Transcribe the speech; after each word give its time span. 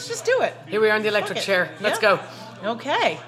let's 0.00 0.08
just 0.08 0.24
do 0.24 0.40
it. 0.40 0.54
Here 0.66 0.80
we 0.80 0.88
are 0.88 0.96
in 0.96 1.02
the 1.02 1.08
electric 1.08 1.40
chair. 1.40 1.68
Let's 1.78 2.00
Yeah. 2.02 2.16
go. 2.62 2.70
Okay. 2.70 3.18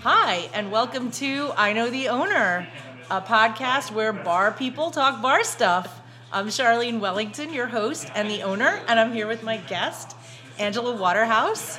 Hi, 0.00 0.48
and 0.52 0.72
welcome 0.72 1.12
to 1.12 1.52
I 1.56 1.72
Know 1.72 1.88
the 1.88 2.08
Owner, 2.08 2.66
a 3.08 3.20
podcast 3.20 3.92
where 3.92 4.12
bar 4.12 4.50
people 4.50 4.90
talk 4.90 5.22
bar 5.22 5.44
stuff. 5.44 6.00
I'm 6.32 6.48
Sharlene 6.48 6.98
Wellington, 6.98 7.52
your 7.52 7.68
host 7.68 8.10
and 8.16 8.28
the 8.28 8.42
owner, 8.42 8.80
and 8.88 8.98
I'm 8.98 9.12
here 9.12 9.28
with 9.28 9.44
my 9.44 9.58
guest, 9.58 10.16
Angela 10.58 10.96
Waterhouse. 10.96 11.78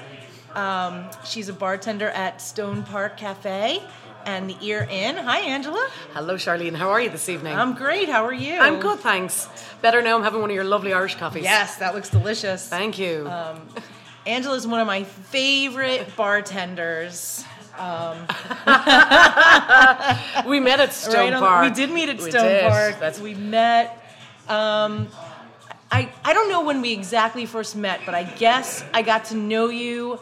Um, 0.55 1.09
she's 1.25 1.49
a 1.49 1.53
bartender 1.53 2.09
at 2.11 2.41
Stone 2.41 2.83
Park 2.83 3.17
Cafe 3.17 3.81
and 4.25 4.49
the 4.49 4.57
Ear 4.61 4.87
Inn. 4.89 5.17
Hi, 5.17 5.39
Angela. 5.39 5.89
Hello, 6.13 6.35
Sharlene. 6.35 6.75
How 6.75 6.89
are 6.89 7.01
you 7.01 7.09
this 7.09 7.29
evening? 7.29 7.55
I'm 7.55 7.73
great. 7.73 8.09
How 8.09 8.25
are 8.25 8.33
you? 8.33 8.57
I'm 8.59 8.79
good, 8.79 8.99
thanks. 8.99 9.47
Better 9.81 10.01
now 10.01 10.15
I'm 10.17 10.23
having 10.23 10.41
one 10.41 10.49
of 10.49 10.55
your 10.55 10.63
lovely 10.63 10.93
Irish 10.93 11.15
coffees. 11.15 11.43
Yes, 11.43 11.77
that 11.77 11.93
looks 11.95 12.09
delicious. 12.09 12.67
Thank 12.67 12.97
you. 12.99 13.29
Angela 14.25 14.55
is 14.55 14.65
one 14.65 14.79
of 14.79 14.87
my 14.87 15.03
favorite 15.03 16.15
bartenders. 16.15 17.43
we 20.45 20.59
met 20.59 20.79
at 20.79 20.93
Stone 20.93 21.13
Right 21.15 21.33
on- 21.33 21.41
Park. 21.41 21.63
We 21.63 21.71
did 21.75 21.91
meet 21.91 22.09
at 22.09 22.17
We 22.21 22.29
Stone 22.29 22.43
did. 22.47 22.69
Park. 22.69 22.99
That's 22.99 23.19
We 23.19 23.33
met. 23.33 23.89
Um, 24.47 25.07
I 25.91 26.09
I 26.23 26.33
don't 26.33 26.49
know 26.49 26.63
when 26.63 26.81
we 26.81 26.93
exactly 26.93 27.45
first 27.45 27.75
met, 27.75 28.01
but 28.05 28.13
I 28.15 28.23
guess 28.23 28.83
I 28.93 29.01
got 29.01 29.25
to 29.25 29.35
know 29.35 29.69
you 29.69 30.19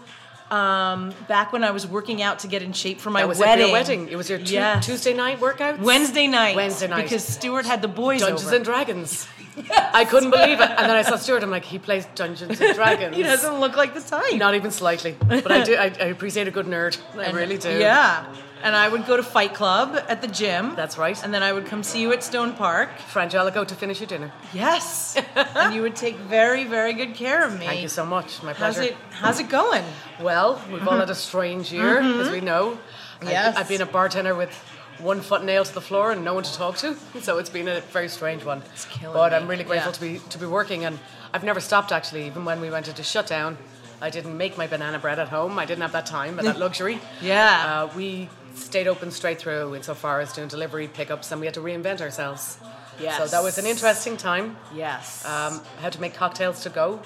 um, 0.51 1.13
back 1.27 1.53
when 1.53 1.63
I 1.63 1.71
was 1.71 1.87
working 1.87 2.21
out 2.21 2.39
to 2.39 2.47
get 2.47 2.61
in 2.61 2.73
shape 2.73 2.99
for 2.99 3.09
my 3.09 3.21
that 3.21 3.27
was 3.29 3.39
wedding. 3.39 3.65
your 3.67 3.71
wedding. 3.73 4.09
It 4.09 4.15
was 4.17 4.29
your 4.29 4.39
tu- 4.39 4.53
Yes. 4.53 4.85
Tuesday 4.85 5.13
night 5.13 5.39
workouts. 5.39 5.79
Wednesday 5.79 6.27
night. 6.27 6.55
Wednesday 6.55 6.87
night. 6.87 7.03
because 7.03 7.23
Stuart 7.23 7.65
had 7.65 7.81
the 7.81 7.87
boys 7.87 8.19
Dungeons 8.21 8.45
over. 8.47 8.55
and 8.57 8.65
Dragons. 8.65 9.27
I 9.93 10.05
couldn't 10.05 10.29
believe 10.31 10.59
it. 10.59 10.69
And 10.69 10.79
then 10.89 10.91
I 10.91 11.01
saw 11.01 11.15
Stuart. 11.15 11.43
I'm 11.43 11.49
like, 11.51 11.65
he 11.65 11.79
plays 11.79 12.05
Dungeons 12.15 12.59
and 12.61 12.75
Dragons. 12.81 13.15
he 13.15 13.23
doesn't 13.23 13.59
look 13.59 13.75
like 13.75 13.93
the 13.93 14.01
type. 14.01 14.35
Not 14.35 14.55
even 14.55 14.71
slightly. 14.71 15.15
But 15.27 15.51
I 15.51 15.63
do. 15.63 15.75
I, 15.75 15.83
I 15.85 16.05
appreciate 16.07 16.47
a 16.47 16.51
good 16.51 16.65
nerd. 16.67 16.97
I 17.15 17.23
And- 17.25 17.35
really 17.41 17.57
do. 17.57 17.79
Yeah. 17.79 18.25
And 18.63 18.75
I 18.75 18.87
would 18.87 19.05
go 19.05 19.17
to 19.17 19.23
Fight 19.23 19.53
Club 19.53 19.95
at 20.07 20.21
the 20.21 20.27
gym. 20.27 20.75
That's 20.75 20.97
right. 20.97 21.21
And 21.23 21.33
then 21.33 21.43
I 21.43 21.51
would 21.53 21.65
come 21.65 21.83
see 21.83 22.01
you 22.01 22.11
at 22.13 22.23
Stone 22.23 22.53
Park. 22.53 22.89
Frangelico 23.11 23.67
to 23.67 23.75
finish 23.75 23.99
your 23.99 24.07
dinner. 24.07 24.31
Yes. 24.53 25.17
and 25.35 25.73
you 25.73 25.81
would 25.81 25.95
take 25.95 26.15
very, 26.17 26.63
very 26.63 26.93
good 26.93 27.13
care 27.15 27.45
of 27.45 27.57
me. 27.59 27.65
Thank 27.65 27.81
you 27.81 27.87
so 27.87 28.05
much. 28.05 28.41
My 28.43 28.53
How's 28.53 28.75
pleasure. 28.75 28.91
it 28.91 28.97
how's 29.11 29.39
it 29.39 29.49
going? 29.49 29.83
Well, 30.21 30.61
we've 30.71 30.87
all 30.87 30.97
had 30.97 31.09
a 31.09 31.15
strange 31.15 31.71
year, 31.71 31.99
as 31.99 32.29
we 32.29 32.41
know. 32.41 32.71
Mm-hmm. 33.19 33.27
Yes. 33.29 33.55
I've, 33.55 33.61
I've 33.63 33.69
been 33.69 33.81
a 33.81 33.85
bartender 33.85 34.35
with 34.35 34.51
one 34.99 35.21
foot 35.21 35.43
nailed 35.43 35.65
to 35.67 35.73
the 35.73 35.81
floor 35.81 36.11
and 36.11 36.23
no 36.23 36.33
one 36.35 36.43
to 36.43 36.53
talk 36.53 36.77
to, 36.77 36.95
so 37.21 37.39
it's 37.39 37.49
been 37.49 37.67
a 37.67 37.81
very 37.81 38.07
strange 38.07 38.43
one. 38.43 38.61
It's 38.73 38.85
killing 38.85 39.15
but 39.15 39.31
me. 39.31 39.37
I'm 39.37 39.47
really 39.47 39.63
grateful 39.63 39.89
Yeah. 39.91 39.93
to 39.93 40.01
be 40.01 40.29
to 40.29 40.37
be 40.37 40.45
working, 40.45 40.85
and 40.85 40.99
I've 41.33 41.43
never 41.43 41.59
stopped 41.59 41.91
actually. 41.91 42.27
Even 42.27 42.45
when 42.45 42.61
we 42.61 42.69
went 42.69 42.87
into 42.87 43.01
shutdown, 43.03 43.57
I 44.01 44.09
didn't 44.11 44.35
make 44.37 44.57
my 44.57 44.67
banana 44.67 44.99
bread 44.99 45.17
at 45.19 45.29
home. 45.29 45.57
I 45.59 45.65
didn't 45.65 45.81
have 45.81 45.91
that 45.93 46.05
time 46.05 46.37
and 46.39 46.47
that 46.47 46.59
luxury. 46.65 46.99
Yeah. 47.21 47.87
Uh, 47.89 47.95
we 47.95 48.29
stayed 48.55 48.87
open 48.87 49.11
straight 49.11 49.39
through 49.39 49.75
insofar 49.75 50.19
as 50.21 50.33
doing 50.33 50.47
delivery 50.47 50.87
pickups, 50.87 51.31
and 51.31 51.39
we 51.41 51.47
had 51.47 51.53
to 51.55 51.61
reinvent 51.61 52.01
ourselves. 52.01 52.57
Yes. 52.99 53.17
So 53.17 53.27
that 53.27 53.43
was 53.43 53.57
an 53.57 53.65
interesting 53.65 54.17
time. 54.17 54.57
Yes. 54.75 55.25
Um, 55.25 55.61
how 55.81 55.89
to 55.89 55.99
make 56.01 56.13
cocktails 56.13 56.61
to 56.63 56.69
go, 56.69 56.99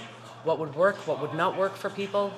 what 0.43 0.59
would 0.59 0.75
work, 0.75 0.95
what 1.07 1.21
would 1.21 1.33
not 1.33 1.57
work 1.57 1.75
for 1.75 1.89
people, 1.89 2.31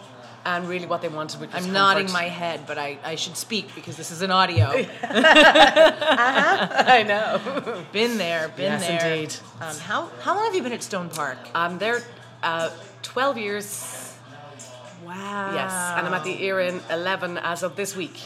and 0.45 0.67
really 0.69 0.86
what 0.86 1.02
they 1.02 1.08
wanted. 1.09 1.41
Which 1.41 1.49
I'm 1.53 1.73
nodding 1.73 2.11
my 2.11 2.23
head, 2.25 2.61
but 2.67 2.77
I, 2.77 2.97
I 3.03 3.16
should 3.16 3.36
speak 3.36 3.73
because 3.75 3.97
this 3.97 4.11
is 4.11 4.22
an 4.22 4.31
audio. 4.31 4.67
I 5.03 7.03
know. 7.08 7.83
been 7.92 8.17
there, 8.17 8.49
been 8.49 8.80
Yes, 8.80 8.88
there. 8.88 9.14
indeed. 9.14 9.36
Um, 9.61 9.75
how 9.77 10.09
how 10.21 10.36
long 10.36 10.45
have 10.45 10.55
you 10.55 10.64
been 10.64 10.73
at 10.73 10.83
Stone 10.83 11.09
Park? 11.09 11.38
I'm 11.55 11.80
there 11.80 12.02
uh, 12.44 12.69
12 13.02 13.37
years, 13.37 14.14
Wow. 15.05 15.52
yes, 15.54 15.71
and 15.98 16.08
I'm 16.08 16.14
at 16.14 16.23
the 16.23 16.43
Ear 16.43 16.60
Inn 16.60 16.81
11 16.92 17.37
as 17.39 17.64
of 17.64 17.76
this 17.76 17.95
week. 17.95 18.20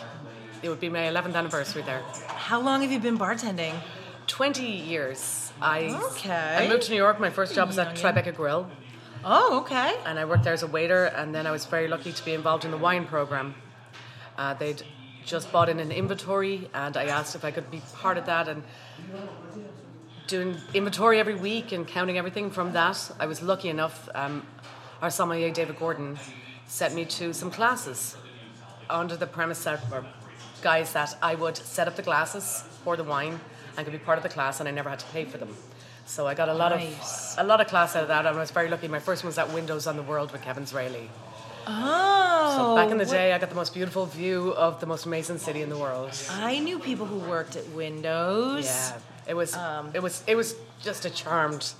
It 0.63 0.69
would 0.69 0.79
be 0.79 0.89
my 0.89 0.99
11th 0.99 1.35
anniversary 1.35 1.81
there. 1.81 2.01
How 2.27 2.59
long 2.61 2.81
have 2.81 2.91
you 2.91 2.99
been 2.99 3.17
bartending? 3.17 3.73
20 4.27 4.65
years. 4.65 5.51
I, 5.61 5.89
Okay. 6.11 6.57
I 6.59 6.67
moved 6.67 6.83
to 6.83 6.91
New 6.91 6.97
York. 6.97 7.19
My 7.19 7.29
first 7.29 7.55
job 7.55 7.67
was 7.67 7.77
at. 7.79 7.95
Tribeca 7.95 8.35
Grill, 8.35 8.69
Oh, 9.23 9.59
okay. 9.61 9.95
and 10.05 10.17
I 10.19 10.25
worked 10.25 10.43
there 10.43 10.53
as 10.53 10.63
a 10.63 10.67
waiter, 10.67 11.05
and 11.05 11.33
then 11.33 11.45
I 11.47 11.51
was 11.51 11.65
very 11.65 11.87
lucky 11.87 12.11
to 12.11 12.25
be 12.25 12.33
involved 12.33 12.65
in 12.65 12.71
the 12.71 12.77
wine 12.77 13.05
program. 13.05 13.55
Uh, 14.37 14.53
they'd 14.53 14.81
just 15.25 15.51
bought 15.51 15.69
in 15.69 15.79
an 15.79 15.91
inventory, 15.91 16.69
and 16.73 16.95
I 16.97 17.05
asked 17.05 17.35
if 17.35 17.43
I 17.45 17.51
could 17.51 17.69
be 17.69 17.81
part 17.95 18.17
of 18.17 18.25
that 18.25 18.47
and 18.47 18.63
doing 20.27 20.57
inventory 20.73 21.19
every 21.19 21.35
week 21.35 21.71
and 21.71 21.87
counting 21.87 22.17
everything 22.17 22.49
from 22.49 22.71
that. 22.73 23.11
I 23.19 23.25
was 23.25 23.41
lucky 23.41 23.69
enough. 23.69 24.09
Um, 24.15 24.45
our 25.01 25.09
sommelier 25.11 25.51
David 25.51 25.77
Gordon 25.77 26.17
sent 26.67 26.95
me 26.95 27.05
to 27.05 27.33
some 27.33 27.51
classes 27.51 28.15
under 28.89 29.15
the 29.17 29.27
premise 29.27 29.63
that 29.65 29.81
or 29.91 30.05
guys 30.61 30.93
that 30.93 31.15
I 31.21 31.35
would 31.35 31.57
set 31.57 31.87
up 31.87 31.95
the 31.95 32.01
glasses 32.03 32.63
for 32.83 32.95
the 32.97 33.03
wine 33.03 33.39
and 33.77 33.85
could 33.85 33.91
be 33.93 33.99
part 33.99 34.17
of 34.17 34.23
the 34.23 34.29
class, 34.29 34.59
and 34.59 34.67
I 34.69 34.71
never 34.71 34.89
had 34.89 34.99
to 34.99 35.05
pay 35.07 35.25
for 35.25 35.37
them. 35.37 35.55
So 36.05 36.27
I 36.27 36.33
got 36.33 36.49
a 36.49 36.53
lot 36.53 36.71
Nice. 36.71 37.37
of 37.37 37.45
a 37.45 37.47
lot 37.47 37.61
of 37.61 37.67
class 37.67 37.95
out 37.95 38.03
of 38.03 38.07
that, 38.09 38.25
and 38.25 38.35
I 38.35 38.39
was 38.39 38.51
very 38.51 38.69
lucky. 38.69 38.87
My 38.87 38.99
first 38.99 39.23
one 39.23 39.29
was 39.29 39.37
at 39.37 39.53
Windows 39.53 39.87
on 39.87 39.95
the 39.97 40.03
World 40.03 40.31
with 40.31 40.41
Kevin 40.41 40.65
Zraly. 40.65 41.07
Oh. 41.67 42.55
So 42.57 42.75
back 42.75 42.91
in 42.91 42.97
the 42.97 43.05
what- 43.05 43.11
day, 43.11 43.33
I 43.33 43.37
got 43.37 43.49
the 43.49 43.55
most 43.55 43.73
beautiful 43.73 44.05
view 44.05 44.53
of 44.53 44.79
the 44.79 44.85
most 44.87 45.05
amazing 45.05 45.37
city 45.37 45.61
in 45.61 45.69
the 45.69 45.77
world. 45.77 46.11
I 46.31 46.59
knew 46.59 46.79
people 46.79 47.05
who 47.05 47.19
worked 47.19 47.55
at 47.55 47.67
Windows. 47.69 48.65
Yeah, 48.65 48.97
it 49.27 49.33
was 49.35 49.55
um, 49.55 49.91
it 49.93 50.01
was 50.01 50.23
it 50.27 50.35
was 50.35 50.55
just 50.81 51.05
a 51.05 51.09
charmed, 51.09 51.71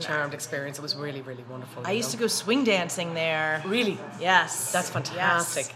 charmed 0.00 0.34
experience. 0.34 0.78
It 0.78 0.82
was 0.82 0.94
really 0.94 1.22
really 1.22 1.44
wonderful. 1.50 1.82
I 1.86 1.92
used 1.92 2.10
to 2.12 2.16
go 2.18 2.26
swing 2.26 2.64
dancing 2.64 3.14
there. 3.14 3.62
really. 3.66 3.98
Yes. 4.20 4.70
That's 4.72 4.90
fantastic. 4.90 5.66
Yes. 5.66 5.74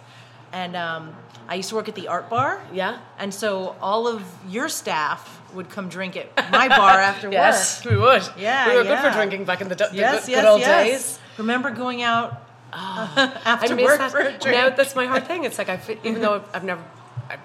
And 0.52 0.76
um, 0.76 1.14
I 1.48 1.56
used 1.56 1.68
to 1.70 1.74
work 1.74 1.88
at 1.88 1.94
the 1.94 2.08
art 2.08 2.30
bar. 2.30 2.60
Yeah. 2.72 2.98
And 3.18 3.32
so 3.32 3.76
all 3.80 4.06
of 4.08 4.22
your 4.48 4.68
staff 4.68 5.40
would 5.54 5.70
come 5.70 5.88
drink 5.88 6.16
at 6.16 6.50
my 6.50 6.68
bar 6.68 6.90
after 7.10 7.30
Yes, 7.30 7.84
work. 7.84 7.92
we 7.94 8.00
would. 8.00 8.22
Yeah, 8.38 8.68
we 8.68 8.76
were 8.76 8.84
good 8.84 8.98
for 9.00 9.10
drinking 9.10 9.44
back 9.44 9.60
in 9.60 9.68
the, 9.68 9.74
the 9.74 9.88
Yes, 9.92 10.26
good, 10.26 10.32
yes, 10.32 10.40
good 10.42 10.48
old 10.48 10.60
yes. 10.60 10.86
days. 10.88 11.18
Remember 11.38 11.70
going 11.70 12.02
out 12.02 12.42
I 12.72 13.32
after 13.44 13.74
miss 13.74 13.84
work 13.84 13.98
that. 13.98 14.10
for 14.10 14.18
a 14.20 14.38
drink? 14.38 14.44
Now 14.56 14.70
that's 14.70 14.94
my 14.96 15.06
hard 15.06 15.26
thing. 15.26 15.44
It's 15.44 15.58
like 15.58 15.68
I, 15.68 15.80
even 16.04 16.20
though 16.20 16.42
I've 16.52 16.64
never, 16.64 16.82
I, 17.30 17.38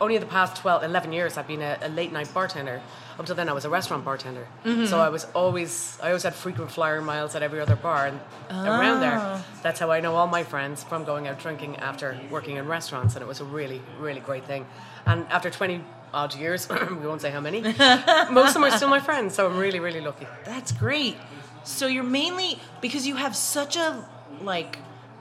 only 0.00 0.14
in 0.16 0.20
the 0.20 0.26
past 0.26 0.56
12, 0.56 0.84
11 0.84 1.12
years, 1.12 1.36
I've 1.36 1.48
been 1.48 1.62
a, 1.62 1.78
a 1.82 1.88
late 1.88 2.12
night 2.12 2.32
bartender. 2.34 2.80
Up 3.12 3.20
until 3.20 3.34
then, 3.36 3.48
I 3.48 3.52
was 3.52 3.64
a 3.64 3.70
restaurant 3.70 4.04
bartender. 4.04 4.46
Mm-hmm. 4.64 4.86
So 4.86 4.98
I 4.98 5.08
was 5.10 5.26
always, 5.34 5.98
I 6.02 6.08
always 6.08 6.22
had 6.22 6.34
frequent 6.34 6.70
flyer 6.70 7.00
miles 7.02 7.34
at 7.34 7.42
every 7.42 7.60
other 7.60 7.76
bar 7.76 8.06
and 8.06 8.18
around 8.50 8.98
Ah. 8.98 9.00
there. 9.00 9.44
That's 9.62 9.78
how 9.80 9.90
I 9.90 10.00
know 10.00 10.14
all 10.16 10.26
my 10.26 10.42
friends 10.44 10.82
from 10.82 11.04
going 11.04 11.28
out 11.28 11.38
drinking 11.38 11.76
after 11.76 12.18
working 12.30 12.56
in 12.56 12.66
restaurants, 12.66 13.14
and 13.14 13.22
it 13.22 13.28
was 13.28 13.40
a 13.40 13.44
really, 13.44 13.82
really 14.00 14.20
great 14.20 14.44
thing. 14.46 14.66
And 15.06 15.26
after 15.30 15.50
20 15.50 15.84
odd 16.14 16.34
years, 16.34 16.68
we 16.90 17.06
won't 17.06 17.20
say 17.20 17.30
how 17.30 17.40
many, 17.40 17.60
most 18.30 18.48
of 18.48 18.54
them 18.54 18.64
are 18.64 18.70
still 18.70 18.88
my 18.88 19.00
friends. 19.00 19.34
So 19.34 19.46
I'm 19.46 19.58
really, 19.58 19.80
really 19.80 20.00
lucky. 20.00 20.26
That's 20.44 20.72
great. 20.72 21.16
So 21.64 21.86
you're 21.86 22.02
mainly 22.04 22.58
because 22.80 23.06
you 23.06 23.16
have 23.16 23.36
such 23.36 23.76
a 23.76 24.04
like 24.40 24.78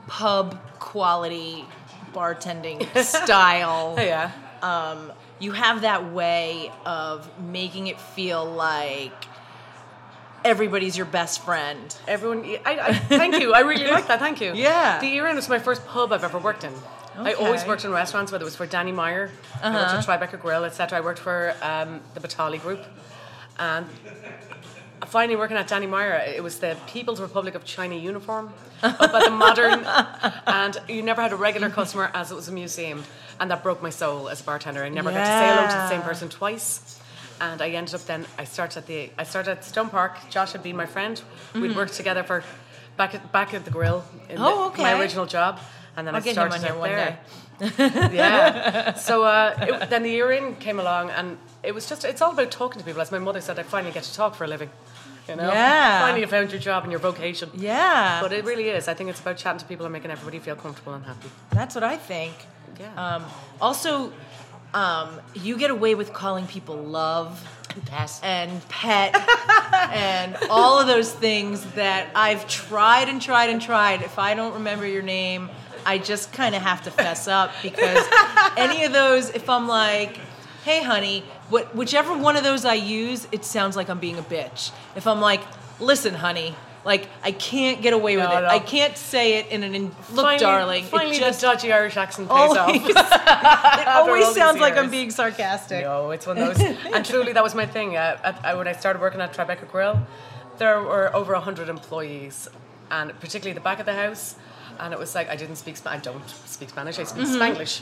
pub 0.08 0.58
quality 0.80 1.66
bartending 2.14 2.86
style. 3.04 3.96
Yeah. 3.98 4.32
Um, 4.62 5.12
you 5.42 5.52
have 5.52 5.82
that 5.82 6.14
way 6.14 6.72
of 6.86 7.28
making 7.42 7.88
it 7.88 8.00
feel 8.00 8.46
like 8.46 9.26
everybody's 10.46 10.96
your 10.96 11.06
best 11.06 11.44
friend. 11.44 11.96
Everyone, 12.08 12.46
I, 12.66 12.80
I 12.80 12.94
thank 12.94 13.40
you. 13.40 13.54
I 13.54 13.62
really 13.62 13.88
like 13.88 14.08
that. 14.08 14.20
Thank 14.20 14.40
you. 14.40 14.54
Yeah. 14.56 15.00
The 15.00 15.08
Ear 15.08 15.28
Inn 15.28 15.36
was 15.36 15.50
my 15.50 15.60
first 15.60 15.86
pub 15.88 16.14
I've 16.14 16.24
ever 16.24 16.38
worked 16.38 16.64
in. 16.64 16.74
I 17.18 17.34
always 17.34 17.66
worked 17.66 17.84
in 17.84 17.92
restaurants, 17.92 18.32
whether 18.32 18.44
it 18.44 18.46
was 18.46 18.56
for 18.56 18.66
Danny 18.66 18.92
Meyer, 18.92 19.32
I 19.62 19.74
worked 19.74 19.92
at 19.92 20.06
Tribeca 20.06 20.40
Grill, 20.42 20.64
etc. 20.64 20.98
I 20.98 21.02
worked 21.02 21.20
for 21.20 21.54
um, 21.62 22.00
the 22.14 22.22
Batali 22.22 22.62
Group, 22.62 22.80
and 23.60 23.86
finally 25.08 25.36
working 25.36 25.58
at 25.58 25.68
Danny 25.68 25.88
Meyer, 25.88 26.24
it 26.36 26.44
was 26.44 26.60
the 26.60 26.78
People's 26.88 27.22
Republic 27.22 27.56
of 27.56 27.64
China 27.66 27.96
uniform 27.96 28.54
but 28.82 29.24
the 29.26 29.30
modern, 29.32 29.86
and 30.48 30.78
you 30.88 31.02
never 31.04 31.22
had 31.22 31.32
a 31.32 31.36
regular 31.36 31.70
customer 31.70 32.10
as 32.14 32.32
it 32.32 32.36
was 32.36 32.48
a 32.48 32.52
museum, 32.52 33.04
and 33.40 33.52
that 33.52 33.64
broke 33.64 33.82
my 33.82 33.90
soul 33.90 34.30
as 34.30 34.42
a 34.42 34.44
bartender. 34.44 34.84
I 34.84 34.90
never 34.90 35.12
got 35.12 35.20
to 35.20 35.26
say 35.26 35.48
hello 35.56 35.68
to 35.68 35.74
the 35.74 35.88
same 35.90 36.02
person 36.02 36.30
twice. 36.30 37.00
And 37.40 37.62
I 37.62 37.70
ended 37.70 37.96
up 37.96 38.02
then. 38.02 38.26
I 38.38 38.44
started 38.44 38.80
at 38.80 38.88
the. 38.88 39.10
I 39.18 39.24
started 39.24 39.52
at 39.52 39.66
Stone 39.66 39.90
Park. 39.90 40.18
Josh 40.30 40.52
had 40.52 40.62
been 40.62 40.76
my 40.76 40.86
friend. 40.86 41.20
We'd 41.56 41.76
worked 41.76 41.94
together 41.94 42.24
for 42.24 42.44
back 42.98 43.16
at 43.16 43.32
back 43.32 43.54
at 43.54 43.66
the 43.66 43.72
grill. 43.72 44.04
In 44.30 44.36
Mm-hmm. 44.38 44.44
Oh, 44.46 44.70
the, 44.70 44.82
My 44.82 45.00
original 45.00 45.26
job, 45.26 45.60
and 45.98 46.06
then 46.06 46.14
I'll 46.16 46.22
I 46.22 46.32
started 46.32 46.54
on 46.56 46.62
here 46.62 46.72
out 46.74 46.80
one 46.80 46.90
there. 46.90 47.06
day. 47.12 47.18
yeah. 47.78 48.94
So 48.96 49.24
uh, 49.24 49.56
it, 49.62 49.90
then 49.90 50.04
the 50.04 50.14
Ear 50.14 50.32
Inn 50.32 50.56
came 50.56 50.80
along, 50.80 51.12
and 51.12 51.38
it 51.64 51.74
was 51.74 51.88
just. 51.88 52.04
It's 52.04 52.22
all 52.22 52.32
about 52.32 52.52
talking 52.52 52.80
to 52.80 52.86
people. 52.86 53.02
As 53.02 53.12
my 53.12 53.20
mother 53.20 53.42
said, 53.42 53.60
I 53.60 53.64
finally 53.64 53.94
get 53.94 54.04
to 54.04 54.14
talk 54.14 54.36
for 54.36 54.46
a 54.46 54.48
living. 54.48 54.70
You 55.28 55.36
know. 55.36 55.48
Yeah. 55.48 56.02
Finally, 56.02 56.22
you 56.22 56.28
found 56.28 56.52
your 56.52 56.60
job 56.60 56.84
and 56.84 56.92
your 56.92 57.00
vocation. 57.00 57.50
Yeah. 57.54 58.20
But 58.22 58.34
it 58.34 58.44
really 58.44 58.70
is. 58.70 58.88
I 58.88 58.94
think 58.94 59.10
it's 59.10 59.20
about 59.20 59.38
chatting 59.38 59.60
to 59.60 59.66
people 59.66 59.86
and 59.86 59.94
making 59.94 60.12
everybody 60.12 60.40
feel 60.40 60.56
comfortable 60.56 60.94
and 60.94 61.06
happy. 61.06 61.30
That's 61.52 61.76
what 61.76 61.84
I 61.84 61.98
think. 61.98 62.34
Yeah. 62.80 62.96
Um, 62.96 63.26
also, 63.62 64.12
um, 64.74 65.22
you 65.36 65.58
get 65.58 65.70
away 65.70 65.96
with 65.96 66.14
calling 66.14 66.48
people 66.48 66.76
love 66.76 67.48
and 68.24 68.68
pet 68.70 69.16
and 69.92 70.36
all 70.50 70.80
of 70.80 70.88
those 70.88 71.12
things 71.12 71.64
that 71.74 72.10
I've 72.16 72.48
tried 72.48 73.08
and 73.08 73.22
tried 73.22 73.50
and 73.50 73.62
tried. 73.62 74.02
If 74.02 74.20
I 74.20 74.34
don't 74.34 74.54
remember 74.56 74.86
your 74.86 75.04
name, 75.04 75.50
I 75.86 75.98
just 75.98 76.34
kind 76.34 76.56
of 76.56 76.62
have 76.62 76.84
to 76.84 76.92
fess 76.92 77.28
up 77.28 77.52
because 77.62 78.06
any 78.58 78.84
of 78.84 78.94
those, 78.94 79.30
if 79.30 79.50
I'm 79.50 79.68
like, 79.68 80.18
hey, 80.64 80.84
honey, 80.84 81.24
what, 81.50 81.76
whichever 81.76 82.16
one 82.18 82.36
of 82.36 82.44
those 82.44 82.66
I 82.66 82.76
use, 82.76 83.28
it 83.32 83.44
sounds 83.46 83.76
like 83.76 83.90
I'm 83.90 84.00
being 84.00 84.18
a 84.18 84.24
bitch. 84.24 84.72
If 84.96 85.08
I'm 85.08 85.22
like, 85.22 85.42
listen, 85.80 86.14
honey, 86.14 86.56
like 86.84 87.08
I 87.24 87.32
can't 87.32 87.82
get 87.82 87.94
away 87.94 88.16
with 88.18 88.26
it. 88.26 88.42
no. 88.42 88.48
I 88.48 88.60
can't 88.60 88.98
say 88.98 89.40
it 89.40 89.48
in 89.48 89.64
an 89.64 89.76
in, 89.76 89.86
look, 89.86 90.26
finally, 90.26 90.40
darling. 90.40 90.84
Finally, 90.86 91.18
it 91.18 91.20
just 91.20 91.42
the 91.42 91.48
dodgy 91.48 91.72
Irish 91.72 91.98
accent 91.98 92.28
pays 92.28 92.38
always, 92.38 92.58
off. 92.58 92.70
it 92.76 93.88
always 93.88 94.34
sounds 94.34 94.60
like 94.60 94.78
I'm 94.78 94.90
being 94.90 95.12
sarcastic. 95.12 95.84
No, 95.84 96.12
it's 96.12 96.26
one 96.26 96.38
of 96.38 96.58
those. 96.58 96.78
and 96.94 97.06
truly, 97.06 97.34
that 97.34 97.44
was 97.44 97.54
my 97.54 97.66
thing. 97.66 97.96
Uh, 97.96 98.20
at, 98.24 98.44
I, 98.44 98.54
when 98.56 98.68
I 98.68 98.74
started 98.74 99.02
working 99.02 99.22
at 99.22 99.34
Tribeca 99.34 99.70
Grill, 99.70 100.06
there 100.58 100.82
were 100.82 101.16
over 101.16 101.34
100 101.34 101.70
employees, 101.70 102.50
and 102.90 103.12
particularly 103.20 103.54
the 103.54 103.62
back 103.62 103.80
of 103.80 103.86
the 103.86 103.94
house. 103.96 104.36
And 104.82 104.94
it 104.94 105.00
was 105.00 105.14
like, 105.14 105.30
I 105.30 105.36
didn't 105.36 105.58
speak 105.58 105.78
Spanish. 105.78 106.00
I 106.00 106.12
don't 106.12 106.28
speak 106.28 106.70
Spanish, 106.70 106.98
I 106.98 107.04
speak 107.04 107.28
Spanglish. 107.28 107.82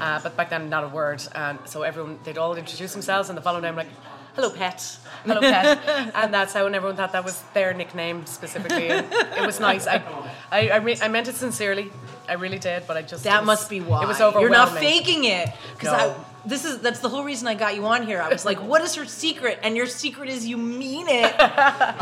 Uh, 0.00 0.18
but 0.20 0.36
back 0.36 0.50
then, 0.50 0.68
not 0.68 0.82
a 0.84 0.88
word. 0.88 1.22
And 1.34 1.58
so 1.64 1.82
everyone, 1.82 2.18
they'd 2.24 2.38
all 2.38 2.54
introduce 2.56 2.92
themselves, 2.92 3.28
and 3.28 3.38
the 3.38 3.42
following 3.42 3.62
day, 3.62 3.68
I'm 3.68 3.76
like, 3.76 3.86
hello, 4.34 4.50
pet. 4.50 4.98
Hello, 5.24 5.40
pet. 5.40 5.78
and 6.14 6.34
that's 6.34 6.52
how, 6.52 6.66
and 6.66 6.74
everyone 6.74 6.96
thought 6.96 7.12
that 7.12 7.24
was 7.24 7.40
their 7.54 7.72
nickname 7.72 8.26
specifically. 8.26 8.88
And 8.88 9.06
it 9.38 9.46
was 9.46 9.60
nice. 9.60 9.86
I, 9.86 10.02
I, 10.50 10.70
I, 10.70 10.76
re- 10.78 10.98
I 11.00 11.08
meant 11.08 11.28
it 11.28 11.36
sincerely. 11.36 11.92
I 12.28 12.34
really 12.34 12.58
did, 12.58 12.86
but 12.86 12.96
I 12.96 13.02
just. 13.02 13.24
That 13.24 13.42
was- 13.42 13.46
must 13.46 13.70
be 13.70 13.80
why. 13.80 14.02
It 14.02 14.08
was 14.08 14.20
overwhelming. 14.20 14.42
You're 14.42 14.50
not 14.50 14.76
faking 14.76 15.24
it. 15.24 15.50
Because 15.74 15.92
No. 15.92 16.10
I 16.10 16.29
this 16.46 16.64
is 16.64 16.78
that's 16.80 17.00
the 17.00 17.08
whole 17.08 17.24
reason 17.24 17.46
I 17.48 17.54
got 17.54 17.74
you 17.76 17.84
on 17.86 18.06
here. 18.06 18.20
I 18.20 18.28
was 18.28 18.44
like, 18.44 18.62
what 18.62 18.80
is 18.82 18.94
her 18.94 19.04
secret? 19.04 19.58
And 19.62 19.76
your 19.76 19.86
secret 19.86 20.28
is 20.30 20.46
you 20.46 20.56
mean 20.56 21.06
it. 21.08 21.34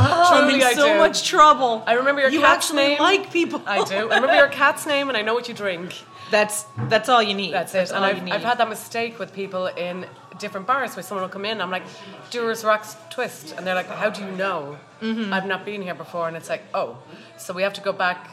Oh, 0.01 0.31
I'm 0.43 0.55
in 0.55 0.63
I 0.63 0.75
so 0.75 0.93
do. 0.93 0.99
much 0.99 1.27
trouble. 1.27 1.83
I 1.87 1.95
remember 1.95 2.21
your 2.21 2.31
cat's 2.31 2.33
name. 2.33 2.41
you 2.41 2.47
cat's 2.47 2.65
actually 2.67 2.89
name. 2.89 2.99
like 2.99 3.33
people. 3.33 3.63
I 3.67 3.85
do. 3.85 4.11
I 4.11 4.15
remember 4.17 4.35
your 4.37 4.49
cat's 4.49 4.87
name, 4.87 5.09
and 5.09 5.17
I 5.17 5.23
know 5.23 5.35
what 5.35 5.49
you 5.49 5.55
drink. 5.55 5.95
That's 6.31 6.65
that's 6.89 7.09
all 7.09 7.23
you 7.23 7.35
need. 7.35 7.53
That's 7.53 7.75
it. 7.75 7.91
And 7.91 8.05
I've. 8.05 8.23
I've 8.31 8.43
had 8.45 8.59
that 8.59 8.69
mistake 8.69 9.19
with 9.19 9.33
people 9.33 9.67
in 9.67 10.07
different 10.39 10.67
bars 10.67 10.95
where 10.95 11.03
someone 11.03 11.23
will 11.23 11.31
come 11.31 11.45
in. 11.45 11.53
And 11.53 11.63
I'm 11.63 11.71
like, 11.71 11.83
Dewar's 12.31 12.65
Rocks 12.65 12.97
Twist, 13.11 13.55
and 13.57 13.67
they're 13.67 13.75
like, 13.75 13.89
How 13.89 14.11
do 14.11 14.23
you 14.23 14.31
know? 14.33 14.79
Mm-hmm. 15.03 15.33
I've 15.33 15.47
not 15.47 15.65
been 15.65 15.83
here 15.83 15.95
before, 15.95 16.29
and 16.29 16.37
it's 16.37 16.49
like, 16.49 16.63
Oh, 16.75 16.99
so 17.39 17.53
we 17.55 17.63
have 17.63 17.73
to 17.75 17.81
go 17.81 17.93
back 17.93 18.29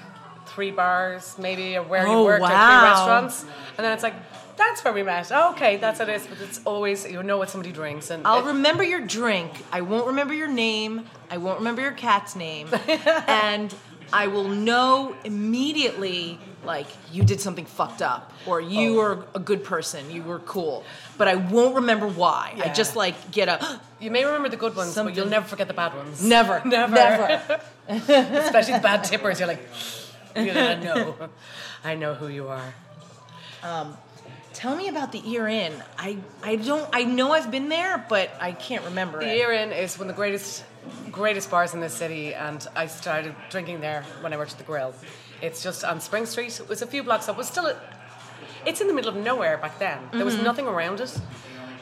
three 0.45 0.71
bars, 0.71 1.35
maybe, 1.39 1.75
or 1.77 1.83
where 1.83 2.05
Oh, 2.07 2.19
you 2.19 2.25
worked, 2.25 2.43
or 2.43 2.47
three 2.47 2.55
restaurants, 2.55 3.41
and 3.77 3.85
then 3.85 3.93
it's 3.93 4.03
like. 4.03 4.13
That's 4.57 4.83
where 4.83 4.93
we 4.93 5.03
met. 5.03 5.31
Okay, 5.31 5.77
that's 5.77 5.99
what 5.99 6.09
it 6.09 6.15
is. 6.15 6.27
But 6.27 6.39
it's 6.41 6.61
always 6.65 7.05
you 7.09 7.21
know 7.23 7.37
what 7.37 7.49
somebody 7.49 7.71
drinks, 7.73 8.09
and 8.09 8.25
I'll 8.25 8.43
remember 8.43 8.83
your 8.83 9.01
drink. 9.01 9.51
I 9.71 9.81
won't 9.81 10.07
remember 10.07 10.33
your 10.33 10.47
name. 10.47 11.05
I 11.29 11.37
won't 11.37 11.59
remember 11.59 11.81
your 11.81 11.91
cat's 11.91 12.35
name. 12.35 12.67
and 13.27 13.73
I 14.13 14.27
will 14.27 14.47
know 14.47 15.15
immediately 15.23 16.39
like 16.63 16.87
you 17.11 17.23
did 17.23 17.39
something 17.39 17.65
fucked 17.65 18.01
up 18.01 18.31
or 18.47 18.59
you 18.59 18.99
Oh. 18.99 19.03
are 19.03 19.25
a 19.35 19.39
good 19.39 19.63
person. 19.63 20.09
You 20.09 20.23
were 20.23 20.39
cool. 20.39 20.83
But 21.17 21.27
I 21.27 21.35
won't 21.35 21.75
remember 21.75 22.07
why. 22.07 22.55
I 22.63 22.69
just 22.69 22.95
like 22.95 23.31
get 23.31 23.47
a 23.49 23.79
you 23.99 24.09
may 24.11 24.25
remember 24.25 24.49
the 24.49 24.57
good 24.57 24.75
ones, 24.75 24.95
but 24.95 25.15
you'll 25.15 25.27
never 25.27 25.45
forget 25.47 25.67
the 25.67 25.73
bad 25.73 25.93
ones. 25.95 26.23
never, 26.23 26.61
Never. 26.65 26.93
never. 26.93 27.61
Especially 27.87 28.73
the 28.73 28.79
bad 28.79 29.03
tippers. 29.03 29.39
You're 29.39 29.47
like, 29.49 29.67
you 30.35 30.53
know, 30.53 30.67
I 30.69 30.75
know, 30.75 31.15
I 31.83 31.95
know 31.95 32.13
who 32.15 32.27
you 32.29 32.47
are. 32.47 32.73
Um, 33.63 33.95
Tell 34.55 34.75
me 34.75 34.87
about 34.87 35.11
the 35.11 35.21
Ear 35.29 35.47
Inn. 35.49 35.73
I 35.97 36.17
I 36.41 36.55
don't 36.55 36.87
I 36.93 37.03
know 37.03 37.33
I've 37.33 37.51
been 37.51 37.67
there, 37.67 38.03
but 38.07 38.29
I 38.39 38.53
can't 38.53 38.85
remember 38.85 39.19
The 39.19 39.29
it. 39.29 39.37
Ear 39.39 39.51
Inn 39.51 39.71
is 39.73 39.99
one 39.99 40.09
of 40.09 40.15
the 40.15 40.17
greatest, 40.17 40.63
greatest 41.11 41.51
bars 41.51 41.73
in 41.73 41.81
the 41.81 41.89
city, 41.89 42.33
and 42.33 42.65
I 42.73 42.87
started 42.87 43.35
drinking 43.49 43.81
there 43.81 44.03
when 44.21 44.31
I 44.33 44.37
worked 44.37 44.53
at 44.53 44.57
the 44.57 44.63
Grill. 44.63 44.93
It's 45.41 45.61
just 45.61 45.83
on 45.83 45.99
Spring 45.99 46.25
Street. 46.25 46.57
It 46.59 46.69
was 46.69 46.81
a 46.81 46.87
few 46.87 47.03
blocks 47.03 47.27
up. 47.27 47.35
It 47.35 47.39
was 47.39 47.47
still, 47.47 47.67
a, 47.67 47.75
it's 48.65 48.79
in 48.79 48.87
the 48.87 48.93
middle 48.93 49.09
of 49.09 49.17
nowhere 49.17 49.57
back 49.57 49.77
then. 49.77 49.99
There 50.13 50.23
was 50.23 50.37
nothing 50.41 50.67
around 50.67 51.01
it. 51.01 51.19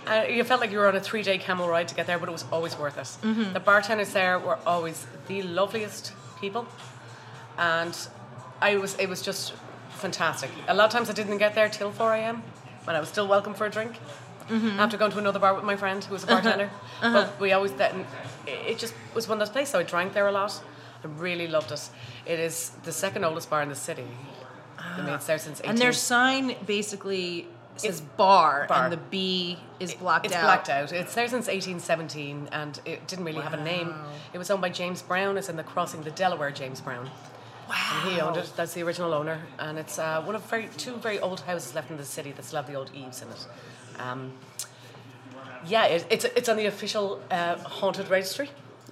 Uh, 0.07 0.25
you 0.27 0.43
felt 0.43 0.59
like 0.59 0.71
you 0.71 0.79
were 0.79 0.87
on 0.87 0.95
a 0.95 0.99
three-day 0.99 1.37
camel 1.37 1.67
ride 1.69 1.87
to 1.89 1.95
get 1.95 2.07
there, 2.07 2.17
but 2.17 2.27
it 2.27 2.31
was 2.31 2.43
always 2.51 2.75
worth 2.77 2.97
it. 2.97 3.53
The 3.53 3.59
bartenders 3.59 4.13
there 4.13 4.39
were 4.39 4.57
always 4.65 5.05
the 5.27 5.43
loveliest 5.43 6.11
people, 6.41 6.65
and 7.59 7.95
I 8.59 8.77
was. 8.77 8.95
It 8.97 9.07
was 9.07 9.21
just 9.21 9.53
fantastic. 9.91 10.49
A 10.67 10.73
lot 10.73 10.85
of 10.85 10.91
times 10.91 11.09
I 11.09 11.13
didn't 11.13 11.37
get 11.37 11.53
there 11.53 11.69
till 11.69 11.91
four 11.91 12.13
a.m. 12.15 12.41
when 12.83 12.95
I 12.95 12.99
was 12.99 13.09
still 13.09 13.27
welcome 13.27 13.53
for 13.53 13.65
a 13.65 13.69
drink. 13.69 13.99
After 14.49 14.97
going 14.97 15.11
to 15.11 15.19
another 15.19 15.39
bar 15.39 15.55
with 15.55 15.63
my 15.63 15.77
friend 15.77 16.03
who 16.03 16.13
was 16.13 16.25
a 16.25 16.27
bartender, 16.27 16.65
uh-huh. 16.65 17.13
but 17.13 17.23
uh-huh. 17.23 17.31
we 17.39 17.53
always 17.53 17.71
then 17.73 18.05
it 18.45 18.77
just 18.77 18.93
was 19.15 19.27
one 19.27 19.41
of 19.41 19.47
those 19.47 19.53
places. 19.53 19.71
So 19.71 19.79
I 19.79 19.83
drank 19.83 20.13
there 20.13 20.27
a 20.27 20.33
lot. 20.33 20.61
I 21.03 21.07
really 21.07 21.47
loved 21.47 21.71
it. 21.71 21.89
It 22.25 22.39
is 22.39 22.71
the 22.83 22.91
second 22.91 23.23
oldest 23.23 23.49
bar 23.49 23.61
in 23.61 23.69
the 23.69 23.75
city. 23.75 24.05
I 24.77 25.01
mean, 25.01 25.13
it's 25.13 25.25
there 25.25 25.37
since 25.37 25.59
18. 25.59 25.69
And 25.69 25.79
their 25.79 25.93
sign 25.93 26.55
basically 26.65 27.47
says 27.77 28.01
bar, 28.01 28.65
bar. 28.67 28.83
and 28.83 28.93
the 28.93 28.97
B 28.97 29.57
is 29.79 29.93
blocked 29.93 30.25
it's 30.25 30.35
out. 30.35 30.39
It's 30.39 30.45
blacked 30.45 30.69
out. 30.69 30.91
It's 30.91 31.15
there 31.15 31.27
since 31.27 31.47
1817, 31.47 32.49
and 32.51 32.79
it 32.85 33.07
didn't 33.07 33.25
really 33.25 33.41
have 33.41 33.53
a 33.53 33.63
name. 33.63 33.93
It 34.33 34.37
was 34.37 34.51
owned 34.51 34.61
by 34.61 34.69
James 34.69 35.01
Brown. 35.01 35.37
It's 35.37 35.49
in 35.49 35.55
the 35.55 35.63
crossing, 35.63 36.03
the 36.03 36.11
Delaware 36.11 36.51
James 36.51 36.81
Brown. 36.81 37.09
Wow. 37.69 38.01
And 38.03 38.11
he 38.13 38.19
owned 38.21 38.37
it. 38.37 38.51
That's 38.55 38.73
the 38.73 38.83
original 38.83 39.13
owner, 39.13 39.39
and 39.59 39.77
it's 39.79 39.97
uh, 39.99 40.21
one 40.23 40.35
of 40.35 40.43
very 40.49 40.67
two 40.77 40.95
very 40.97 41.19
old 41.19 41.39
houses 41.41 41.73
left 41.75 41.89
in 41.91 41.97
the 41.97 42.05
city 42.05 42.31
that 42.33 42.43
still 42.45 42.57
have 42.57 42.67
the 42.67 42.75
old 42.75 42.91
eaves 42.93 43.21
in 43.21 43.29
it. 43.29 43.47
Um, 43.99 44.33
yeah, 45.65 45.85
it, 45.85 46.05
it's 46.09 46.25
it's 46.25 46.49
on 46.49 46.57
the 46.57 46.65
official 46.65 47.21
uh, 47.31 47.55
haunted 47.57 48.09
registry 48.09 48.49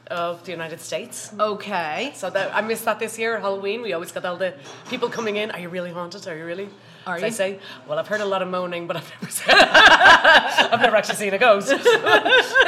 of 0.08 0.44
the 0.46 0.52
United 0.52 0.80
States. 0.80 1.32
Okay. 1.40 2.12
So 2.16 2.30
that 2.30 2.56
I 2.56 2.62
missed 2.62 2.86
that 2.86 3.00
this 3.00 3.18
year 3.20 3.36
at 3.36 3.42
Halloween. 3.42 3.82
We 3.82 3.94
always 3.94 4.12
got 4.12 4.26
all 4.26 4.38
the 4.38 4.54
people 4.90 5.10
coming 5.10 5.36
in. 5.38 5.52
Are 5.52 5.60
you 5.60 5.70
really 5.70 5.92
haunted? 5.92 6.28
Are 6.28 6.38
you 6.38 6.46
really? 6.46 6.70
Are 7.08 7.18
So 7.18 7.24
I 7.26 7.28
you? 7.28 7.34
say, 7.34 7.60
well, 7.88 7.98
I've 7.98 8.08
heard 8.08 8.22
a 8.22 8.26
lot 8.26 8.42
of 8.42 8.48
moaning, 8.50 8.88
but 8.88 8.96
I've 8.98 9.12
never 9.22 9.32
seen, 9.32 9.56
I've 9.58 10.82
never 10.82 10.96
actually 10.96 11.16
seen 11.16 11.34
a 11.34 11.38
ghost. 11.38 11.72
and 11.72 11.82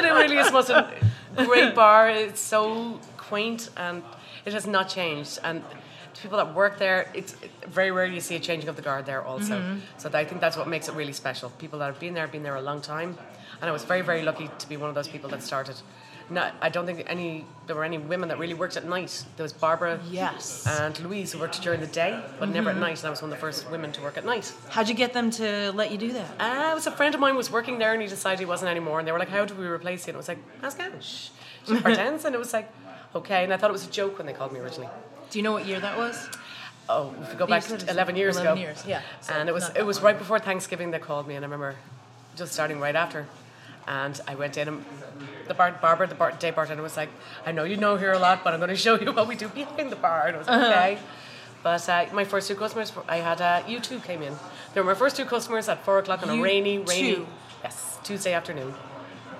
it 0.06 0.14
really 0.14 0.38
is 0.38 0.52
most 0.52 0.70
a 0.70 0.90
great 1.46 1.76
bar. 1.76 2.10
It's 2.10 2.42
so 2.42 3.00
quaint 3.18 3.70
and 3.78 4.04
it 4.46 4.54
has 4.54 4.66
not 4.66 4.90
changed. 4.90 5.40
And 5.44 5.64
people 6.22 6.38
that 6.38 6.54
work 6.54 6.78
there, 6.80 7.10
it's 7.14 7.36
very 7.68 7.92
rare 7.92 8.06
you 8.06 8.22
see 8.22 8.36
a 8.36 8.40
changing 8.40 8.70
of 8.70 8.76
the 8.76 8.82
guard 8.82 9.06
there 9.06 9.24
also. 9.24 9.60
Mm-hmm. 9.60 9.80
So 9.98 10.10
I 10.14 10.26
think 10.26 10.42
that's 10.42 10.58
what 10.58 10.68
makes 10.68 10.88
it 10.88 10.96
really 10.96 11.14
special. 11.14 11.50
People 11.52 11.80
that 11.80 11.86
have 11.88 12.00
been 12.00 12.14
there, 12.14 12.24
have 12.24 12.32
been 12.32 12.44
there 12.44 12.56
a 12.56 12.62
long 12.62 12.82
time. 12.82 13.18
And 13.62 13.70
I 13.70 13.72
was 13.74 13.84
very, 13.84 14.02
very 14.02 14.24
lucky 14.24 14.50
to 14.60 14.70
be 14.70 14.78
one 14.78 14.90
of 14.90 14.96
those 14.96 15.08
people 15.08 15.30
that 15.30 15.42
started. 15.42 15.76
Not, 16.30 16.54
I 16.62 16.70
don't 16.70 16.86
think 16.86 17.04
any 17.08 17.46
there 17.68 17.76
were 17.76 17.84
any 17.84 17.98
women 17.98 18.30
that 18.30 18.40
really 18.40 18.54
worked 18.54 18.78
at 18.78 18.86
night. 18.86 19.26
There 19.36 19.44
was 19.44 19.54
Barbara 19.54 20.00
Yes. 20.10 20.66
and 20.68 20.98
Louise 21.02 21.34
who 21.34 21.40
worked 21.40 21.62
during 21.62 21.82
the 21.82 21.88
day, 21.88 22.22
but 22.40 22.50
never 22.50 22.70
at 22.70 22.78
night. 22.78 22.98
And 23.00 23.08
I 23.08 23.10
was 23.10 23.22
one 23.22 23.32
of 23.32 23.38
the 23.38 23.42
first 23.42 23.70
women 23.70 23.92
to 23.92 24.02
work 24.02 24.18
at 24.18 24.26
night. 24.26 24.54
How'd 24.70 24.88
you 24.88 24.96
get 24.96 25.14
them 25.14 25.32
to 25.32 25.72
let 25.74 25.92
you 25.92 25.98
do 25.98 26.12
that? 26.14 26.30
Uh, 26.40 26.72
it 26.72 26.76
was 26.76 26.88
a 26.88 26.92
friend 26.92 27.14
of 27.14 27.20
mine 27.22 27.36
was 27.36 27.52
working 27.52 27.78
there 27.78 27.94
and 27.94 28.02
he 28.02 28.08
decided 28.08 28.40
he 28.40 28.46
wasn't 28.46 28.72
anymore. 28.72 29.00
And 29.00 29.08
they 29.08 29.12
were 29.12 29.20
like, 29.20 29.30
"How 29.30 29.44
do 29.46 29.54
we 29.54 29.66
replace 29.66 30.08
you?" 30.08 30.12
And 30.12 30.18
I 30.18 30.20
was 30.20 30.28
like, 30.30 30.40
"Ask 30.62 30.80
Ange." 30.80 31.32
She 31.68 31.74
bartends, 31.76 32.24
and 32.26 32.34
it 32.36 32.40
was 32.40 32.54
like, 32.54 32.70
"Okay." 33.16 33.44
And 33.44 33.54
I 33.54 33.58
thought 33.58 33.70
it 33.70 33.74
was 33.74 33.86
a 33.88 33.92
joke 33.92 34.18
when 34.18 34.26
they 34.28 34.34
called 34.34 34.54
me 34.54 34.60
originally. 34.60 34.90
Do 35.34 35.40
you 35.40 35.44
know 35.44 35.52
what 35.54 35.66
year 35.66 35.80
that 35.80 35.98
was? 35.98 36.30
Oh, 36.88 37.12
if 37.24 37.32
we 37.32 37.36
go 37.40 37.48
back 37.48 37.64
to 37.64 37.90
11 37.90 38.16
years 38.16 38.36
11 38.36 38.52
ago. 38.52 38.62
years, 38.62 38.84
yeah. 38.86 39.02
So 39.22 39.34
and 39.34 39.50
it 39.50 39.52
was 39.52 39.72
it 39.76 39.84
was 39.84 40.00
right 40.00 40.16
before 40.16 40.38
Thanksgiving 40.38 40.92
they 40.92 41.00
called 41.00 41.28
me, 41.28 41.34
and 41.34 41.44
I 41.44 41.48
remember 41.48 41.76
just 42.36 42.54
starting 42.54 42.80
right 42.80 42.96
after. 42.96 43.26
And 43.88 44.22
I 44.28 44.36
went 44.36 44.58
in, 44.58 44.68
and 44.68 44.86
the 45.48 45.56
bar, 45.56 45.72
Barbara, 45.82 46.06
the 46.06 46.14
bar, 46.14 46.34
day 46.34 46.52
bartender, 46.52 46.84
was 46.84 46.96
like, 46.96 47.10
"I 47.48 47.52
know 47.52 47.64
you 47.64 47.78
know 47.78 47.96
here 47.98 48.12
a 48.12 48.20
lot, 48.20 48.44
but 48.44 48.54
I'm 48.54 48.60
going 48.60 48.70
to 48.78 48.84
show 48.86 48.94
you 49.00 49.12
what 49.12 49.28
we 49.28 49.36
do 49.36 49.48
behind 49.50 49.92
the 49.92 49.96
bar." 49.96 50.28
And 50.28 50.36
I 50.36 50.38
was 50.38 50.48
like, 50.48 50.62
Uh-huh. 50.62 50.70
"Okay." 50.70 50.98
But 51.64 51.90
uh, 51.90 52.06
my 52.14 52.26
first 52.26 52.48
two 52.48 52.56
customers, 52.56 52.94
I 53.08 53.18
had 53.18 53.42
uh, 53.42 53.64
U2 53.64 54.04
came 54.04 54.22
in. 54.22 54.36
They 54.76 54.82
were 54.82 54.88
my 54.94 55.00
first 55.04 55.16
two 55.18 55.26
customers 55.26 55.68
at 55.68 55.84
four 55.84 55.98
o'clock 55.98 56.22
on 56.22 56.30
a 56.30 56.40
rainy, 56.40 56.78
rainy, 56.78 57.16
U2. 57.16 57.26
yes, 57.64 57.98
Tuesday 58.04 58.34
afternoon, 58.34 58.76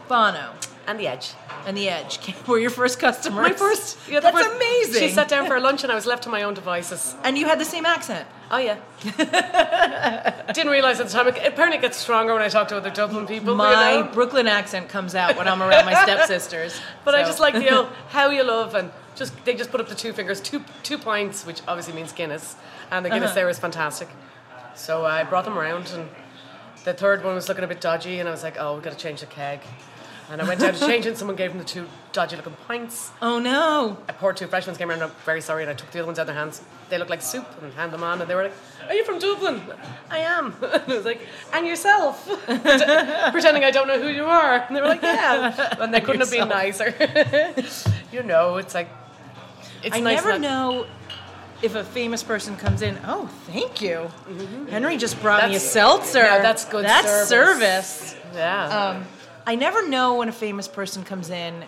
Bono 0.10 0.54
and 0.88 1.00
the 1.00 1.08
Edge. 1.08 1.32
and 1.66 1.76
the 1.78 1.90
Edge 1.90 2.20
were 2.48 2.60
your 2.60 2.70
first 2.70 3.00
customers. 3.00 3.42
My 3.50 3.54
first, 3.54 3.98
yeah, 4.10 4.20
That's 4.20 4.36
first- 4.38 4.56
amazing. 4.56 5.02
She 5.02 5.10
sat 5.10 5.28
down 5.28 5.48
for 5.48 5.60
lunch, 5.60 5.84
and 5.84 5.92
I 5.92 5.96
was 5.96 6.06
left 6.06 6.24
to 6.24 6.30
my 6.30 6.44
own 6.44 6.54
devices. 6.54 7.16
and 7.24 7.38
you 7.38 7.46
had 7.46 7.60
the 7.60 7.66
same 7.66 7.86
accent. 7.86 8.28
Oh 8.52 8.58
yeah. 8.58 8.78
Didn't 10.54 10.72
realize 10.72 11.00
at 11.00 11.08
the 11.08 11.14
time. 11.14 11.28
It 11.28 11.38
apparently 11.46 11.78
it 11.78 11.82
gets 11.82 11.98
stronger 11.98 12.34
when 12.34 12.42
I 12.44 12.50
talk 12.50 12.68
to 12.70 12.78
other 12.78 12.90
Dublin 12.92 13.26
people. 13.26 13.56
My 13.56 13.94
you 13.94 14.04
know? 14.04 14.12
Brooklyn 14.12 14.48
accent 14.48 14.90
comes 14.90 15.16
out 15.16 15.36
when 15.38 15.48
I'm 15.48 15.62
around 15.62 15.86
my 15.86 15.94
stepsisters. 16.04 16.80
But 17.06 17.16
I 17.16 17.24
just 17.24 17.40
like 17.40 17.54
the 17.56 17.70
old 17.76 17.88
how 18.10 18.30
you 18.30 18.44
love 18.44 18.76
and 18.76 18.92
just 19.16 19.34
they 19.46 19.56
just 19.56 19.72
put 19.72 19.82
up 19.82 19.88
the 19.90 19.96
two 19.96 20.14
fingers, 20.14 20.40
two 20.42 20.64
two 20.84 20.98
pints, 20.98 21.46
which 21.46 21.62
obviously 21.68 21.94
means 21.94 22.12
Guinness, 22.12 22.56
and 22.92 23.04
the 23.06 23.10
Guinness 23.10 23.30
Uh-huh. 23.32 23.36
there 23.36 23.50
is 23.50 23.60
fantastic. 23.60 24.08
So 24.76 25.06
I 25.06 25.24
brought 25.24 25.46
them 25.46 25.58
around, 25.58 25.90
and 25.94 26.10
the 26.84 26.94
third 26.94 27.24
one 27.24 27.36
was 27.36 27.48
looking 27.50 27.64
a 27.64 27.68
bit 27.68 27.80
dodgy, 27.82 28.20
and 28.20 28.28
I 28.28 28.32
was 28.32 28.44
like, 28.44 28.58
oh, 28.60 28.74
we've 28.76 28.84
got 28.84 28.94
to 28.94 29.00
change 29.00 29.20
the 29.22 29.28
keg. 29.28 29.60
And 30.34 30.42
I 30.42 30.48
went 30.48 30.62
down 30.62 30.74
to 30.74 30.80
change 30.80 31.06
and 31.06 31.16
someone 31.16 31.36
gave 31.36 31.52
them 31.52 31.60
the 31.60 31.64
two 31.64 31.86
dodgy 32.12 32.36
looking 32.36 32.56
pints. 32.68 33.12
Oh 33.22 33.38
no. 33.38 33.98
A 34.10 34.14
poor 34.14 34.34
two 34.34 34.48
freshmen 34.48 34.76
came 34.76 34.90
around 34.90 35.04
and 35.04 35.12
I'm 35.12 35.18
very 35.26 35.42
sorry 35.42 35.62
and 35.62 35.70
I 35.70 35.76
took 35.76 35.92
the 35.92 36.00
other 36.00 36.08
ones 36.08 36.18
out 36.18 36.24
of 36.24 36.28
their 36.28 36.36
hands. 36.36 36.60
They 36.90 36.98
looked 36.98 37.12
like 37.12 37.22
soup 37.22 37.46
and 37.62 37.72
handed 37.74 37.94
them 37.94 38.04
on 38.04 38.20
and 38.20 38.28
they 38.28 38.34
were 38.34 38.42
like, 38.44 38.54
Are 38.88 38.96
you 38.96 39.04
from 39.06 39.20
Dublin? 39.20 39.62
I 40.10 40.18
am. 40.18 40.56
And 40.64 40.92
I 40.92 40.96
was 40.96 41.06
like, 41.06 41.22
And 41.54 41.68
yourself? 41.68 42.28
Pretending 43.32 43.64
I 43.64 43.70
don't 43.72 43.88
know 43.88 44.02
who 44.02 44.08
you 44.10 44.26
are. 44.26 44.56
And 44.68 44.76
they 44.76 44.82
were 44.82 44.88
like, 44.88 45.04
Yeah. 45.04 45.76
And 45.80 45.94
they 45.94 46.02
couldn't 46.02 46.22
have 46.22 46.32
been 46.32 46.50
nicer. 46.50 46.90
you 48.12 48.24
know, 48.24 48.58
it's 48.58 48.74
like 48.74 48.90
it's 49.84 49.96
I 49.96 50.00
nice 50.00 50.26
never 50.26 50.40
know 50.40 50.88
if 51.62 51.76
a 51.76 51.84
famous 51.84 52.24
person 52.24 52.58
comes 52.58 52.82
in. 52.82 52.98
Oh, 53.06 53.28
thank 53.48 53.82
you. 53.84 54.10
Henry 54.72 54.98
just 54.98 55.22
brought 55.22 55.48
me 55.48 55.56
a 55.56 55.60
Mm-hmm. 55.60 55.68
Seltzer. 55.68 56.24
yeah, 56.24 56.42
that's 56.42 56.66
good 56.66 56.86
That's 56.86 57.28
service. 57.30 57.88
service. 57.88 58.16
Yeah. 58.34 58.66
Um, 58.98 59.06
I 59.46 59.56
never 59.56 59.88
know 59.88 60.16
when 60.16 60.30
a 60.30 60.34
famous 60.34 60.68
person 60.68 61.04
comes 61.04 61.30
in 61.30 61.64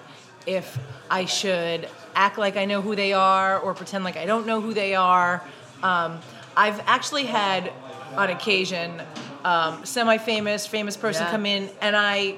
if 0.45 0.77
I 1.09 1.25
should 1.25 1.89
act 2.15 2.37
like 2.37 2.55
I 2.57 2.65
know 2.65 2.81
who 2.81 2.95
they 2.95 3.13
are 3.13 3.59
or 3.59 3.73
pretend 3.73 4.03
like 4.03 4.17
I 4.17 4.25
don't 4.25 4.45
know 4.45 4.61
who 4.61 4.73
they 4.73 4.95
are. 4.95 5.43
Um, 5.83 6.19
I've 6.55 6.79
actually 6.85 7.25
had, 7.25 7.71
on 8.15 8.29
occasion, 8.29 9.01
um, 9.43 9.83
semi-famous, 9.85 10.65
famous 10.67 10.95
person 10.95 11.23
Yeah. 11.25 11.31
come 11.31 11.45
in, 11.45 11.69
and 11.81 11.95
I 11.97 12.35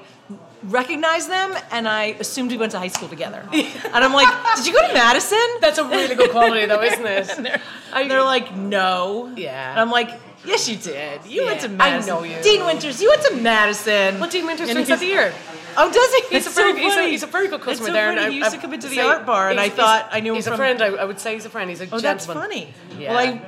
recognize 0.64 1.28
them, 1.28 1.54
and 1.70 1.88
I 1.88 2.06
assumed 2.18 2.50
we 2.50 2.56
went 2.58 2.72
to 2.72 2.78
high 2.78 2.88
school 2.88 3.08
together. 3.08 3.46
and 3.52 3.94
I'm 4.04 4.12
like, 4.12 4.28
"Did 4.56 4.66
you 4.66 4.72
go 4.72 4.86
to 4.86 4.92
Madison?" 4.92 5.38
That's 5.60 5.78
a 5.78 5.84
really 5.84 6.14
good 6.16 6.30
quality 6.30 6.66
though, 6.66 6.82
isn't 6.82 7.06
it? 7.06 7.30
And 7.36 7.46
they're, 7.46 8.08
they're 8.08 8.22
like, 8.24 8.54
no. 8.54 9.32
Yeah. 9.36 9.70
And 9.70 9.80
I'm 9.80 9.90
like, 9.90 10.10
yes, 10.44 10.68
you 10.68 10.76
did. 10.76 11.24
You 11.26 11.44
went 11.46 11.60
to 11.62 11.68
Madison. 11.68 12.12
I 12.12 12.16
know 12.16 12.22
you. 12.24 12.36
Dean 12.42 12.64
Winters, 12.64 13.00
you 13.02 13.08
went 13.10 13.22
to 13.22 13.36
Madison. 13.36 14.20
Well, 14.20 14.30
Dean 14.30 14.46
Winters 14.46 14.70
drinks 14.70 14.88
he's- 14.88 15.00
that 15.00 15.04
beer. 15.06 15.32
Oh, 15.76 15.92
does 15.92 16.12
he? 16.14 16.36
He's 16.36 16.46
a 16.46 16.48
It's 16.48 16.56
very, 16.56 16.72
so 16.72 16.78
he's, 16.78 16.96
a, 16.96 17.02
he's 17.08 17.22
a 17.22 17.26
very 17.26 17.46
good 17.48 17.60
customer 17.60 17.88
so 17.88 17.92
there. 17.92 18.08
funny. 18.08 18.20
I- 18.20 18.28
used 18.28 18.48
I- 18.48 18.56
to 18.56 18.58
come 18.62 18.72
into 18.74 18.88
the 18.88 18.96
say- 18.96 19.02
art 19.02 19.24
bar, 19.26 19.50
and 19.50 19.60
I 19.60 19.68
thought 19.68 20.08
I 20.10 20.20
knew 20.20 20.30
him 20.32 20.36
He's 20.36 20.44
from. 20.46 20.54
a 20.54 20.56
friend. 20.56 20.82
I, 20.82 20.86
I 20.88 21.04
would 21.04 21.20
say 21.20 21.34
he's 21.34 21.44
a 21.44 21.50
friend. 21.50 21.70
He's 21.70 21.80
a 21.80 21.84
Oh, 21.92 22.00
that's 22.00 22.26
gentleman. 22.26 22.42
funny. 22.50 22.74
Yeah. 22.98 23.10
Well, 23.14 23.18
I 23.18 23.38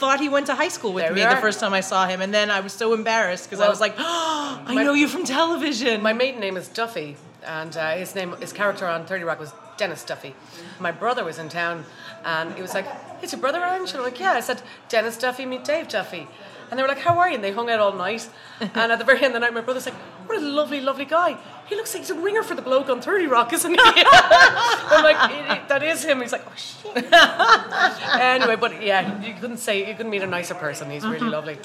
thought 0.00 0.20
he 0.20 0.28
went 0.28 0.46
to 0.46 0.54
high 0.54 0.68
school 0.68 0.92
with 0.92 1.04
There 1.04 1.12
me 1.14 1.20
the 1.22 1.36
first 1.40 1.60
time 1.60 1.72
I 1.74 1.80
saw 1.80 2.06
him, 2.06 2.20
and 2.22 2.32
then 2.32 2.50
I 2.50 2.60
was 2.60 2.72
so 2.72 2.94
embarrassed 2.94 3.48
because 3.50 3.60
I 3.60 3.68
was 3.68 3.80
like, 3.80 3.94
oh, 3.98 4.62
I 4.66 4.74
my- 4.74 4.82
know 4.82 4.94
you 4.94 5.08
from 5.08 5.24
television. 5.24 6.02
My 6.02 6.12
maiden 6.14 6.40
name 6.40 6.56
is 6.56 6.68
Duffy, 6.68 7.16
and 7.44 7.76
uh, 7.76 7.90
his 7.96 8.14
name, 8.14 8.32
his 8.40 8.52
character 8.52 8.86
on 8.86 9.04
Thirty 9.04 9.24
Rock 9.24 9.38
was 9.40 9.52
Dennis 9.76 10.04
Duffy. 10.04 10.34
My 10.80 10.90
brother 10.92 11.22
was 11.24 11.38
in 11.38 11.48
town, 11.50 11.84
and 12.24 12.54
he 12.54 12.62
was 12.62 12.74
like, 12.74 12.86
"It's 13.22 13.32
your 13.32 13.40
brother, 13.40 13.62
Ange?" 13.62 13.90
And 13.90 13.98
I'm 13.98 14.04
like, 14.04 14.18
"Yeah." 14.20 14.32
I 14.32 14.40
said, 14.40 14.62
"Dennis 14.88 15.16
Duffy, 15.18 15.44
meet 15.46 15.64
Dave 15.64 15.88
Duffy." 15.88 16.26
And 16.70 16.78
they 16.78 16.82
were 16.82 16.88
like, 16.88 17.00
"How 17.00 17.18
are 17.18 17.28
you?" 17.28 17.34
And 17.36 17.44
they 17.44 17.52
hung 17.52 17.68
out 17.70 17.78
all 17.80 17.92
night. 17.92 18.28
and 18.60 18.90
at 18.92 18.98
the 18.98 19.04
very 19.04 19.18
end 19.18 19.28
of 19.28 19.32
the 19.34 19.40
night, 19.40 19.52
my 19.54 19.60
brother's 19.60 19.86
like, 19.86 19.94
"What 20.26 20.38
a 20.38 20.40
lovely, 20.40 20.80
lovely 20.80 21.04
guy. 21.04 21.36
He 21.66 21.76
looks 21.76 21.94
like 21.94 22.02
he's 22.02 22.10
a 22.10 22.14
ringer 22.20 22.42
for 22.42 22.54
the 22.54 22.62
bloke 22.62 22.88
on 22.88 23.00
Thirty 23.00 23.26
Rock, 23.26 23.52
isn't 23.52 23.70
he?" 23.72 23.78
I'm 23.86 25.04
like, 25.04 25.30
"It- 25.30 25.50
it- 25.58 25.68
"That 25.68 25.82
is 25.82 26.04
him." 26.04 26.20
He's 26.20 26.32
like, 26.32 26.44
"Oh 26.46 26.54
shit." 26.56 27.12
anyway, 28.20 28.56
but 28.56 28.82
yeah, 28.82 29.22
you 29.22 29.34
couldn't 29.34 29.58
say 29.58 29.86
you 29.88 29.94
couldn't 29.94 30.10
meet 30.10 30.22
a 30.22 30.26
nicer 30.26 30.54
person. 30.54 30.90
He's 30.90 31.04
really 31.06 31.28
lovely. 31.28 31.58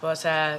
But 0.00 0.24
uh, 0.26 0.58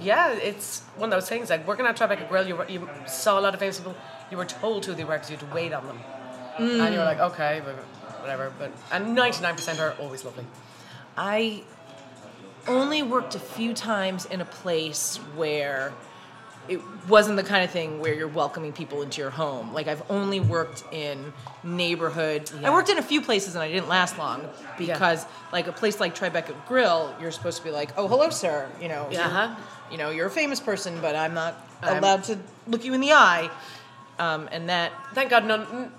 yeah, 0.00 0.32
it's 0.32 0.82
one 0.96 1.12
of 1.12 1.16
those 1.20 1.28
things. 1.28 1.50
Like 1.50 1.66
working 1.66 1.84
at 1.86 1.96
Tribeca 1.96 2.28
Grill, 2.28 2.46
you, 2.46 2.56
were, 2.56 2.68
you 2.68 2.88
saw 3.06 3.38
a 3.38 3.42
lot 3.42 3.52
of 3.54 3.60
famous 3.60 3.78
people. 3.78 3.96
You 4.30 4.36
were 4.36 4.44
told 4.44 4.86
who 4.86 4.94
they 4.94 5.04
were 5.04 5.14
because 5.14 5.30
you 5.30 5.36
had 5.36 5.48
to 5.48 5.54
wait 5.54 5.72
on 5.72 5.86
them, 5.86 5.98
and 6.58 6.92
you 6.94 6.98
were 7.00 7.04
like, 7.04 7.20
okay, 7.20 7.60
but 7.64 7.74
whatever. 8.24 8.52
But 8.58 8.72
and 8.90 9.14
ninety 9.14 9.42
nine 9.42 9.54
percent 9.54 9.78
are 9.80 9.94
always 10.00 10.24
lovely. 10.24 10.46
I 11.16 11.62
only 12.66 13.02
worked 13.02 13.34
a 13.34 13.38
few 13.38 13.74
times 13.74 14.24
in 14.24 14.40
a 14.40 14.44
place 14.44 15.16
where 15.36 15.92
it 16.66 16.80
wasn't 17.08 17.36
the 17.36 17.42
kind 17.42 17.62
of 17.62 17.70
thing 17.70 18.00
where 18.00 18.14
you're 18.14 18.26
welcoming 18.26 18.72
people 18.72 19.02
into 19.02 19.20
your 19.20 19.28
home. 19.30 19.74
Like 19.74 19.86
I've 19.86 20.02
only 20.10 20.40
worked 20.40 20.82
in 20.92 21.34
neighborhood. 21.62 22.50
I 22.64 22.70
worked 22.70 22.88
in 22.88 22.96
a 22.96 23.02
few 23.02 23.20
places 23.20 23.54
and 23.54 23.62
I 23.62 23.70
didn't 23.70 23.88
last 23.88 24.16
long 24.16 24.48
because 24.78 25.26
like 25.52 25.66
a 25.66 25.72
place 25.72 26.00
like 26.00 26.16
Tribeca 26.18 26.54
Grill, 26.66 27.14
you're 27.20 27.30
supposed 27.32 27.58
to 27.58 27.64
be 27.64 27.70
like, 27.70 27.90
"Oh, 27.98 28.08
hello, 28.08 28.30
sir." 28.30 28.66
You 28.80 28.88
know, 28.88 29.06
Yeah, 29.10 29.26
uh-huh. 29.26 29.56
you 29.90 29.98
know, 29.98 30.08
you're 30.10 30.28
a 30.28 30.30
famous 30.30 30.58
person, 30.58 30.98
but 31.02 31.14
I'm 31.14 31.34
not 31.34 31.54
I'm- 31.82 31.98
allowed 31.98 32.24
to 32.24 32.38
look 32.66 32.82
you 32.84 32.94
in 32.94 33.02
the 33.02 33.12
eye. 33.12 33.50
Um, 34.18 34.48
and 34.52 34.68
that 34.70 34.92
Thank 35.12 35.28
God, 35.30 35.44
none. 35.44 35.92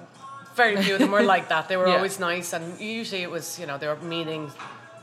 Very 0.55 0.81
few 0.81 0.93
of 0.95 1.00
them 1.00 1.12
were 1.12 1.24
like 1.24 1.50
that. 1.50 1.67
They 1.67 1.77
were 1.77 1.88
Yeah. 1.89 1.95
always 1.97 2.19
nice, 2.19 2.53
and 2.53 2.79
usually 2.79 3.21
it 3.24 3.29
was 3.31 3.59
you 3.59 3.65
know 3.65 3.77
they 3.77 3.88
were 3.88 3.97
meeting. 3.97 4.51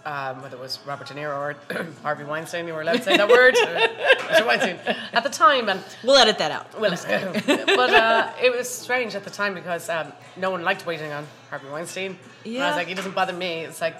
Um, 0.05 0.43
whether 0.43 0.57
it 0.57 0.61
was 0.61 0.81
Robert 0.85 1.07
De 1.07 1.15
Niro 1.15 1.37
or 1.39 1.55
Harvey 2.03 2.25
Weinstein, 2.25 2.67
you 2.67 2.75
were 2.75 2.81
allowed 2.83 2.97
to 2.97 3.03
say 3.05 3.17
that 3.17 3.29
word. 3.29 3.55
Weinstein 4.47 4.77
at 5.13 5.23
the 5.23 5.29
time, 5.31 5.69
and 5.69 5.81
we'll 6.03 6.17
edit 6.17 6.39
that 6.39 6.51
out. 6.51 6.67
Well, 6.81 6.91
but 7.47 7.95
uh, 7.95 8.33
it 8.43 8.51
was 8.51 8.69
strange 8.69 9.15
at 9.15 9.23
the 9.23 9.31
time 9.31 9.55
because 9.55 9.89
um, 9.89 10.13
no 10.37 10.51
one 10.51 10.63
liked 10.65 10.87
waiting 10.87 11.13
on 11.13 11.25
Harvey 11.51 11.69
Weinstein. 11.69 12.19
And 12.45 12.59
I 12.65 12.69
was 12.69 12.77
like, 12.77 12.89
he 12.89 12.95
doesn't 12.95 13.15
bother 13.15 13.33
me. 13.33 13.61
It's 13.65 13.81
like, 13.81 13.95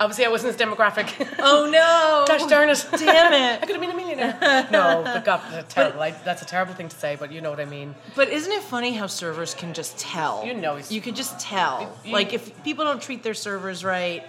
obviously, 0.00 0.24
I 0.24 0.28
wasn't 0.28 0.56
his 0.56 0.66
demographic. 0.66 1.08
Oh 1.38 1.68
no! 1.70 2.24
Gosh 2.28 2.48
darn 2.48 2.68
it! 2.68 2.86
Damn 2.92 3.32
it. 3.32 3.58
I 3.62 3.66
could 3.66 3.76
have 3.76 3.80
been 3.80 3.90
a 3.90 3.96
millionaire. 3.96 4.38
no, 4.70 5.02
but 5.04 5.24
God, 5.24 5.40
that's 5.50 5.72
terrible. 5.74 6.00
I, 6.00 6.10
that's 6.10 6.42
a 6.42 6.46
terrible 6.46 6.74
thing 6.74 6.88
to 6.88 6.96
say, 6.96 7.16
but 7.16 7.32
you 7.32 7.40
know 7.40 7.50
what 7.50 7.60
I 7.60 7.64
mean. 7.64 7.94
But 8.14 8.28
isn't 8.28 8.52
it 8.52 8.62
funny 8.62 8.92
how 8.92 9.06
servers 9.06 9.54
can 9.54 9.74
just 9.74 9.98
tell? 9.98 10.44
You 10.44 10.54
know 10.54 10.78
You 10.88 11.00
can 11.00 11.14
just 11.14 11.38
tell. 11.40 11.94
You- 12.04 12.12
like 12.12 12.32
if 12.32 12.62
people 12.64 12.84
don't 12.84 13.02
treat 13.02 13.22
their 13.22 13.34
servers 13.34 13.84
right. 13.84 14.24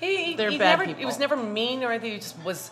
He, 0.00 0.24
he, 0.26 0.36
They're 0.36 0.50
he 0.50 0.58
bad 0.58 0.78
never, 0.78 0.84
people. 0.84 1.00
He 1.00 1.06
was 1.06 1.18
never 1.18 1.36
mean 1.36 1.82
or 1.82 1.90
anything. 1.90 2.12
He 2.12 2.18
just 2.18 2.36
was 2.44 2.70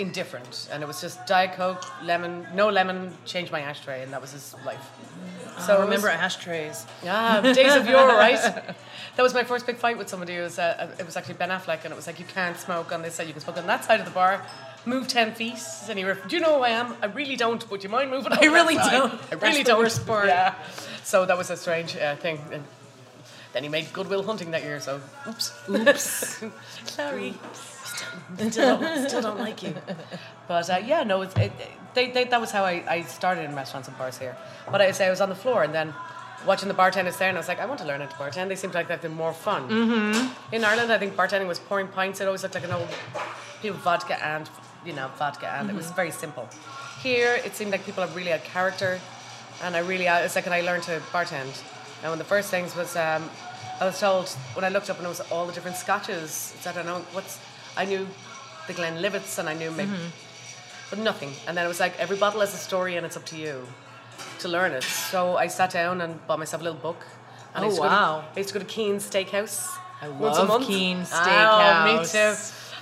indifferent, 0.00 0.68
and 0.72 0.82
it 0.82 0.86
was 0.86 1.00
just 1.00 1.26
Diet 1.26 1.52
Coke, 1.54 1.84
lemon, 2.02 2.46
no 2.54 2.68
lemon, 2.68 3.12
change 3.24 3.50
my 3.50 3.60
ashtray, 3.60 4.02
and 4.02 4.12
that 4.12 4.20
was 4.20 4.32
his 4.32 4.54
life. 4.64 4.90
So 5.66 5.74
was- 5.78 5.84
remember 5.84 6.08
ashtrays. 6.08 6.86
Yeah, 7.04 7.40
days 7.42 7.74
of 7.74 7.86
yore, 7.86 8.06
right? 8.08 8.74
That 9.16 9.24
was 9.24 9.34
my 9.34 9.44
first 9.44 9.66
big 9.66 9.76
fight 9.76 9.98
with 9.98 10.08
somebody. 10.08 10.34
It 10.36 10.40
was, 10.40 10.58
uh, 10.58 10.94
it 10.98 11.04
was 11.04 11.16
actually 11.16 11.34
Ben 11.34 11.50
Affleck, 11.50 11.84
and 11.84 11.92
it 11.92 11.96
was 11.96 12.06
like, 12.06 12.18
you 12.18 12.24
can't 12.24 12.56
smoke 12.56 12.90
on 12.92 13.02
this 13.02 13.16
side, 13.16 13.26
you 13.26 13.32
can 13.34 13.42
smoke 13.42 13.58
on 13.58 13.66
that 13.66 13.84
side 13.84 13.98
of 14.00 14.06
the 14.06 14.12
bar. 14.12 14.40
Move 14.86 15.08
10 15.08 15.34
feet. 15.34 15.58
And 15.90 15.98
he 15.98 16.04
went, 16.06 16.26
Do 16.28 16.36
you 16.36 16.40
know 16.40 16.56
who 16.58 16.62
I 16.64 16.70
am? 16.70 16.94
I 17.02 17.06
really 17.06 17.36
don't, 17.36 17.68
but 17.68 17.82
you 17.82 17.90
mind 17.90 18.10
moving 18.10 18.32
I 18.32 18.40
really 18.46 18.76
side?" 18.76 18.90
don't. 18.92 19.20
I 19.30 19.34
really 19.34 19.62
don't. 19.62 19.78
worst. 19.80 20.06
Yeah. 20.08 20.54
So 21.02 21.26
that 21.26 21.36
was 21.36 21.50
a 21.50 21.56
strange 21.56 21.96
uh, 21.96 22.16
thing. 22.16 22.38
And 22.52 22.64
then 23.52 23.62
he 23.64 23.68
made 23.68 23.92
Good 23.92 24.08
Will 24.08 24.22
Hunting 24.22 24.52
that 24.52 24.62
year, 24.62 24.80
so 24.80 25.00
oops. 25.28 25.52
Oops. 25.68 26.44
Sorry. 26.86 27.34
Still, 28.36 28.50
still, 28.50 28.78
don't, 28.78 29.08
still 29.08 29.22
don't 29.22 29.38
like 29.38 29.62
you. 29.62 29.74
But 30.48 30.68
uh, 30.70 30.80
yeah, 30.84 31.02
no, 31.02 31.22
it's, 31.22 31.36
it, 31.36 31.52
they, 31.94 32.10
they, 32.10 32.24
that 32.24 32.40
was 32.40 32.50
how 32.50 32.64
I, 32.64 32.84
I 32.88 33.02
started 33.02 33.44
in 33.44 33.54
restaurants 33.54 33.88
and 33.88 33.96
bars 33.98 34.18
here. 34.18 34.36
But 34.70 34.80
I 34.80 34.90
say 34.92 35.06
I 35.06 35.10
was 35.10 35.20
on 35.20 35.28
the 35.28 35.34
floor 35.34 35.62
and 35.62 35.74
then 35.74 35.94
watching 36.46 36.68
the 36.68 36.74
bartenders 36.74 37.16
there, 37.16 37.28
and 37.28 37.36
I 37.36 37.40
was 37.40 37.48
like, 37.48 37.60
I 37.60 37.66
want 37.66 37.80
to 37.80 37.86
learn 37.86 38.00
how 38.00 38.06
to 38.06 38.14
bartend. 38.16 38.48
They 38.48 38.56
seemed 38.56 38.74
like 38.74 38.88
they've 38.88 39.00
been 39.00 39.14
more 39.14 39.32
fun. 39.32 39.68
Mm-hmm. 39.68 40.54
In 40.54 40.64
Ireland, 40.64 40.92
I 40.92 40.98
think 40.98 41.14
bartending 41.14 41.48
was 41.48 41.58
pouring 41.58 41.88
pints. 41.88 42.20
It 42.20 42.26
always 42.26 42.42
looked 42.42 42.54
like 42.54 42.64
an 42.64 42.72
old 42.72 42.88
people 43.62 43.78
vodka 43.78 44.22
and 44.24 44.48
you 44.84 44.92
know 44.92 45.08
vodka, 45.18 45.48
and 45.48 45.70
it 45.70 45.76
was 45.76 45.90
very 45.90 46.10
simple. 46.10 46.48
Here, 47.02 47.40
it 47.44 47.54
seemed 47.54 47.70
like 47.70 47.84
people 47.84 48.02
have 48.02 48.14
really 48.16 48.30
had 48.30 48.44
character, 48.44 49.00
and 49.62 49.76
I 49.76 49.80
really 49.80 50.06
it's 50.06 50.36
like, 50.36 50.46
and 50.46 50.54
I 50.54 50.62
learned 50.62 50.84
to 50.84 51.00
bartend. 51.12 51.62
Now, 52.02 52.10
one 52.10 52.12
of 52.12 52.18
the 52.18 52.24
first 52.24 52.50
things 52.50 52.74
was 52.74 52.96
um, 52.96 53.28
I 53.80 53.84
was 53.84 54.00
told 54.00 54.28
when 54.54 54.64
I 54.64 54.68
looked 54.68 54.90
up 54.90 54.96
and 54.96 55.06
it 55.06 55.08
was 55.08 55.20
all 55.30 55.46
the 55.46 55.52
different 55.52 55.76
scotches. 55.76 56.54
I 56.66 56.72
don't 56.72 56.86
know 56.86 57.04
what's 57.12 57.38
I 57.80 57.84
knew 57.86 58.06
the 58.66 58.74
Glenlivets 58.74 59.38
and 59.38 59.48
I 59.48 59.54
knew 59.54 59.70
maybe, 59.70 59.98
but 60.90 60.98
nothing. 60.98 61.32
And 61.46 61.56
then 61.56 61.64
it 61.64 61.68
was 61.68 61.80
like 61.80 61.94
every 61.98 62.16
bottle 62.24 62.40
has 62.40 62.52
a 62.54 62.58
story 62.68 62.96
and 62.96 63.06
it's 63.06 63.16
up 63.16 63.24
to 63.32 63.36
you 63.36 63.54
to 64.40 64.48
learn 64.48 64.72
it. 64.72 64.82
So 64.84 65.36
I 65.44 65.46
sat 65.48 65.70
down 65.70 66.00
and 66.02 66.12
bought 66.26 66.38
myself 66.38 66.60
a 66.60 66.64
little 66.64 66.78
book. 66.80 67.00
And 67.54 67.64
I 67.64 67.66
Oh, 67.66 67.70
used 67.70 67.76
to 67.78 67.82
go 67.82 67.88
to- 67.88 67.94
wow. 67.94 68.24
I 68.34 68.38
used 68.38 68.50
to 68.52 68.58
go 68.58 68.60
to 68.66 68.70
Keen's 68.76 69.08
Steakhouse. 69.10 69.56
I 70.02 70.08
once 70.08 70.36
a 70.36 70.40
love 70.40 70.48
month. 70.48 70.66
Keen's 70.66 71.10
Oh, 71.12 71.84
me 71.86 72.04
too. 72.06 72.34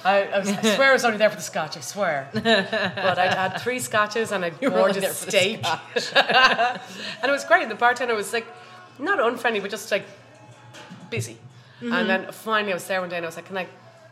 I, 0.05 0.15
I, 0.35 0.39
was, 0.39 0.49
I 0.49 0.75
swear 0.77 0.91
I 0.91 0.93
was 0.93 1.05
only 1.05 1.19
there 1.19 1.31
for 1.31 1.37
the 1.37 1.43
scotch. 1.53 1.77
I 1.77 1.81
swear. 1.81 2.29
But 2.35 3.17
I'd 3.25 3.35
had 3.43 3.61
three 3.65 3.81
scotches 3.81 4.31
and 4.33 4.45
a 4.45 4.51
gorgeous 4.51 5.17
steak, 5.27 5.65
and 6.17 7.27
it 7.31 7.31
was 7.39 7.45
great. 7.45 7.69
The 7.69 7.75
bartender 7.75 8.15
was 8.15 8.33
like, 8.33 8.47
not 8.99 9.19
unfriendly, 9.21 9.61
but 9.61 9.71
just 9.71 9.91
like 9.91 10.05
busy. 11.11 11.37
Mm-hmm. 11.81 11.93
And 11.93 12.05
then 12.11 12.33
finally, 12.33 12.73
I 12.73 12.75
was 12.75 12.87
there 12.87 13.01
one 13.01 13.11
day 13.11 13.17
and 13.17 13.27
I 13.27 13.29
was 13.29 13.37
like, 13.37 13.47
"Can 13.47 13.59
I 13.59 13.67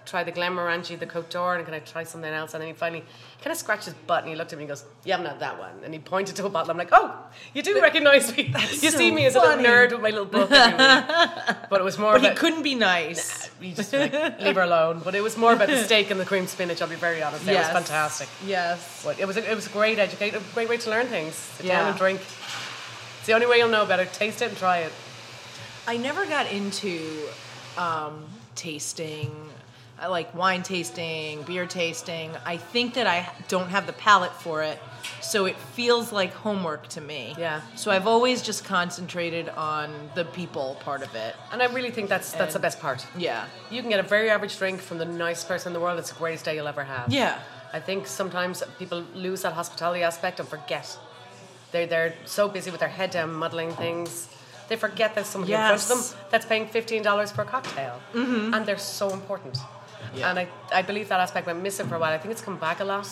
try 0.07 0.25
the 0.25 0.33
Glenmorangie, 0.33 0.99
the 0.99 1.07
Cote 1.07 1.29
d'Or, 1.31 1.57
and 1.57 1.65
can 1.65 1.75
I 1.75 1.81
try 1.81 2.05
something 2.05 2.33
else?" 2.33 2.55
And 2.55 2.61
then 2.63 2.69
he 2.69 2.75
finally 2.75 3.05
kind 3.43 3.53
of 3.53 3.59
scratched 3.59 3.85
his 3.85 3.95
butt 4.07 4.21
and 4.23 4.31
he 4.31 4.37
looked 4.37 4.53
at 4.53 4.59
me 4.59 4.65
and 4.65 4.69
goes, 4.71 4.85
"You 5.05 5.13
haven't 5.13 5.27
had 5.27 5.41
that 5.41 5.59
one." 5.59 5.73
And 5.85 5.93
he 5.93 6.01
pointed 6.01 6.37
to 6.37 6.47
a 6.47 6.49
bottle. 6.49 6.71
I'm 6.71 6.79
like, 6.79 6.89
"Oh, 6.93 7.15
you 7.55 7.63
do 7.63 7.81
recognize 7.81 8.35
me? 8.37 8.55
you 8.71 8.91
so 8.91 8.99
see 8.99 9.11
me 9.11 9.27
as 9.27 9.35
a 9.35 9.41
little 9.41 9.57
funny. 9.57 9.69
nerd 9.69 9.93
with 9.93 10.01
my 10.01 10.11
little 10.11 10.25
book." 10.25 10.49
but 11.71 11.81
it 11.81 11.85
was 11.85 11.99
more. 11.99 12.13
But 12.13 12.21
he 12.23 12.27
about- 12.29 12.39
couldn't 12.39 12.63
be 12.63 12.75
nice. 12.75 13.51
you 13.61 13.75
just 13.75 13.93
like 13.93 14.13
leave 14.41 14.55
her 14.55 14.63
alone. 14.63 15.01
But 15.05 15.15
it 15.15 15.23
was 15.23 15.37
more 15.37 15.53
about 15.53 15.69
the 15.69 15.83
steak 15.85 16.11
and 16.11 16.19
the 16.21 16.25
cream 16.25 16.47
spinach. 16.47 16.81
I'll 16.81 16.89
be 16.89 16.95
very 16.97 17.23
honest. 17.23 17.47
It 17.47 17.57
was 17.57 17.69
fantastic. 17.69 18.29
Yes. 18.45 19.03
But 19.05 19.19
it 19.21 19.27
was 19.27 19.37
a, 19.37 19.51
it 19.51 19.55
was 19.55 19.67
a 19.67 19.71
great 19.71 19.99
educate, 19.99 20.35
a 20.35 20.41
great 20.55 20.69
way 20.69 20.77
to 20.79 20.91
learn 20.91 21.07
things. 21.07 21.35
Sit 21.35 21.67
down 21.67 21.83
Yeah. 21.85 21.89
and 21.91 21.99
drink. 21.99 22.21
It's 22.21 23.27
the 23.27 23.33
only 23.33 23.47
way 23.47 23.59
you'll 23.59 23.69
know 23.69 23.83
about 23.83 23.99
it. 24.01 24.13
Taste 24.13 24.41
it 24.43 24.49
and 24.51 24.57
try 24.57 24.79
it. 24.79 24.93
I 25.89 25.97
never 25.97 26.27
got 26.27 26.51
into 26.51 27.29
um, 27.77 28.25
tasting 28.55 29.31
like 30.09 30.35
wine 30.35 30.63
tasting, 30.63 31.43
beer 31.43 31.67
tasting. 31.67 32.31
I 32.45 32.57
think 32.57 32.95
that 32.95 33.07
I 33.07 33.29
don't 33.49 33.69
have 33.69 33.87
the 33.87 33.93
palate 33.95 34.33
for 34.33 34.63
it, 34.63 34.79
so 35.23 35.47
it 35.47 35.57
feels 35.57 36.13
like 36.13 36.33
homework 36.33 36.87
to 36.89 37.01
me. 37.01 37.35
Yeah. 37.39 37.63
So 37.77 37.91
I've 37.91 38.07
always 38.07 38.43
just 38.43 38.65
concentrated 38.65 39.49
on 39.51 39.91
the 40.15 40.25
people 40.25 40.77
part 40.81 41.03
of 41.03 41.15
it. 41.15 41.35
And 41.53 41.63
I 41.63 41.67
really 41.67 41.91
think 41.91 42.09
that's 42.09 42.33
that's 42.33 42.55
the 42.55 42.61
best 42.61 42.81
part. 42.81 43.07
Yeah. 43.17 43.47
You 43.71 43.81
can 43.81 43.91
get 43.91 44.01
a 44.01 44.09
very 44.09 44.31
average 44.31 44.59
drink 44.59 44.81
from 44.81 44.99
the 44.99 45.05
nicest 45.05 45.49
person 45.49 45.71
in 45.71 45.75
the 45.75 45.81
world. 45.81 45.99
It's 45.99 46.11
the 46.11 46.19
greatest 46.19 46.45
day 46.45 46.57
you'll 46.57 46.69
ever 46.69 46.85
have. 46.85 47.13
Yeah. 47.13 47.39
I 47.73 47.81
think 47.81 48.07
sometimes 48.07 48.63
people 48.79 49.05
lose 49.15 49.43
that 49.43 49.53
hospitality 49.53 50.03
aspect 50.03 50.41
and 50.41 50.49
forget. 50.49 50.99
They're, 51.73 51.87
they're 51.87 52.15
so 52.25 52.49
busy 52.49 52.71
with 52.71 52.81
their 52.81 52.89
head 52.89 53.11
down 53.11 53.33
muddling 53.33 53.73
things. 53.73 54.29
They 54.69 54.77
forget 54.77 55.15
there's 55.15 55.27
somebody 55.27 55.53
in 55.53 55.59
front 55.59 55.83
of 55.83 55.89
them 55.89 56.19
that's 56.31 56.47
paying 56.47 56.67
$15 56.67 57.33
for 57.33 57.43
a 57.43 57.45
cocktail. 57.45 58.01
Mm-hmm. 58.15 58.55
And 58.55 58.67
they're 58.67 58.79
so 58.79 59.11
important. 59.11 59.59
Yeah. 60.17 60.31
And 60.31 60.39
I, 60.39 60.49
I 60.73 60.83
believe 60.83 61.09
that 61.09 61.21
aspect 61.21 61.47
went 61.47 61.63
missing 61.63 61.87
for 61.89 61.97
a 61.97 61.99
while. 61.99 62.13
I 62.13 62.19
think 62.19 62.33
it's 62.33 62.43
come 62.43 62.57
back 62.57 62.81
a 62.81 62.85
lot. 62.85 63.09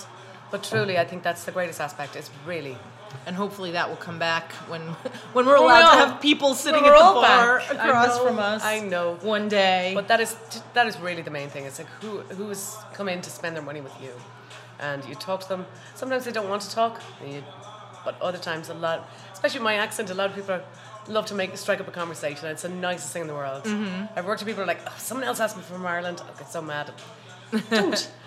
But 0.50 0.62
truly, 0.62 0.98
I 0.98 1.04
think 1.04 1.22
that's 1.22 1.44
the 1.44 1.52
greatest 1.52 1.80
aspect. 1.80 2.16
It's 2.16 2.30
really. 2.46 2.76
And 3.26 3.36
hopefully 3.36 3.72
that 3.72 3.88
will 3.88 3.96
come 3.96 4.18
back 4.18 4.52
when 4.68 4.82
when 5.32 5.46
we're 5.46 5.56
allowed 5.56 5.92
to 5.92 6.06
have 6.06 6.20
people 6.20 6.54
sitting 6.54 6.84
at 6.84 6.90
the 6.90 7.20
bar 7.20 7.58
back. 7.58 7.70
Across 7.70 8.16
know, 8.18 8.26
from 8.26 8.38
us. 8.38 8.64
I 8.64 8.80
know. 8.80 9.16
One 9.22 9.48
day. 9.48 9.92
But 9.94 10.08
that 10.08 10.20
is 10.20 10.36
that 10.74 10.86
is 10.86 10.98
really 11.00 11.22
the 11.22 11.30
main 11.30 11.48
thing. 11.48 11.64
It's 11.64 11.78
like 11.78 11.88
who 12.00 12.20
who's 12.36 12.76
come 12.92 13.08
in 13.08 13.20
to 13.22 13.30
spend 13.30 13.56
their 13.56 13.62
money 13.62 13.80
with 13.80 13.96
you, 14.02 14.12
and 14.78 15.04
you 15.06 15.14
talk 15.14 15.40
to 15.40 15.48
them. 15.48 15.66
Sometimes 15.94 16.24
they 16.24 16.32
don't 16.32 16.48
want 16.48 16.62
to 16.62 16.70
talk, 16.70 17.00
you, 17.26 17.42
but 18.04 18.20
other 18.20 18.38
times 18.38 18.68
a 18.68 18.74
lot, 18.74 19.08
especially 19.32 19.60
my 19.60 19.74
accent, 19.74 20.10
a 20.10 20.14
lot 20.14 20.30
of 20.30 20.36
people 20.36 20.60
love 21.08 21.26
to 21.26 21.34
make 21.34 21.56
strike 21.56 21.80
up 21.80 21.88
a 21.88 21.90
conversation. 21.90 22.48
It's 22.48 22.62
the 22.62 22.68
nicest 22.68 23.12
thing 23.12 23.22
in 23.22 23.28
the 23.28 23.34
world. 23.34 23.64
Mm-hmm. 23.64 24.06
I've 24.16 24.26
worked 24.26 24.40
with 24.40 24.48
people 24.48 24.64
who 24.64 24.70
are 24.70 24.74
like, 24.74 24.80
oh, 24.86 24.94
someone 24.98 25.26
else 25.26 25.40
asked 25.40 25.56
me 25.56 25.62
from 25.62 25.84
Ireland. 25.86 26.22
I 26.22 26.38
get 26.38 26.50
so 26.50 26.62
mad. 26.62 26.92
don't. 27.70 28.10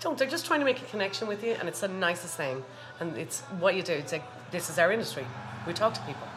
Don't. 0.00 0.18
They're 0.18 0.28
just 0.28 0.44
trying 0.44 0.60
to 0.60 0.66
make 0.66 0.82
a 0.82 0.84
connection 0.86 1.28
with 1.28 1.42
you, 1.42 1.52
and 1.52 1.66
it's 1.66 1.80
the 1.80 1.88
nicest 1.88 2.36
thing. 2.36 2.62
And 3.00 3.16
it's 3.16 3.40
what 3.58 3.74
you 3.74 3.82
do. 3.82 3.94
It's 3.94 4.12
like 4.12 4.24
this 4.50 4.68
is 4.68 4.78
our 4.78 4.92
industry. 4.92 5.24
We 5.66 5.72
talk 5.72 5.94
to 5.94 6.00
people. 6.02 6.28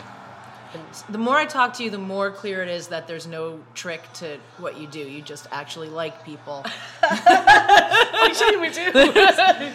the 1.10 1.18
more 1.18 1.36
I 1.36 1.46
talk 1.46 1.74
to 1.74 1.84
you, 1.84 1.90
the 1.90 1.98
more 1.98 2.32
clear 2.32 2.64
it 2.64 2.70
is 2.70 2.88
that 2.88 3.08
there's 3.08 3.28
no 3.28 3.60
trick 3.74 4.02
to 4.14 4.38
what 4.58 4.80
you 4.80 4.88
do. 4.88 5.00
You 5.00 5.22
just 5.22 5.48
actually 5.52 5.90
like 5.90 6.24
people. 6.24 6.66
I'm 7.04 8.62
we 8.62 8.70
do. 8.70 8.92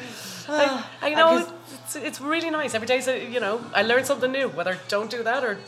I, 0.49 0.85
I 1.03 1.15
know 1.15 1.47
it's, 1.85 1.97
it's 1.97 2.21
really 2.21 2.51
nice. 2.51 2.75
Every 2.75 2.87
day's 2.87 3.09
a, 3.09 3.31
you 3.31 3.41
know 3.41 3.63
I 3.75 3.83
learn 3.83 4.05
something 4.05 4.33
new. 4.33 4.49
Whether 4.49 4.79
don't 4.89 5.11
do 5.11 5.23
that 5.23 5.45
or 5.45 5.59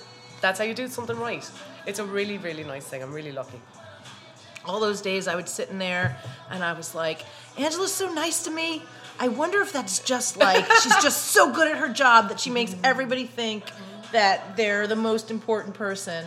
that's 0.45 0.59
how 0.59 0.65
you 0.67 0.75
do 0.75 0.89
something 0.89 1.19
right. 1.19 1.51
It's 1.87 1.99
a 2.01 2.05
really 2.05 2.37
really 2.37 2.65
nice 2.65 2.85
thing. 2.87 3.03
I'm 3.03 3.15
really 3.15 3.33
lucky. 3.33 3.59
All 4.67 4.79
those 4.79 5.01
days 5.01 5.27
I 5.27 5.35
would 5.37 5.49
sit 5.49 5.71
in 5.71 5.79
there 5.79 6.19
and 6.51 6.63
I 6.63 6.75
was 6.75 6.95
like, 6.95 7.25
Angela's 7.57 7.95
so 7.95 8.13
nice 8.13 8.45
to 8.45 8.51
me. 8.51 8.83
I 9.19 9.29
wonder 9.29 9.63
if 9.63 9.73
that's 9.73 10.01
just 10.01 10.37
like 10.37 10.71
she's 10.83 11.03
just 11.03 11.29
so 11.29 11.51
good 11.51 11.67
at 11.69 11.79
her 11.79 11.89
job 11.89 12.29
that 12.29 12.39
she 12.39 12.51
makes 12.51 12.77
everybody 12.85 13.25
think 13.25 13.65
that 14.13 14.55
they're 14.55 14.87
the 14.87 14.97
most 14.97 15.31
important 15.31 15.75
person. 15.75 16.27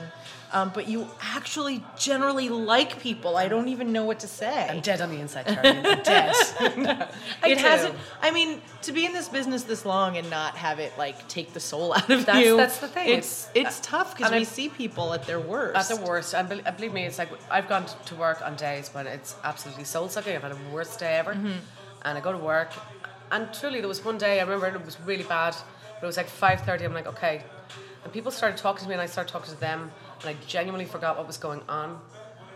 Um, 0.54 0.72
but 0.74 0.88
you 0.88 1.10
actually 1.22 1.84
generally 1.98 2.48
like 2.48 3.02
people. 3.02 3.36
I 3.36 3.50
don't 3.50 3.68
even 3.68 3.92
know 3.92 4.06
what 4.06 4.22
to 4.22 4.28
say. 4.30 4.68
I'm 4.70 4.80
dead 4.80 5.02
on 5.02 5.10
the 5.10 5.20
inside, 5.20 5.46
Charlie. 5.48 5.70
I'm 5.86 6.02
dead. 6.04 6.34
I 7.44 7.50
it 7.50 7.56
do. 7.58 7.62
hasn't. 7.64 7.96
I 8.22 8.32
mean, 8.32 8.62
to 8.84 8.94
be 8.94 9.06
in 9.06 9.12
this 9.12 9.28
business 9.28 9.64
this 9.64 9.86
long 9.86 10.16
and 10.16 10.30
not 10.30 10.56
have 10.56 10.80
it 10.80 10.94
like 10.98 11.28
take 11.28 11.52
the 11.52 11.60
soul 11.60 11.94
out 11.98 12.10
of 12.10 12.26
That's- 12.26 12.46
you. 12.46 12.56
that's 12.56 12.78
the 12.78 12.88
thing. 12.88 13.10
It's 13.10 13.50
it's 13.54 13.82
tough 13.82 14.16
because 14.16 14.32
we 14.32 14.38
I- 14.38 14.44
see 14.44 14.70
people 14.70 15.14
at 15.14 15.24
their 15.26 15.40
worst. 15.40 15.92
At 15.92 15.98
the 15.98 16.02
worst, 16.06 16.34
and 16.34 16.48
bel- 16.48 16.62
believe 16.78 16.94
me, 16.94 17.04
it's 17.06 17.18
like 17.20 17.30
I've 17.52 17.68
gone 17.68 17.86
to 18.06 18.16
work 18.16 18.42
on 18.42 18.56
days 18.56 18.90
when 18.94 19.06
it's 19.06 19.36
absolutely 19.44 19.84
soul 19.84 20.08
sucking. 20.08 20.34
I've 20.34 20.44
had 20.44 20.54
a 20.54 20.58
worst 20.72 20.98
day 21.00 21.16
ever, 21.18 21.34
Mm-hmm. 21.34 21.60
and 22.06 22.18
I 22.18 22.22
go 22.22 22.32
to 22.32 22.38
work, 22.38 22.72
and 23.34 23.54
truly 23.54 23.80
there 23.82 23.90
was 23.90 24.04
one 24.06 24.18
day 24.18 24.40
I 24.40 24.44
remember 24.44 24.68
it 24.68 24.86
was 24.86 24.98
really 25.02 25.24
bad, 25.26 25.56
but 25.96 26.04
it 26.04 26.06
was 26.08 26.16
like 26.18 26.30
five 26.30 26.62
thirty. 26.62 26.86
I'm 26.86 26.94
like, 26.94 27.08
okay, 27.08 27.44
and 28.06 28.14
people 28.14 28.32
started 28.32 28.58
talking 28.58 28.84
to 28.84 28.88
me, 28.88 28.94
and 28.94 29.02
I 29.02 29.08
started 29.08 29.30
talking 29.32 29.54
to 29.54 29.60
them, 29.60 29.92
and 30.22 30.30
I 30.30 30.36
genuinely 30.48 30.86
forgot 30.86 31.18
what 31.18 31.28
was 31.28 31.38
going 31.38 31.62
on, 31.70 32.00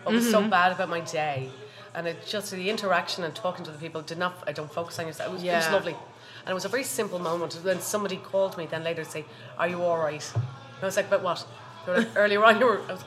what 0.03 0.13
was 0.15 0.23
Mm-hmm. 0.25 0.31
so 0.31 0.49
bad 0.49 0.71
about 0.71 0.89
my 0.89 0.99
day, 1.01 1.49
and 1.93 2.07
it 2.07 2.25
just 2.25 2.51
the 2.51 2.69
interaction 2.69 3.23
and 3.23 3.33
talking 3.35 3.63
to 3.65 3.71
the 3.71 3.77
people 3.77 4.01
did 4.01 4.17
not. 4.17 4.33
I 4.47 4.51
don't 4.51 4.71
focus 4.71 4.97
on 4.99 5.07
yourself. 5.07 5.29
It 5.29 5.33
was, 5.33 5.43
it 5.43 5.53
was 5.53 5.65
Yeah. 5.65 5.73
lovely, 5.73 5.93
and 5.93 6.49
it 6.49 6.53
was 6.53 6.65
a 6.65 6.69
very 6.69 6.83
simple 6.83 7.19
moment. 7.19 7.59
Then 7.63 7.79
somebody 7.81 8.17
called 8.17 8.57
me 8.57 8.65
then 8.65 8.83
later 8.83 9.03
to 9.03 9.09
say, 9.09 9.25
"Are 9.57 9.67
you 9.67 9.81
all 9.83 9.97
right?" 9.97 10.31
And 10.35 10.43
I 10.81 10.85
was 10.85 10.95
like, 10.97 11.09
"But 11.09 11.21
what?" 11.23 11.45
Like, 11.87 12.07
Earlier 12.15 12.43
on, 12.45 12.59
you 12.59 12.65
were. 12.65 12.81
I 12.89 12.91
was, 12.93 13.03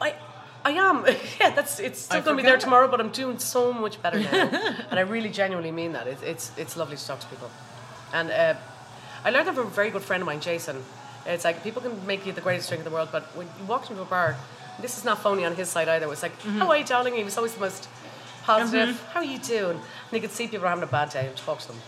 I, 0.00 0.14
I 0.64 0.70
am. 0.72 1.04
yeah, 1.40 1.50
that's 1.50 1.78
it's 1.80 2.00
still 2.00 2.20
going 2.22 2.36
to 2.36 2.42
be 2.42 2.48
there 2.48 2.58
tomorrow, 2.58 2.88
but 2.88 3.00
I'm 3.00 3.10
doing 3.10 3.38
so 3.38 3.72
much 3.72 4.00
better 4.02 4.18
now, 4.20 4.48
and 4.90 4.98
I 4.98 5.02
really 5.02 5.28
genuinely 5.30 5.72
mean 5.72 5.92
that. 5.92 6.06
It's 6.06 6.22
it's 6.22 6.52
it's 6.56 6.76
lovely 6.76 6.96
to 6.96 7.06
talk 7.06 7.20
to 7.20 7.26
people, 7.28 7.50
and 8.12 8.30
uh, 8.30 8.54
I 9.24 9.30
learned 9.30 9.46
that 9.48 9.54
from 9.54 9.66
a 9.68 9.70
very 9.70 9.90
good 9.90 10.02
friend 10.02 10.20
of 10.22 10.26
mine, 10.26 10.40
Jason. 10.40 10.82
It's 11.26 11.44
like 11.44 11.62
people 11.62 11.80
can 11.82 12.06
make 12.06 12.26
you 12.26 12.32
the 12.32 12.40
greatest 12.40 12.68
drink 12.68 12.80
in 12.84 12.88
the 12.90 12.94
world, 12.94 13.10
but 13.12 13.22
when 13.36 13.46
you 13.58 13.64
walk 13.66 13.88
into 13.90 14.02
a 14.02 14.04
bar, 14.04 14.36
this 14.80 14.98
is 14.98 15.04
not 15.04 15.18
phony 15.22 15.44
on 15.44 15.54
his 15.54 15.68
side 15.68 15.88
either. 15.88 16.06
It 16.06 16.08
was 16.08 16.22
like, 16.22 16.36
Mm-hmm. 16.40 16.58
"How 16.58 16.68
are 16.70 16.76
you, 16.76 16.84
darling?" 16.84 17.14
He 17.14 17.24
was 17.24 17.36
always 17.36 17.54
the 17.54 17.60
most 17.60 17.88
positive. 18.44 19.00
How 19.12 19.20
are 19.20 19.24
you 19.24 19.38
doing? 19.38 19.76
And 19.76 20.10
he 20.10 20.20
could 20.20 20.32
see 20.32 20.48
people 20.48 20.66
having 20.68 20.82
a 20.82 20.86
bad 20.98 21.10
day 21.10 21.26
and 21.28 21.36
talk 21.36 21.60
to 21.60 21.68
them, 21.68 21.80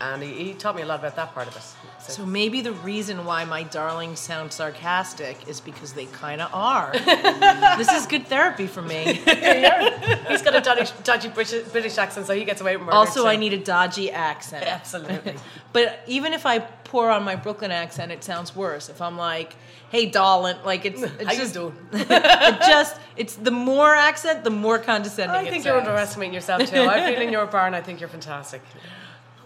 and 0.00 0.22
he, 0.22 0.32
he 0.44 0.54
taught 0.54 0.74
me 0.76 0.82
a 0.82 0.86
lot 0.86 0.98
about 1.00 1.14
that 1.16 1.34
part 1.34 1.46
of 1.48 1.56
it. 1.56 1.62
So, 2.06 2.12
so 2.12 2.26
maybe 2.26 2.60
the 2.60 2.72
reason 2.72 3.24
why 3.24 3.44
my 3.46 3.62
darlings 3.62 4.20
sound 4.20 4.52
sarcastic 4.52 5.48
is 5.48 5.60
because 5.60 5.94
they 5.94 6.04
kind 6.06 6.42
of 6.42 6.50
are. 6.52 6.92
this 7.78 7.88
is 7.88 8.06
good 8.06 8.26
therapy 8.26 8.66
for 8.66 8.82
me. 8.82 9.14
he's 9.14 10.42
got 10.42 10.54
a 10.54 10.60
dodgy, 10.60 10.92
dodgy 11.02 11.28
British, 11.30 11.66
British 11.72 11.96
accent, 11.96 12.26
so 12.26 12.34
he 12.34 12.44
gets 12.44 12.60
away 12.60 12.76
with 12.76 12.84
murder. 12.84 12.96
Also, 12.96 13.22
so- 13.22 13.26
I 13.26 13.36
need 13.36 13.54
a 13.54 13.58
dodgy 13.58 14.10
accent. 14.10 14.66
absolutely. 14.66 15.34
But 15.72 16.02
even 16.06 16.34
if 16.34 16.46
I 16.46 16.60
pour 16.60 17.10
on 17.10 17.24
my 17.24 17.34
Brooklyn 17.34 17.72
accent, 17.72 18.12
it 18.12 18.22
sounds 18.22 18.54
worse. 18.54 18.88
If 18.88 19.02
I'm 19.02 19.16
like, 19.18 19.56
"Hey, 19.90 20.06
darling," 20.06 20.56
like 20.64 20.84
it's, 20.84 21.02
it's 21.20 21.24
How 21.24 21.34
just 21.34 21.56
it 21.56 22.58
just 22.60 22.96
it's 23.16 23.34
the 23.34 23.50
more 23.50 23.92
accent, 23.92 24.44
the 24.44 24.50
more 24.50 24.78
condescending. 24.78 25.34
I 25.34 25.42
it 25.42 25.50
think 25.50 25.64
you're 25.64 25.74
sounds. 25.74 25.88
underestimating 25.88 26.32
yourself 26.32 26.70
too. 26.70 26.80
I've 26.82 27.12
been 27.16 27.22
in 27.22 27.32
your 27.32 27.46
bar 27.46 27.66
and 27.66 27.74
I 27.74 27.80
think 27.80 27.98
you're 27.98 28.08
fantastic. 28.08 28.62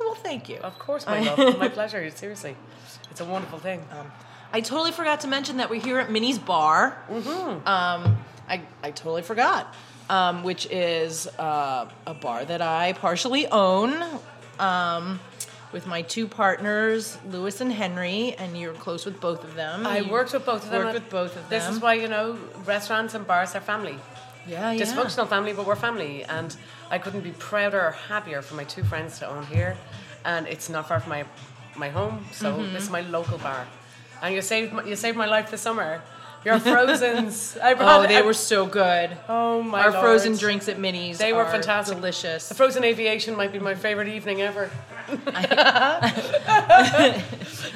Well, 0.08 0.16
thank 0.16 0.48
you. 0.48 0.56
Of 0.56 0.78
course, 0.78 1.04
my 1.04 1.20
love. 1.20 1.58
My 1.58 1.68
pleasure. 1.78 2.10
Seriously. 2.10 2.56
It's 3.10 3.20
a 3.20 3.26
wonderful 3.26 3.58
thing. 3.58 3.84
I 4.54 4.62
totally 4.62 4.90
forgot 4.90 5.20
to 5.20 5.28
mention 5.28 5.58
that 5.58 5.68
we're 5.68 5.82
here 5.82 5.98
at 5.98 6.10
Minnie's 6.10 6.38
Bar. 6.38 6.96
Mm-hmm. 7.10 7.68
Um, 7.68 8.16
I, 8.48 8.62
I 8.82 8.90
totally 8.90 9.20
forgot, 9.20 9.74
um, 10.08 10.44
which 10.44 10.66
is 10.70 11.26
uh, 11.38 11.90
a 12.06 12.14
bar 12.14 12.46
that 12.46 12.62
I 12.62 12.94
partially 12.94 13.48
own 13.48 14.02
um, 14.58 15.20
with 15.72 15.86
my 15.86 16.00
two 16.00 16.26
partners, 16.26 17.18
Lewis 17.28 17.60
and 17.60 17.70
Henry, 17.70 18.34
and 18.38 18.58
you're 18.58 18.72
close 18.72 19.04
with 19.04 19.20
both 19.20 19.44
of 19.44 19.56
them. 19.56 19.86
I 19.86 19.98
You 19.98 20.10
worked 20.10 20.32
with 20.32 20.46
both 20.46 20.64
of 20.64 20.70
them. 20.70 20.86
Worked 20.86 20.94
with 20.94 21.10
both 21.10 21.36
of 21.36 21.50
them. 21.50 21.50
This 21.50 21.68
is 21.68 21.80
why, 21.80 21.94
you 21.94 22.08
know, 22.08 22.38
restaurants 22.64 23.12
and 23.12 23.26
bars 23.26 23.54
are 23.54 23.60
family. 23.60 23.98
Yeah, 24.48 24.72
yeah. 24.72 24.82
Dysfunctional 24.84 25.28
family, 25.28 25.52
but 25.52 25.66
we're 25.66 25.76
family. 25.76 26.24
And 26.24 26.56
I 26.90 26.98
couldn't 26.98 27.20
be 27.20 27.30
prouder 27.32 27.80
or 27.80 27.90
happier 27.92 28.42
for 28.42 28.54
my 28.54 28.64
two 28.64 28.82
friends 28.84 29.18
to 29.20 29.28
own 29.28 29.44
here. 29.46 29.76
And 30.24 30.46
it's 30.46 30.68
not 30.68 30.88
far 30.88 31.00
from 31.00 31.10
my, 31.10 31.24
my 31.76 31.88
home, 31.90 32.24
so 32.32 32.54
Mm-hmm. 32.54 32.72
this 32.72 32.84
is 32.84 32.90
my 32.90 33.02
local 33.02 33.38
bar. 33.38 33.66
And 34.22 34.34
you 34.34 34.42
saved 34.42 34.72
my, 34.72 34.82
you 34.84 34.96
saved 34.96 35.16
my 35.16 35.26
life 35.26 35.50
this 35.50 35.60
summer. 35.60 36.02
Your 36.44 36.58
Frozens. 36.60 37.58
I 37.62 37.74
brought, 37.74 38.04
Oh, 38.04 38.06
they 38.08 38.16
I- 38.18 38.22
were 38.22 38.32
so 38.32 38.64
good. 38.66 39.16
Oh 39.28 39.62
my 39.62 39.82
Our 39.82 39.90
Lord. 39.90 40.02
frozen 40.02 40.36
drinks 40.36 40.68
at 40.68 40.78
Minnie's. 40.78 41.18
They 41.18 41.32
were 41.32 41.44
fantastic. 41.44 41.96
delicious. 41.96 42.48
The 42.48 42.54
frozen 42.54 42.84
aviation 42.84 43.36
might 43.36 43.52
be 43.52 43.58
my 43.58 43.74
favorite 43.74 44.08
evening 44.08 44.40
ever. 44.42 44.70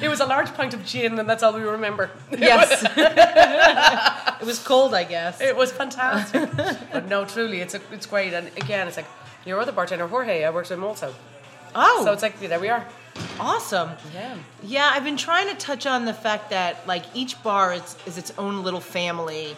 It 0.01 0.09
was 0.09 0.19
a 0.19 0.25
large 0.25 0.53
pint 0.53 0.73
of 0.73 0.85
gin, 0.85 1.17
and 1.19 1.27
that's 1.29 1.43
all 1.43 1.53
we 1.53 1.61
remember. 1.61 2.09
Yes. 2.31 2.83
it 4.41 4.45
was 4.45 4.59
cold, 4.59 4.93
I 4.93 5.03
guess. 5.03 5.41
It 5.41 5.55
was 5.55 5.71
fantastic. 5.71 6.49
but 6.91 7.07
no, 7.07 7.25
truly, 7.25 7.61
it's 7.61 7.73
a, 7.73 7.81
it's 7.91 8.05
great. 8.05 8.33
And 8.33 8.47
again, 8.57 8.87
it's 8.87 8.97
like 8.97 9.07
your 9.45 9.59
other 9.59 9.71
bartender, 9.71 10.07
Jorge. 10.07 10.43
Uh, 10.43 10.47
I 10.47 10.53
worked 10.53 10.69
with 10.69 10.77
him 10.79 10.85
also. 10.85 11.13
oh, 11.75 12.01
So 12.05 12.11
it's 12.13 12.21
like 12.21 12.35
yeah, 12.41 12.49
there 12.49 12.59
we 12.59 12.69
are. 12.69 12.85
awesome. 13.39 13.91
Yeah. 14.13 14.35
Yeah, 14.63 14.89
I've 14.93 15.03
been 15.03 15.17
trying 15.17 15.47
to 15.49 15.55
touch 15.55 15.85
on 15.85 16.05
the 16.05 16.13
fact 16.13 16.49
that 16.51 16.85
like 16.87 17.03
each 17.13 17.41
bar 17.43 17.73
is, 17.73 17.95
is 18.05 18.17
its 18.17 18.31
own 18.37 18.63
little 18.63 18.81
family, 18.81 19.55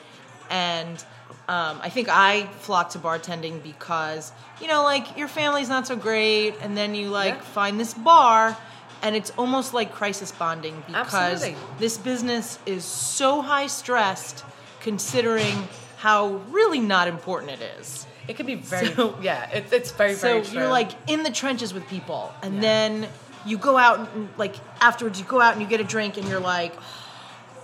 and 0.50 1.04
um, 1.48 1.80
I 1.82 1.90
think 1.90 2.08
I 2.10 2.48
flock 2.60 2.90
to 2.92 3.00
bartending 3.00 3.62
because 3.62 4.32
you 4.62 4.68
know 4.68 4.84
like 4.84 5.18
your 5.18 5.28
family's 5.28 5.70
not 5.70 5.86
so 5.88 5.96
great, 5.96 6.56
and 6.62 6.76
then 6.78 6.96
you 6.96 7.10
like 7.10 7.36
Yeah. 7.36 7.42
find 7.42 7.80
this 7.80 7.94
bar, 7.94 8.58
and 9.04 9.16
it's 9.16 9.32
almost 9.38 9.74
like 9.74 9.92
crisis 9.94 10.32
bonding 10.32 10.84
because 10.88 11.14
Absolutely. 11.44 11.56
this 11.80 11.98
business 11.98 12.58
is 12.66 12.84
so 12.86 13.42
high 13.42 13.68
stressed, 13.68 14.44
considering 14.80 15.68
how 15.98 16.28
really 16.50 16.80
not 16.80 17.08
important 17.08 17.52
it 17.52 17.62
is. 17.80 18.06
It 18.28 18.38
can 18.38 18.46
be 18.48 18.56
very 18.56 18.94
So- 18.94 19.16
yeah. 19.22 19.50
It, 19.52 19.72
it's 19.72 19.92
very 19.92 20.16
So 20.16 20.42
very 20.42 20.56
you're 20.58 20.70
like 20.70 20.92
in 21.08 21.24
the 21.24 21.32
trenches 21.32 21.74
with 21.74 21.88
people, 21.88 22.34
and 22.42 22.56
Yeah. 22.56 22.62
then 22.62 23.08
you 23.46 23.58
go 23.60 23.78
out 23.78 24.00
and 24.16 24.30
like 24.38 24.56
afterwards 24.82 25.20
you 25.20 25.26
go 25.26 25.40
out 25.40 25.54
and 25.54 25.62
you 25.62 25.68
get 25.68 25.80
a 25.80 25.84
drink, 25.84 26.18
and 26.18 26.28
you're 26.28 26.40
like, 26.40 26.74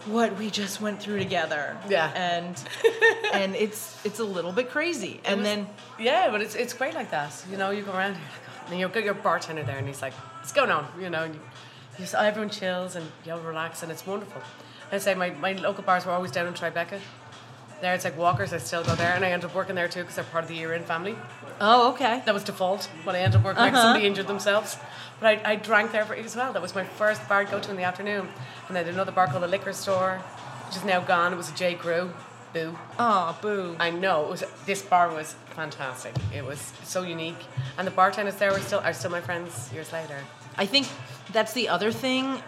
what 0.05 0.37
we 0.37 0.49
just 0.49 0.81
went 0.81 1.01
through 1.01 1.19
together. 1.19 1.77
Yeah. 1.89 2.11
And 2.15 2.61
and 3.33 3.55
it's 3.55 4.03
it's 4.05 4.19
a 4.19 4.23
little 4.23 4.51
bit 4.51 4.69
crazy. 4.69 5.19
And 5.25 5.39
was- 5.39 5.45
then 5.47 5.67
Yeah, 5.99 6.29
but 6.31 6.41
it's 6.41 6.55
it's 6.55 6.73
great 6.73 6.93
like 6.93 7.11
that. 7.11 7.31
You 7.49 7.57
know, 7.57 7.71
you 7.71 7.83
go 7.83 7.93
around 7.93 8.15
here, 8.15 8.23
and 8.69 8.79
you've 8.79 8.93
got 8.93 9.03
your 9.03 9.13
bartender 9.13 9.63
there, 9.63 9.77
and 9.77 9.87
he's 9.87 10.01
like, 10.01 10.13
"What's 10.13 10.51
going 10.53 10.71
on?" 10.71 10.87
You 10.99 11.09
know, 11.09 11.23
and 11.23 11.35
you, 11.35 11.41
you 11.97 12.05
just, 12.05 12.15
everyone 12.15 12.49
chills 12.49 12.95
and 12.95 13.05
you 13.25 13.33
all 13.33 13.39
relax, 13.39 13.83
and 13.83 13.91
it's 13.91 14.05
wonderful. 14.05 14.41
I 14.91 14.97
say 14.97 15.15
my, 15.15 15.29
my 15.29 15.53
local 15.53 15.83
bars 15.83 16.05
were 16.05 16.11
always 16.11 16.31
down 16.31 16.47
in 16.47 16.53
Tribeca. 16.53 16.99
There, 17.79 17.93
it's 17.95 18.03
like 18.03 18.17
Walkers. 18.17 18.51
I 18.53 18.57
still 18.57 18.83
go 18.83 18.93
there, 18.95 19.13
and 19.15 19.23
I 19.23 19.31
end 19.31 19.45
up 19.45 19.55
working 19.55 19.75
there 19.75 19.87
too 19.87 20.01
because 20.01 20.15
they're 20.15 20.25
part 20.25 20.43
of 20.43 20.49
the 20.49 20.59
Ear 20.59 20.73
Inn 20.73 20.83
family. 20.83 21.15
Oh 21.59 21.91
okay. 21.91 22.21
That 22.25 22.33
was 22.33 22.43
default 22.43 22.85
when 23.03 23.15
I 23.15 23.19
ended 23.19 23.39
up 23.39 23.45
working. 23.45 23.61
Like 23.61 23.73
Uh-huh. 23.73 23.81
somebody 23.83 24.05
injured 24.07 24.27
themselves, 24.27 24.77
but 25.19 25.27
I, 25.45 25.51
I 25.51 25.55
drank 25.55 25.91
there 25.91 26.05
for 26.05 26.15
as 26.15 26.35
well. 26.35 26.53
That 26.53 26.61
was 26.61 26.73
my 26.75 26.83
first 26.83 27.27
bar 27.27 27.45
to 27.45 27.51
go 27.51 27.59
to 27.59 27.71
in 27.71 27.77
the 27.77 27.83
afternoon, 27.83 28.27
and 28.67 28.75
then 28.75 28.87
another 28.87 29.11
bar 29.11 29.27
called 29.27 29.43
the 29.43 29.47
Liquor 29.47 29.73
Store, 29.73 30.17
which 30.67 30.77
is 30.77 30.85
now 30.85 30.99
gone. 31.01 31.33
It 31.33 31.37
was 31.37 31.49
a 31.51 31.55
J 31.55 31.75
Crew. 31.75 32.13
Boo. 32.53 32.77
Oh 32.99 33.37
boo. 33.41 33.75
I 33.79 33.91
know 33.91 34.25
it 34.25 34.29
was. 34.31 34.43
This 34.65 34.81
bar 34.81 35.09
was 35.13 35.35
fantastic. 35.55 36.13
It 36.35 36.43
was 36.43 36.59
so 36.83 37.01
unique, 37.03 37.39
and 37.77 37.87
the 37.87 37.91
bartenders 37.91 38.35
there 38.35 38.51
were 38.51 38.59
still 38.59 38.79
are 38.79 38.93
still 38.93 39.11
my 39.11 39.21
friends 39.21 39.71
years 39.73 39.93
later. 39.93 40.19
I 40.57 40.65
think 40.65 40.87
that's 41.31 41.53
the 41.53 41.69
other 41.69 41.91
thing. 41.93 42.41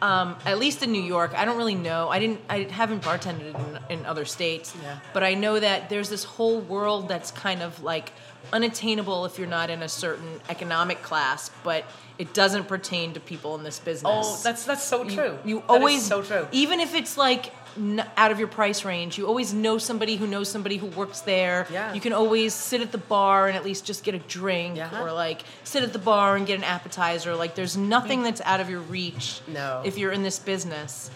Um, 0.00 0.36
at 0.46 0.58
least 0.58 0.82
in 0.82 0.92
New 0.92 1.02
York, 1.02 1.32
I 1.34 1.44
don't 1.44 1.56
really 1.56 1.74
know. 1.74 2.08
I 2.08 2.18
didn't. 2.18 2.40
I 2.48 2.62
haven't 2.64 3.02
bartended 3.02 3.54
in, 3.88 3.98
in 4.00 4.06
other 4.06 4.24
states. 4.24 4.74
Yeah. 4.80 4.98
But 5.12 5.24
I 5.24 5.34
know 5.34 5.58
that 5.58 5.88
there's 5.88 6.08
this 6.08 6.24
whole 6.24 6.60
world 6.60 7.08
that's 7.08 7.30
kind 7.30 7.62
of 7.62 7.82
like 7.82 8.12
unattainable 8.52 9.24
if 9.24 9.38
you're 9.38 9.48
not 9.48 9.70
in 9.70 9.82
a 9.82 9.88
certain 9.88 10.40
economic 10.48 11.02
class, 11.02 11.50
but 11.64 11.84
it 12.18 12.34
doesn't 12.34 12.66
pertain 12.68 13.14
to 13.14 13.20
people 13.20 13.54
in 13.54 13.62
this 13.62 13.78
business. 13.78 14.26
Oh, 14.26 14.40
that's 14.42 14.64
that's 14.64 14.84
so 14.84 15.04
true. 15.04 15.38
You, 15.44 15.58
is 15.58 15.64
always 15.68 16.04
so 16.04 16.22
true. 16.22 16.46
Even 16.52 16.80
if 16.80 16.94
it's 16.94 17.16
like 17.16 17.52
n- 17.78 18.04
out 18.16 18.30
of 18.30 18.38
your 18.38 18.48
price 18.48 18.84
range, 18.84 19.16
you 19.18 19.26
always 19.26 19.52
know 19.54 19.78
somebody 19.78 20.16
who 20.16 20.26
knows 20.26 20.48
somebody 20.50 20.76
who 20.76 20.86
works 20.88 21.20
there. 21.20 21.66
Yeah. 21.72 21.94
You 21.94 22.00
can 22.00 22.12
always 22.12 22.52
sit 22.54 22.80
at 22.80 22.92
the 22.92 22.98
bar 22.98 23.48
and 23.48 23.56
at 23.56 23.64
least 23.64 23.84
just 23.86 24.04
get 24.04 24.14
a 24.14 24.18
drink, 24.18 24.76
Yeah. 24.76 25.00
or 25.02 25.12
like 25.12 25.42
sit 25.64 25.82
at 25.82 25.92
the 25.92 25.98
bar 25.98 26.36
and 26.36 26.46
get 26.46 26.58
an 26.58 26.64
appetizer. 26.64 27.34
Like 27.34 27.54
there's 27.54 27.76
nothing 27.76 28.22
that's 28.22 28.40
out 28.42 28.60
of 28.60 28.68
your 28.68 28.80
reach. 28.80 29.40
No. 29.46 29.82
If 29.84 29.96
you're 29.98 30.12
in 30.12 30.22
this 30.22 30.38
business, 30.38 31.10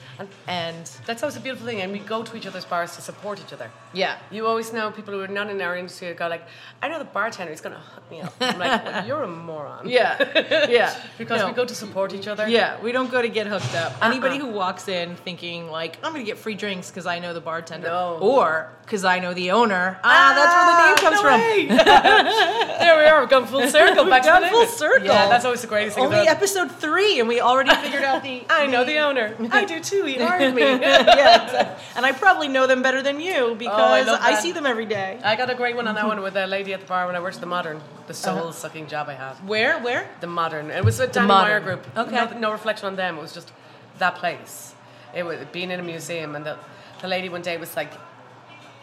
and 0.46 0.88
That's 1.07 1.22
always 1.22 1.37
a 1.37 1.40
beautiful 1.40 1.66
thing, 1.66 1.81
and 1.81 1.90
we 1.92 1.98
go 1.98 2.22
to 2.22 2.37
each 2.37 2.46
other's 2.46 2.64
bars 2.64 2.94
to 2.96 3.03
support 3.03 3.40
each 3.40 3.53
other. 3.53 3.70
yeah. 3.92 4.18
You 4.31 4.46
always 4.46 4.72
know 4.72 4.90
people 4.90 5.14
who 5.14 5.20
are 5.20 5.29
not 5.29 5.51
in 5.51 5.61
our 5.61 5.77
industry 5.77 6.09
who 6.09 6.14
go 6.14 6.29
like, 6.29 6.44
I 6.81 6.88
know 6.88 6.98
the 6.98 7.05
bartender, 7.05 7.53
is 7.53 7.61
gonna 7.61 7.81
hook 7.94 8.09
me 8.11 8.20
up. 8.20 8.35
I'm 8.40 8.59
like, 8.59 8.85
well, 8.85 9.07
you're 9.07 9.22
a 9.22 9.29
moron. 9.29 9.88
Yeah, 9.98 10.68
yeah. 10.70 10.94
Because 11.18 11.40
No. 11.40 11.48
we 11.48 11.55
go 11.55 11.64
to 11.64 11.75
support 11.75 12.14
each 12.14 12.29
other. 12.29 12.48
Yeah, 12.48 12.81
we 12.81 12.92
don't 12.92 13.11
go 13.11 13.20
to 13.20 13.29
get 13.29 13.46
hooked 13.46 13.75
up. 13.75 13.92
Uh-uh. 14.01 14.09
Anybody 14.11 14.37
Uh-uh. 14.38 14.46
who 14.46 14.53
walks 14.53 14.87
in 14.88 15.16
thinking 15.16 15.70
like 15.70 15.98
I'm 16.05 16.12
going 16.12 16.25
to 16.25 16.31
get 16.31 16.38
free 16.38 16.52
drinks 16.55 16.91
because 16.91 17.07
I 17.07 17.19
know 17.19 17.33
the 17.35 17.41
bartender, 17.41 17.88
No. 17.88 18.19
or 18.21 18.71
because 18.85 19.05
I 19.05 19.19
know 19.19 19.33
the 19.35 19.51
owner. 19.53 19.99
Ah, 20.03 20.33
that's 20.37 20.55
where 20.55 20.67
the 20.67 20.87
name 20.87 20.97
comes 20.97 21.23
no 21.23 21.23
from. 21.23 21.77
there 22.79 22.97
we 22.99 23.05
are. 23.05 23.21
We've 23.21 23.29
gone 23.31 23.47
full 23.47 23.67
circle. 23.69 24.05
Back 24.07 24.23
We've 24.25 24.33
gone 24.33 24.43
to 24.43 24.47
the 24.47 24.51
full 24.51 24.61
name. 24.65 24.69
circle. 24.71 25.07
Yeah, 25.07 25.29
that's 25.29 25.45
always 25.45 25.61
the 25.62 25.67
greatest 25.69 25.97
thing. 25.97 26.05
Only 26.05 26.19
about 26.23 26.29
episode 26.37 26.71
three, 26.73 27.21
and 27.21 27.29
we 27.29 27.41
already 27.41 27.75
figured 27.77 28.03
out 28.05 28.23
the. 28.23 28.45
I 28.51 28.67
know 28.67 28.85
the 28.85 28.99
owner. 28.99 29.37
I 29.53 29.65
do 29.65 29.81
too. 29.81 30.05
He 30.05 30.15
hired 30.15 30.55
me. 30.55 30.62
yeah, 30.62 31.45
exactly. 31.45 31.85
and 31.97 32.07
I 32.07 32.12
probably 32.12 32.49
know 32.49 32.67
them 32.67 32.83
better 32.83 33.03
than 33.03 33.21
you 33.21 33.55
because 33.59 34.07
love 34.07 34.19
I, 34.21 34.33
that. 34.33 34.43
see 34.43 34.53
them 34.53 34.67
every 34.67 34.87
day. 34.87 35.21
I 35.25 35.37
got 35.37 35.51
a 35.51 35.55
great 35.55 35.77
one 35.77 35.87
on 35.88 35.95
that 35.95 36.07
one 36.07 36.21
with 36.23 36.37
a 36.37 36.47
lady 36.47 36.73
at 36.75 36.81
the 36.81 36.87
bar 36.87 37.07
when 37.07 37.17
I 37.17 37.21
worked 37.21 37.37
at 37.37 37.41
the 37.41 37.47
Modern, 37.47 37.79
the 38.07 38.12
Uh-huh. 38.12 38.41
soul 38.43 38.53
sucking 38.53 38.87
job 38.88 39.09
I 39.09 39.15
had. 39.15 39.35
Where? 39.47 39.79
Where? 39.81 40.09
The 40.21 40.27
Modern. 40.27 40.71
It 40.71 40.85
was 40.85 40.99
a 41.01 41.07
Danny 41.07 41.27
Modern. 41.29 41.51
Meyer 41.51 41.61
group. 41.61 41.87
Okay. 41.97 42.15
No, 42.15 42.38
no 42.38 42.53
reflection 42.53 42.87
on 42.87 42.97
them. 42.97 43.19
It 43.19 43.23
was 43.23 43.33
just 43.33 43.53
that 43.99 44.17
place. 44.17 44.75
It 45.14 45.25
was 45.25 45.38
being 45.53 45.70
in 45.70 45.81
a 45.81 45.83
museum, 45.83 46.37
and 46.37 46.44
the, 46.44 46.59
the 47.01 47.09
lady 47.09 47.29
one 47.29 47.42
day 47.42 47.57
was 47.57 47.77
like, 47.77 47.92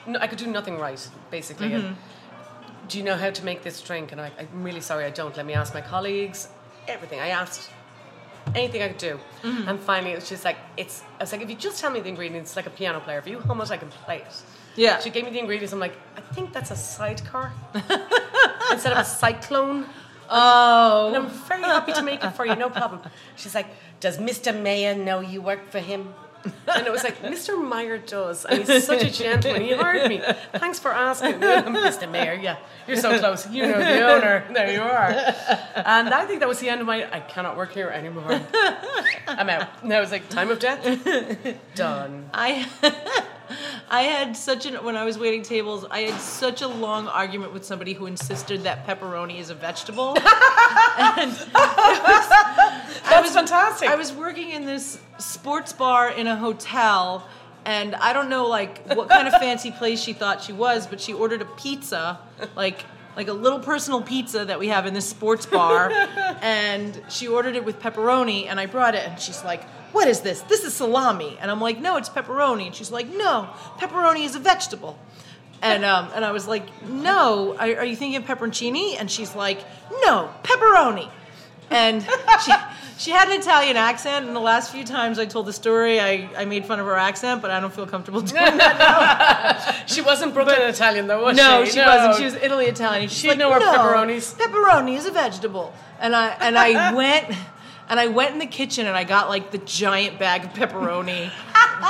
no, 0.08 0.20
I 0.20 0.28
could 0.28 0.40
do 0.40 0.48
nothing 0.48 0.78
right, 0.78 1.08
basically. 1.32 1.70
Mm-hmm. 1.70 1.94
do 2.88 2.98
you 2.98 3.04
know 3.04 3.16
how 3.16 3.30
to 3.30 3.46
make 3.46 3.62
this 3.64 3.82
drink? 3.82 4.12
And 4.12 4.22
I'm 4.22 4.32
like, 4.32 4.52
I'm 4.52 4.64
really 4.64 4.82
sorry, 4.82 5.06
I 5.06 5.10
don't. 5.10 5.36
Let 5.36 5.46
me 5.46 5.54
ask 5.54 5.74
my 5.74 5.82
colleagues. 5.82 6.50
Everything. 6.88 7.20
I 7.20 7.30
asked 7.30 7.70
anything 8.56 8.82
I 8.82 8.88
could 8.90 8.98
do. 8.98 9.20
Mm-hmm. 9.44 9.70
And 9.70 9.80
finally, 9.80 10.12
it 10.12 10.16
was 10.16 10.30
just 10.30 10.46
like, 10.46 10.58
it's, 10.78 11.04
I 11.20 11.24
was 11.24 11.32
like, 11.32 11.42
if 11.42 11.50
you 11.50 11.56
just 11.56 11.80
tell 11.80 11.92
me 11.92 12.00
the 12.00 12.10
ingredients, 12.10 12.56
like 12.56 12.66
a 12.66 12.72
piano 12.72 13.00
player, 13.00 13.20
if 13.20 13.28
you 13.28 13.40
hum 13.40 13.62
it, 13.62 13.72
I 13.72 13.78
can 13.78 13.90
play 13.90 14.18
it. 14.18 14.44
Yeah. 14.76 15.00
She 15.00 15.10
gave 15.10 15.26
me 15.26 15.32
the 15.32 15.40
ingredients. 15.40 15.74
I'm 15.74 15.80
like, 15.80 15.96
I 16.16 16.22
think 16.22 16.54
that's 16.54 16.72
a 16.72 16.76
sidecar 16.76 17.52
instead 18.72 18.94
of 18.94 19.00
a 19.00 19.06
cyclone. 19.06 19.86
Oh, 20.30 21.08
And 21.08 21.16
I'm 21.18 21.30
very 21.30 21.64
happy 21.64 21.94
to 21.94 22.02
make 22.04 22.24
it 22.24 22.32
for 22.32 22.46
you, 22.46 22.56
no 22.56 22.70
problem. 22.70 23.02
She's 23.36 23.56
like, 23.56 23.68
Does 24.00 24.18
Mr. 24.18 24.54
Meyer 24.54 24.96
know 24.96 25.20
you 25.20 25.42
work 25.42 25.70
for 25.72 25.80
him? 25.80 26.14
And 26.74 26.88
it 26.88 26.92
was 26.92 27.04
like, 27.04 27.22
Mr. 27.22 27.62
Meyer 27.62 27.98
does. 27.98 28.46
And 28.46 28.64
he's 28.64 28.86
such 28.86 29.04
a 29.04 29.12
gentleman. 29.12 29.62
He 29.62 29.74
hired 29.74 30.08
me. 30.08 30.22
Thanks 30.54 30.80
for 30.80 30.90
asking. 30.92 31.34
Mr. 31.40 32.10
Meyer, 32.10 32.34
yeah. 32.34 32.58
You're 32.88 32.96
so 32.96 33.20
close. 33.20 33.50
You 33.50 33.64
know 33.64 33.78
the 33.78 34.08
owner. 34.08 34.46
There 34.54 34.72
you 34.72 34.82
are. 34.82 35.10
And 35.76 36.14
I 36.14 36.26
think 36.26 36.40
that 36.40 36.48
was 36.48 36.60
the 36.60 36.70
end 36.70 36.80
of 36.82 36.88
my, 36.88 37.14
I 37.14 37.20
cannot 37.20 37.58
work 37.58 37.74
here 37.74 37.90
anymore. 37.90 38.40
I'm 39.28 39.50
out. 39.50 39.68
And 39.84 39.92
I 39.94 40.00
was 40.00 40.12
like, 40.12 40.30
time 40.30 40.50
of 40.50 40.60
death? 40.60 40.82
Done. 41.76 42.30
I 42.34 42.66
I 43.92 44.04
had 44.04 44.38
such 44.38 44.66
an 44.66 44.76
when 44.84 44.96
I 44.96 45.04
was 45.04 45.18
waiting 45.18 45.42
tables, 45.42 45.86
I 45.90 46.02
had 46.02 46.22
such 46.22 46.62
a 46.62 46.68
long 46.68 47.08
argument 47.08 47.54
with 47.54 47.66
somebody 47.66 47.94
who 47.94 48.06
insisted 48.06 48.64
that 48.64 48.86
pepperoni 48.86 49.40
is 49.40 49.50
a 49.50 49.56
vegetable. 49.56 50.10
and 50.98 51.32
That 53.10 53.22
was 53.24 53.34
fantastic. 53.34 53.90
I 53.90 53.96
was 53.96 54.14
working 54.14 54.52
in 54.52 54.66
this 54.66 55.00
sports 55.18 55.74
bar 55.74 56.12
in 56.12 56.28
a 56.28 56.36
hotel 56.36 57.28
and 57.66 57.96
I 57.96 58.14
don't 58.14 58.30
know 58.30 58.48
like 58.48 58.86
what 58.94 59.10
kind 59.10 59.28
of 59.28 59.34
fancy 59.40 59.72
place 59.72 60.00
she 60.02 60.14
thought 60.14 60.42
she 60.44 60.54
was, 60.54 60.86
but 60.86 61.02
she 61.02 61.14
ordered 61.14 61.42
a 61.42 61.46
pizza, 61.46 62.20
like 62.56 62.86
like 63.20 63.28
a 63.28 63.34
little 63.34 63.60
personal 63.60 64.02
pizza 64.02 64.46
that 64.46 64.58
we 64.60 64.70
have 64.70 64.86
in 64.86 64.94
this 64.94 65.06
sports 65.06 65.46
bar, 65.46 65.92
and 66.42 67.02
she 67.10 67.28
ordered 67.28 67.58
it 67.58 67.66
with 67.66 67.78
pepperoni, 67.82 68.48
and 68.48 68.58
I 68.58 68.66
brought 68.66 68.96
it, 68.96 69.06
and 69.06 69.20
she's 69.20 69.44
like, 69.44 69.62
"What 69.92 70.08
is 70.08 70.22
this? 70.22 70.40
This 70.44 70.64
is 70.64 70.74
salami," 70.74 71.38
and 71.42 71.52
I'm 71.52 71.60
like, 71.60 71.82
"No, 71.82 71.98
it's 71.98 72.08
pepperoni," 72.08 72.68
and 72.68 72.74
she's 72.74 72.94
like, 72.94 73.10
"No, 73.10 73.50
pepperoni 73.78 74.24
is 74.24 74.36
a 74.38 74.40
vegetable." 74.40 74.98
And 75.62 75.84
um, 75.84 76.08
and 76.16 76.24
I 76.24 76.32
was 76.32 76.48
like, 76.48 76.64
"No, 76.88 77.58
are, 77.60 77.80
are 77.80 77.84
you 77.84 77.98
thinking 77.98 78.16
of 78.16 78.24
pepperoncini?" 78.24 78.96
And 78.98 79.12
she's 79.12 79.36
like, 79.36 79.66
"No, 80.06 80.30
pepperoni." 80.44 81.10
And 81.70 82.02
she 82.46 82.54
she 83.00 83.12
had 83.12 83.30
an 83.30 83.40
Italian 83.40 83.78
accent, 83.78 84.28
and 84.28 84.36
the 84.36 84.42
last 84.42 84.72
few 84.72 84.84
times 84.84 85.18
I 85.20 85.26
told 85.26 85.46
the 85.46 85.54
story, 85.54 86.00
I, 86.02 86.30
I 86.38 86.44
made 86.44 86.66
fun 86.66 86.80
of 86.82 86.86
her 86.86 86.98
accent, 86.98 87.42
but 87.42 87.50
I 87.50 87.60
don't 87.62 87.74
feel 87.74 87.88
comfortable 87.88 88.20
doing 88.36 88.36
that. 88.58 88.78
Now. 88.78 89.86
she 89.88 90.02
wasn't 90.02 90.34
Brooklyn 90.34 90.62
Italian, 90.64 91.08
though, 91.08 91.24
was 91.24 91.38
she? 91.38 91.42
no, 91.44 91.64
she? 91.64 91.72
she 91.72 91.80
wasn't. 91.80 92.16
She 92.18 92.26
was 92.26 92.36
Italy 92.36 92.66
Italian. 92.66 93.08
She's 93.08 93.18
She'd 93.20 93.28
like, 93.30 93.38
know 93.38 93.52
her 93.54 93.60
no, 93.60 93.72
pepperonis." 93.74 94.36
Pepperoni 94.36 94.98
is 94.98 95.06
a 95.06 95.12
vegetable. 95.12 95.74
And 96.02 96.14
I 96.16 96.28
and 96.42 96.58
I 96.58 96.94
went 97.04 97.26
and 97.90 98.00
I 98.00 98.08
went 98.08 98.34
in 98.34 98.40
the 98.40 98.46
kitchen 98.46 98.86
and 98.86 98.96
I 98.96 99.04
got 99.06 99.30
like 99.30 99.52
the 99.52 99.58
giant 99.60 100.20
bag 100.20 100.44
of 100.46 100.52
pepperoni, 100.52 101.32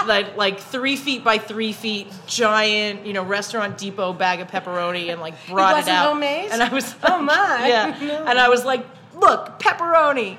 like 0.07 0.37
like 0.37 0.59
three 0.59 0.95
feet 0.95 1.23
by 1.23 1.39
three 1.39 1.73
feet, 1.73 2.07
giant, 2.27 3.05
you 3.05 3.13
know, 3.13 3.23
restaurant 3.23 3.77
depot 3.79 4.13
bag 4.13 4.41
of 4.41 4.47
pepperoni, 4.47 5.11
and 5.11 5.19
like 5.21 5.33
brought 5.47 5.71
it, 5.71 5.75
wasn't 5.77 5.97
out. 5.97 6.09
homemade? 6.09 6.49
And 6.51 6.61
I 6.61 6.69
was, 6.71 6.93
Oh, 7.03 7.19
my. 7.19 7.67
yeah. 7.67 7.97
No. 8.01 8.25
And 8.25 8.39
I 8.39 8.47
was 8.49 8.63
like, 8.63 8.85
look, 9.15 9.59
pepperoni. 9.59 10.37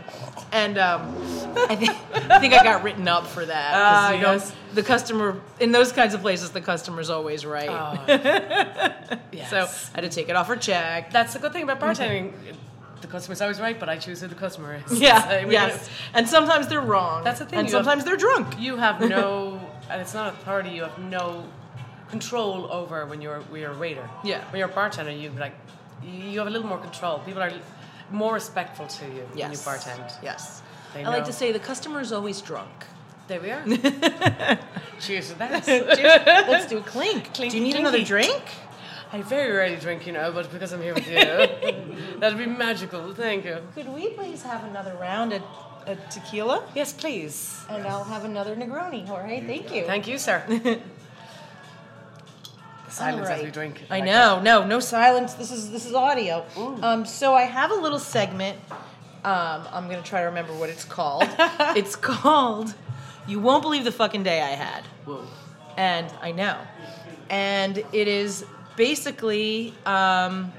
And 0.53 0.79
um, 0.79 1.01
I 1.69 1.77
think 1.77 1.91
I 2.31 2.39
think 2.41 2.55
I 2.55 2.63
got 2.65 2.83
written 2.83 3.07
up 3.09 3.27
for 3.27 3.45
that. 3.45 3.73
'cause, 3.73 3.81
Ah, 3.83 4.13
you 4.13 4.21
know, 4.23 4.33
yes. 4.33 4.53
The 4.75 4.83
customer 4.83 5.41
in 5.61 5.73
those 5.73 5.93
kinds 5.93 6.15
of 6.15 6.21
places, 6.23 6.51
the 6.51 6.61
customer's 6.61 7.11
always 7.11 7.45
right. 7.47 7.69
Yes. 9.33 9.51
So 9.51 9.59
I 9.59 10.01
had 10.01 10.01
to 10.03 10.09
take 10.09 10.29
it 10.29 10.37
off 10.37 10.49
her 10.49 10.57
check. 10.57 11.11
That's 11.13 11.33
the 11.33 11.39
good 11.39 11.53
thing 11.53 11.63
about 11.65 11.79
bartending. 11.85 12.33
The 13.01 13.07
customer's 13.07 13.41
always 13.41 13.61
right, 13.61 13.79
but 13.81 13.89
I 13.89 13.97
choose 13.97 14.21
who 14.21 14.27
the 14.29 14.35
customer 14.35 14.79
is. 14.87 15.01
Yeah, 15.01 15.27
So 15.43 15.47
we 15.47 15.53
yes. 15.55 15.89
And 16.15 16.29
sometimes 16.29 16.69
they're 16.69 16.81
wrong. 16.83 17.25
That's 17.25 17.39
the 17.39 17.47
thing, 17.47 17.61
And 17.61 17.69
you 17.69 17.75
have- 17.77 17.85
sometimes 17.85 18.05
they're 18.05 18.17
drunk. 18.17 18.59
You 18.59 18.77
have 18.77 19.01
no, 19.01 19.61
and 19.89 20.01
it's 20.01 20.15
not 20.15 20.35
authority. 20.35 20.71
You 20.71 20.83
have 20.83 20.99
no 20.99 21.45
control 22.11 22.71
over 22.73 23.07
when 23.07 23.21
you're 23.23 23.41
when 23.51 23.61
you're 23.63 23.73
a 23.73 23.79
waiter. 23.79 24.09
Yeah. 24.25 24.43
When 24.51 24.59
you're 24.59 24.69
a 24.69 24.73
bartender, 24.73 25.13
you 25.13 25.31
like 25.39 25.55
you 26.05 26.39
have 26.39 26.49
a 26.49 26.51
little 26.51 26.67
more 26.69 26.79
control. 26.79 27.21
People 27.21 27.43
are 27.43 27.53
more 28.11 28.35
respectful 28.35 28.87
to 28.87 29.05
you 29.07 29.23
when 29.29 29.39
you 29.39 29.45
Yes. 29.51 29.65
bartend. 29.67 30.13
Yes. 30.23 30.63
They 30.95 31.05
I 31.05 31.09
like 31.09 31.25
to 31.27 31.33
say 31.33 31.53
the 31.53 31.59
customer 31.61 32.01
is 32.01 32.13
always 32.13 32.41
drunk. 32.41 32.71
There 33.29 33.41
we 33.41 33.51
are. 33.51 33.65
Cheers 35.01 35.29
to 35.31 35.39
that. 35.39 35.67
Let's 36.49 36.67
do 36.67 36.79
a 36.79 36.83
clink. 36.83 37.33
Clinky, 37.33 37.51
do 37.51 37.57
you 37.59 37.63
need 37.63 37.77
another 37.77 38.03
drink? 38.03 38.43
I 39.13 39.23
very 39.23 39.53
rarely 39.53 39.77
drink, 39.77 40.07
you 40.07 40.13
know, 40.13 40.31
but 40.33 40.51
because 40.53 40.73
I'm 40.73 40.83
here 40.83 40.95
with 40.95 41.09
you, 41.09 41.17
that'd 42.21 42.39
be 42.39 42.47
magical. 42.47 43.13
Thank 43.15 43.45
you. 43.45 43.59
Could 43.75 43.89
we 43.89 44.09
please 44.11 44.43
have 44.43 44.63
another 44.65 44.95
round 45.01 45.33
of, 45.33 45.43
of 45.87 45.99
tequila? 46.11 46.65
Yes, 46.75 46.93
please. 46.93 47.61
And 47.69 47.87
I'll 47.87 48.05
have 48.05 48.25
another 48.25 48.55
Negroni. 48.55 49.07
Jorge, 49.07 49.45
thank 49.47 49.75
you. 49.75 49.85
Thank 49.85 50.07
you, 50.07 50.19
sir. 50.19 50.43
The 52.91 52.97
silence 52.97 53.29
All 53.29 53.35
as 53.37 53.43
we 53.43 53.51
drink. 53.51 53.83
I 53.91 54.01
know, 54.01 54.41
no, 54.41 54.67
no 54.67 54.81
silence. 54.81 55.35
This 55.35 55.51
is 55.53 55.71
this 55.71 55.87
is 55.87 55.95
audio. 55.95 56.45
Um, 56.83 57.05
so 57.07 57.35
I 57.35 57.43
have 57.43 57.71
a 57.71 57.75
little 57.75 57.99
segment. 57.99 58.59
Um, 59.25 59.67
I'm 59.73 59.89
gonna 59.89 60.03
try 60.03 60.21
to 60.21 60.27
remember 60.27 60.53
what 60.55 60.69
it's 60.71 60.85
called. 60.85 61.25
it's 61.77 61.95
called 61.97 62.75
You 63.27 63.39
won't 63.39 63.63
believe 63.63 63.85
the 63.85 63.93
fucking 63.93 64.23
day 64.25 64.41
I 64.43 64.51
had. 64.57 64.83
Whoa. 65.05 65.25
And 65.77 66.13
I 66.21 66.33
know. 66.33 66.57
And 67.29 67.79
it 67.93 68.09
is 68.09 68.45
basically 68.77 69.73
um, 69.87 70.53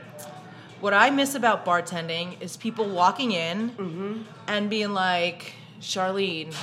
what 0.80 0.94
I 0.94 1.10
miss 1.10 1.36
about 1.36 1.65
bartending 1.65 2.41
is 2.41 2.56
people 2.56 2.88
walking 2.88 3.32
in 3.34 3.72
Mm-hmm. 3.72 4.22
and 4.48 4.70
being 4.70 4.94
like, 4.94 5.54
Sharlene, 5.82 6.56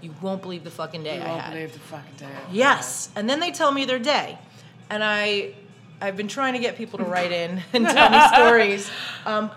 you 0.00 0.12
won't 0.20 0.42
believe 0.42 0.64
the 0.64 0.70
fucking 0.70 1.04
day 1.04 1.20
I 1.20 1.24
I 1.26 1.28
won't 1.28 1.40
had. 1.42 1.52
believe 1.52 1.72
the 1.74 1.78
fucking 1.78 2.16
day. 2.16 2.26
Yes, 2.50 3.10
and 3.14 3.28
then 3.30 3.38
they 3.40 3.52
tell 3.52 3.70
me 3.70 3.84
their 3.84 3.98
day, 4.00 4.38
and 4.92 5.02
I, 5.02 5.54
I've 6.00 6.16
been 6.16 6.28
trying 6.28 6.52
to 6.52 6.58
get 6.58 6.76
people 6.76 6.98
to 6.98 7.04
write 7.04 7.32
in 7.32 7.62
and 7.72 7.86
tell 7.86 8.10
me 8.10 8.20
stories, 8.34 8.90
um, 9.26 9.50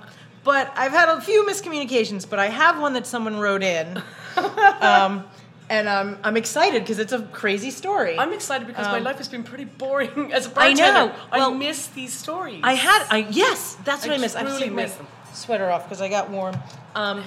but 0.44 0.72
I've 0.76 0.92
had 0.92 1.10
a 1.10 1.20
few 1.22 1.46
miscommunications. 1.46 2.28
But 2.30 2.40
I 2.40 2.48
have 2.48 2.80
one 2.80 2.94
that 2.94 3.06
someone 3.06 3.38
wrote 3.38 3.64
in, 3.64 4.02
um, 4.82 5.24
and 5.70 5.90
I'm 5.90 6.18
I'm 6.24 6.38
excited 6.38 6.84
because 6.84 7.00
it's 7.00 7.14
a 7.14 7.22
crazy 7.34 7.72
story. 7.72 8.18
I'm 8.18 8.32
excited 8.34 8.68
because 8.68 8.88
my 8.88 8.98
Um, 9.00 9.04
life 9.04 9.18
has 9.18 9.28
been 9.28 9.44
pretty 9.44 9.66
boring 9.66 10.32
as 10.34 10.46
a 10.46 10.50
bartender. 10.50 10.84
I 10.84 10.92
know. 11.08 11.16
I 11.32 11.38
Well, 11.40 11.52
miss 11.54 11.88
these 11.88 12.14
stories. 12.14 12.62
I 12.64 12.74
had 12.74 13.06
I 13.10 13.28
yes, 13.30 13.76
that's 13.84 14.04
what 14.06 14.12
I 14.12 14.16
I, 14.16 14.18
miss. 14.20 14.36
I'm 14.36 14.46
truly 14.46 14.60
taking 14.60 14.76
miss 14.76 14.94
them. 14.96 15.08
sweater 15.34 15.70
off 15.70 15.84
because 15.84 16.02
I 16.02 16.10
got 16.10 16.30
warm. 16.30 16.56
Um, 16.96 17.24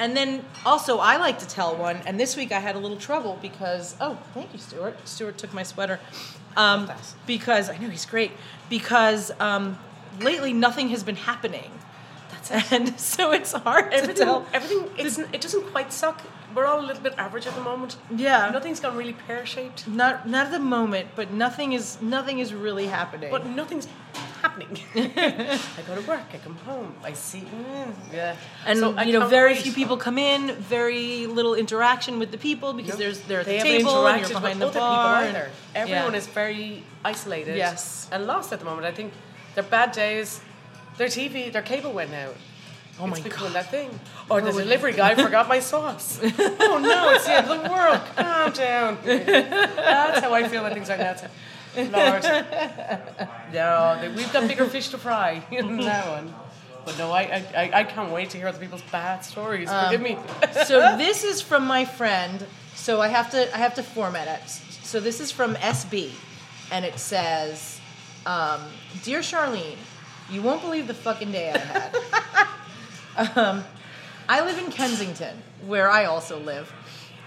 and 0.00 0.16
then 0.16 0.44
also 0.64 0.98
I 0.98 1.18
like 1.18 1.38
to 1.40 1.46
tell 1.46 1.76
one, 1.76 1.96
and 2.06 2.18
this 2.18 2.36
week 2.36 2.50
I 2.50 2.58
had 2.58 2.74
a 2.74 2.78
little 2.78 2.96
trouble 2.96 3.38
because 3.40 3.94
oh, 4.00 4.18
thank 4.34 4.52
you, 4.52 4.58
Stuart. 4.58 4.96
Stuart 5.06 5.38
took 5.38 5.52
my 5.54 5.62
sweater. 5.62 6.00
Um, 6.56 6.90
because 7.26 7.70
I 7.70 7.76
know 7.78 7.88
he's 7.88 8.06
great. 8.06 8.32
Because 8.68 9.30
um, 9.38 9.78
lately 10.20 10.52
nothing 10.52 10.88
has 10.88 11.04
been 11.04 11.16
happening. 11.16 11.70
That's 12.32 12.50
it. 12.72 12.72
And 12.72 12.98
so 12.98 13.30
it's 13.30 13.52
hard 13.52 13.90
to 13.90 13.96
everything. 13.96 14.26
tell. 14.26 14.46
Everything. 14.52 14.90
It 15.32 15.40
doesn't 15.40 15.66
quite 15.70 15.92
suck. 15.92 16.20
We're 16.54 16.66
all 16.66 16.80
a 16.80 16.86
little 16.86 17.02
bit 17.02 17.14
average 17.16 17.46
at 17.46 17.54
the 17.54 17.60
moment. 17.60 17.96
Yeah. 18.16 18.50
Nothing's 18.52 18.80
gone 18.80 18.96
really 18.96 19.12
pear 19.12 19.46
shaped, 19.46 19.86
Not 19.86 20.26
not 20.28 20.46
at 20.46 20.52
the 20.52 20.58
moment, 20.58 21.08
but 21.14 21.30
nothing 21.30 21.72
is 21.74 22.00
nothing 22.02 22.40
is 22.40 22.52
really 22.52 22.86
happening. 22.86 23.30
but 23.30 23.46
nothing's 23.46 23.86
happening. 24.42 24.78
I 24.94 25.82
go 25.86 25.94
to 26.00 26.06
work. 26.08 26.26
I 26.32 26.38
come 26.38 26.56
home. 26.70 26.94
I 27.02 27.12
see. 27.12 27.40
mm, 27.40 27.94
yeah. 28.12 28.36
and 28.66 28.78
So 28.78 29.00
you 29.02 29.12
know, 29.18 29.26
very 29.28 29.54
few 29.54 29.72
people 29.72 29.96
come 29.96 30.18
in, 30.18 30.54
very 30.56 31.26
little 31.26 31.54
interaction 31.54 32.18
with 32.18 32.30
the 32.30 32.38
people 32.38 32.72
because 32.72 32.94
No. 32.94 33.02
there's 33.02 33.20
they're 33.28 33.40
at 33.40 33.46
the 33.46 33.58
table 33.58 34.06
and 34.06 34.20
you're 34.20 34.28
behind 34.40 34.60
with 34.60 34.72
the 34.72 34.80
other 34.80 34.80
bar. 34.80 35.24
people 35.24 35.28
and- 35.28 35.36
either. 35.36 35.50
Everyone 35.74 36.12
yeah. 36.12 36.18
is 36.18 36.26
very 36.26 36.82
isolated. 37.04 37.56
Yes. 37.56 38.08
And 38.12 38.26
lost 38.26 38.52
at 38.52 38.58
the 38.58 38.64
moment. 38.64 38.86
I 38.86 38.92
think 38.92 39.12
their 39.54 39.64
bad 39.64 39.92
days. 39.92 40.40
Their 40.98 41.08
TV, 41.08 41.50
their 41.50 41.62
cable 41.62 41.92
went 41.92 42.12
out. 42.12 42.36
Oh 42.98 43.06
my 43.06 43.16
it's 43.16 43.24
becoming 43.24 43.54
God. 43.54 43.64
that 43.64 43.70
thing. 43.70 43.88
Or 44.28 44.42
the 44.42 44.52
delivery 44.52 44.92
guy 44.92 45.14
forgot 45.14 45.48
my 45.48 45.60
sauce. 45.60 46.20
oh 46.66 46.78
no, 46.82 47.10
it's 47.14 47.24
the 47.24 47.32
end 47.38 47.48
of 47.48 47.62
the 47.62 47.70
world. 47.70 48.00
Calm 48.16 48.52
down. 48.52 48.98
That's 49.04 50.20
how 50.20 50.34
I 50.34 50.46
feel 50.46 50.62
when 50.62 50.74
things 50.74 50.90
are 50.90 50.98
like 50.98 51.20
that. 51.20 51.30
Lord. 51.76 52.24
No, 53.52 54.12
we've 54.16 54.32
got 54.32 54.46
bigger 54.46 54.66
fish 54.66 54.88
to 54.90 54.98
fry 54.98 55.42
in 55.50 55.78
that 55.78 56.06
one. 56.08 56.32
But 56.84 56.96
no, 56.98 57.10
I, 57.10 57.44
I, 57.54 57.70
I- 57.80 57.84
can't 57.84 58.12
wait 58.12 58.30
to 58.30 58.38
hear 58.38 58.46
other 58.48 58.58
people's 58.58 58.82
bad 58.92 59.24
stories. 59.24 59.68
Um, 59.68 59.86
Forgive 59.86 60.00
me. 60.00 60.18
so 60.66 60.96
this 60.96 61.24
is 61.24 61.40
from 61.42 61.66
my 61.66 61.84
friend. 61.84 62.46
So 62.76 63.00
I 63.00 63.08
have 63.08 63.30
to 63.32 63.52
I 63.54 63.58
have 63.58 63.74
to 63.74 63.82
format 63.82 64.28
it. 64.28 64.48
So 64.48 65.00
this 65.00 65.20
is 65.20 65.30
from 65.30 65.54
SB, 65.56 66.12
and 66.72 66.84
it 66.84 66.98
says, 66.98 67.80
um, 68.24 68.60
"Dear 69.02 69.20
Sharlene, 69.20 69.76
you 70.30 70.42
won't 70.42 70.62
believe 70.62 70.86
the 70.86 70.94
fucking 70.94 71.30
day 71.32 71.52
I 71.52 71.58
had. 73.18 73.36
um, 73.36 73.64
I 74.28 74.44
live 74.44 74.58
in 74.58 74.70
Kensington, 74.70 75.42
where 75.66 75.90
I 75.90 76.04
also 76.06 76.38
live." 76.40 76.72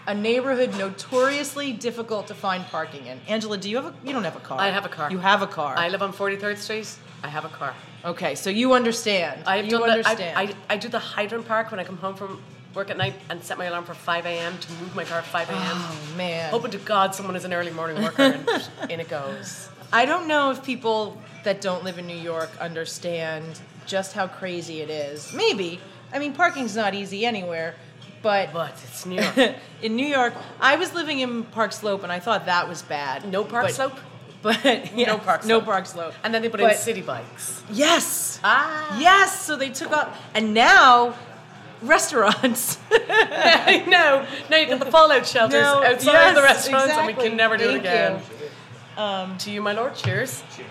A 0.05 0.13
neighborhood 0.13 0.77
notoriously 0.77 1.71
difficult 1.71 2.27
to 2.27 2.33
find 2.35 2.65
parking 2.65 3.05
in. 3.05 3.19
Angela, 3.27 3.57
do 3.57 3.69
you 3.69 3.77
have 3.77 3.85
a? 3.85 3.93
You 4.05 4.11
don't 4.11 4.25
have 4.25 4.35
a 4.35 4.41
car. 4.41 4.59
I 4.59 4.69
have 4.69 4.85
a 4.85 4.89
car. 4.89 5.09
You 5.09 5.19
have 5.19 5.41
a 5.41 5.47
car. 5.47 5.75
I 5.77 5.87
live 5.89 6.01
on 6.01 6.11
43rd 6.11 6.57
Street. 6.57 6.95
I 7.23 7.29
have 7.29 7.45
a 7.45 7.49
car. 7.49 7.73
okay, 8.03 8.35
so 8.35 8.49
you 8.49 8.73
understand. 8.73 9.43
I've 9.47 9.63
you 9.65 9.71
done 9.71 9.81
the, 9.81 9.93
understand. 9.93 10.37
I, 10.37 10.41
I, 10.43 10.55
I 10.71 10.77
do 10.77 10.89
the 10.89 10.99
hydrant 10.99 11.47
park 11.47 11.71
when 11.71 11.79
I 11.79 11.85
come 11.85 11.97
home 11.97 12.15
from 12.15 12.41
work 12.75 12.89
at 12.89 12.97
night 12.97 13.13
and 13.29 13.41
set 13.43 13.57
my 13.57 13.65
alarm 13.65 13.85
for 13.85 13.93
5 13.93 14.25
a.m. 14.25 14.57
to 14.57 14.71
move 14.73 14.95
my 14.95 15.03
car 15.05 15.19
at 15.19 15.25
5 15.25 15.49
a.m. 15.49 15.59
oh 15.61 16.13
man. 16.17 16.49
Hoping 16.49 16.71
to 16.71 16.79
God 16.79 17.13
someone 17.15 17.35
is 17.35 17.45
an 17.45 17.53
early 17.53 17.71
morning 17.71 18.01
worker 18.03 18.23
and 18.23 18.69
in 18.89 18.99
it 18.99 19.09
goes. 19.09 19.69
I 19.91 20.05
don't 20.05 20.27
know 20.27 20.51
if 20.51 20.63
people 20.63 21.21
that 21.43 21.61
don't 21.61 21.83
live 21.83 21.99
in 21.99 22.07
New 22.07 22.17
York 22.17 22.49
understand 22.59 23.61
just 23.85 24.13
how 24.13 24.27
crazy 24.27 24.81
it 24.81 24.89
is. 24.89 25.31
Maybe. 25.33 25.79
I 26.11 26.19
mean, 26.19 26.33
parking's 26.33 26.75
not 26.75 26.93
easy 26.93 27.25
anywhere, 27.25 27.75
but 28.23 28.51
But 28.51 28.71
it's 28.83 29.05
New 29.05 29.21
York. 29.21 29.55
in 29.83 29.95
New 29.95 30.07
York, 30.07 30.33
I 30.59 30.77
was 30.77 30.95
living 30.95 31.19
in 31.19 31.43
Park 31.43 31.71
Slope 31.73 32.01
and 32.01 32.11
I 32.11 32.19
thought 32.19 32.47
that 32.47 32.67
was 32.67 32.81
bad. 32.81 33.29
No 33.31 33.43
Park 33.43 33.65
But- 33.67 33.75
Slope? 33.75 33.99
But 34.41 34.61
yes, 34.65 35.07
No 35.07 35.17
Park 35.19 35.43
Slope. 35.43 35.49
No 35.49 35.59
Slope. 35.59 35.65
Park 35.65 35.85
Slope. 35.85 36.13
And 36.21 36.33
then 36.33 36.41
they 36.41 36.49
put 36.49 36.59
in 36.59 36.67
Citi 36.71 37.05
Bikes. 37.05 37.63
Yes. 37.71 38.41
Ah. 38.43 38.99
Yes. 38.99 39.39
So 39.45 39.55
they 39.55 39.69
took 39.69 39.91
up, 39.93 40.13
and 40.33 40.53
now 40.53 41.15
restaurants. 41.81 42.77
no, 42.91 43.85
know. 43.87 44.25
Now 44.49 44.57
you 44.57 44.67
got 44.67 44.79
the 44.79 44.91
fallout 44.91 45.25
shelters 45.25 45.61
No, 45.61 45.83
outside 45.83 46.11
yes, 46.11 46.35
the 46.35 46.41
restaurants 46.41 46.93
and 46.93 47.07
we 47.07 47.13
can 47.13 47.37
never 47.37 47.55
do 47.55 47.65
Thank 47.67 47.75
it 47.77 47.79
again. 47.87 48.21
you. 48.97 49.01
Um, 49.01 49.37
To 49.39 49.51
you, 49.51 49.61
my 49.61 49.71
lord. 49.71 49.95
Cheers. 49.95 50.43
Cheers. 50.55 50.67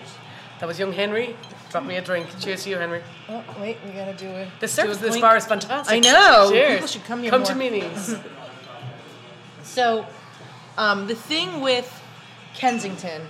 That 0.59 0.67
was 0.67 0.77
young 0.79 0.93
Henry. 0.93 1.35
Drop 1.73 1.85
me 1.85 1.95
a 1.97 2.01
drink. 2.03 2.27
Cheers 2.39 2.65
to 2.65 2.69
you, 2.69 2.77
Henry. 2.77 3.01
oh, 3.29 3.43
wait, 3.59 3.77
we 3.83 3.91
gotta 3.93 4.13
do 4.13 4.27
it. 4.27 4.47
The 4.59 4.67
service 4.67 4.99
this 4.99 5.19
bar 5.19 5.35
is 5.35 5.47
fantastic. 5.47 5.95
I 5.95 5.99
know. 5.99 6.49
Cheers. 6.51 6.73
People 6.75 6.87
should 6.87 7.03
come 7.03 7.21
here 7.23 7.31
Come 7.31 7.41
more. 7.41 7.49
to 7.49 7.55
Minnie's. 7.55 8.15
So, 9.63 10.05
um, 10.77 11.07
the 11.07 11.15
thing 11.15 11.61
with 11.61 11.89
Kensington, 12.53 13.23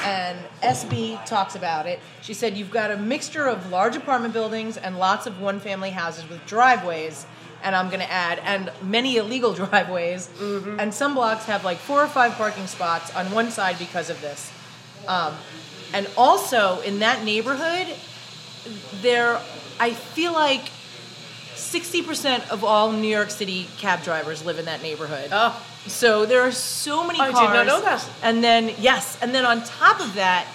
and 0.00 0.38
SB 0.62 1.24
talks 1.26 1.56
about 1.56 1.86
it. 1.86 1.98
She 2.22 2.34
said 2.34 2.56
you've 2.56 2.70
got 2.70 2.92
a 2.92 2.96
mixture 2.96 3.46
of 3.48 3.70
large 3.70 3.96
apartment 3.96 4.32
buildings 4.32 4.76
and 4.76 4.96
lots 4.96 5.26
of 5.26 5.40
one-family 5.40 5.90
houses 5.90 6.28
with 6.28 6.44
driveways, 6.46 7.26
and 7.64 7.74
I'm 7.74 7.88
going 7.88 7.98
to 7.98 8.12
add, 8.12 8.38
and 8.44 8.70
many 8.80 9.16
illegal 9.16 9.52
driveways. 9.64 10.28
And 10.40 10.94
some 10.94 11.14
blocks 11.16 11.46
have 11.46 11.64
like 11.64 11.78
four 11.78 12.00
or 12.00 12.06
five 12.06 12.34
parking 12.34 12.68
spots 12.68 13.12
on 13.16 13.32
one 13.32 13.50
side 13.50 13.76
because 13.80 14.08
of 14.08 14.20
this. 14.20 14.52
Um, 15.08 15.34
and 15.92 16.08
also 16.16 16.80
in 16.80 16.98
that 17.00 17.24
neighborhood, 17.24 17.86
there, 19.02 19.40
I 19.80 19.92
feel 19.92 20.32
like. 20.32 20.70
60% 21.54 22.50
of 22.50 22.62
all 22.62 22.92
New 22.92 23.08
York 23.08 23.30
City 23.30 23.66
cab 23.78 24.02
drivers 24.04 24.44
live 24.44 24.60
in 24.60 24.66
that 24.66 24.80
neighborhood. 24.80 25.28
Oh. 25.32 25.60
So 25.88 26.24
there 26.24 26.42
are 26.42 26.52
so 26.52 27.04
many 27.04 27.18
cars. 27.18 27.34
I 27.34 27.46
did 27.46 27.52
not 27.52 27.66
know 27.66 27.80
that. 27.80 28.08
And 28.22 28.44
then 28.44 28.72
yes, 28.78 29.18
and 29.20 29.34
then 29.34 29.44
on 29.44 29.62
top 29.64 30.00
of 30.00 30.14
that, 30.14 30.46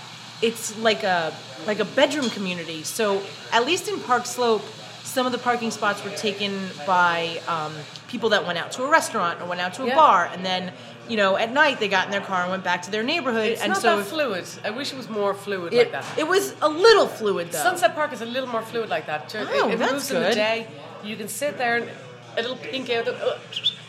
it's 0.42 0.78
like 0.80 1.04
a 1.04 1.34
like 1.68 1.80
a 1.80 1.86
bedroom 1.86 2.30
community. 2.30 2.84
So 2.84 3.22
at 3.52 3.66
least 3.66 3.90
in 3.90 4.00
Park 4.00 4.26
Slope, 4.26 4.64
some 5.04 5.26
of 5.26 5.34
the 5.34 5.38
parking 5.38 5.72
spots 5.72 6.04
were 6.04 6.12
taken 6.12 6.58
by 6.88 7.42
um, 7.50 7.74
people 8.08 8.30
that 8.30 8.46
went 8.48 8.58
out 8.58 8.72
to 8.74 8.84
a 8.84 8.90
restaurant 8.90 9.42
or 9.42 9.46
went 9.46 9.60
out 9.60 9.74
to 9.76 9.84
a 9.84 9.88
Yeah. 9.88 9.96
bar, 9.96 10.30
and 10.32 10.46
then 10.46 10.72
you 11.10 11.18
know 11.18 11.36
at 11.38 11.52
night 11.52 11.80
they 11.80 11.88
got 11.88 12.06
in 12.06 12.12
their 12.12 12.22
car 12.22 12.42
and 12.44 12.52
went 12.52 12.64
back 12.64 12.82
to 12.84 12.92
their 12.92 13.04
neighborhood. 13.04 13.50
It's 13.54 13.62
and 13.62 13.74
not 13.74 13.82
so 13.82 13.98
that 13.98 14.06
fluid. 14.06 14.46
I 14.64 14.70
wish 14.72 14.92
it 14.94 14.98
was 14.98 15.10
more 15.10 15.34
fluid 15.34 15.74
it, 15.74 15.78
like 15.78 15.92
that. 15.92 16.06
it 16.18 16.28
was 16.28 16.56
a 16.62 16.70
little 16.70 17.08
fluid 17.08 17.52
though. 17.52 17.60
Sunset 17.64 17.94
Park 17.96 18.14
is 18.14 18.22
a 18.22 18.26
little 18.26 18.50
more 18.50 18.62
fluid 18.62 18.90
like 18.90 19.06
that. 19.08 19.34
It- 19.36 19.48
Oh, 19.52 19.70
it, 19.70 19.78
that's 19.80 19.92
moves 19.92 20.12
in 20.12 20.22
the 20.22 20.28
good. 20.30 20.36
day. 20.36 20.68
You 21.04 21.16
can 21.16 21.28
sit 21.28 21.58
there 21.58 21.76
and 21.78 21.90
a 22.38 22.42
little 22.42 22.58
pink 22.58 22.90
out 22.90 23.06
the. 23.06 23.14
Uh, 23.16 23.38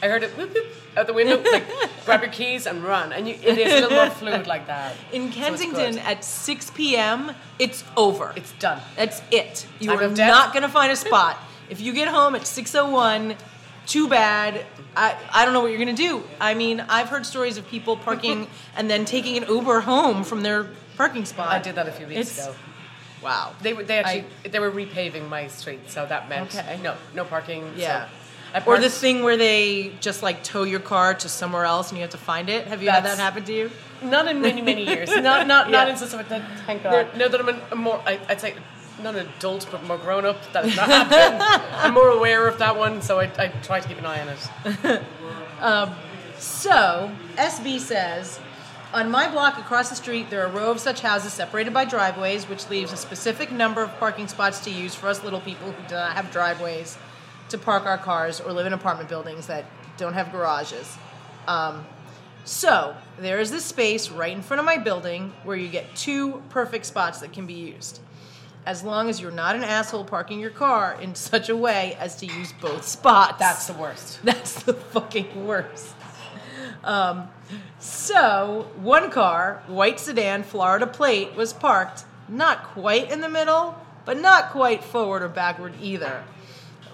I 0.03 0.09
heard 0.09 0.23
it 0.23 0.31
whoop, 0.37 0.53
whoop, 0.55 0.67
out 0.97 1.07
the 1.07 1.15
window. 1.15 1.43
Like 1.53 1.65
grab 2.05 2.21
your 2.23 2.31
keys 2.31 2.67
and 2.67 2.83
run, 2.85 3.13
and 3.13 3.27
you, 3.27 3.35
it 3.43 3.57
is 3.59 3.73
a 3.73 3.81
little 3.81 3.97
more 3.97 4.11
fluid 4.21 4.47
like 4.47 4.67
that. 4.67 4.95
in 5.13 5.31
Kensington 5.31 5.95
good. 5.95 6.03
at 6.05 6.23
6 6.25 6.71
p.m. 6.73 7.33
It's 7.59 7.83
over. 7.97 8.33
it's 8.37 8.53
done. 8.59 8.83
That's 8.97 9.23
it. 9.31 9.67
You 9.81 9.93
are 9.93 10.09
not 10.11 10.53
going 10.53 10.63
to 10.65 10.69
find 10.69 10.93
a 10.93 10.97
spot. 10.97 11.39
If 11.71 11.81
you 11.81 11.95
get 11.95 12.09
home 12.09 12.35
at 12.35 12.43
6:01, 12.43 13.37
too 13.87 14.09
bad. 14.09 14.65
I, 14.97 15.17
I 15.33 15.45
don't 15.45 15.55
know 15.55 15.61
what 15.61 15.69
you're 15.69 15.83
going 15.85 15.95
to 15.95 16.03
do. 16.03 16.23
I 16.41 16.55
mean, 16.55 16.81
I've 16.81 17.09
heard 17.09 17.27
stories 17.27 17.57
of 17.59 17.67
people 17.69 17.97
parking 17.97 18.47
and 18.77 18.89
then 18.91 19.05
taking 19.05 19.37
an 19.37 19.49
Uber 19.49 19.81
home 19.81 20.25
from 20.25 20.43
their 20.43 20.69
parking 20.97 21.25
spot. 21.25 21.49
I 21.49 21.59
did 21.59 21.75
that 21.75 21.89
a 21.89 21.93
few 21.93 22.07
weeks 22.07 22.21
It's- 22.33 22.47
ago. 22.49 22.57
Wow. 23.23 23.55
They 23.63 23.73
were 23.73 23.83
they 23.85 23.99
actually 23.99 24.27
they 24.51 24.59
were 24.59 24.71
repaving 24.71 25.31
my 25.31 25.47
street, 25.47 25.89
so 25.89 26.05
that 26.05 26.29
meant 26.29 26.55
Okay. 26.55 26.79
no 26.83 26.95
no 27.15 27.25
parking. 27.25 27.73
Yeah. 27.75 28.09
I 28.55 28.63
Or 28.67 28.79
the 28.79 28.91
thing 28.91 29.23
where 29.23 29.39
they 29.39 29.93
just 30.01 30.23
like 30.23 30.45
tow 30.45 30.63
your 30.65 30.79
car 30.81 31.15
to 31.15 31.29
somewhere 31.31 31.65
else 31.65 31.89
and 31.89 31.97
you 31.97 32.03
have 32.03 32.11
to 32.11 32.19
find 32.19 32.51
it. 32.51 32.67
Have 32.67 32.83
you 32.83 32.91
had 32.91 33.05
that 33.07 33.17
happen 33.19 33.43
to 33.45 33.53
you? 33.53 33.71
Not 34.03 34.29
in 34.29 34.43
many 34.43 34.61
many 34.61 34.85
years. 34.85 35.09
Not 35.09 35.47
not 35.47 35.71
not 35.77 35.89
in 35.89 35.97
such 35.97 36.13
a 36.13 36.23
thank 36.67 36.83
God. 36.83 37.17
No, 37.17 37.29
that 37.29 37.41
I'm 37.41 37.49
a, 37.49 37.63
a 37.73 37.75
more 37.77 37.99
I, 38.07 38.21
I'd 38.29 38.43
say 38.43 38.55
not 39.03 39.17
an 39.17 39.29
adult 39.39 39.67
but 39.71 39.83
more 39.85 39.99
grown 39.99 40.25
up. 40.25 40.53
That 40.53 40.65
has 40.65 40.77
not 40.77 40.89
happened. 40.89 41.43
I'm 41.77 41.95
more 41.95 42.11
aware 42.11 42.47
of 42.47 42.59
that 42.59 42.77
one, 42.77 43.03
so 43.03 43.21
I, 43.21 43.31
I 43.39 43.49
try 43.63 43.81
to 43.81 43.89
keep 43.89 43.99
an 43.99 44.07
eye 44.07 44.21
on 44.21 44.29
it. 44.29 45.03
Um, 45.61 45.95
so, 46.37 47.11
SB 47.37 47.81
says, 47.81 48.39
on 48.93 49.11
my 49.11 49.31
block 49.31 49.57
across 49.59 49.89
the 49.89 49.97
street, 49.97 50.29
there 50.29 50.43
are 50.43 50.47
a 50.47 50.53
row 50.53 50.71
of 50.71 50.79
such 50.79 51.01
houses 51.01 51.33
separated 51.33 51.73
by 51.73 51.87
driveways, 51.87 52.49
which 52.49 52.69
leaves 52.69 52.93
a 52.93 52.99
specific 52.99 53.51
number 53.51 53.83
of 53.83 53.91
parking 53.99 54.29
spots 54.29 54.61
to 54.61 54.71
use 54.71 54.95
for 54.95 55.09
us 55.09 55.25
little 55.25 55.41
people 55.41 55.73
who 55.73 55.89
do 55.89 55.95
not 55.95 56.13
have 56.13 56.31
driveways 56.31 56.99
to 57.49 57.57
park 57.57 57.87
our 57.87 57.97
cars 57.97 58.41
or 58.41 58.53
live 58.53 58.67
in 58.67 58.73
apartment 58.73 59.09
buildings 59.09 59.47
that 59.47 59.65
don't 59.97 60.13
have 60.13 60.31
garages. 60.31 60.99
Um, 61.47 61.87
so 62.45 62.95
there 63.19 63.41
is 63.41 63.51
this 63.51 63.65
space 63.65 64.11
right 64.11 64.33
in 64.33 64.43
front 64.43 64.61
of 64.61 64.67
my 64.67 64.77
building 64.77 65.33
where 65.45 65.57
you 65.57 65.69
get 65.69 65.95
two 65.97 66.43
perfect 66.51 66.85
spots 66.85 67.21
that 67.21 67.33
can 67.33 67.47
be 67.47 67.55
used. 67.55 68.01
As 68.67 68.83
long 68.83 69.11
as 69.11 69.21
you're 69.21 69.31
not 69.31 69.57
an 69.57 69.63
asshole 69.63 70.05
parking 70.05 70.41
your 70.41 70.51
car 70.51 70.97
in 71.01 71.15
such 71.15 71.49
a 71.49 71.57
way 71.57 71.97
as 72.01 72.17
to 72.17 72.27
use 72.27 72.53
both 72.61 72.85
spots. 72.85 73.39
That's 73.39 73.67
the 73.67 73.75
worst. 73.75 74.21
That's 74.25 74.63
the 74.63 74.75
fucking 74.75 75.47
worst. 75.47 75.95
Um, 76.83 77.29
so, 77.79 78.71
one 78.77 79.11
car, 79.11 79.63
white 79.67 80.01
sedan, 80.01 80.43
Florida 80.43 80.87
plate, 80.87 81.35
was 81.35 81.53
parked 81.53 82.05
not 82.29 82.65
quite 82.65 83.11
in 83.11 83.21
the 83.21 83.29
middle, 83.29 83.79
but 84.05 84.19
not 84.21 84.51
quite 84.51 84.85
forward 84.85 85.23
or 85.23 85.29
backward 85.29 85.75
either. 85.81 86.25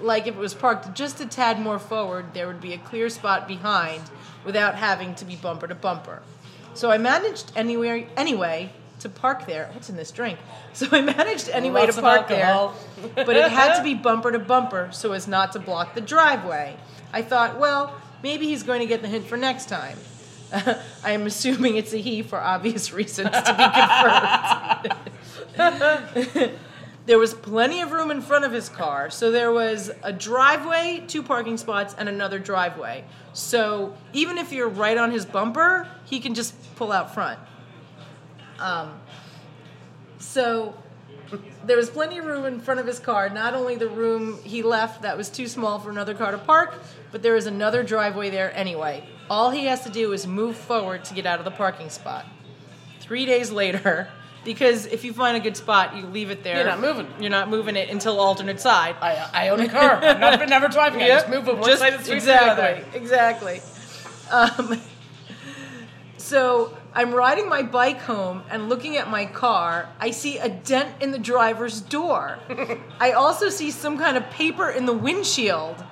Like 0.00 0.26
if 0.26 0.34
it 0.34 0.38
was 0.38 0.54
parked 0.54 0.94
just 0.94 1.20
a 1.20 1.26
tad 1.26 1.60
more 1.60 1.78
forward, 1.78 2.32
there 2.34 2.46
would 2.46 2.60
be 2.60 2.72
a 2.72 2.78
clear 2.78 3.08
spot 3.08 3.46
behind 3.46 4.02
without 4.44 4.74
having 4.74 5.14
to 5.16 5.24
be 5.24 5.36
bumper 5.36 5.68
to 5.68 5.74
bumper. 5.74 6.22
So 6.74 6.90
I 6.90 6.98
managed 6.98 7.52
anywhere 7.54 8.06
anyway 8.16 8.72
to 9.00 9.08
park 9.08 9.46
there. 9.46 9.70
What's 9.72 9.90
in 9.90 9.96
this 9.96 10.10
drink? 10.10 10.38
So 10.72 10.86
I 10.92 11.00
managed 11.00 11.48
anyway 11.48 11.80
Lots 11.80 11.96
to 11.96 12.02
park 12.02 12.28
there, 12.28 12.70
but 13.16 13.36
it 13.36 13.50
had 13.50 13.76
to 13.76 13.82
be 13.82 13.94
bumper 14.08 14.30
to 14.30 14.38
bumper 14.38 14.90
so 14.92 15.12
as 15.12 15.26
not 15.26 15.50
to 15.52 15.58
block 15.58 15.94
the 15.94 16.00
driveway. 16.00 16.76
I 17.12 17.22
thought, 17.22 17.58
well, 17.58 18.00
maybe 18.22 18.46
he's 18.46 18.62
going 18.62 18.78
to 18.78 18.86
get 18.86 19.02
the 19.02 19.08
hint 19.08 19.26
for 19.26 19.36
next 19.36 19.68
time. 19.68 19.98
I 20.52 21.10
am 21.10 21.26
assuming 21.26 21.74
it's 21.76 21.92
a 21.92 21.96
he 21.96 22.22
for 22.22 22.40
obvious 22.40 22.92
reasons 22.92 23.30
to 23.30 23.52
be 23.58 23.64
confirmed. 25.56 26.58
there 27.06 27.18
was 27.18 27.34
plenty 27.34 27.80
of 27.80 27.90
room 27.90 28.12
in 28.12 28.20
front 28.22 28.44
of 28.44 28.52
his 28.52 28.68
car, 28.68 29.10
so 29.10 29.32
there 29.32 29.50
was 29.50 29.90
a 30.04 30.12
driveway, 30.12 31.02
two 31.08 31.24
parking 31.24 31.56
spots, 31.56 31.96
and 31.98 32.08
another 32.08 32.38
driveway. 32.38 33.04
So 33.32 33.96
even 34.12 34.38
if 34.38 34.52
you're 34.52 34.68
right 34.68 34.96
on 34.96 35.10
his 35.10 35.26
bumper, 35.26 35.88
he 36.04 36.20
can 36.20 36.34
just 36.34 36.54
pull 36.76 36.92
out 36.92 37.12
front. 37.12 37.40
Um, 38.60 38.92
so 40.18 40.74
there 41.64 41.76
was 41.76 41.90
plenty 41.90 42.18
of 42.18 42.24
room 42.26 42.44
in 42.44 42.60
front 42.60 42.80
of 42.80 42.86
his 42.86 42.98
car. 42.98 43.28
Not 43.30 43.54
only 43.54 43.76
the 43.76 43.88
room 43.88 44.38
he 44.42 44.62
left 44.62 45.02
that 45.02 45.16
was 45.16 45.28
too 45.28 45.46
small 45.46 45.78
for 45.78 45.90
another 45.90 46.14
car 46.14 46.30
to 46.32 46.38
park, 46.38 46.74
but 47.12 47.22
there 47.22 47.36
is 47.36 47.46
another 47.46 47.82
driveway 47.82 48.30
there 48.30 48.52
anyway. 48.56 49.04
All 49.28 49.50
he 49.50 49.66
has 49.66 49.82
to 49.84 49.90
do 49.90 50.12
is 50.12 50.26
move 50.26 50.56
forward 50.56 51.04
to 51.06 51.14
get 51.14 51.26
out 51.26 51.38
of 51.38 51.44
the 51.44 51.50
parking 51.50 51.88
spot. 51.88 52.26
Three 53.00 53.26
days 53.26 53.50
later, 53.50 54.08
because 54.44 54.86
if 54.86 55.04
you 55.04 55.12
find 55.12 55.36
a 55.36 55.40
good 55.40 55.56
spot, 55.56 55.96
you 55.96 56.06
leave 56.06 56.30
it 56.30 56.42
there. 56.42 56.56
You're 56.56 56.64
not 56.66 56.80
moving. 56.80 57.06
You're 57.20 57.30
not 57.30 57.48
moving 57.48 57.76
it 57.76 57.90
until 57.90 58.18
alternate 58.20 58.60
side. 58.60 58.96
I, 59.00 59.28
I 59.32 59.48
own 59.50 59.60
a 59.60 59.68
car. 59.68 59.96
I'm 60.02 60.20
not, 60.20 60.48
never 60.48 60.68
driving 60.68 61.00
it. 61.00 61.04
I 61.04 61.08
just 61.08 61.28
move 61.28 61.44
from 61.44 61.60
one 61.60 61.68
Just- 61.68 61.80
side 61.80 61.94
of 61.94 62.00
the 62.00 62.04
street 62.04 62.20
to 62.20 62.26
the 62.26 62.42
other. 62.42 62.84
exactly, 62.92 63.56
Exactly. 63.56 63.60
Um, 64.30 64.80
so 66.16 66.76
I'm 66.92 67.12
riding 67.12 67.48
my 67.48 67.62
bike 67.62 68.00
home 68.00 68.42
and 68.50 68.68
looking 68.68 68.96
at 68.96 69.08
my 69.08 69.26
car. 69.26 69.88
I 70.00 70.10
see 70.10 70.38
a 70.38 70.48
dent 70.48 70.90
in 71.00 71.12
the 71.12 71.18
driver's 71.18 71.80
door. 71.80 72.38
I 73.00 73.12
also 73.12 73.48
see 73.48 73.70
some 73.70 73.96
kind 73.96 74.16
of 74.16 74.28
paper 74.30 74.68
in 74.68 74.86
the 74.86 74.92
windshield. 74.92 75.84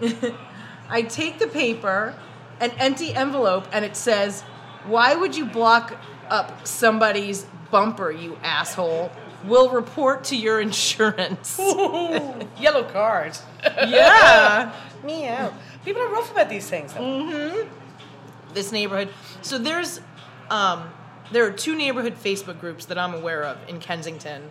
I 0.90 1.02
take 1.02 1.38
the 1.38 1.46
paper, 1.46 2.14
an 2.60 2.70
empty 2.72 3.14
envelope, 3.14 3.66
and 3.72 3.84
it 3.84 3.96
says, 3.96 4.42
Why 4.84 5.14
would 5.14 5.36
you 5.36 5.46
block 5.46 5.96
up 6.28 6.66
somebody's 6.66 7.46
bumper, 7.70 8.10
you 8.10 8.36
asshole? 8.42 9.10
We'll 9.44 9.70
report 9.70 10.24
to 10.24 10.36
your 10.36 10.60
insurance. 10.60 11.58
Yellow 12.58 12.84
card. 12.92 13.38
yeah. 13.64 14.74
Meow. 15.02 15.54
People 15.82 16.02
are 16.02 16.12
rough 16.12 16.30
about 16.30 16.50
these 16.50 16.68
things, 16.68 16.92
though. 16.92 17.00
Mm-hmm. 17.00 18.52
this 18.52 18.70
neighborhood. 18.70 19.08
So 19.40 19.56
there's 19.56 20.02
um, 20.50 20.90
there 21.32 21.44
are 21.46 21.50
two 21.50 21.74
neighborhood 21.76 22.14
Facebook 22.16 22.60
groups 22.60 22.86
that 22.86 22.98
I'm 22.98 23.14
aware 23.14 23.44
of 23.44 23.56
in 23.68 23.78
Kensington, 23.80 24.50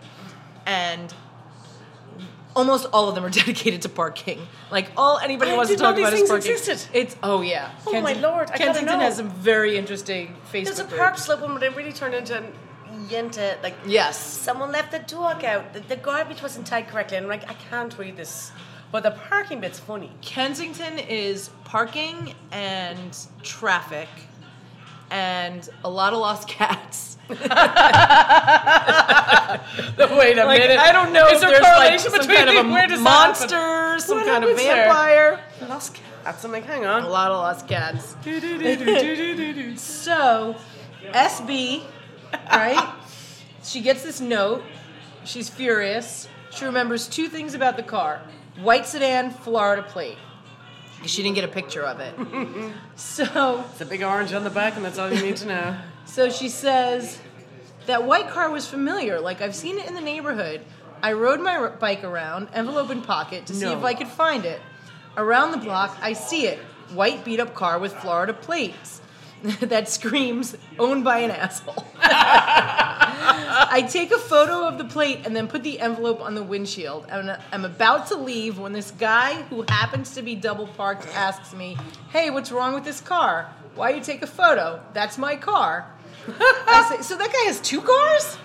and 0.66 1.12
almost 2.56 2.86
all 2.92 3.08
of 3.08 3.14
them 3.14 3.24
are 3.24 3.30
dedicated 3.42 3.82
to 3.82 3.88
parking. 3.88 4.40
Like 4.70 4.90
all 4.96 5.18
anybody 5.18 5.52
I 5.52 5.56
wants 5.56 5.70
to 5.70 5.76
talk 5.76 5.96
about 5.98 6.12
is 6.12 6.28
parking. 6.28 6.50
existed. 6.52 6.88
It's 6.92 7.16
oh 7.22 7.42
yeah. 7.42 7.70
Oh, 7.86 8.00
my 8.00 8.14
lord, 8.14 8.50
I 8.50 8.56
Kensington 8.56 9.00
has 9.00 9.16
some 9.16 9.30
very 9.30 9.76
interesting 9.76 10.36
Facebook 10.50 10.64
There's 10.64 10.78
a 10.80 10.84
groups. 10.84 10.98
park 10.98 11.18
slope 11.18 11.40
one 11.42 11.50
where 11.52 11.60
they 11.60 11.68
really 11.68 11.92
turned 11.92 12.14
into 12.14 12.36
an 12.36 12.52
yenta. 13.08 13.62
Like, 13.62 13.74
Yes. 13.86 14.18
someone 14.18 14.72
left 14.72 14.90
the 14.92 14.98
dog 15.00 15.44
out. 15.44 15.72
The, 15.72 15.80
the 15.80 15.96
garbage 15.96 16.42
wasn't 16.42 16.66
tied 16.66 16.88
correctly. 16.88 17.16
And 17.16 17.26
I'm 17.26 17.30
like, 17.30 17.48
I 17.48 17.54
can't 17.54 17.96
read 17.98 18.16
this. 18.16 18.52
But 18.92 19.04
the 19.04 19.12
parking 19.12 19.60
bit's 19.60 19.78
funny. 19.78 20.10
Kensington 20.20 20.98
is 20.98 21.50
parking 21.64 22.34
and 22.50 23.16
traffic 23.42 24.08
and 25.10 25.68
a 25.84 25.90
lot 25.90 26.12
of 26.12 26.18
lost 26.20 26.48
cats. 26.48 27.16
Wait 27.30 27.38
a 27.38 27.42
Like 30.44 30.62
I 30.62 30.90
don't 30.92 31.12
know 31.12 31.26
Is 31.28 31.34
if 31.34 31.40
there 31.42 31.50
there's 31.50 31.62
like 31.62 31.74
correlation 31.76 32.10
some 32.10 32.20
between 32.20 32.36
kind 32.36 32.50
of 32.50 32.56
a 32.66 32.68
where 32.72 32.88
does 32.88 33.00
monster, 33.00 33.98
some 33.98 34.18
What 34.18 34.26
kind 34.26 34.44
of 34.44 34.50
happens 34.50 34.56
there? 34.58 34.84
vampire. 34.86 35.40
Lost 35.68 35.94
cats. 35.94 36.44
I'm 36.44 36.52
like, 36.52 36.64
hang 36.64 36.84
on. 36.86 37.04
A 37.04 37.08
lot 37.08 37.30
of 37.30 37.38
lost 37.38 37.68
cats. 37.68 38.16
So, 39.80 40.56
SB, 41.12 41.84
right? 42.52 42.94
she 43.62 43.80
gets 43.80 44.02
this 44.02 44.20
note. 44.20 44.62
She's 45.24 45.48
furious. 45.48 46.28
She 46.50 46.64
remembers 46.64 47.08
two 47.08 47.28
things 47.28 47.54
about 47.54 47.76
the 47.76 47.82
car 47.82 48.20
white 48.60 48.86
sedan, 48.86 49.30
Florida 49.30 49.82
plate. 49.82 50.18
She 51.06 51.22
didn't 51.22 51.34
get 51.34 51.44
a 51.44 51.48
picture 51.48 51.82
of 51.82 51.98
it. 52.00 52.14
so, 52.96 53.64
It's 53.72 53.80
a 53.80 53.86
big 53.86 54.02
orange 54.02 54.32
on 54.32 54.44
the 54.44 54.50
back, 54.50 54.76
and 54.76 54.84
that's 54.84 54.98
all 54.98 55.10
you 55.12 55.22
need 55.22 55.36
to 55.38 55.46
know. 55.46 55.76
so 56.04 56.28
she 56.30 56.48
says, 56.48 57.18
that 57.86 58.04
white 58.04 58.28
car 58.28 58.50
was 58.50 58.68
familiar. 58.68 59.18
Like, 59.20 59.40
I've 59.40 59.54
seen 59.54 59.78
it 59.78 59.86
in 59.88 59.94
the 59.94 60.00
neighborhood. 60.00 60.60
I 61.02 61.12
rode 61.14 61.40
my 61.40 61.56
r- 61.56 61.70
bike 61.70 62.04
around, 62.04 62.48
envelope 62.52 62.90
in 62.90 63.00
pocket, 63.02 63.46
to 63.46 63.54
see 63.54 63.64
No. 63.64 63.78
if 63.78 63.84
I 63.84 63.94
could 63.94 64.08
find 64.08 64.44
it. 64.44 64.60
Around 65.16 65.52
the 65.52 65.58
block, 65.58 65.96
I 66.02 66.12
see 66.12 66.46
it. 66.46 66.58
White 66.92 67.24
beat 67.24 67.40
up 67.40 67.54
car 67.54 67.78
with 67.78 67.94
Florida 67.94 68.34
plates. 68.34 69.00
that 69.60 69.88
screams, 69.88 70.54
owned 70.78 71.02
by 71.02 71.20
an 71.20 71.30
asshole. 71.30 71.86
I 73.22 73.82
take 73.82 74.10
a 74.12 74.18
photo 74.18 74.66
of 74.66 74.78
the 74.78 74.84
plate 74.84 75.20
and 75.24 75.36
then 75.36 75.46
put 75.46 75.62
the 75.62 75.80
envelope 75.80 76.20
on 76.20 76.34
the 76.34 76.42
windshield. 76.42 77.06
And 77.08 77.36
I'm 77.52 77.64
about 77.64 78.06
to 78.08 78.16
leave 78.16 78.58
when 78.58 78.72
this 78.72 78.90
guy, 78.92 79.42
who 79.42 79.64
happens 79.68 80.14
to 80.14 80.22
be 80.22 80.34
double 80.34 80.66
parked, 80.66 81.06
asks 81.14 81.54
me, 81.54 81.76
Hey, 82.10 82.30
what's 82.30 82.50
wrong 82.50 82.74
with 82.74 82.84
this 82.84 83.00
car? 83.00 83.52
Why 83.74 83.90
you 83.90 84.00
take 84.00 84.22
a 84.22 84.26
photo? 84.26 84.82
That's 84.94 85.18
my 85.18 85.36
car. 85.36 85.92
I 86.28 86.94
say, 86.96 87.02
So 87.02 87.16
that 87.16 87.32
guy 87.32 87.44
has 87.46 87.60
two 87.60 87.82
cars? 87.82 88.38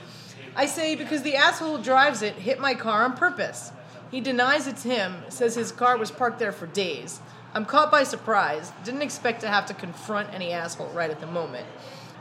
I 0.55 0.65
say, 0.65 0.95
Because 0.95 1.23
the 1.23 1.35
asshole 1.35 1.77
who 1.77 1.83
drives 1.83 2.21
it 2.21 2.35
hit 2.35 2.59
my 2.59 2.73
car 2.73 3.03
on 3.03 3.15
purpose. 3.15 3.71
He 4.11 4.21
denies 4.21 4.67
it's 4.67 4.83
him, 4.83 5.15
says 5.29 5.55
his 5.55 5.71
car 5.71 5.97
was 5.97 6.11
parked 6.11 6.39
there 6.39 6.51
for 6.51 6.67
days. 6.67 7.19
I'm 7.53 7.65
caught 7.65 7.89
by 7.89 8.03
surprise, 8.03 8.71
didn't 8.83 9.01
expect 9.01 9.41
to 9.41 9.47
have 9.47 9.65
to 9.67 9.73
confront 9.73 10.33
any 10.33 10.51
asshole 10.51 10.89
right 10.89 11.09
at 11.09 11.21
the 11.21 11.27
moment. 11.27 11.65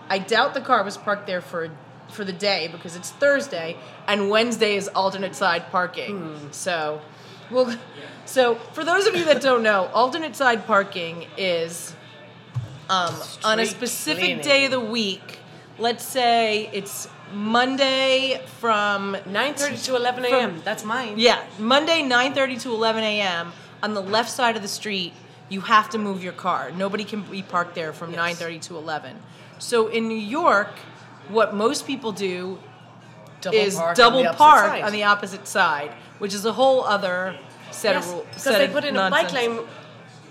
I 0.08 0.18
doubt 0.18 0.54
the 0.54 0.60
car 0.60 0.84
was 0.84 0.96
parked 0.96 1.26
there 1.26 1.40
for 1.40 1.70
for 2.14 2.24
the 2.24 2.32
day 2.32 2.68
because 2.72 2.96
it's 2.96 3.10
Thursday 3.10 3.76
and 4.06 4.30
Wednesday 4.30 4.76
is 4.76 4.88
alternate 4.88 5.34
side 5.34 5.70
parking. 5.70 6.48
So, 6.52 7.00
well, 7.50 7.76
so 8.24 8.54
for 8.72 8.84
those 8.84 9.06
of 9.06 9.14
you 9.16 9.24
that 9.26 9.42
don't 9.42 9.62
know, 9.62 9.86
alternate 9.92 10.36
side 10.36 10.66
parking 10.66 11.26
is 11.36 11.94
um, 12.88 13.14
on 13.44 13.58
a 13.60 13.66
specific 13.66 14.24
cleaning. 14.24 14.44
day 14.44 14.64
of 14.66 14.70
the 14.70 14.80
week. 14.80 15.38
Let's 15.78 16.04
say 16.04 16.70
it's 16.72 17.08
Monday 17.32 18.40
from 18.60 19.16
9.30 19.26 19.84
to 19.86 19.96
11 19.96 20.24
a.m. 20.26 20.62
That's 20.64 20.84
mine. 20.84 21.14
yeah, 21.18 21.44
Monday 21.58 22.02
9:30 22.02 22.60
to 22.62 22.70
11 22.72 23.02
a.m. 23.02 23.52
on 23.82 23.94
the 23.94 24.00
left 24.02 24.30
side 24.30 24.54
of 24.56 24.62
the 24.62 24.68
street. 24.68 25.12
You 25.48 25.60
have 25.62 25.90
to 25.90 25.98
move 25.98 26.22
your 26.22 26.32
car. 26.32 26.70
Nobody 26.70 27.02
can 27.04 27.22
be 27.22 27.42
parked 27.42 27.74
there 27.74 27.92
from 27.92 28.12
Yes. 28.12 28.38
9:30 28.40 28.60
to 28.68 28.76
11. 28.76 29.16
So 29.58 29.88
in 29.88 30.06
New 30.08 30.16
York, 30.18 30.70
what 31.28 31.54
most 31.54 31.86
people 31.86 32.12
do 32.12 32.58
Double 33.40 33.56
is 33.58 33.74
park 33.76 33.96
double 33.96 34.20
opposite 34.20 34.38
park 34.38 34.66
side. 34.66 34.82
on 34.84 34.92
the 34.92 35.04
opposite 35.04 35.46
side, 35.48 35.90
which 36.18 36.32
is 36.34 36.44
a 36.44 36.52
whole 36.52 36.84
other 36.84 37.36
set 37.70 37.94
Yes, 37.94 38.06
of 38.06 38.12
rules. 38.12 38.26
because 38.28 38.44
they 38.58 38.68
put 38.68 38.84
in 38.84 38.96
a 38.96 39.10
bike 39.10 39.32
lane 39.32 39.60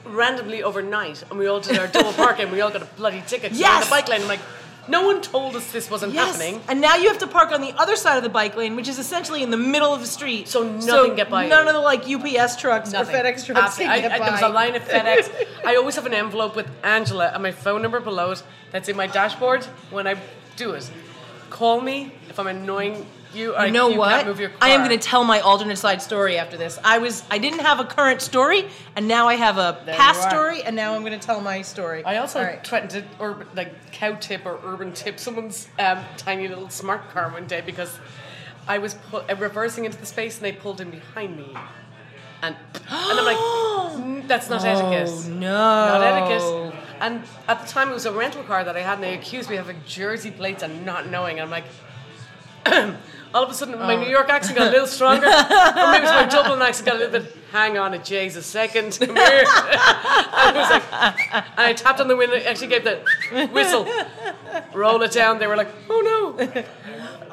randomly 0.06 0.64
overnight, 0.64 1.24
and 1.30 1.40
we 1.40 1.48
all 1.48 1.60
did 1.60 1.78
our 1.80 1.88
double 1.88 2.14
parking. 2.14 2.52
We 2.52 2.62
all 2.62 2.72
got 2.72 2.82
a 2.82 2.86
bloody 2.86 3.24
ticket. 3.28 3.54
Yes! 3.54 3.86
the 3.86 3.90
bike 3.90 4.08
lane. 4.10 4.22
I'm 4.22 4.28
like, 4.28 4.40
no 4.88 5.06
one 5.08 5.22
told 5.22 5.56
us 5.56 5.72
this 5.72 5.90
wasn't 5.90 6.14
Yes. 6.14 6.36
happening. 6.36 6.62
And 6.68 6.82
now 6.82 6.96
you 6.98 7.08
have 7.08 7.20
to 7.20 7.28
park 7.28 7.52
on 7.54 7.62
the 7.62 7.72
other 7.78 7.96
side 7.96 8.18
of 8.18 8.24
the 8.24 8.30
bike 8.30 8.58
lane, 8.58 8.76
which 8.76 8.90
is 8.90 9.00
essentially 9.00 9.42
in 9.42 9.50
the 9.50 9.56
middle 9.58 9.94
of 9.94 10.02
the 10.02 10.08
street. 10.08 10.50
So 10.50 10.64
nothing 10.74 11.16
get 11.16 11.30
by 11.30 11.48
None 11.48 11.64
you. 11.64 11.70
of 11.70 11.74
the 11.76 11.80
like 11.80 12.02
UPS 12.10 12.58
trucks 12.58 12.92
Nothing. 12.92 13.16
or 13.16 13.20
FedEx 13.20 13.46
trucks 13.46 13.78
can 13.78 13.90
I, 13.90 14.02
get 14.02 14.12
I, 14.12 14.20
by. 14.20 14.26
there 14.26 14.34
was 14.34 14.42
a 14.42 14.50
line 14.50 14.76
of 14.76 14.84
FedEx. 14.84 15.30
I 15.66 15.76
always 15.78 15.96
have 15.96 16.06
an 16.06 16.14
envelope 16.14 16.56
with 16.58 16.68
Angela 16.84 17.28
and 17.34 17.42
my 17.42 17.52
phone 17.52 17.82
number 17.82 18.02
below 18.02 18.32
it. 18.32 18.44
That's 18.72 18.90
in 18.90 18.98
my 18.98 19.08
dashboard 19.08 19.64
when 19.90 20.06
I 20.06 20.16
do 20.56 20.72
it. 20.72 20.90
Call 21.50 21.82
me 21.82 22.12
if 22.30 22.40
I'm 22.40 22.48
annoying 22.48 23.06
You, 23.34 23.56
I, 23.56 23.66
You 23.66 23.72
know 23.72 23.90
you 23.90 23.98
what? 23.98 24.26
Move 24.28 24.40
your 24.40 24.50
car. 24.50 24.60
I 24.62 24.70
am 24.70 24.86
going 24.86 24.98
to 24.98 25.08
tell 25.08 25.24
my 25.24 25.40
alternate 25.40 25.78
side 25.78 26.02
story 26.02 26.38
after 26.38 26.56
this. 26.56 26.80
I 26.84 27.00
was 27.00 27.24
I 27.32 27.40
didn't 27.40 27.60
have 27.60 27.80
a 27.80 27.84
current 27.84 28.22
story, 28.22 28.66
and 28.96 29.08
now 29.08 29.28
I 29.28 29.36
have 29.36 29.58
a 29.58 29.82
There 29.86 29.96
past 29.96 30.30
story, 30.30 30.62
and 30.64 30.76
now 30.76 30.94
I'm 30.94 31.02
going 31.02 31.20
to 31.20 31.26
tell 31.26 31.42
my 31.42 31.64
story. 31.64 32.04
I 32.06 32.18
also 32.18 32.42
right. 32.44 32.66
threatened 32.66 32.92
to 32.92 33.04
urban, 33.20 33.48
like 33.56 33.92
cow 33.92 34.14
tip 34.16 34.46
or 34.46 34.60
urban 34.64 34.94
tip 34.94 35.20
someone's 35.20 35.68
um, 35.80 36.00
tiny 36.18 36.48
little 36.48 36.70
smart 36.70 37.10
car 37.10 37.32
one 37.32 37.48
day 37.48 37.62
because 37.62 37.98
I 38.68 38.78
was 38.78 38.94
pu- 38.94 39.24
reversing 39.36 39.86
into 39.86 39.98
the 39.98 40.06
space 40.06 40.38
and 40.38 40.46
they 40.46 40.52
pulled 40.54 40.80
in 40.80 40.92
behind 40.92 41.36
me, 41.36 41.56
and 42.44 42.56
and 42.90 43.20
I'm 43.20 43.26
like, 43.26 43.38
"Mm, 43.38 44.28
that's 44.28 44.50
not 44.50 44.64
etiquette. 44.64 45.10
Oh 45.26 45.30
no! 45.30 45.50
Not 45.50 46.02
etiquette. 46.04 46.80
And 47.02 47.24
at 47.48 47.62
the 47.62 47.68
time, 47.68 47.90
it 47.90 47.94
was 47.94 48.06
a 48.06 48.12
rental 48.14 48.44
car 48.44 48.64
that 48.64 48.76
I 48.76 48.80
had, 48.82 48.96
and 48.96 49.04
they 49.04 49.14
accused 49.16 49.50
me 49.50 49.58
of 49.58 49.66
having 49.66 49.82
Jersey 49.86 50.32
plates 50.32 50.62
and 50.64 50.86
not 50.86 51.10
knowing. 51.10 51.40
And 51.40 51.46
I'm 51.46 51.50
like, 51.52 51.66
all 53.34 53.44
of 53.44 53.50
a 53.50 53.54
sudden, 53.54 53.76
Oh. 53.76 53.80
my 53.80 53.96
New 53.96 54.08
York 54.10 54.30
accent 54.30 54.58
got 54.58 54.68
a 54.68 54.72
little 54.72 54.88
stronger, 54.88 55.26
or 55.28 55.92
maybe 55.92 56.04
it's 56.06 56.14
my 56.14 56.28
Dublin 56.30 56.62
accent 56.62 56.86
got 56.86 56.96
a 56.96 57.00
little 57.00 57.20
bit. 57.20 57.36
Hang 57.52 57.78
on 57.78 57.94
a 57.94 58.00
Jays 58.00 58.36
a 58.38 58.42
second. 58.44 58.98
Come 59.00 59.16
here. 59.16 59.44
I 59.48 60.52
was 60.56 60.70
like, 60.70 61.34
and 61.58 61.68
I 61.68 61.74
tapped 61.74 62.00
on 62.00 62.08
the 62.08 62.16
window. 62.16 62.36
Actually, 62.38 62.68
gave 62.68 62.84
the 62.84 63.00
whistle. 63.52 63.86
Roll 64.74 65.02
it 65.04 65.12
down. 65.12 65.40
They 65.40 65.48
were 65.48 65.58
like, 65.58 65.70
oh 65.90 66.02
no. 66.38 66.64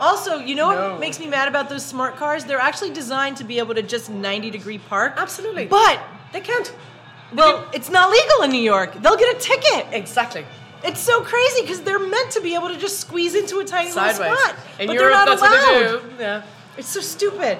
Also, 0.00 0.38
you 0.38 0.54
know 0.54 0.70
No. 0.70 0.90
what 0.92 1.00
makes 1.00 1.18
me 1.20 1.26
mad 1.26 1.48
about 1.48 1.68
those 1.68 1.84
smart 1.84 2.16
cars? 2.16 2.44
They're 2.44 2.58
actually 2.60 2.90
designed 2.90 3.36
to 3.38 3.44
be 3.44 3.58
able 3.58 3.74
to 3.74 3.82
just 3.82 4.08
90 4.10 4.50
degree 4.50 4.78
park. 4.78 5.14
Absolutely. 5.16 5.66
But 5.66 6.00
They 6.32 6.40
can't. 6.40 6.72
well, 7.34 7.66
it's 7.72 7.90
not 7.90 8.10
legal 8.10 8.42
in 8.42 8.50
New 8.50 8.62
York. 8.62 8.94
They'll 9.02 9.16
get 9.16 9.36
a 9.36 9.38
ticket. 9.38 9.86
Exactly. 9.92 10.44
It's 10.82 11.00
so 11.00 11.20
crazy 11.22 11.60
because 11.62 11.82
they're 11.82 11.98
meant 11.98 12.30
to 12.32 12.40
be 12.40 12.54
able 12.54 12.68
to 12.68 12.76
just 12.76 13.00
squeeze 13.00 13.34
into 13.34 13.58
a 13.60 13.64
tiny 13.64 13.90
Sideways. 13.90 14.18
little 14.18 14.36
spot, 14.36 14.56
In 14.78 14.86
but 14.86 14.94
Europe, 14.94 14.98
they're 15.10 15.10
not 15.10 15.28
that's 15.28 15.42
allowed. 15.42 15.92
what 15.92 16.02
they 16.02 16.16
do. 16.16 16.22
Yeah. 16.22 16.42
It's 16.78 16.88
so 16.88 17.00
stupid. 17.00 17.58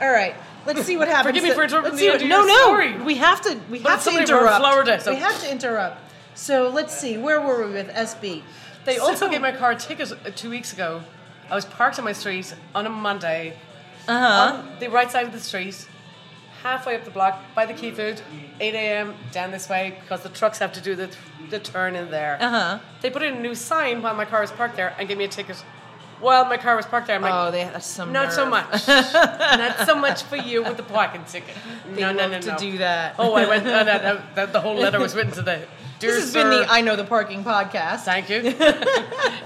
All 0.00 0.10
right, 0.10 0.34
let's 0.66 0.82
see 0.82 0.96
what 0.96 1.06
happens. 1.14 1.26
Forgive 1.36 1.44
me 1.44 1.54
for 1.54 1.62
interrupting 1.62 1.94
the 1.96 2.08
end 2.08 2.28
no, 2.28 2.44
no, 2.44 2.58
story. 2.62 2.96
we 2.98 3.14
have 3.16 3.40
to. 3.42 3.56
We 3.70 3.78
But 3.78 3.90
have 3.90 4.04
to 4.04 4.18
interrupt. 4.18 4.56
Florida, 4.58 5.00
so- 5.00 5.12
We 5.12 5.18
have 5.20 5.40
to 5.42 5.50
interrupt. 5.50 5.98
So 6.34 6.68
let's 6.70 6.98
see. 6.98 7.16
Where 7.18 7.40
were 7.40 7.66
we 7.66 7.72
with 7.74 7.88
SB? 7.90 8.42
They 8.84 8.98
also 8.98 9.28
gave 9.28 9.42
my 9.42 9.52
car 9.52 9.72
a 9.72 9.76
ticket 9.76 10.10
uh, 10.10 10.16
two 10.34 10.50
weeks 10.50 10.72
ago. 10.72 11.02
I 11.50 11.54
was 11.54 11.64
parked 11.64 11.98
on 11.98 12.04
my 12.04 12.12
street 12.12 12.54
on 12.74 12.86
a 12.86 12.90
Monday 12.90 13.56
Uh-huh. 14.08 14.58
on 14.58 14.78
the 14.80 14.88
right 14.88 15.10
side 15.10 15.26
of 15.26 15.32
the 15.32 15.40
street, 15.40 15.86
halfway 16.62 16.94
up 16.96 17.04
the 17.04 17.10
block 17.10 17.40
by 17.54 17.66
the 17.66 17.74
key 17.74 17.90
food, 17.90 18.20
8 18.60 18.74
a.m. 18.74 19.14
down 19.32 19.50
this 19.50 19.68
way 19.68 19.96
because 20.00 20.22
the 20.22 20.28
trucks 20.30 20.58
have 20.58 20.72
to 20.74 20.80
do 20.80 20.94
the, 20.94 21.08
the 21.50 21.58
turn 21.58 21.96
in 21.96 22.10
there. 22.10 22.38
Uh-huh. 22.40 22.78
They 23.02 23.10
put 23.10 23.22
in 23.22 23.34
a 23.36 23.40
new 23.40 23.54
sign 23.54 24.02
while 24.02 24.14
my 24.14 24.24
car 24.24 24.40
was 24.40 24.50
parked 24.52 24.76
there 24.76 24.94
and 24.98 25.08
gave 25.08 25.18
me 25.18 25.24
a 25.24 25.28
ticket 25.28 25.56
while 26.20 26.44
my 26.44 26.56
car 26.58 26.76
was 26.76 26.84
parked 26.86 27.06
there. 27.06 27.16
I'm 27.16 27.22
like, 27.22 27.32
Oh, 27.34 27.50
they 27.50 27.64
that's 27.64 27.86
some. 27.86 28.12
not 28.12 28.32
so 28.32 28.44
much. 28.46 28.86
not 28.88 29.86
so 29.86 29.94
much 29.96 30.22
for 30.24 30.36
you 30.36 30.62
with 30.62 30.76
the 30.76 30.82
parking 30.82 31.24
ticket. 31.24 31.56
They 31.94 32.00
no, 32.02 32.12
no, 32.12 32.26
love 32.28 32.30
no, 32.32 32.40
to 32.40 32.56
do 32.58 32.78
that. 32.78 33.14
Oh, 33.18 33.34
I 33.34 33.46
went, 33.48 33.66
uh, 33.66 33.84
that, 33.84 34.02
that, 34.02 34.34
that, 34.36 34.52
the 34.52 34.60
whole 34.60 34.76
letter 34.76 35.00
was 35.00 35.14
written 35.16 35.32
to 35.32 35.42
the. 35.42 35.66
Dear 36.00 36.12
This 36.12 36.20
has 36.22 36.32
sir, 36.32 36.50
been 36.50 36.62
the 36.62 36.66
I 36.72 36.80
know 36.80 36.96
the 36.96 37.04
parking 37.04 37.44
podcast. 37.44 38.00
Thank 38.00 38.28
you. 38.30 38.40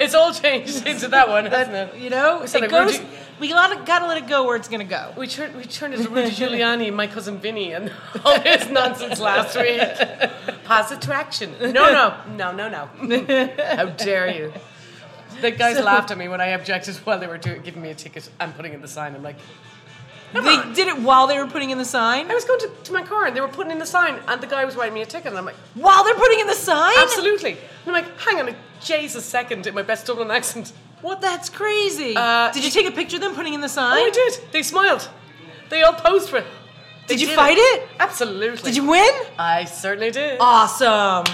it's 0.00 0.14
all 0.14 0.32
changed 0.32 0.86
into 0.86 1.08
that 1.08 1.28
one, 1.28 1.46
hasn't 1.46 1.74
it? 1.94 1.98
You 2.00 2.10
know, 2.10 2.42
it 2.42 2.70
goes. 2.70 2.98
Rudy- 2.98 3.08
We 3.40 3.48
gotta 3.48 3.84
gotta 3.84 4.06
let 4.06 4.18
it 4.22 4.28
go 4.28 4.46
where 4.46 4.54
it's 4.56 4.68
gonna 4.68 4.84
go. 4.84 5.12
We 5.16 5.26
turned 5.26 5.56
we 5.56 5.64
turned 5.64 5.94
into 5.94 6.08
Rudy 6.08 6.30
Giuliani 6.30 6.86
and 6.86 6.96
my 6.96 7.08
cousin 7.08 7.38
Vinny 7.38 7.72
and 7.72 7.92
all 8.24 8.40
this 8.40 8.68
nonsense 8.70 9.18
last 9.18 9.56
week. 9.58 9.80
Positive 10.64 11.02
traction. 11.04 11.52
No, 11.60 11.70
no, 11.72 12.14
no, 12.36 12.52
no, 12.52 12.68
no. 12.68 13.56
How 13.76 13.86
dare 13.86 14.28
you? 14.30 14.52
The 15.40 15.50
guys 15.50 15.76
So- 15.78 15.82
laughed 15.84 16.12
at 16.12 16.18
me 16.18 16.28
when 16.28 16.40
I 16.40 16.46
objected 16.46 16.94
while 16.98 17.18
they 17.18 17.26
were 17.26 17.36
doing, 17.38 17.62
giving 17.62 17.82
me 17.82 17.90
a 17.90 17.94
ticket 17.96 18.30
and 18.38 18.54
putting 18.54 18.72
in 18.72 18.80
the 18.80 18.88
sign. 18.88 19.16
I'm 19.16 19.22
like, 19.24 19.36
They 20.42 20.72
did 20.74 20.88
it 20.88 20.98
while 20.98 21.26
they 21.26 21.38
were 21.38 21.46
putting 21.46 21.70
in 21.70 21.78
the 21.78 21.84
sign. 21.84 22.30
I 22.30 22.34
was 22.34 22.44
going 22.44 22.60
to, 22.60 22.68
to 22.84 22.92
my 22.92 23.02
car 23.02 23.26
and 23.26 23.36
they 23.36 23.40
were 23.40 23.48
putting 23.48 23.70
in 23.70 23.78
the 23.78 23.86
sign 23.86 24.20
and 24.26 24.40
the 24.40 24.46
guy 24.46 24.64
was 24.64 24.74
writing 24.76 24.94
me 24.94 25.02
a 25.02 25.06
ticket 25.06 25.28
and 25.28 25.38
I'm 25.38 25.44
like, 25.44 25.54
While 25.74 26.02
they're 26.04 26.14
putting 26.14 26.40
in 26.40 26.46
the 26.46 26.54
sign. 26.54 26.94
absolutely. 26.98 27.52
And 27.52 27.58
I'm 27.86 27.92
like, 27.92 28.18
hang 28.18 28.40
on 28.40 28.48
a 28.48 28.56
Jesus 28.80 29.24
second 29.24 29.66
in 29.66 29.74
my 29.74 29.82
best 29.82 30.06
Dublin 30.06 30.30
accent. 30.30 30.72
What? 31.02 31.20
That's 31.20 31.48
crazy. 31.48 32.14
Uh, 32.16 32.50
did 32.52 32.64
you 32.64 32.70
take 32.70 32.86
a 32.86 32.90
picture 32.90 33.16
of 33.16 33.22
them 33.22 33.34
putting 33.34 33.54
in 33.54 33.60
the 33.60 33.68
sign? 33.68 33.98
Oh, 33.98 34.06
I 34.06 34.10
did. 34.10 34.40
They 34.52 34.62
smiled. 34.62 35.08
They 35.68 35.82
all 35.82 35.92
posed 35.94 36.30
for 36.30 36.38
it. 36.38 36.46
They 37.06 37.16
Did 37.16 37.28
you 37.28 37.34
fight 37.34 37.58
it? 37.58 37.88
Absolutely. 38.00 38.62
Did 38.62 38.76
you 38.76 38.88
win? 38.88 39.12
I 39.38 39.66
certainly 39.66 40.10
did. 40.10 40.38
Awesome. 40.40 41.24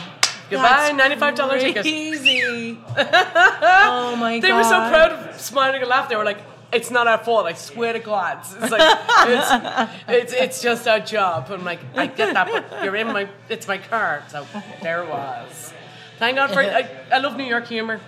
Goodbye, 0.50 0.92
That's 0.98 1.20
$95 1.38 1.60
ticket. 1.60 1.86
Easy. 1.86 2.76
oh 2.98 4.16
my 4.16 4.38
god. 4.38 4.42
They 4.48 4.52
were 4.52 4.64
so 4.64 4.88
proud 4.88 5.12
of 5.12 5.40
smiling 5.40 5.80
and 5.80 5.88
laughing. 5.88 6.08
They 6.10 6.16
were 6.16 6.24
like, 6.24 6.49
"It's 6.72 6.90
not 6.90 7.06
our 7.06 7.18
fault. 7.18 7.46
I 7.46 7.54
swear 7.54 7.92
to 7.92 7.98
God." 7.98 8.38
It's 8.60 8.70
like 8.70 8.98
it's, 9.28 10.08
it's 10.08 10.32
it's 10.32 10.62
just 10.62 10.86
our 10.88 11.00
job. 11.00 11.48
I'm 11.50 11.64
like, 11.64 11.80
I 11.96 12.06
get 12.06 12.34
that, 12.34 12.46
but 12.70 12.84
you're 12.84 12.96
in 12.96 13.08
my 13.08 13.28
it's 13.48 13.66
my 13.68 13.78
car. 13.78 14.22
So 14.28 14.46
there 14.82 15.02
it 15.02 15.08
was. 15.08 15.72
Thank 16.18 16.36
God 16.36 16.50
for 16.50 16.60
I, 16.60 16.88
I 17.12 17.18
love 17.18 17.36
New 17.36 17.44
York 17.44 17.66
humor. 17.66 18.00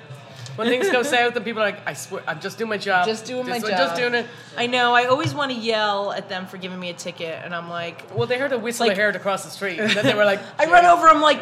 When 0.57 0.69
things 0.69 0.91
go 0.91 1.03
south 1.03 1.35
and 1.35 1.45
people 1.47 1.63
are 1.63 1.65
like, 1.65 1.81
I 1.87 1.95
swear, 1.95 2.23
I'm 2.27 2.39
just 2.39 2.59
doing 2.59 2.69
my 2.69 2.77
job. 2.77 3.07
Just 3.07 3.25
doing 3.25 3.49
my 3.49 3.59
job. 3.59 3.71
Just 3.71 3.97
doing 3.97 4.13
it. 4.15 4.27
I 4.55 4.67
know. 4.67 4.93
I 4.95 5.07
always 5.07 5.33
want 5.35 5.51
to 5.51 5.57
yell 5.57 6.13
at 6.13 6.29
them 6.29 6.47
for 6.47 6.59
giving 6.59 6.79
me 6.79 6.91
a 6.91 6.93
ticket, 6.93 7.41
and 7.43 7.55
I'm 7.55 7.71
like, 7.71 8.15
Well, 8.15 8.27
they 8.27 8.37
heard 8.39 8.53
a 8.53 8.59
whistle 8.59 8.87
Like- 8.87 8.99
I 8.99 9.01
heard 9.01 9.17
across 9.17 9.45
the 9.45 9.51
street. 9.51 9.81
And 9.81 9.91
then 9.93 10.05
they 10.05 10.15
were 10.15 10.27
like, 10.27 10.41
I 10.59 10.67
run 10.67 10.85
over. 10.85 11.09
I'm 11.09 11.23
like, 11.23 11.41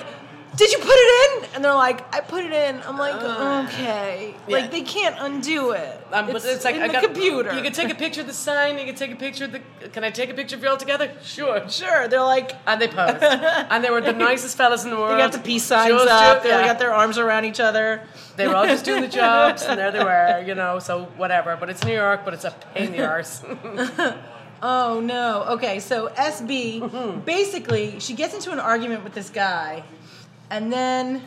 did 0.57 0.73
you 0.73 0.79
put 0.79 0.89
it 0.93 1.43
in? 1.45 1.55
And 1.55 1.65
they're 1.65 1.75
like, 1.75 2.13
I 2.15 2.21
put 2.21 2.45
it 2.45 2.53
in. 2.53 2.81
I'm 2.83 2.99
like, 2.99 3.15
okay. 3.15 4.35
Yeah. 4.49 4.57
Like 4.57 4.71
they 4.71 4.83
can't 4.83 5.17
undo 5.19 5.71
it. 5.73 6.07
Um, 6.13 6.27
but 6.27 6.45
it's, 6.45 6.65
like 6.65 6.75
in 6.77 6.83
I 6.83 6.87
the 6.89 6.93
got 6.95 7.03
computer. 7.05 7.55
You 7.55 7.63
can 7.63 7.73
take 7.73 7.91
a 7.91 7.95
picture 7.95 8.21
of 8.23 8.27
the 8.27 8.33
sign. 8.33 8.79
You 8.79 8.85
can 8.85 8.95
take 8.95 9.13
a 9.13 9.17
picture 9.17 9.45
of 9.45 9.53
the. 9.53 9.61
Can 9.91 10.03
I 10.05 10.11
take 10.11 10.29
a 10.31 10.35
picture 10.35 10.57
of 10.57 10.63
you 10.63 10.69
all 10.69 10.77
together? 10.77 11.13
Sure. 11.23 11.69
Sure. 11.69 12.09
They're 12.09 12.23
like, 12.23 12.53
And 12.67 12.81
they 12.81 12.89
posed. 12.89 13.23
and 13.23 13.85
they 13.85 13.91
were 13.91 14.01
the 14.01 14.13
nicest 14.13 14.57
fellas 14.57 14.85
in 14.85 14.91
the 14.91 14.97
world. 14.97 15.13
they 15.13 15.19
got 15.23 15.33
the 15.33 15.39
peace 15.39 15.65
signs 15.65 15.93
Just 15.93 16.09
up. 16.09 16.43
They 16.43 16.49
yeah. 16.51 16.67
got 16.67 16.79
their 16.79 16.93
arms 16.93 17.17
around 17.19 17.45
each 17.45 17.61
other. 17.61 18.03
They 18.37 18.49
were 18.49 18.57
all 18.57 18.67
just 18.67 18.85
doing 18.85 19.03
the 19.03 19.09
jobs, 19.23 19.63
and 19.63 19.79
there 19.79 19.91
they 19.93 20.03
were, 20.03 20.43
you 20.47 20.55
know. 20.55 20.79
So 20.79 21.05
whatever. 21.17 21.57
But 21.57 21.71
it's 21.71 21.85
New 21.85 21.95
York, 21.95 22.25
but 22.25 22.35
it's 22.35 22.45
a 22.45 22.51
pain 22.75 22.87
in 22.89 22.93
the 22.93 23.07
arse. 23.07 23.43
Oh 24.63 25.01
no. 25.01 25.45
Okay, 25.55 25.81
so 25.81 26.09
SB 26.09 26.81
Mm-hmm. 26.81 27.21
basically 27.21 27.99
she 27.99 28.13
gets 28.13 28.35
into 28.35 28.51
an 28.53 28.61
argument 28.61 29.05
with 29.05 29.15
this 29.15 29.31
guy, 29.31 29.83
and 30.51 30.73
then 30.73 31.23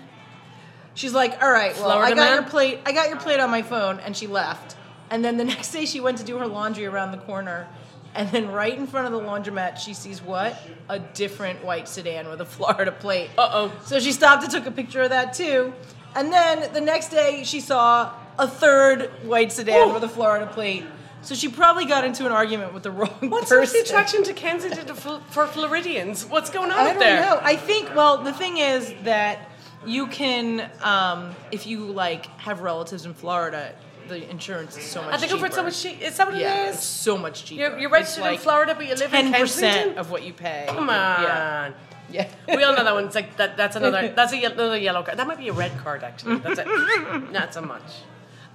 she's 0.93 1.13
like, 1.13 1.41
"All 1.41 1.51
right, 1.51 1.76
well, 1.78 1.89
I 1.91 2.09
got 2.09 2.17
man? 2.17 2.34
your 2.34 2.43
plate. 2.43 2.80
I 2.86 2.91
got 2.91 3.09
your 3.09 3.17
plate 3.19 3.39
on 3.39 3.49
my 3.49 3.61
phone," 3.61 3.99
and 3.99 4.15
she 4.15 4.28
left. 4.28 4.76
And 5.09 5.24
then 5.24 5.38
the 5.38 5.43
next 5.53 5.71
day 5.71 5.86
she 5.86 5.99
went 5.99 6.17
to 6.19 6.24
do 6.24 6.38
her 6.38 6.47
laundry 6.47 6.86
around 6.86 7.11
the 7.11 7.17
corner, 7.17 7.67
and 8.15 8.30
then 8.30 8.51
right 8.51 8.78
in 8.78 8.88
front 8.88 9.07
of 9.07 9.13
the 9.13 9.28
laundromat 9.28 9.78
she 9.78 9.93
sees 9.93 10.21
what 10.21 10.57
a 10.89 10.99
different 10.99 11.63
white 11.63 11.88
sedan 11.88 12.28
with 12.30 12.41
a 12.41 12.45
Florida 12.55 12.91
plate. 12.91 13.30
Uh 13.38 13.49
oh. 13.51 13.74
So 13.86 13.99
she 13.99 14.11
stopped 14.11 14.43
and 14.43 14.51
took 14.51 14.65
a 14.65 14.71
picture 14.71 15.01
of 15.01 15.09
that 15.09 15.34
too. 15.34 15.74
And 16.15 16.32
then 16.32 16.71
the 16.74 16.82
next 16.82 17.09
day 17.09 17.43
she 17.43 17.59
saw 17.59 18.13
a 18.38 18.47
third 18.47 19.09
white 19.24 19.51
sedan 19.51 19.89
Ooh. 19.89 19.93
with 19.93 20.03
a 20.03 20.09
Florida 20.09 20.47
plate. 20.47 20.84
So 21.24 21.36
she 21.36 21.47
probably 21.47 21.86
got 21.86 22.03
into 22.03 22.26
an 22.26 22.32
argument 22.32 22.74
with 22.74 22.84
the 22.84 22.91
wrong 22.91 23.09
What's 23.21 23.49
person. 23.49 23.59
What's 23.59 23.74
the 23.74 23.80
attraction 23.80 24.24
to 24.24 24.34
Kensington 24.34 24.93
for 24.95 25.47
Floridians? 25.47 26.26
What's 26.26 26.49
going 26.49 26.71
on 26.71 26.78
I 26.78 26.89
don't 26.89 26.99
there? 26.99 27.21
know. 27.21 27.39
I 27.41 27.55
think 27.55 27.95
well 27.95 28.17
the 28.24 28.34
thing 28.34 28.57
is 28.57 28.93
that 29.03 29.49
you 29.86 30.07
can 30.07 30.69
um, 30.82 31.34
if 31.51 31.65
you 31.65 31.86
like 31.86 32.26
have 32.39 32.61
relatives 32.61 33.05
in 33.05 33.13
Florida, 33.13 33.74
the 34.07 34.30
insurance 34.30 34.78
is 34.78 34.84
so 34.84 35.01
much 35.01 35.21
go 35.21 35.38
for 35.38 35.47
cheaper. 35.47 35.51
so 35.51 35.63
much 35.63 35.82
cheap. 35.82 36.01
Is 36.01 36.17
that 36.17 36.28
what 36.28 36.38
yeah, 36.38 36.65
it 36.65 36.69
it's 36.69 36.84
so 36.84 37.17
much 37.17 37.45
cheaper. 37.45 37.61
You're, 37.61 37.80
you're 37.80 37.89
registered 37.89 38.26
in 38.26 38.38
Florida, 38.38 38.76
but 38.76 38.86
you 38.86 38.95
live 38.95 39.13
in 39.13 39.32
Ten 39.32 39.41
percent 39.41 39.74
Kensington. 39.76 39.97
of 39.97 40.11
what 40.11 40.24
you 40.24 40.34
pay. 40.34 40.65
Come 40.67 40.89
on. 40.89 41.24
Yeah. 41.24 41.71
Yeah. 42.11 42.28
we 42.47 42.63
all 42.63 42.76
know 42.76 42.84
that 42.84 42.93
one. 42.93 43.05
It's 43.05 43.15
like 43.15 43.38
that. 43.38 43.57
That's 43.57 43.76
another. 43.76 44.09
That's 44.15 44.34
a, 44.34 44.43
another 44.43 44.78
yellow 44.78 45.03
card. 45.03 45.17
That 45.17 45.28
might 45.28 45.38
be 45.38 45.49
a 45.49 45.53
red 45.53 45.76
card 45.78 46.03
actually. 46.03 46.38
That's 46.39 46.59
it. 46.59 47.32
Not 47.32 47.53
so 47.53 47.61
much. 47.61 47.82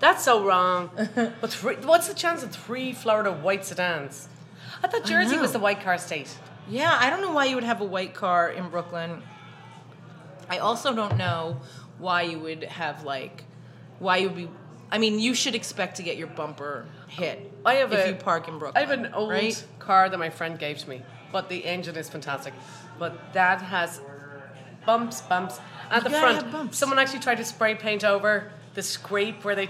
That's 0.00 0.24
so 0.24 0.44
wrong. 0.44 0.90
But 1.40 1.50
three, 1.50 1.76
what's 1.76 2.08
the 2.08 2.14
chance 2.14 2.42
of 2.42 2.52
three 2.52 2.92
Florida 2.92 3.32
white 3.32 3.64
sedans? 3.64 4.28
I 4.82 4.88
thought 4.88 5.04
Jersey 5.04 5.36
know. 5.36 5.42
was 5.42 5.52
the 5.52 5.58
white 5.58 5.80
car 5.80 5.98
state. 5.98 6.36
Yeah, 6.68 6.96
I 6.98 7.10
don't 7.10 7.20
know 7.20 7.32
why 7.32 7.46
you 7.46 7.54
would 7.56 7.64
have 7.64 7.80
a 7.80 7.84
white 7.84 8.14
car 8.14 8.50
in 8.50 8.68
Brooklyn. 8.68 9.22
I 10.48 10.58
also 10.58 10.94
don't 10.94 11.16
know 11.16 11.60
why 11.98 12.22
you 12.22 12.38
would 12.38 12.64
have 12.64 13.04
like 13.04 13.44
why 13.98 14.18
you 14.18 14.28
would 14.28 14.36
be 14.36 14.48
I 14.90 14.98
mean, 14.98 15.18
you 15.18 15.34
should 15.34 15.54
expect 15.54 15.96
to 15.96 16.02
get 16.02 16.16
your 16.16 16.28
bumper 16.28 16.86
hit 17.08 17.52
I 17.64 17.74
have 17.74 17.92
if 17.92 18.06
a- 18.06 18.08
you 18.10 18.14
park 18.14 18.48
in 18.48 18.58
Brooklyn. 18.58 18.82
I 18.82 18.86
have 18.88 18.98
an 18.98 19.12
old 19.12 19.30
right? 19.30 19.64
car 19.78 20.08
that 20.08 20.18
my 20.18 20.30
friend 20.30 20.58
gave 20.58 20.78
to 20.78 20.88
me, 20.88 21.02
but 21.32 21.48
the 21.48 21.64
engine 21.64 21.96
is 21.96 22.08
fantastic. 22.08 22.54
But 22.98 23.32
that 23.34 23.60
has 23.60 24.00
bumps, 24.86 25.20
bumps 25.22 25.60
at 25.90 26.04
the 26.04 26.10
gotta 26.10 26.48
front. 26.48 26.74
Someone 26.74 26.98
actually 26.98 27.20
tried 27.20 27.36
to 27.36 27.44
spray 27.44 27.74
paint 27.74 28.04
over 28.04 28.50
the 28.74 28.82
scrape 28.82 29.44
where 29.44 29.54
they 29.54 29.68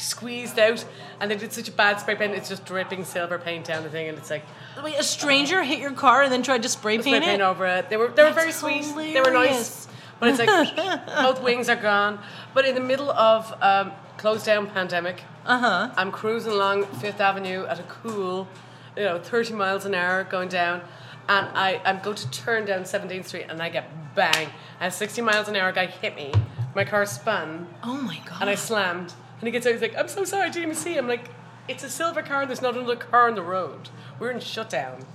squeezed 0.00 0.58
out, 0.58 0.84
and 1.20 1.30
they 1.30 1.36
did 1.36 1.52
such 1.52 1.68
a 1.68 1.72
bad 1.72 2.00
spray 2.00 2.14
paint. 2.16 2.32
It's 2.34 2.48
just 2.48 2.64
dripping 2.64 3.04
silver 3.04 3.38
paint 3.38 3.66
down 3.66 3.82
the 3.82 3.90
thing, 3.90 4.08
and 4.08 4.18
it's 4.18 4.30
like 4.30 4.44
Wait, 4.82 4.98
a 4.98 5.02
stranger 5.02 5.62
hit 5.62 5.78
your 5.78 5.92
car 5.92 6.22
and 6.22 6.32
then 6.32 6.42
tried 6.42 6.62
to 6.62 6.68
spray 6.68 6.98
spray 7.00 7.12
paint 7.12 7.24
paint 7.24 7.40
it? 7.42 7.44
over 7.44 7.66
it. 7.66 7.88
They 7.90 7.96
were 7.96 8.08
they 8.08 8.24
were 8.24 8.30
very 8.32 8.46
That's 8.52 8.60
sweet. 8.60 9.12
They 9.14 9.20
were 9.20 9.30
nice. 9.32 9.86
But 10.18 10.28
it's 10.30 10.38
like 10.38 11.06
both 11.06 11.42
wings 11.42 11.68
are 11.70 11.76
gone. 11.76 12.18
But 12.52 12.66
in 12.66 12.74
the 12.74 12.80
middle 12.80 13.10
of 13.10 13.54
um, 13.62 13.92
closed 14.18 14.44
down 14.44 14.66
pandemic, 14.68 15.22
Uh 15.46 15.58
huh. 15.58 15.90
I'm 15.96 16.12
cruising 16.12 16.52
along 16.52 16.84
Fifth 17.00 17.20
Avenue 17.20 17.64
at 17.66 17.78
a 17.80 17.84
cool, 17.84 18.46
you 18.96 19.04
know, 19.04 19.18
30 19.18 19.54
miles 19.54 19.86
an 19.86 19.94
hour 19.94 20.24
going 20.24 20.48
down, 20.50 20.82
and 21.28 21.46
I, 21.56 21.80
I'm 21.86 22.00
going 22.02 22.16
to 22.16 22.30
turn 22.30 22.66
down 22.66 22.82
17th 22.82 23.26
Street, 23.26 23.46
and 23.48 23.62
I 23.62 23.70
get 23.70 24.14
bang. 24.14 24.48
At 24.78 24.92
60 24.92 25.22
miles 25.22 25.48
an 25.48 25.56
hour, 25.56 25.72
guy 25.72 25.86
hit 25.86 26.14
me. 26.16 26.32
My 26.74 26.84
car 26.84 27.06
spun, 27.06 27.66
Oh 27.82 27.96
my 28.02 28.18
god. 28.26 28.42
and 28.42 28.50
I 28.50 28.54
slammed. 28.56 29.14
And 29.40 29.48
he 29.48 29.50
gets 29.50 29.66
out, 29.66 29.72
he's 29.72 29.82
like, 29.82 29.96
I'm 29.96 30.08
so 30.08 30.24
sorry, 30.24 30.44
I 30.44 30.48
didn't 30.50 30.64
even 30.64 30.74
see. 30.74 30.96
I'm 30.96 31.08
like, 31.08 31.30
it's 31.66 31.82
a 31.82 31.90
silver 31.90 32.22
car, 32.22 32.46
there's 32.46 32.62
not 32.62 32.76
another 32.76 32.96
car 32.96 33.28
on 33.28 33.34
the 33.34 33.42
road. 33.42 33.88
We're 34.18 34.30
in 34.30 34.40
shutdown. 34.40 35.06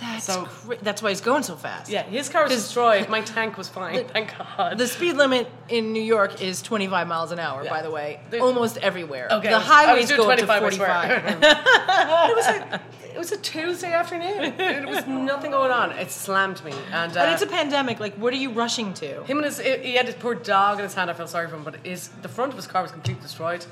That's 0.00 0.24
so- 0.24 0.44
cra- 0.44 0.76
that's 0.82 1.02
why 1.02 1.08
he's 1.10 1.20
going 1.20 1.42
so 1.42 1.56
fast. 1.56 1.90
Yeah, 1.90 2.02
his 2.02 2.28
car 2.28 2.44
was 2.44 2.52
destroyed. 2.52 3.08
My 3.16 3.22
tank 3.22 3.56
was 3.56 3.68
fine, 3.68 4.04
thank 4.08 4.32
God. 4.36 4.76
The 4.78 4.86
speed 4.86 5.14
limit 5.16 5.48
in 5.68 5.92
New 5.92 6.02
York 6.02 6.42
is 6.42 6.60
25 6.62 7.06
miles 7.08 7.32
an 7.32 7.38
hour, 7.38 7.64
Yeah. 7.64 7.70
by 7.70 7.82
the 7.82 7.90
way, 7.90 8.20
The- 8.30 8.40
almost 8.40 8.76
everywhere. 8.78 9.28
Okay, 9.30 9.48
the 9.48 9.54
I 9.54 9.58
was- 9.58 9.66
I 9.66 9.94
was 9.94 10.08
highways 10.08 10.12
go 10.12 10.30
up 10.30 10.38
to 10.38 10.46
25, 10.46 10.62
I 10.62 10.70
swear. 10.76 11.20
45. 11.20 12.30
it 12.30 12.36
was 12.36 12.46
a 12.46 12.80
it 13.14 13.18
was 13.18 13.32
a 13.32 13.38
Tuesday 13.38 13.92
afternoon. 13.92 14.54
There 14.58 14.86
was 14.86 15.06
nothing 15.32 15.50
going 15.52 15.70
on. 15.70 15.92
It 15.92 16.10
slammed 16.10 16.62
me, 16.64 16.72
and 16.92 17.12
uh, 17.12 17.14
but 17.14 17.32
it's 17.32 17.40
a 17.40 17.46
pandemic. 17.46 17.98
Like, 17.98 18.14
what 18.16 18.34
are 18.34 18.36
you 18.36 18.50
rushing 18.50 18.92
to? 18.94 19.24
him 19.24 19.38
and 19.38 19.46
his 19.46 19.58
he 19.58 19.94
had 19.94 20.04
his 20.06 20.14
poor 20.16 20.34
dog 20.34 20.78
in 20.78 20.84
his 20.84 20.92
hand. 20.92 21.08
I 21.10 21.14
felt 21.14 21.30
sorry 21.30 21.48
for 21.48 21.56
him, 21.56 21.64
but 21.64 21.76
his 21.86 22.08
the 22.20 22.28
front 22.28 22.50
of 22.52 22.56
his 22.56 22.66
car 22.66 22.82
was 22.82 22.90
completely 22.92 23.22
destroyed. 23.22 23.64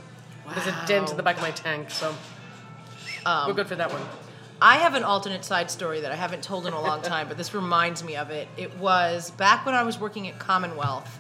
Wow. 0.47 0.53
There's 0.55 0.67
a 0.69 0.85
dent 0.87 1.11
in 1.11 1.17
the 1.19 1.23
back 1.23 1.37
of 1.37 1.43
my 1.43 1.51
tank, 1.51 1.91
so 1.91 2.15
Um, 3.27 3.49
we're 3.49 3.55
good 3.55 3.67
for 3.67 3.77
that 3.77 3.93
one. 3.93 4.01
I 4.65 4.77
have 4.79 4.95
an 4.95 5.05
alternate 5.05 5.45
side 5.45 5.71
story 5.71 6.01
that 6.01 6.11
I 6.11 6.15
haven't 6.15 6.43
told 6.43 6.67
in 6.67 6.73
a 6.73 6.81
long 6.81 7.03
time, 7.03 7.29
but 7.29 7.37
this 7.37 7.53
reminds 7.53 8.03
me 8.03 8.17
of 8.17 8.31
it. 8.31 8.49
It 8.57 8.79
was 8.79 9.31
back 9.33 9.67
when 9.67 9.75
I 9.75 9.83
was 9.83 10.01
working 10.01 10.27
at 10.27 10.39
Commonwealth. 10.39 11.19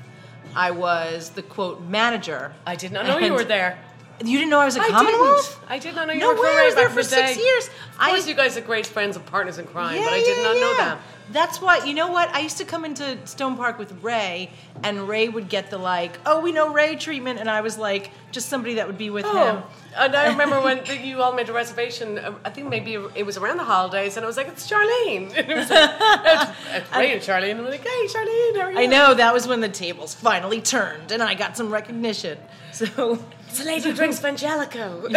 I 0.57 0.71
was 0.71 1.29
the 1.29 1.43
quote 1.43 1.83
manager. 1.83 2.55
I 2.67 2.75
did 2.75 2.91
not 2.91 3.05
know 3.05 3.19
you 3.19 3.35
were 3.35 3.45
there. 3.45 3.79
You 4.25 4.39
didn't 4.39 4.49
know 4.51 4.61
I 4.61 4.65
was 4.65 4.77
at 4.79 4.85
I 4.85 4.89
Commonwealth? 4.89 5.59
didn't. 5.61 5.71
I 5.71 5.79
did 5.79 5.95
not 5.95 6.07
know 6.07 6.15
you 6.15 6.21
No 6.21 6.29
were 6.35 6.41
way, 6.41 6.57
I 6.57 6.65
was 6.65 6.75
there 6.75 6.89
for 6.89 7.03
the 7.03 7.11
day. 7.11 7.27
six 7.35 7.39
years. 7.39 7.67
Of 7.67 7.99
course, 8.09 8.25
I- 8.25 8.29
you 8.31 8.35
guys 8.35 8.57
are 8.57 8.63
great 8.63 8.87
friends 8.87 9.15
and 9.17 9.27
partners 9.27 9.59
in 9.59 9.67
crime, 9.67 10.03
but 10.03 10.13
I 10.15 10.21
did 10.21 10.43
not 10.43 10.55
know 10.55 10.77
that. 10.79 10.99
That's 11.33 11.61
why 11.61 11.85
you 11.85 11.95
know 11.95 12.09
what 12.13 12.29
I 12.35 12.41
used 12.41 12.59
to 12.59 12.65
come 12.65 12.85
into 12.85 13.17
Stone 13.27 13.57
Park 13.57 13.79
with 13.79 14.03
Ray, 14.03 14.51
and 14.83 15.09
Ray 15.09 15.29
would 15.29 15.49
get 15.49 15.71
the 15.71 15.79
like, 15.79 16.19
oh, 16.27 16.41
we 16.41 16.53
know 16.53 16.71
Ray 16.73 16.97
treatment, 16.97 17.41
and 17.41 17.49
I 17.51 17.63
was 17.63 17.79
like, 17.79 18.11
just 18.31 18.49
somebody 18.51 18.75
that 18.75 18.87
would 18.87 18.99
be 18.99 19.09
with 19.09 19.25
him. 19.25 19.33
Oh, 19.35 19.65
and 19.97 20.15
I 20.15 20.29
remember 20.33 20.61
when 20.61 20.85
the, 20.85 20.97
you 20.97 21.23
all 21.23 21.33
made 21.33 21.49
a 21.49 21.53
reservation. 21.53 22.19
uh, 22.19 22.35
I 22.45 22.51
think 22.51 22.69
maybe 22.69 22.95
it 23.15 23.25
was 23.25 23.37
around 23.39 23.57
the 23.57 23.65
holidays, 23.65 24.17
and 24.19 24.25
I 24.25 24.27
was 24.27 24.37
like, 24.37 24.49
"It's 24.49 24.69
Sharlene." 24.71 25.33
And 25.37 25.49
it 25.51 25.57
was 25.57 25.71
like, 25.71 25.91
it's, 25.99 26.51
it's 26.75 26.97
Ray 26.97 27.13
and 27.15 27.23
Sharlene. 27.23 27.53
And 27.53 27.61
I'm 27.61 27.67
like, 27.71 27.81
"Hey, 27.83 28.07
Sharlene, 28.07 28.57
how 28.57 28.67
are 28.67 28.73
you?" 28.73 28.79
I 28.81 28.87
know 28.87 29.15
that 29.15 29.33
was 29.33 29.49
when 29.49 29.61
the 29.61 29.69
tables 29.71 30.15
finally 30.15 30.61
turned, 30.61 31.11
and 31.11 31.23
I 31.23 31.35
got 31.35 31.57
some 31.57 31.71
recognition. 31.73 32.39
So 32.75 33.21
It's 33.49 33.61
a 33.61 33.65
lady 33.65 33.83
who 33.89 33.95
drinks 33.95 34.19
Frangelico. 34.19 35.09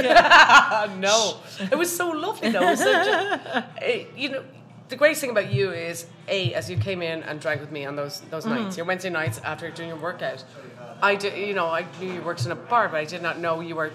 no, 0.99 1.37
it 1.71 1.75
was 1.75 1.93
so 1.95 2.09
lovely 2.11 2.51
though. 2.51 2.61
It 2.61 2.69
was 2.71 2.79
such 2.79 3.07
a, 3.07 3.65
it- 3.81 4.07
you 4.15 4.29
know, 4.29 4.43
the 4.89 4.95
greatest 4.95 5.21
thing 5.21 5.29
about 5.29 5.51
you 5.51 5.71
is 5.71 6.07
a 6.27 6.53
as 6.53 6.69
you 6.69 6.77
came 6.77 7.01
in 7.01 7.23
and 7.23 7.39
drank 7.39 7.61
with 7.61 7.71
me 7.71 7.85
on 7.85 7.95
those 7.95 8.21
those 8.29 8.45
mm-hmm. 8.45 8.63
nights, 8.63 8.77
your 8.77 8.85
Wednesday 8.85 9.09
nights 9.09 9.39
after 9.43 9.69
doing 9.69 9.89
your 9.89 9.97
workout. 9.97 10.43
I 11.01 11.15
did, 11.15 11.37
you 11.37 11.53
know, 11.53 11.67
I 11.67 11.85
knew 11.99 12.11
you 12.11 12.21
worked 12.21 12.45
in 12.45 12.51
a 12.51 12.55
bar, 12.55 12.89
but 12.89 12.97
I 12.97 13.05
did 13.05 13.21
not 13.21 13.39
know 13.39 13.59
you 13.59 13.75
were. 13.75 13.91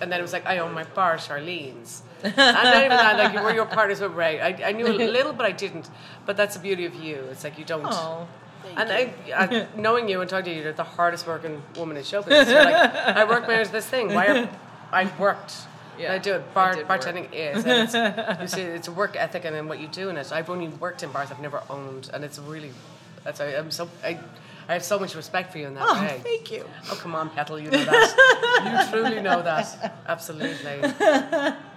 And 0.00 0.10
then 0.10 0.18
it 0.18 0.22
was 0.22 0.32
like 0.32 0.46
I 0.46 0.58
own 0.58 0.72
my 0.72 0.84
bar, 0.84 1.16
Sharlene's. 1.16 2.02
and 2.22 2.36
not 2.36 2.76
even 2.76 2.88
that, 2.90 3.18
like 3.18 3.34
you 3.34 3.42
were 3.42 3.52
your 3.52 3.66
partners 3.66 4.00
with 4.00 4.12
Ray. 4.12 4.40
I, 4.40 4.68
I 4.68 4.72
knew 4.72 4.86
a 4.86 4.88
little, 5.12 5.34
but 5.34 5.44
I 5.44 5.52
didn't. 5.52 5.90
But 6.24 6.36
that's 6.36 6.54
the 6.54 6.60
beauty 6.60 6.86
of 6.86 6.94
you. 6.94 7.16
It's 7.30 7.44
like 7.44 7.58
you 7.58 7.64
don't. 7.66 7.84
oh, 7.86 8.26
And 8.76 8.90
I, 8.90 9.12
I, 9.34 9.66
knowing 9.76 10.08
you 10.08 10.22
and 10.22 10.30
talking 10.30 10.46
to 10.46 10.54
you, 10.54 10.62
you're 10.62 10.72
the 10.72 10.84
hardest 10.84 11.26
working 11.26 11.62
woman 11.76 11.98
in 11.98 12.04
show 12.04 12.22
business. 12.22 12.48
You're 12.48 12.64
like, 12.64 12.94
I 12.94 13.24
work 13.24 13.46
manage 13.46 13.68
this 13.68 13.86
thing. 13.86 14.14
Why 14.14 14.26
are, 14.26 14.48
I 14.90 15.12
worked. 15.18 15.54
Yeah, 16.00 16.14
I 16.14 16.18
do 16.18 16.34
it. 16.34 16.54
Bar, 16.54 16.72
I 16.72 16.74
did 16.76 16.88
work. 16.88 17.00
bartending 17.00 17.28
is. 17.32 17.64
And 17.64 17.88
it's, 17.88 18.40
you 18.40 18.48
see, 18.48 18.62
it's 18.62 18.88
a 18.88 18.92
work 18.92 19.16
ethic 19.16 19.44
and 19.44 19.54
then 19.54 19.68
what 19.68 19.80
you 19.80 19.88
do 19.88 20.08
in 20.08 20.16
it. 20.16 20.32
I've 20.32 20.50
only 20.50 20.68
worked 20.68 21.02
in 21.02 21.10
bars. 21.12 21.30
I've 21.30 21.40
never 21.40 21.62
owned, 21.68 22.10
and 22.12 22.24
it's 22.24 22.38
really. 22.38 22.72
That's 23.24 23.40
I, 23.40 23.48
I'm 23.48 23.70
so 23.70 23.88
I, 24.02 24.18
I 24.68 24.72
have 24.72 24.84
so 24.84 24.98
much 24.98 25.14
respect 25.14 25.52
for 25.52 25.58
you 25.58 25.66
in 25.66 25.74
that 25.74 25.84
oh, 25.86 26.00
way. 26.00 26.20
thank 26.22 26.50
you. 26.50 26.64
Oh 26.90 26.98
come 27.00 27.14
on, 27.14 27.28
Petal, 27.30 27.58
you 27.58 27.70
know 27.70 27.84
that. 27.84 28.86
you 28.86 28.92
truly 28.92 29.20
know 29.20 29.42
that. 29.42 29.94
Absolutely. 30.06 30.82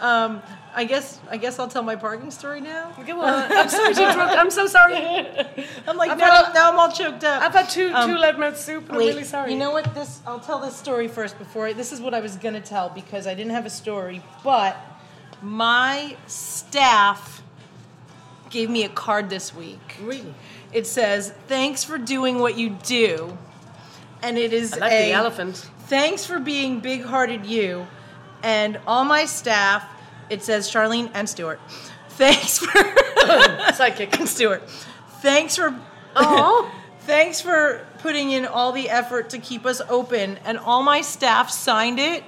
Um, 0.00 0.42
I 0.76 0.84
guess 0.84 1.20
I 1.30 1.36
guess 1.36 1.58
I'll 1.58 1.68
tell 1.68 1.82
my 1.84 1.94
parking 1.96 2.30
story 2.32 2.60
now. 2.60 2.90
Come 3.06 3.20
on. 3.20 3.52
I'm 3.52 3.68
sorry 3.68 3.94
to 3.94 4.02
interrupt. 4.10 4.36
I'm 4.36 4.50
so 4.50 4.66
sorry. 4.66 4.96
I'm 5.86 5.96
like 5.96 6.10
I've 6.10 6.18
now, 6.18 6.44
had- 6.44 6.54
now 6.54 6.72
I'm 6.72 6.78
all 6.78 6.90
choked 6.90 7.22
up. 7.24 7.42
I've 7.42 7.52
had 7.52 7.68
two 7.68 7.92
Um, 7.94 8.10
two 8.10 8.16
lead 8.16 8.38
mouth 8.38 8.58
soup, 8.58 8.84
and 8.88 8.92
I'm 8.92 8.98
really 8.98 9.24
sorry. 9.24 9.52
You 9.52 9.58
know 9.58 9.70
what? 9.70 9.94
This 9.94 10.20
I'll 10.26 10.40
tell 10.40 10.58
this 10.58 10.74
story 10.76 11.06
first 11.08 11.38
before 11.38 11.66
I, 11.68 11.72
this 11.74 11.92
is 11.92 12.00
what 12.00 12.12
I 12.12 12.20
was 12.20 12.36
gonna 12.36 12.60
tell 12.60 12.88
because 12.88 13.26
I 13.26 13.34
didn't 13.34 13.52
have 13.52 13.66
a 13.66 13.70
story, 13.70 14.22
but 14.42 14.76
my 15.42 16.16
staff 16.26 17.42
gave 18.50 18.68
me 18.70 18.84
a 18.84 18.88
card 18.88 19.30
this 19.30 19.54
week. 19.54 19.96
Really? 20.02 20.34
It 20.72 20.86
says, 20.86 21.32
"Thanks 21.46 21.84
for 21.84 21.98
doing 21.98 22.40
what 22.40 22.58
you 22.58 22.70
do," 22.70 23.36
and 24.22 24.36
it 24.38 24.52
is 24.52 24.72
I 24.72 24.78
like 24.78 24.92
a 24.92 25.06
the 25.06 25.12
elephant. 25.12 25.56
thanks 25.86 26.26
for 26.26 26.38
being 26.40 26.80
big-hearted 26.80 27.46
you, 27.46 27.86
and 28.42 28.80
all 28.86 29.04
my 29.04 29.24
staff. 29.24 29.84
It 30.30 30.42
says 30.42 30.70
Sharlene 30.70 31.10
and 31.14 31.28
Stuart. 31.28 31.60
Thanks 32.10 32.58
for 32.58 32.66
Sidekick. 33.72 34.18
and 34.18 34.28
Stuart. 34.28 34.62
Thanks 35.20 35.56
for 35.56 35.74
Oh. 36.16 36.70
Thanks 37.00 37.40
for 37.40 37.86
putting 37.98 38.30
in 38.30 38.46
all 38.46 38.72
the 38.72 38.88
effort 38.88 39.30
to 39.30 39.38
keep 39.38 39.66
us 39.66 39.82
open, 39.90 40.38
and 40.46 40.56
all 40.58 40.82
my 40.82 41.02
staff 41.02 41.50
signed 41.50 41.98
it. 41.98 42.24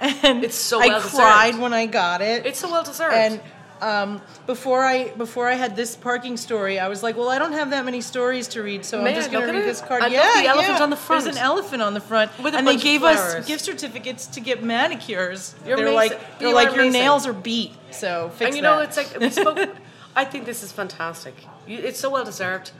And 0.00 0.44
It's 0.44 0.56
so 0.56 0.78
I 0.82 0.88
well 0.88 0.96
deserved. 1.00 1.14
cried 1.14 1.58
when 1.58 1.72
I 1.72 1.86
got 1.86 2.20
it. 2.20 2.44
It's 2.44 2.58
so 2.58 2.70
well 2.70 2.82
deserved. 2.82 3.14
and 3.14 3.40
um, 3.80 4.20
before 4.46 4.82
I 4.84 5.08
before 5.10 5.48
I 5.48 5.54
had 5.54 5.76
this 5.76 5.96
parking 5.96 6.36
story, 6.36 6.78
I 6.78 6.88
was 6.88 7.02
like, 7.02 7.16
well, 7.16 7.28
I 7.28 7.38
don't 7.38 7.52
have 7.52 7.70
that 7.70 7.84
many 7.84 8.00
stories 8.00 8.48
to 8.48 8.62
read, 8.62 8.84
so 8.84 9.02
May 9.02 9.10
I'm 9.10 9.16
just 9.16 9.30
going 9.30 9.46
to 9.46 9.52
read 9.52 9.62
it? 9.62 9.66
this 9.66 9.80
card. 9.80 10.02
I 10.02 10.06
yeah, 10.08 10.42
the 10.42 10.48
elephant 10.48 10.78
yeah. 10.78 10.82
on 10.82 10.90
the 10.90 10.96
front. 10.96 11.24
There's 11.24 11.36
an 11.36 11.42
elephant 11.42 11.82
on 11.82 11.94
the 11.94 12.00
front, 12.00 12.30
With 12.42 12.54
a 12.54 12.58
and 12.58 12.66
they 12.66 12.76
gave 12.76 13.02
us 13.02 13.46
gift 13.46 13.64
certificates 13.64 14.26
to 14.28 14.40
get 14.40 14.62
manicures. 14.62 15.54
You're 15.66 15.76
they're 15.76 15.88
amazing. 15.88 16.18
like 16.18 16.38
they're 16.38 16.48
You 16.48 16.54
like 16.54 16.68
your 16.74 16.84
amazing. 16.84 17.00
nails 17.00 17.26
are 17.26 17.32
beat, 17.32 17.72
so 17.90 18.30
fix 18.36 18.48
and 18.48 18.56
you 18.56 18.62
know, 18.62 18.78
that. 18.78 18.88
it's 18.88 18.96
like 18.96 19.20
we 19.20 19.30
spoke. 19.30 19.58
I 20.16 20.24
think 20.24 20.44
this 20.44 20.62
is 20.62 20.70
fantastic. 20.70 21.34
You, 21.66 21.78
it's 21.78 21.98
so 21.98 22.10
well 22.10 22.24
deserved. 22.24 22.70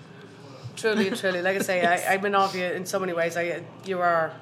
Truly 0.77 1.07
and 1.09 1.17
truly, 1.17 1.41
like 1.41 1.57
I 1.57 1.61
say, 1.61 1.87
I, 1.87 2.15
I'm 2.15 2.25
in 2.27 2.35
awe 2.35 2.47
of 2.47 2.55
you 2.57 2.65
in 2.65 2.85
so 2.85 2.99
many 2.99 3.13
ways. 3.13 3.37
I, 3.37 3.63
you 3.85 4.01
are 4.01 4.33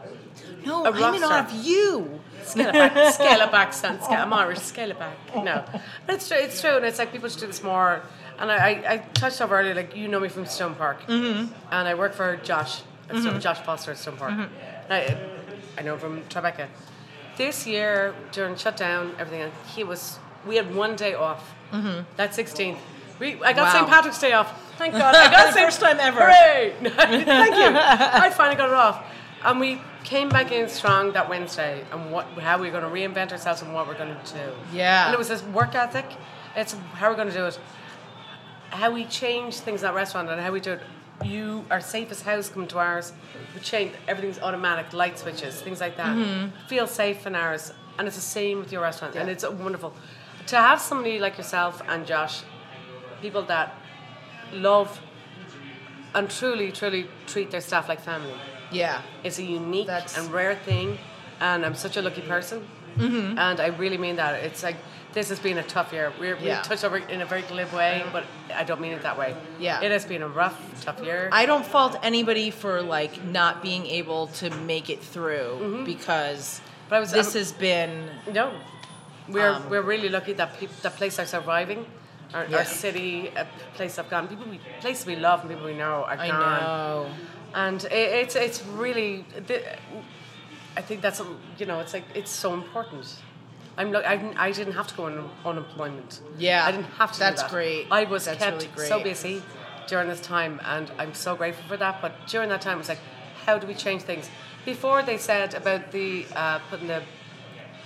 no, 0.67 0.85
a 0.85 0.91
I'm 0.91 1.15
in 1.15 1.25
awe 1.25 1.41
of 1.41 1.53
you. 1.53 2.21
scale 2.45 2.69
it 2.69 2.73
back, 2.73 3.15
scale 3.15 3.41
it 3.41 3.53
back, 3.53 3.73
son. 3.73 4.01
Scale, 4.03 4.21
I'm 4.21 4.33
Irish. 4.33 4.59
Scale 4.59 4.91
it 4.91 4.99
back. 4.99 5.17
No, 5.35 5.65
but 6.07 6.15
it's 6.17 6.29
true. 6.29 6.39
It's 6.39 6.61
true, 6.61 6.77
and 6.77 6.85
it's 6.85 6.99
like 6.99 7.13
people 7.13 7.29
should 7.29 7.41
do 7.41 7.47
this 7.47 7.63
more. 7.63 8.03
And 8.39 8.51
I, 8.51 8.57
I, 8.57 8.93
I 8.95 8.97
touched 9.15 9.41
on 9.41 9.51
earlier, 9.51 9.75
like 9.75 9.95
you 9.97 10.09
know 10.09 10.21
me 10.21 10.29
from 10.29 10.47
Stone 10.47 10.75
Park, 10.77 11.03
mm-hmm. 11.03 11.53
and 11.71 11.89
I 11.89 11.95
work 11.95 12.15
for 12.15 12.37
Josh, 12.39 12.83
Stone, 13.09 13.41
Josh 13.41 13.59
Foster 13.61 13.93
at 13.93 13.99
Stone 13.99 14.17
Park. 14.17 14.33
And 14.33 14.51
I, 14.91 15.17
I 15.79 15.83
know 15.83 15.97
from 15.97 16.23
Tribeca. 16.25 16.69
This 17.37 17.67
year 17.67 18.15
during 18.33 18.57
shutdown, 18.57 19.15
everything, 19.19 19.51
he 19.75 19.85
was. 19.85 20.19
We 20.47 20.57
had 20.57 20.75
one 20.75 20.97
day 20.97 21.15
off. 21.15 21.55
Mm-hmm. 21.73 22.03
That 22.17 22.33
16th. 22.33 22.77
We, 23.19 23.35
I 23.43 23.53
got 23.53 23.73
Wow. 23.73 23.73
St. 23.73 23.89
Patrick's 23.89 24.19
Day 24.19 24.33
off. 24.33 24.77
Thank 24.77 24.95
God. 24.95 25.15
I 25.15 25.31
got 25.31 25.47
The 25.47 25.53
St. 25.53 25.65
first 25.67 25.81
time 25.81 25.99
ever. 26.01 26.21
Hooray! 26.21 26.75
Thank 26.83 27.55
you. 27.57 27.79
I 27.79 28.31
finally 28.31 28.57
got 28.57 28.69
it 28.69 28.75
off. 28.75 29.05
And 29.45 29.61
we 29.61 29.81
came 30.05 30.29
back 30.29 30.53
in 30.53 30.69
strong 30.69 31.13
that 31.13 31.29
Wednesday 31.29 31.85
and 31.93 32.13
what 32.13 32.27
how 32.39 32.59
we 32.59 32.69
are 32.69 32.71
going 32.71 32.83
to 32.85 32.91
reinvent 32.91 33.33
ourselves 33.33 33.63
and 33.63 33.73
what 33.75 33.87
we're 33.87 33.99
going 33.99 34.15
to 34.15 34.35
do. 34.35 34.53
Yeah. 34.73 35.07
And 35.07 35.15
it 35.15 35.19
was 35.19 35.29
this 35.29 35.43
work 35.43 35.75
ethic. 35.75 36.07
It's 36.57 36.75
how 36.95 37.11
we're 37.11 37.17
going 37.17 37.29
to 37.29 37.35
do 37.35 37.47
it. 37.47 37.59
How 38.71 38.91
we 38.91 39.05
change 39.05 39.57
things 39.57 39.83
in 39.83 39.87
that 39.87 39.95
restaurant 39.95 40.29
and 40.29 40.41
how 40.41 40.53
we 40.53 40.61
do 40.61 40.73
it. 40.73 40.81
You, 41.25 41.65
our 41.71 41.81
safest 41.81 42.25
house, 42.25 42.49
come 42.49 42.67
to 42.69 42.79
ours. 42.79 43.13
We 43.55 43.61
change, 43.61 43.93
everything's 44.09 44.41
automatic, 44.41 44.93
light 44.93 45.19
switches, 45.19 45.61
things 45.61 45.81
like 45.81 45.97
that. 45.97 46.17
Mm-hmm. 46.17 46.67
Feel 46.67 46.87
safe 46.87 47.27
in 47.27 47.35
ours. 47.35 47.73
And 47.99 48.09
it's 48.09 48.17
the 48.17 48.23
same 48.23 48.59
with 48.59 48.73
your 48.73 48.83
restaurant. 48.83 49.15
And 49.15 49.29
it's 49.29 49.49
wonderful. 49.49 49.95
To 50.49 50.57
have 50.57 50.81
somebody 50.81 51.19
like 51.19 51.37
yourself 51.39 51.83
and 51.87 52.07
Josh, 52.07 52.43
people 53.21 53.43
that 53.43 53.75
love 54.53 55.01
and 56.15 56.29
truly, 56.29 56.73
truly 56.73 57.07
treat 57.27 57.51
their 57.51 57.61
staff 57.61 57.89
like 57.89 58.01
family. 58.01 58.35
Yeah. 58.73 59.03
It's 59.25 59.39
a 59.39 59.43
unique 59.45 59.87
That's- 59.87 60.17
and 60.19 60.33
rare 60.33 60.55
thing, 60.55 60.99
and 61.41 61.65
I'm 61.67 61.75
such 61.75 61.97
a 61.97 62.03
lucky 62.03 62.23
person. 62.23 62.67
Mm-hmm. 62.99 63.39
And 63.39 63.61
I 63.61 63.69
really 63.69 63.97
mean 63.99 64.17
that. 64.17 64.43
It's 64.45 64.63
like 64.63 64.77
this 65.15 65.29
has 65.31 65.39
been 65.41 65.59
a 65.59 65.63
tough 65.63 65.93
year. 65.93 66.13
We're, 66.21 66.37
Yeah. 66.37 66.61
We 66.63 66.69
touched 66.69 66.85
over 66.85 66.99
in 66.99 67.21
a 67.21 67.27
very 67.27 67.43
glib 67.43 67.73
way, 67.73 68.03
but 68.13 68.25
I 68.55 68.65
don't 68.65 68.81
mean 68.81 68.93
it 68.93 69.03
that 69.03 69.19
way. 69.19 69.35
Yeah. 69.59 69.81
it 69.83 69.91
has 69.91 70.05
been 70.05 70.23
a 70.23 70.29
rough, 70.29 70.59
tough 70.85 71.01
year. 71.03 71.29
I 71.33 71.47
don't 71.47 71.65
fault 71.65 71.97
anybody 72.03 72.51
for 72.51 72.83
like 72.83 73.23
not 73.25 73.63
being 73.63 73.87
able 73.87 74.27
to 74.41 74.51
make 74.73 74.91
it 74.91 75.01
through 75.03 75.85
because 75.87 76.61
But 76.89 76.97
I 76.97 77.01
was- 77.01 77.13
this 77.13 77.29
I'm- 77.29 77.39
has 77.41 77.53
been 77.53 78.11
no, 78.33 78.53
we're 79.29 79.49
Um, 79.53 79.71
we're 79.71 79.83
really 79.95 80.09
lucky 80.09 80.33
that 80.35 80.59
peop 80.59 80.71
that 80.83 80.97
place 80.97 81.19
are 81.19 81.27
surviving. 81.27 81.87
Our, 82.35 82.47
Yeah. 82.47 82.59
our 82.59 82.65
city, 82.65 83.29
a 83.37 83.47
place 83.77 83.99
I've 83.99 84.09
gone, 84.09 84.27
people 84.29 84.47
we 84.51 84.59
places 84.81 85.05
we 85.07 85.17
love 85.17 85.41
and 85.43 85.51
people 85.51 85.67
we 85.67 85.75
know 85.75 86.05
are 86.11 86.19
I 86.19 86.29
gone. 86.29 86.61
know. 86.63 87.07
And 87.55 87.85
it, 87.85 87.93
it's 87.93 88.37
it's 88.37 88.65
really. 88.67 89.25
I 90.77 90.81
think 90.81 91.03
that's 91.03 91.21
you 91.59 91.67
know 91.67 91.81
it's 91.81 91.93
like 91.93 92.05
it's 92.15 92.31
so 92.31 92.55
important. 92.55 93.17
I'm 93.77 93.91
look. 93.91 94.05
I, 94.05 94.17
didn't- 94.17 94.39
I 94.39 94.53
didn't 94.53 94.75
have 94.75 94.87
to 94.89 94.95
go 94.95 95.05
on 95.07 95.31
unemployment. 95.45 96.21
Yeah, 96.39 96.65
I 96.67 96.73
didn't 96.73 96.91
have 96.99 97.13
to. 97.13 97.19
that's 97.19 97.43
that. 97.43 97.51
great. 97.51 97.87
I 97.91 98.05
was 98.05 98.25
That's 98.27 98.39
kept 98.39 98.57
really 98.57 98.69
great. 98.75 98.89
so 98.89 99.03
busy 99.03 99.43
during 99.89 100.09
this 100.09 100.21
time, 100.21 100.61
and 100.65 100.91
I'm 100.99 101.15
so 101.15 101.35
grateful 101.37 101.65
for 101.69 101.77
that. 101.77 102.01
But 102.03 102.13
during 102.27 102.49
that 102.51 102.61
time, 102.63 102.75
it 102.77 102.79
was 102.79 102.89
like, 102.89 103.01
how 103.47 103.59
do 103.59 103.67
we 103.67 103.75
change 103.75 104.03
things? 104.03 104.29
Before 104.65 105.03
they 105.03 105.17
said 105.19 105.55
about 105.55 105.91
the 105.93 106.27
uh, 106.35 106.59
putting 106.71 106.89
the 106.89 107.03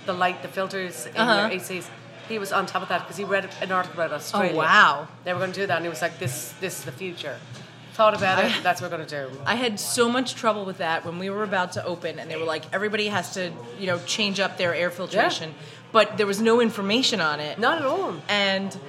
the 0.05 0.13
light, 0.13 0.41
the 0.41 0.47
filters 0.47 1.05
in 1.07 1.17
Uh-huh. 1.17 1.49
your 1.51 1.59
ACs. 1.59 1.89
He 2.29 2.39
was 2.39 2.51
on 2.51 2.65
top 2.65 2.81
of 2.81 2.89
that 2.89 3.01
because 3.03 3.15
he 3.15 3.23
read 3.23 3.49
an 3.61 3.71
article 3.71 4.01
about 4.01 4.11
Australia. 4.13 4.51
Oh, 4.53 4.57
wow. 4.57 5.07
They 5.23 5.31
were 5.31 5.39
going 5.39 5.53
to 5.53 5.61
do 5.61 5.67
that, 5.67 5.77
and 5.77 5.85
he 5.85 5.89
was 5.89 6.01
like, 6.01 6.19
"This, 6.19 6.53
this 6.59 6.79
is 6.79 6.83
the 6.83 6.91
future." 6.91 7.37
Thought 7.97 8.13
about 8.13 8.45
it. 8.45 8.53
That's 8.61 8.79
what 8.79 8.91
we're 8.91 8.97
going 8.97 9.09
to 9.09 9.27
do. 9.27 9.41
I 9.43 9.55
had 9.55 9.79
so 9.79 10.07
much 10.07 10.35
trouble 10.35 10.65
with 10.65 10.77
that 10.77 11.03
when 11.03 11.17
we 11.17 11.31
were 11.31 11.41
about 11.41 11.71
to 11.71 11.83
open, 11.83 12.19
and 12.19 12.29
they 12.29 12.37
were 12.37 12.45
like, 12.45 12.71
everybody 12.71 13.07
has 13.07 13.33
to, 13.33 13.51
you 13.79 13.87
know, 13.87 13.97
change 14.05 14.39
up 14.39 14.55
their 14.55 14.75
air 14.75 14.91
filtration, 14.91 15.55
but 15.91 16.15
there 16.15 16.27
was 16.27 16.39
no 16.39 16.61
information 16.61 17.19
on 17.21 17.39
it. 17.39 17.57
Not 17.57 17.79
at 17.79 17.85
all. 17.85 18.13
And 18.29 18.79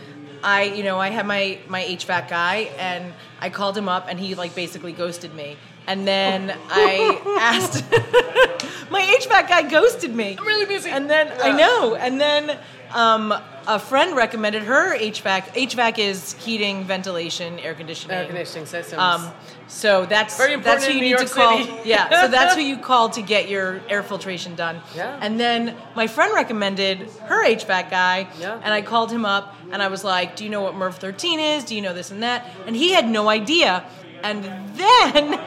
I, 0.44 0.64
you 0.64 0.84
know, 0.84 0.98
I 0.98 1.08
had 1.08 1.26
my 1.26 1.58
my 1.68 1.82
HVAC 1.84 2.28
guy, 2.28 2.70
and 2.76 3.14
I 3.40 3.48
called 3.48 3.78
him 3.78 3.88
up, 3.88 4.08
and 4.10 4.20
he 4.20 4.34
like 4.34 4.54
basically 4.54 4.92
ghosted 4.92 5.34
me. 5.34 5.56
And 5.86 6.06
then 6.06 6.54
I 6.68 7.18
asked, 7.40 7.90
my 8.90 9.00
HVAC 9.00 9.48
guy 9.48 9.70
ghosted 9.70 10.14
me. 10.14 10.36
I'm 10.38 10.46
really 10.46 10.66
busy. 10.66 10.90
And 10.90 11.08
then 11.08 11.32
I 11.42 11.56
know. 11.56 11.94
And 11.94 12.20
then 12.20 12.58
um, 12.92 13.32
a 13.68 13.78
friend 13.78 14.16
recommended 14.16 14.62
her 14.62 14.96
HVAC. 14.98 15.48
HVAC 15.54 15.98
is 15.98 16.32
heating, 16.32 16.84
ventilation, 16.84 17.58
air 17.58 17.74
conditioning. 17.74 18.16
Air 18.16 18.24
conditioning 18.24 18.64
systems. 18.66 18.98
Um, 19.00 19.30
so 19.66 20.06
that's 20.06 20.38
Very 20.38 20.54
important 20.54 20.80
that's 20.80 20.86
who 20.86 20.92
in 20.92 20.96
you 20.96 21.02
New 21.04 21.10
need 21.10 21.18
York 21.18 21.28
to 21.28 21.34
call. 21.34 21.58
City. 21.58 21.78
Yeah, 21.84 22.22
so 22.22 22.28
that's 22.28 22.54
who 22.54 22.62
you 22.72 22.78
call 22.78 23.10
to 23.10 23.20
get 23.22 23.48
your 23.50 23.82
air 23.90 24.02
filtration 24.02 24.54
done. 24.54 24.80
Yeah. 24.96 25.18
And 25.20 25.38
then 25.38 25.76
my 25.94 26.06
friend 26.06 26.32
recommended 26.34 27.00
her 27.26 27.44
HVAC 27.46 27.90
guy, 27.90 28.28
Yeah. 28.40 28.58
and 28.64 28.72
I 28.72 28.80
called 28.82 29.12
him 29.12 29.26
up 29.26 29.54
and 29.70 29.82
I 29.82 29.88
was 29.88 30.02
like, 30.02 30.34
"Do 30.34 30.44
you 30.44 30.50
know 30.50 30.62
what 30.62 30.74
MERV 30.74 30.94
13 30.94 31.38
is? 31.38 31.64
Do 31.64 31.74
you 31.76 31.82
know 31.82 31.92
this 31.92 32.10
and 32.10 32.22
that?" 32.22 32.46
And 32.66 32.74
he 32.74 32.92
had 32.92 33.06
no 33.06 33.28
idea. 33.28 33.84
And 34.22 34.42
then 34.76 35.38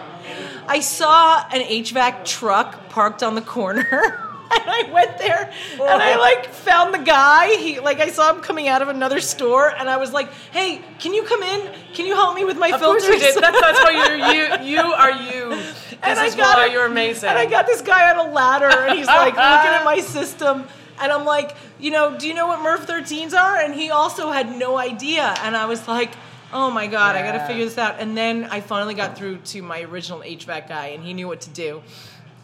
I 0.68 0.80
saw 0.80 1.44
an 1.52 1.62
HVAC 1.62 2.24
truck 2.24 2.90
parked 2.90 3.24
on 3.24 3.34
the 3.34 3.42
corner. 3.42 4.28
And 4.54 4.64
I 4.70 4.90
went 4.92 5.18
there 5.18 5.52
and 5.74 6.02
I 6.02 6.18
like 6.18 6.48
found 6.48 6.94
the 6.94 7.00
guy. 7.00 7.56
He 7.56 7.80
like 7.80 8.00
I 8.00 8.10
saw 8.10 8.34
him 8.34 8.42
coming 8.42 8.68
out 8.68 8.82
of 8.82 8.88
another 8.90 9.20
store 9.22 9.70
and 9.76 9.90
I 9.90 9.98
was 9.98 10.12
like, 10.12 10.32
"Hey, 10.52 10.82
can 11.00 11.14
you 11.14 11.24
come 11.24 11.42
in? 11.44 11.72
Can 11.94 12.06
you 12.06 12.16
help 12.16 12.36
me 12.36 12.44
with 12.46 12.58
my 12.58 12.70
of 12.70 12.80
filters?" 12.80 13.04
course 13.04 13.22
you 13.22 13.34
did. 13.34 13.44
That's, 13.44 13.62
that's 13.62 13.84
why 13.84 13.92
you're 13.92 14.18
you. 14.34 14.42
You 14.72 14.80
are 14.94 15.12
you. 15.12 15.50
This 15.50 15.98
and 16.04 16.20
I 16.20 16.30
got 16.36 16.58
why 16.58 16.66
it- 16.68 16.72
you're 16.74 16.86
amazing. 16.86 17.30
And 17.30 17.38
I 17.38 17.46
got 17.46 17.66
this 17.66 17.82
guy 17.82 18.12
on 18.16 18.28
a 18.28 18.32
ladder, 18.32 18.70
and 18.70 18.98
he's 18.98 19.08
like 19.08 19.34
looking 19.36 19.40
at 19.40 19.84
my 19.84 20.00
system, 20.18 20.66
and 21.00 21.12
I'm 21.12 21.26
like, 21.26 21.56
you 21.80 21.92
know, 21.92 22.18
do 22.18 22.28
you 22.28 22.34
know 22.34 22.48
what 22.48 22.60
MERV 22.60 22.86
13s 22.86 23.34
are? 23.34 23.58
And 23.58 23.74
he 23.74 23.90
also 23.92 24.32
had 24.32 24.56
no 24.58 24.78
idea, 24.78 25.34
and 25.44 25.56
I 25.56 25.66
was 25.66 25.88
like. 25.88 26.12
Oh 26.54 26.70
my 26.70 26.86
god, 26.86 27.16
I 27.16 27.22
gotta 27.22 27.48
figure 27.48 27.64
this 27.64 27.78
out. 27.78 28.02
And 28.02 28.18
then 28.18 28.44
I 28.44 28.60
finally 28.60 28.94
got 28.94 29.18
through 29.18 29.38
to 29.38 29.62
my 29.62 29.84
original 29.84 30.20
HVAC 30.20 30.68
guy, 30.68 30.88
and 30.88 31.02
he 31.02 31.14
knew 31.14 31.26
what 31.26 31.40
to 31.42 31.50
do. 31.50 31.82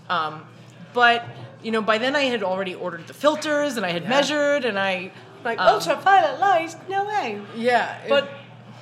Um, 0.07 0.45
but 0.93 1.25
you 1.63 1.71
know, 1.71 1.81
by 1.81 1.97
then 1.97 2.15
I 2.15 2.23
had 2.23 2.43
already 2.43 2.75
ordered 2.75 3.07
the 3.07 3.13
filters, 3.13 3.77
and 3.77 3.85
I 3.85 3.91
had 3.91 4.03
Yeah. 4.03 4.09
measured, 4.09 4.65
and 4.65 4.77
I 4.79 5.11
like 5.43 5.59
um, 5.59 5.67
ultraviolet 5.67 6.39
light. 6.39 6.75
No 6.89 7.05
way. 7.05 7.41
yeah. 7.55 7.97
it- 8.03 8.09
But 8.09 8.29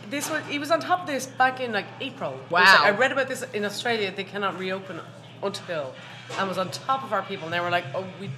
this 0.09 0.29
was 0.29 0.41
he 0.47 0.59
was 0.59 0.71
on 0.71 0.79
top 0.79 1.01
of 1.01 1.07
this 1.07 1.25
back 1.25 1.59
in 1.59 1.71
like 1.71 1.87
April. 2.01 2.39
Wow. 2.49 2.61
like- 2.63 2.81
I 2.81 2.89
read 2.91 3.11
about 3.11 3.27
this 3.27 3.43
in 3.53 3.65
Australia. 3.65 4.11
They 4.15 4.23
cannot 4.23 4.57
reopen 4.59 4.99
until, 5.43 5.93
and 6.37 6.47
was 6.47 6.57
on 6.57 6.69
top 6.71 7.03
of 7.03 7.11
our 7.13 7.21
people. 7.23 7.45
And 7.45 7.53
they 7.53 7.59
were 7.59 7.69
like, 7.71 7.85
"Oh, 7.93 8.05
we, 8.19 8.29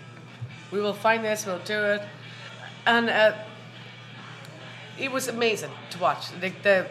we 0.72 0.80
will 0.82 0.94
find 0.94 1.24
this. 1.24 1.46
We'll 1.46 1.60
do 1.60 1.80
it." 1.96 2.02
And 2.86 3.10
uh, 3.10 3.34
it 4.98 5.12
was 5.12 5.28
amazing 5.28 5.72
to 5.92 6.00
watch. 6.00 6.32
The, 6.40 6.50
the 6.64 6.88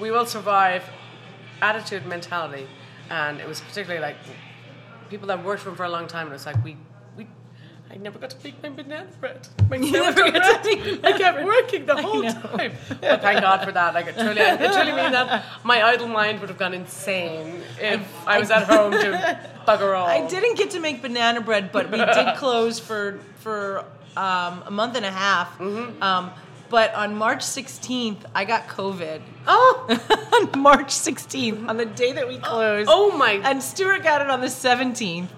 we 0.00 0.10
will 0.10 0.26
survive 0.26 0.84
attitude, 1.60 2.06
mentality, 2.06 2.66
and 3.10 3.40
it 3.40 3.48
was 3.48 3.60
particularly 3.60 4.00
like 4.00 4.16
people 5.10 5.28
that 5.28 5.44
worked 5.44 5.62
for 5.62 5.70
him 5.70 5.76
for 5.76 5.84
a 5.84 5.88
long 5.88 6.06
time. 6.06 6.26
And 6.26 6.34
it's 6.34 6.46
like 6.46 6.62
we 6.64 6.76
we. 7.16 7.26
I 7.90 7.96
never 7.96 8.18
got 8.18 8.30
to 8.30 8.36
make 8.44 8.62
my 8.62 8.68
banana 8.68 9.08
bread. 9.20 9.48
My 9.70 9.76
You 9.86 9.92
never 9.92 10.30
got 10.30 10.62
to 10.62 10.76
make 10.76 11.04
I 11.04 11.16
kept 11.16 11.44
working 11.44 11.86
the 11.86 12.00
whole 12.00 12.22
time. 12.22 12.72
But 13.00 13.22
thank 13.22 13.40
God 13.40 13.64
for 13.64 13.72
that. 13.72 13.94
Like, 13.94 14.08
it 14.08 14.14
truly, 14.14 14.42
I 14.42 14.56
truly 14.56 14.92
mean 14.92 15.12
that. 15.12 15.44
My 15.64 15.82
idle 15.82 16.08
mind 16.08 16.40
would 16.40 16.50
have 16.50 16.58
gone 16.58 16.74
insane 16.74 17.62
if 17.80 18.06
I, 18.26 18.38
was 18.38 18.50
at 18.50 18.64
home 18.64 18.92
to 18.92 19.40
bugger 19.66 19.96
all. 19.96 20.06
I 20.06 20.26
didn't 20.28 20.56
get 20.58 20.72
to 20.72 20.80
make 20.80 21.00
banana 21.00 21.40
bread, 21.40 21.72
but 21.72 21.90
we 21.90 21.98
did 21.98 22.36
close 22.36 22.78
for 22.78 23.20
for 23.36 23.84
um, 24.18 24.62
a 24.66 24.70
month 24.70 24.96
and 24.96 25.06
a 25.06 25.10
half. 25.10 25.58
Mm-hmm. 25.58 26.02
Um, 26.02 26.30
but 26.70 26.94
on 26.94 27.16
March 27.16 27.40
16th, 27.40 28.18
I 28.34 28.44
got 28.44 28.68
COVID. 28.68 29.20
Oh, 29.46 30.50
on 30.54 30.60
March 30.60 30.88
16th, 30.88 31.68
on 31.68 31.76
the 31.76 31.86
day 31.86 32.12
that 32.12 32.28
we 32.28 32.38
closed. 32.50 32.88
oh 32.92 33.16
my! 33.16 33.32
And 33.44 33.62
Stuart 33.62 34.02
got 34.02 34.20
it 34.20 34.28
on 34.30 34.40
the 34.40 34.46
17th. 34.48 35.28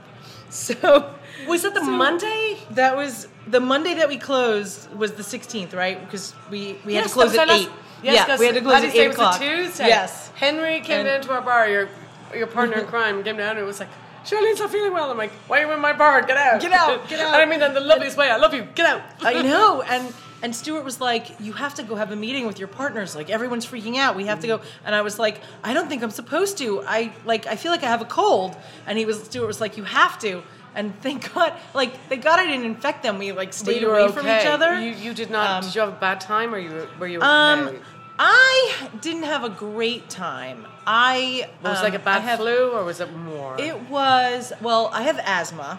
So 0.48 1.14
was 1.46 1.64
it 1.64 1.74
the 1.74 1.80
so- 1.80 1.90
Monday? 1.90 2.58
that 2.70 2.96
was 2.96 3.28
the 3.46 3.60
Monday 3.60 3.94
that 3.94 4.08
we 4.08 4.16
closed 4.16 4.92
was 4.94 5.12
the 5.12 5.22
16th, 5.22 5.74
right? 5.74 6.00
Because 6.04 6.34
we, 6.50 6.78
we 6.84 6.94
had 6.94 7.04
to 7.04 7.10
close 7.10 7.34
at 7.36 7.48
eight. 7.50 7.68
Yes, 8.02 8.28
yeah, 8.28 8.38
we 8.38 8.46
had 8.46 8.54
to 8.54 8.60
close 8.60 8.82
at 8.84 8.94
eight 8.94 9.08
was 9.08 9.16
a 9.16 9.20
o'clock. 9.20 9.40
Tuesday. 9.40 9.86
Yes. 9.88 10.28
Henry 10.34 10.80
came 10.80 11.00
And- 11.00 11.06
down 11.06 11.20
to 11.22 11.32
our 11.32 11.40
bar. 11.42 11.68
Your 11.68 11.88
your 12.34 12.46
partner 12.46 12.78
in 12.78 12.86
crime 12.94 13.22
came 13.24 13.36
down 13.36 13.50
and 13.50 13.58
it 13.58 13.64
was 13.64 13.80
like, 13.80 13.88
Sharlene's 14.24 14.60
not 14.60 14.70
feeling 14.70 14.92
well. 14.92 15.10
I'm 15.10 15.16
like, 15.18 15.32
why 15.48 15.60
are 15.62 15.66
you 15.66 15.72
in 15.72 15.80
my 15.80 15.92
bar? 15.92 16.22
Get 16.22 16.36
out! 16.36 16.60
Get 16.60 16.72
out, 16.72 17.08
get 17.08 17.20
out. 17.20 17.34
and 17.34 17.36
I 17.36 17.46
mean 17.46 17.62
in 17.62 17.74
the 17.74 17.80
loveliest 17.80 18.16
way. 18.16 18.30
I 18.30 18.36
love 18.36 18.54
you. 18.54 18.62
Get 18.74 18.86
out! 18.86 19.02
I 19.22 19.42
know. 19.42 19.82
And 19.82 20.12
and 20.42 20.54
Stuart 20.54 20.84
was 20.84 21.00
like, 21.00 21.38
"You 21.40 21.52
have 21.52 21.74
to 21.74 21.82
go 21.82 21.96
have 21.96 22.10
a 22.12 22.16
meeting 22.16 22.46
with 22.46 22.58
your 22.58 22.68
partners. 22.68 23.14
Like 23.14 23.30
everyone's 23.30 23.66
freaking 23.66 23.96
out. 23.96 24.16
We 24.16 24.26
have 24.26 24.40
to 24.40 24.46
go." 24.46 24.60
And 24.84 24.94
I 24.94 25.02
was 25.02 25.18
like, 25.18 25.40
"I 25.62 25.74
don't 25.74 25.88
think 25.88 26.02
I'm 26.02 26.10
supposed 26.10 26.58
to. 26.58 26.82
I 26.86 27.12
like 27.24 27.46
I 27.46 27.56
feel 27.56 27.72
like 27.72 27.82
I 27.82 27.88
have 27.88 28.00
a 28.02 28.06
cold." 28.06 28.56
And 28.86 28.98
he 28.98 29.04
was 29.04 29.22
Stuart 29.24 29.46
was 29.46 29.60
like, 29.60 29.76
"You 29.76 29.84
have 29.84 30.18
to." 30.20 30.42
And 30.74 30.94
thank 31.02 31.34
God, 31.34 31.52
like 31.74 31.92
thank 32.08 32.22
God 32.22 32.38
I 32.38 32.46
didn't 32.46 32.64
infect 32.64 33.02
them. 33.02 33.18
We 33.18 33.32
like 33.32 33.52
stayed 33.52 33.82
away 33.82 34.08
from 34.08 34.26
each 34.26 34.46
other. 34.46 34.80
You, 34.80 34.92
you 34.92 35.14
did 35.14 35.30
not. 35.30 35.50
Um, 35.50 35.64
did 35.64 35.74
you 35.74 35.80
have 35.80 35.90
a 35.90 36.00
bad 36.00 36.20
time, 36.20 36.54
or 36.54 36.58
you 36.58 36.88
were 36.98 37.06
you 37.08 37.18
okay? 37.18 37.26
um, 37.26 37.78
I 38.18 38.88
didn't 39.00 39.24
have 39.24 39.44
a 39.44 39.48
great 39.48 40.08
time. 40.10 40.66
I 40.86 41.48
was 41.62 41.78
it 41.78 41.78
um, 41.78 41.84
like 41.84 41.94
a 41.94 42.04
bad 42.04 42.22
have- 42.22 42.38
flu, 42.38 42.70
or 42.70 42.84
was 42.84 43.00
it 43.00 43.12
more? 43.12 43.58
It 43.58 43.88
was 43.88 44.52
well. 44.60 44.90
I 44.92 45.02
have 45.02 45.18
asthma. 45.18 45.78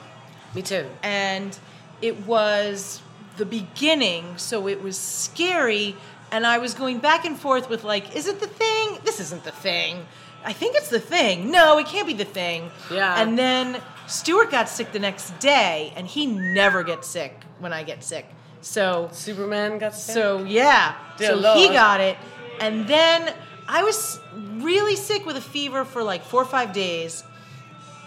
Me 0.54 0.62
too. 0.62 0.86
and 1.02 1.58
it 2.02 2.26
was 2.26 3.02
the 3.42 3.46
beginning, 3.48 4.38
so 4.38 4.68
it 4.68 4.84
was 4.84 4.96
scary. 4.96 5.96
And 6.32 6.46
I 6.46 6.60
was 6.60 6.76
going 6.76 7.00
back 7.00 7.26
and 7.26 7.38
forth 7.38 7.70
with 7.70 7.84
like, 7.84 8.16
is 8.16 8.28
it 8.28 8.40
the 8.40 8.48
thing? 8.48 9.00
This 9.04 9.20
isn't 9.20 9.44
the 9.44 9.52
thing. 9.52 10.06
I 10.46 10.54
think 10.54 10.76
it's 10.76 10.90
the 10.90 11.00
thing. 11.00 11.50
No, 11.50 11.80
it 11.80 11.88
can't 11.88 12.08
be 12.08 12.14
the 12.14 12.26
thing. 12.26 12.70
Yeah. 12.92 13.20
And 13.20 13.38
then 13.38 13.82
Stuart 14.06 14.52
got 14.52 14.70
sick 14.70 14.92
the 14.92 15.00
next 15.00 15.38
day, 15.40 15.92
and 15.96 16.06
he 16.06 16.28
never 16.28 16.84
gets 16.84 17.08
sick 17.08 17.34
when 17.60 17.74
I 17.74 17.82
get 17.82 18.04
sick. 18.04 18.28
So 18.62 19.10
Superman 19.12 19.80
got 19.80 19.96
sick. 19.96 20.14
so 20.14 20.44
yeah, 20.44 20.96
Dear 21.18 21.42
so 21.42 21.56
he 21.56 21.68
got 21.70 22.00
it, 22.00 22.16
and 22.60 22.88
then 22.88 23.34
I 23.68 23.84
was 23.84 24.20
really 24.60 24.96
sick 24.96 25.26
with 25.26 25.36
a 25.36 25.42
fever 25.42 25.84
for 25.84 26.04
like 26.04 26.24
four 26.24 26.44
or 26.44 26.46
five 26.46 26.74
days, 26.74 27.24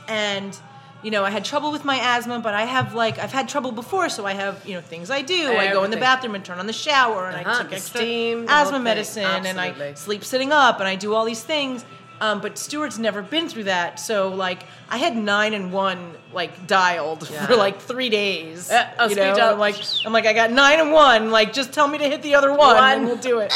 and 0.06 0.56
you 1.04 1.10
know 1.10 1.22
I 1.24 1.30
had 1.30 1.44
trouble 1.44 1.70
with 1.70 1.84
my 1.84 1.96
asthma, 2.16 2.40
but 2.40 2.54
I 2.54 2.64
have 2.64 2.94
like 2.94 3.18
I've 3.18 3.32
had 3.32 3.48
trouble 3.48 3.70
before, 3.72 4.08
so 4.08 4.24
I 4.26 4.32
have 4.32 4.66
you 4.66 4.74
know 4.74 4.80
things 4.80 5.10
I 5.10 5.22
do. 5.22 5.52
I 5.56 5.70
go 5.72 5.84
in 5.84 5.90
the 5.90 5.96
bathroom 5.98 6.34
and 6.34 6.44
turn 6.44 6.58
on 6.58 6.66
the 6.66 6.72
shower, 6.72 7.28
and 7.28 7.36
I 7.36 7.42
Uh-huh, 7.42 7.58
took 7.60 7.70
the 7.70 7.76
extra 7.76 8.00
steam, 8.00 8.46
asthma 8.48 8.80
medicine, 8.80 9.44
and 9.46 9.60
I 9.60 9.94
sleep 9.94 10.24
sitting 10.24 10.50
up, 10.50 10.80
and 10.80 10.88
I 10.88 10.96
do 10.96 11.14
all 11.14 11.24
these 11.24 11.42
things. 11.44 11.84
Um, 12.20 12.40
but 12.40 12.56
Stuart's 12.56 12.96
never 12.98 13.22
been 13.22 13.48
through 13.48 13.64
that, 13.64 13.98
so 14.00 14.28
like 14.28 14.60
I 14.88 14.96
had 14.98 15.16
nine 15.16 15.52
and 15.52 15.72
one 15.72 16.14
like 16.32 16.66
dialed 16.66 17.28
Yeah. 17.32 17.46
for 17.46 17.56
like 17.56 17.80
three 17.80 18.08
days. 18.08 18.68
Yeah, 18.70 18.94
oh, 18.98 19.08
you 19.08 19.16
know. 19.16 19.34
I'm 19.34 19.58
like 19.58 19.76
I'm 20.06 20.12
like 20.12 20.24
I 20.26 20.32
got 20.32 20.50
nine 20.52 20.78
and 20.80 20.90
one. 20.92 21.30
Like 21.32 21.52
just 21.52 21.72
tell 21.72 21.88
me 21.88 21.98
to 21.98 22.04
hit 22.04 22.22
the 22.22 22.34
other 22.36 22.52
one, 22.52 22.76
and 22.76 23.04
we'll 23.04 23.16
do 23.16 23.40
it. 23.40 23.52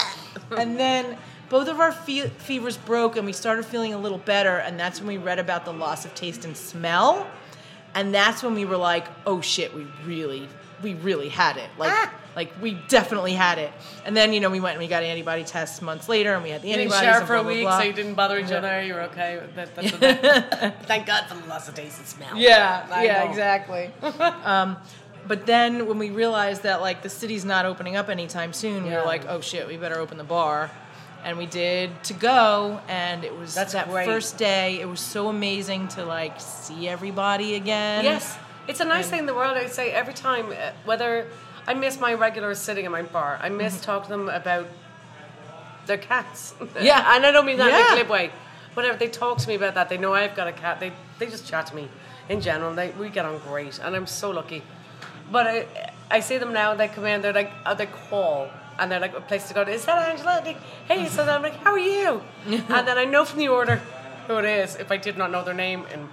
and 0.58 0.78
then 0.78 1.16
both 1.48 1.68
of 1.68 1.80
our 1.80 1.92
fe- 1.92 2.28
fevers 2.28 2.76
broke, 2.76 3.16
and 3.16 3.24
we 3.26 3.32
started 3.32 3.64
feeling 3.64 3.94
a 3.94 3.98
little 3.98 4.18
better. 4.18 4.56
And 4.58 4.78
that's 4.78 5.00
when 5.00 5.08
we 5.08 5.16
read 5.18 5.38
about 5.38 5.64
the 5.64 5.72
loss 5.72 6.04
of 6.04 6.14
taste 6.14 6.44
and 6.44 6.56
smell. 6.56 7.26
And 7.94 8.14
that's 8.14 8.42
when 8.42 8.54
we 8.54 8.64
were 8.64 8.76
like, 8.76 9.06
oh 9.26 9.40
shit, 9.40 9.74
we 9.74 9.86
really, 10.04 10.48
we 10.82 10.94
really 10.94 11.28
had 11.30 11.56
it. 11.56 11.68
Like, 11.78 11.90
Ah. 11.92 12.14
like 12.36 12.52
we 12.60 12.78
definitely 12.88 13.32
had 13.32 13.58
it. 13.58 13.72
And 14.04 14.16
then 14.16 14.32
you 14.32 14.40
know 14.40 14.50
we 14.50 14.60
went 14.60 14.74
and 14.74 14.82
we 14.82 14.88
got 14.88 15.02
antibody 15.02 15.42
tests 15.42 15.80
months 15.82 16.08
later, 16.08 16.34
and 16.34 16.42
we 16.42 16.50
had 16.50 16.62
the 16.62 16.68
you 16.68 16.76
didn't 16.76 16.92
share 16.92 17.24
for 17.26 17.34
a 17.36 17.42
blah, 17.42 17.42
blah, 17.44 17.52
week, 17.52 17.62
blah. 17.62 17.78
so 17.78 17.84
you 17.84 17.92
didn't 17.94 18.14
bother 18.14 18.38
each 18.38 18.52
other. 18.52 18.82
You 18.82 18.94
were 18.94 19.02
okay. 19.04 19.40
That, 19.56 19.74
that's 19.74 19.90
what 19.92 20.00
that, 20.00 20.82
thank 20.86 21.06
God 21.06 21.24
for 21.28 21.34
the 21.34 21.46
loss 21.48 21.66
of 21.68 21.74
taste 21.74 21.98
and 21.98 22.06
smell. 22.06 22.36
Yeah, 22.36 22.86
I 22.90 23.04
yeah, 23.06 23.24
know. 23.24 23.30
exactly. 23.30 23.90
um, 24.44 24.76
but 25.26 25.46
then 25.46 25.86
when 25.86 25.98
we 25.98 26.10
realized 26.10 26.62
that 26.62 26.80
like 26.82 27.02
the 27.02 27.08
city's 27.10 27.44
not 27.44 27.64
opening 27.66 27.96
up 27.96 28.08
anytime 28.10 28.52
soon, 28.52 28.84
we 28.84 28.90
Yeah. 28.90 29.00
were 29.00 29.06
like, 29.06 29.24
oh 29.28 29.40
shit, 29.40 29.66
we 29.66 29.76
better 29.76 29.98
open 29.98 30.18
the 30.18 30.24
bar. 30.24 30.70
And 31.24 31.36
we 31.38 31.46
did 31.46 31.90
to 32.04 32.14
go, 32.14 32.80
and 32.88 33.24
it 33.24 33.36
was 33.36 33.54
That's 33.54 33.72
that 33.72 33.88
great. 33.90 34.06
first 34.06 34.38
day. 34.38 34.80
It 34.80 34.88
was 34.88 35.00
so 35.00 35.28
amazing 35.28 35.88
to 35.88 36.04
like 36.04 36.40
see 36.40 36.88
everybody 36.88 37.54
again. 37.54 38.04
Yes, 38.04 38.38
it's 38.66 38.80
a 38.80 38.84
nice 38.84 39.04
And- 39.04 39.10
thing 39.10 39.18
in 39.20 39.26
the 39.26 39.34
world. 39.34 39.56
I 39.56 39.66
say 39.66 39.92
every 39.92 40.14
time, 40.14 40.50
uh, 40.52 40.70
whether 40.84 41.26
I 41.66 41.74
miss 41.74 41.98
my 42.00 42.14
regulars 42.14 42.58
sitting 42.58 42.84
in 42.86 42.92
my 42.92 43.02
bar, 43.02 43.38
I 43.42 43.48
Mm-hmm. 43.48 43.56
miss 43.58 43.80
talking 43.80 44.04
to 44.10 44.16
them 44.16 44.28
about 44.28 44.66
their 45.86 45.98
cats. 45.98 46.54
Yeah. 46.80 47.14
and 47.16 47.24
I 47.26 47.30
don't 47.30 47.46
mean 47.46 47.58
that 47.58 47.68
in 47.68 47.92
a 47.92 47.96
glib 47.96 48.08
way. 48.10 48.30
Whatever 48.74 48.96
they 48.98 49.08
talk 49.08 49.38
to 49.38 49.48
me 49.48 49.54
about 49.54 49.74
that, 49.74 49.88
they 49.88 49.98
know 49.98 50.14
I've 50.14 50.36
got 50.36 50.46
a 50.48 50.52
cat. 50.52 50.78
They 50.80 50.92
they 51.18 51.26
just 51.26 51.46
chat 51.48 51.66
to 51.68 51.74
me 51.74 51.88
in 52.28 52.40
general. 52.40 52.72
They 52.74 52.90
we 52.92 53.08
get 53.08 53.24
on 53.24 53.38
great, 53.38 53.80
and 53.82 53.96
I'm 53.96 54.06
so 54.06 54.30
lucky. 54.30 54.62
But 55.32 55.46
I 55.46 55.66
I 56.10 56.20
see 56.20 56.38
them 56.38 56.52
now. 56.52 56.74
They 56.74 56.88
come 56.88 57.04
in. 57.06 57.20
They're 57.22 57.32
like 57.32 57.50
uh, 57.66 57.74
they 57.74 57.86
call. 57.86 58.48
And 58.78 58.90
they're 58.90 59.00
like 59.00 59.16
a 59.16 59.20
place 59.20 59.48
to 59.48 59.54
go. 59.54 59.64
to. 59.64 59.70
Is 59.70 59.84
that 59.86 60.08
Angela? 60.08 60.40
They, 60.44 60.56
hey, 60.86 61.08
so 61.08 61.24
I'm 61.24 61.42
like, 61.42 61.56
how 61.64 61.72
are 61.72 61.78
you? 61.78 62.22
and 62.46 62.86
then 62.86 62.96
I 62.98 63.04
know 63.04 63.24
from 63.24 63.40
the 63.40 63.48
order 63.48 63.76
who 64.28 64.36
it 64.38 64.44
is 64.44 64.76
if 64.76 64.92
I 64.92 64.96
did 64.96 65.16
not 65.18 65.30
know 65.30 65.42
their 65.44 65.54
name 65.54 65.84
in 65.92 66.08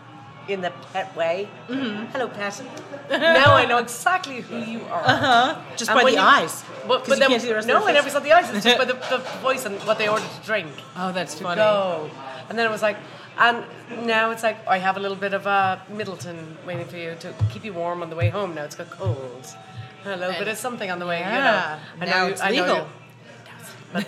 in 0.47 0.61
the 0.61 0.71
pet 0.93 1.15
way. 1.15 1.47
Mm-hmm. 1.67 2.05
Hello, 2.11 2.27
pet. 2.27 2.61
now 3.09 3.55
I 3.55 3.65
know 3.65 3.79
exactly 3.79 4.41
who 4.41 4.57
you 4.57 4.81
are. 4.91 5.01
Uh-huh. 5.03 5.61
Just 5.75 5.89
And 5.89 5.99
by 5.99 6.03
the 6.03 6.11
you- 6.17 6.19
eyes. 6.19 6.63
But, 6.87 7.07
but 7.07 7.17
then, 7.17 7.31
the 7.31 7.63
no, 7.65 7.83
I 7.87 7.91
never 7.93 8.09
saw 8.11 8.19
the 8.19 8.31
eyes. 8.31 8.49
It's 8.53 8.63
just 8.63 8.77
by 8.77 8.85
the, 8.93 8.93
the 8.93 9.17
voice 9.41 9.65
and 9.65 9.75
what 9.87 9.97
they 9.97 10.07
ordered 10.07 10.29
to 10.39 10.45
drink. 10.45 10.69
Oh, 10.95 11.11
that's 11.11 11.33
To 11.35 11.43
funny. 11.45 11.55
go. 11.55 12.11
And 12.47 12.59
then 12.59 12.67
it 12.67 12.69
was 12.71 12.83
like, 12.83 12.97
and 13.39 13.65
now 14.05 14.29
it's 14.29 14.43
like 14.43 14.57
I 14.67 14.77
have 14.77 14.97
a 14.97 14.99
little 14.99 15.17
bit 15.17 15.33
of 15.33 15.47
a 15.47 15.81
Midleton 15.91 16.37
waiting 16.65 16.85
for 16.85 16.97
you 16.97 17.15
to 17.21 17.33
keep 17.49 17.65
you 17.65 17.73
warm 17.73 18.03
on 18.03 18.11
the 18.11 18.15
way 18.15 18.29
home. 18.29 18.53
Now 18.53 18.65
it's 18.65 18.75
got 18.75 18.91
cold. 18.91 19.47
And 20.05 20.13
a 20.13 20.17
little 20.17 20.37
bit 20.39 20.47
of 20.47 20.57
something 20.57 20.89
on 20.91 20.99
the 20.99 21.05
way. 21.07 21.19
Yeah. 21.19 21.79
You 21.95 21.99
know. 21.99 22.05
I 22.05 22.05
Now 22.05 22.25
know, 22.25 22.31
it's 22.31 22.41
I 22.41 22.51
know 22.51 22.61
legal. 22.63 22.77
you- 22.77 22.85
but 23.93 24.07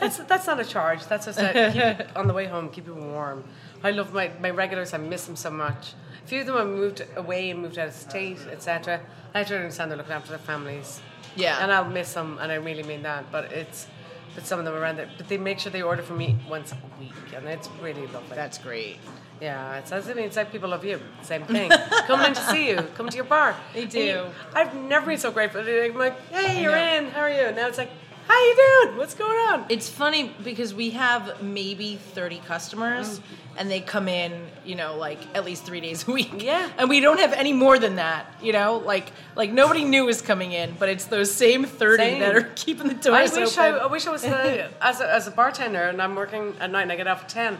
that's 0.00 0.18
that's 0.18 0.46
not 0.46 0.60
a 0.60 0.64
charge. 0.64 1.06
That's 1.06 1.26
just 1.26 1.38
a 1.40 2.06
on 2.16 2.28
the 2.28 2.34
way 2.34 2.46
home, 2.46 2.68
keep 2.70 2.86
you 2.86 2.94
warm. 2.94 3.42
I 3.82 3.90
love 3.90 4.12
my, 4.14 4.30
my 4.40 4.50
regulars. 4.50 4.94
I 4.94 4.98
miss 4.98 5.26
them 5.26 5.36
so 5.36 5.50
much. 5.50 5.94
A 6.24 6.26
few 6.26 6.40
of 6.40 6.46
them 6.46 6.56
have 6.56 6.68
moved 6.68 7.04
away 7.16 7.50
and 7.50 7.60
moved 7.60 7.76
out 7.78 7.88
of 7.88 7.94
state, 7.94 8.38
etc. 8.50 9.00
I 9.34 9.42
try 9.42 9.56
to 9.56 9.62
understand 9.64 9.90
they're 9.90 9.98
looking 9.98 10.12
after 10.12 10.30
their 10.30 10.38
families. 10.38 11.00
Yeah. 11.36 11.58
And 11.60 11.72
I'll 11.72 11.84
miss 11.84 12.12
them, 12.14 12.38
and 12.40 12.52
I 12.52 12.54
really 12.56 12.84
mean 12.84 13.02
that. 13.02 13.30
But 13.32 13.52
it's 13.52 13.88
but 14.36 14.46
some 14.46 14.58
of 14.60 14.64
them 14.64 14.74
around 14.74 14.96
there. 14.98 15.10
But 15.18 15.28
they 15.28 15.36
make 15.38 15.58
sure 15.58 15.72
they 15.72 15.82
order 15.82 16.02
for 16.02 16.14
me 16.14 16.36
once 16.48 16.72
a 16.72 16.78
week, 17.00 17.12
and 17.34 17.46
it's 17.48 17.68
really 17.82 18.06
lovely. 18.08 18.36
That's 18.36 18.58
great. 18.58 18.98
Yeah, 19.44 19.76
it's 19.78 19.92
as 19.92 20.08
I 20.08 20.14
mean, 20.14 20.24
it's 20.24 20.36
like 20.36 20.50
people 20.50 20.70
love 20.70 20.84
you. 20.84 20.98
Same 21.22 21.44
thing. 21.44 21.70
Coming 22.06 22.28
in 22.28 22.34
to 22.34 22.40
see 22.52 22.68
you, 22.70 22.76
come 22.96 23.08
to 23.10 23.16
your 23.16 23.26
bar. 23.26 23.54
They 23.74 23.84
do. 23.84 23.98
you- 24.00 24.26
I've 24.54 24.74
never 24.74 25.06
been 25.06 25.18
so 25.18 25.30
grateful. 25.30 25.60
I'm 25.60 25.94
like, 25.96 26.16
hey, 26.30 26.62
you're 26.62 26.74
in. 26.76 27.10
How 27.10 27.20
are 27.20 27.30
you? 27.30 27.52
Now 27.54 27.68
it's 27.68 27.76
like, 27.76 27.90
how 28.26 28.34
you 28.48 28.54
doing? 28.84 28.96
What's 28.96 29.14
going 29.14 29.38
on? 29.50 29.66
It's 29.68 29.88
funny 29.90 30.32
because 30.42 30.72
we 30.72 30.90
have 30.90 31.42
maybe 31.42 31.96
30 31.96 32.38
customers 32.46 33.20
and 33.58 33.70
they 33.70 33.80
come 33.80 34.08
in, 34.08 34.32
you 34.64 34.76
know, 34.76 34.96
like 34.96 35.18
at 35.36 35.44
least 35.44 35.66
3 35.66 35.80
days 35.82 36.08
a 36.08 36.12
week. 36.12 36.42
Yeah. 36.42 36.70
And 36.78 36.88
we 36.88 37.00
don't 37.00 37.20
have 37.20 37.34
any 37.34 37.52
more 37.52 37.78
than 37.78 37.96
that, 37.96 38.24
you 38.42 38.54
know? 38.54 38.78
Like 38.78 39.12
like 39.36 39.52
nobody 39.52 39.84
new 39.84 40.08
is 40.08 40.22
coming 40.22 40.52
in, 40.52 40.74
but 40.78 40.88
it's 40.88 41.04
those 41.04 41.30
same 41.30 41.64
30 41.66 42.02
Same. 42.02 42.20
that 42.20 42.34
are 42.34 42.42
keeping 42.56 42.88
the 42.88 42.94
I 43.12 43.26
doors 43.26 43.36
open. 43.58 43.74
I. 43.74 43.78
I 43.84 43.86
wish 43.86 44.06
I 44.06 44.10
was 44.10 44.24
uh, 44.24 44.70
as 44.80 45.00
a, 45.02 45.12
as 45.12 45.26
a 45.26 45.30
bartender 45.30 45.82
and 45.82 46.00
I'm 46.00 46.14
working 46.14 46.54
at 46.60 46.70
night 46.70 46.82
and 46.84 46.92
I 46.92 46.96
get 46.96 47.06
off 47.06 47.24
at 47.24 47.28
ten. 47.28 47.58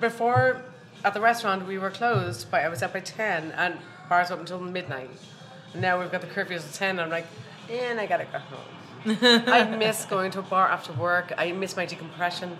Before 0.00 0.62
at 1.04 1.14
the 1.14 1.20
restaurant 1.20 1.66
we 1.66 1.78
were 1.78 1.90
closed, 1.90 2.50
but 2.50 2.62
I 2.64 2.68
was 2.68 2.82
up 2.82 2.92
by 2.92 3.00
ten 3.00 3.52
and 3.52 3.78
bars 4.08 4.30
open 4.30 4.40
until 4.42 4.60
midnight. 4.60 5.10
Now 5.74 5.98
we've 6.00 6.10
got 6.12 6.20
the 6.20 6.26
curfews 6.26 6.66
at 6.66 6.72
ten. 6.74 6.98
I'm 7.00 7.10
like, 7.10 7.26
and 7.70 8.00
I 8.00 8.06
gotta 8.06 8.26
go 8.26 8.38
home. 8.38 9.18
I 9.48 9.64
miss 9.78 10.04
going 10.04 10.30
to 10.32 10.38
a 10.40 10.42
bar 10.42 10.68
after 10.68 10.92
work. 10.92 11.32
I 11.36 11.52
miss 11.52 11.76
my 11.76 11.86
decompression. 11.86 12.58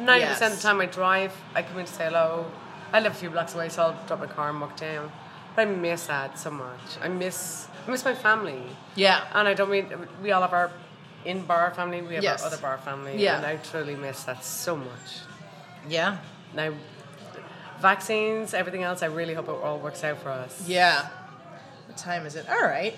Ninety 0.00 0.26
percent 0.26 0.54
of 0.54 0.58
the 0.60 0.62
time 0.62 0.80
I 0.80 0.86
drive, 0.86 1.34
I 1.54 1.62
come 1.62 1.78
in 1.78 1.86
to 1.86 1.92
say 1.92 2.04
hello. 2.06 2.46
I 2.92 3.00
live 3.00 3.12
a 3.12 3.14
few 3.14 3.30
blocks 3.30 3.54
away, 3.54 3.68
so 3.68 3.82
I'll 3.82 4.06
drop 4.06 4.20
my 4.20 4.26
car 4.26 4.50
and 4.50 4.60
walk 4.60 4.76
down. 4.76 5.10
But 5.54 5.68
I 5.68 5.70
miss 5.70 6.06
that 6.06 6.38
so 6.38 6.50
much. 6.50 6.98
I 7.02 7.08
miss 7.08 7.68
I 7.86 7.90
miss 7.90 8.04
my 8.04 8.14
family. 8.14 8.62
Yeah. 8.94 9.24
And 9.34 9.46
I 9.48 9.54
don't 9.54 9.70
mean 9.70 9.86
we 10.22 10.30
all 10.32 10.40
have 10.42 10.52
our 10.52 10.70
in 11.24 11.42
bar 11.42 11.72
family. 11.74 12.00
We 12.02 12.14
have 12.14 12.24
Yes. 12.24 12.42
our 12.42 12.46
other 12.48 12.56
bar 12.58 12.78
family. 12.78 13.16
Yeah. 13.18 13.36
And 13.36 13.46
I 13.46 13.56
truly 13.56 13.96
miss 13.96 14.22
that 14.24 14.44
so 14.44 14.76
much. 14.76 15.20
Yeah. 15.88 16.18
Now, 16.54 16.72
vaccines, 17.82 18.54
everything 18.54 18.82
else. 18.82 19.02
I 19.02 19.06
really 19.06 19.34
hope 19.34 19.48
it 19.48 19.52
all 19.54 19.78
works 19.78 20.02
out 20.04 20.18
for 20.22 20.30
us. 20.30 20.66
Yeah. 20.66 21.08
What 21.86 21.96
time 21.98 22.24
is 22.26 22.36
it? 22.36 22.48
All 22.48 22.62
right. 22.62 22.94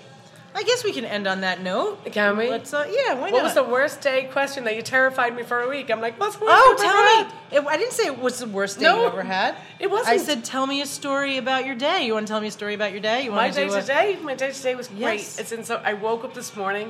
I 0.57 0.63
guess 0.63 0.85
we 0.85 0.93
can 0.93 1.03
end 1.03 1.27
on 1.27 1.41
that 1.41 1.61
note. 1.61 2.05
Can 2.13 2.37
we? 2.37 2.49
Let's 2.49 2.73
uh, 2.73 2.85
yeah, 2.89 3.15
why 3.15 3.23
What 3.29 3.39
not? 3.39 3.43
was 3.43 3.55
the 3.55 3.63
worst 3.65 3.99
day 3.99 4.29
question 4.31 4.63
that 4.63 4.77
you 4.77 4.81
terrified 4.81 5.35
me 5.35 5.43
for 5.43 5.59
a 5.59 5.67
week? 5.67 5.91
I'm 5.91 5.99
like, 5.99 6.17
what's 6.17 6.39
worst 6.39 6.47
Oh, 6.49 6.75
tell 6.79 7.25
me. 7.25 7.33
It, 7.57 7.67
I 7.67 7.75
didn't 7.75 7.91
say 7.91 8.05
it 8.05 8.17
was 8.17 8.39
the 8.39 8.47
worst 8.47 8.79
day 8.79 8.85
No, 8.85 9.01
you 9.01 9.07
ever 9.07 9.23
had. 9.23 9.57
it 9.79 9.91
wasn't. 9.91 10.07
I 10.11 10.17
said, 10.17 10.45
tell 10.45 10.65
me 10.65 10.79
a 10.81 10.85
story 10.85 11.37
about 11.37 11.65
your 11.65 11.75
day. 11.75 12.05
You 12.05 12.13
want 12.13 12.25
to 12.27 12.31
tell 12.31 12.39
me 12.39 12.47
a 12.47 12.51
story 12.51 12.73
about 12.73 12.93
your 12.93 13.01
day? 13.01 13.25
You 13.25 13.31
My 13.31 13.37
want 13.47 13.53
to 13.55 13.59
day 13.59 13.67
do 13.67 13.73
a- 13.75 13.81
today, 13.81 14.17
my 14.21 14.35
day 14.35 14.51
today 14.53 14.75
was 14.75 14.87
great. 14.87 14.99
Yes. 15.19 15.39
It's 15.39 15.51
in 15.51 15.65
so 15.65 15.81
I 15.83 15.91
woke 15.93 16.23
up 16.23 16.33
this 16.33 16.55
morning 16.55 16.89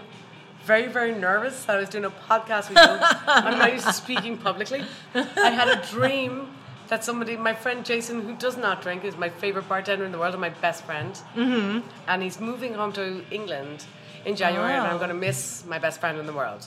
very, 0.63 0.85
very 0.87 1.15
nervous 1.15 1.65
that 1.65 1.75
I 1.77 1.79
was 1.79 1.89
doing 1.89 2.05
a 2.05 2.11
podcast 2.11 2.69
with 2.69 2.77
you. 2.77 2.83
I'm 3.27 3.57
not 3.57 3.73
used 3.73 3.87
to 3.87 3.93
speaking 3.93 4.37
publicly. 4.37 4.83
I 5.15 5.49
had 5.49 5.69
a 5.69 5.83
dream 5.87 6.49
that 6.87 7.03
somebody, 7.03 7.35
my 7.35 7.53
friend 7.53 7.83
Jason, 7.85 8.21
who 8.21 8.35
does 8.35 8.57
not 8.57 8.81
drink, 8.81 9.03
is 9.03 9.15
my 9.17 9.29
favorite 9.29 9.67
bartender 9.67 10.05
in 10.05 10.11
the 10.11 10.17
world 10.19 10.33
and 10.33 10.41
my 10.41 10.49
best 10.49 10.83
friend. 10.83 11.13
Mm-hmm. 11.35 11.87
And 12.07 12.23
he's 12.23 12.39
moving 12.39 12.73
home 12.73 12.93
to 12.93 13.23
England 13.31 13.85
in 14.25 14.35
January, 14.35 14.73
and 14.73 14.87
I'm 14.87 14.95
Oh. 14.95 14.97
going 14.97 15.09
to 15.09 15.15
miss 15.15 15.65
my 15.65 15.79
best 15.79 15.99
friend 15.99 16.17
in 16.19 16.25
the 16.25 16.33
world. 16.33 16.65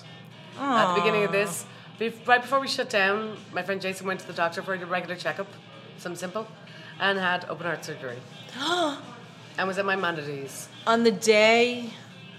At 0.61 0.89
the 0.95 1.01
beginning 1.01 1.25
of 1.25 1.31
this, 1.33 1.65
right 2.27 2.41
before 2.43 2.59
we 2.61 2.67
shut 2.69 2.91
down, 2.91 3.37
my 3.53 3.63
friend 3.63 3.81
Jason 3.81 4.07
went 4.07 4.21
to 4.21 4.27
the 4.27 4.33
doctor 4.33 4.61
for 4.63 4.75
a 4.75 4.85
regular 4.87 5.15
checkup, 5.15 5.47
some 5.99 6.17
simple, 6.17 6.47
and 7.01 7.19
had 7.19 7.45
open 7.49 7.67
heart 7.67 7.85
surgery. 7.85 8.19
and 9.59 9.67
was 9.69 9.79
at 9.79 9.85
my 9.85 9.97
Mondays. 9.97 10.69
on 10.87 11.05
the 11.05 11.11
day. 11.13 11.91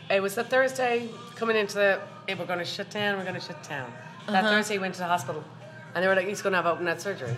It 0.10 0.22
was 0.22 0.36
the 0.36 0.44
Thursday 0.44 1.08
coming 1.36 1.56
into 1.56 1.76
the, 1.76 2.00
hey, 2.28 2.34
we're 2.36 2.46
going 2.46 2.60
to 2.60 2.66
shut 2.66 2.90
down, 2.90 3.18
we're 3.18 3.24
going 3.24 3.36
to 3.40 3.42
shut 3.42 3.62
down. 3.70 3.92
That 4.28 4.44
Thursday, 4.44 4.74
he 4.76 4.80
went 4.80 4.94
to 4.96 5.00
the 5.02 5.06
hospital, 5.08 5.44
and 5.94 6.04
they 6.04 6.08
were 6.08 6.16
like, 6.16 6.28
he's 6.28 6.42
going 6.42 6.54
to 6.54 6.58
have 6.58 6.66
open 6.66 6.86
heart 6.88 7.00
surgery. 7.02 7.36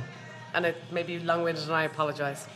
And 0.54 0.66
it 0.66 0.76
may 0.91 1.04
be 1.04 1.20
long 1.20 1.43
winded, 1.43 1.64
and 1.66 1.74
I 1.74 1.84
apologize. 1.84 2.47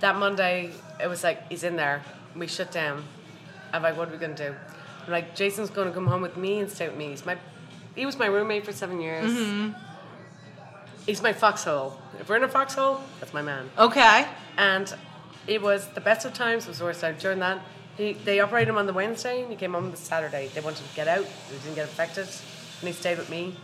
That 0.00 0.16
Monday, 0.16 0.70
it 1.00 1.06
was 1.06 1.22
like, 1.22 1.48
he's 1.48 1.62
in 1.62 1.76
there, 1.76 2.02
we 2.34 2.46
shut 2.48 2.72
down. 2.72 3.04
I'm 3.72 3.82
like, 3.82 3.96
what 3.96 4.08
are 4.08 4.12
we 4.12 4.18
going 4.18 4.34
to 4.34 4.50
do? 4.50 4.54
I'm 5.06 5.12
like, 5.12 5.34
Jason's 5.34 5.70
going 5.70 5.88
to 5.88 5.94
come 5.94 6.06
home 6.06 6.22
with 6.22 6.36
me 6.36 6.58
and 6.58 6.70
stay 6.70 6.88
with 6.88 6.96
me. 6.96 7.10
He's 7.10 7.24
my, 7.24 7.36
he 7.94 8.04
was 8.06 8.18
my 8.18 8.26
roommate 8.26 8.64
for 8.64 8.72
seven 8.72 9.00
years. 9.00 9.30
Mm-hmm. 9.30 9.70
He's 11.06 11.22
my 11.22 11.32
foxhole. 11.32 11.98
If 12.20 12.28
we're 12.28 12.36
in 12.36 12.44
a 12.44 12.48
foxhole, 12.48 13.00
that's 13.18 13.32
my 13.34 13.42
man 13.42 13.68
Okay. 13.78 14.26
and 14.56 14.92
it 15.48 15.60
was 15.60 15.88
the 15.88 16.00
best 16.00 16.24
of 16.24 16.32
times. 16.34 16.64
It 16.64 16.68
was 16.68 16.78
the 16.78 16.84
worst 16.84 17.00
time. 17.00 17.16
During 17.18 17.40
that, 17.40 17.60
he, 17.96 18.12
they 18.12 18.38
operated 18.38 18.68
him 18.68 18.78
on 18.78 18.86
the 18.86 18.92
Wednesday, 18.92 19.42
and 19.42 19.50
he 19.50 19.56
came 19.56 19.72
home 19.72 19.86
on 19.86 19.90
the 19.90 19.96
Saturday. 19.96 20.48
They 20.54 20.60
wanted 20.60 20.78
him 20.80 20.88
to 20.88 20.94
get 20.94 21.08
out. 21.08 21.24
He 21.24 21.56
didn't 21.58 21.74
get 21.74 21.88
infected, 21.88 22.26
and 22.28 22.88
he 22.88 22.92
stayed 22.92 23.18
with 23.18 23.28
me. 23.28 23.56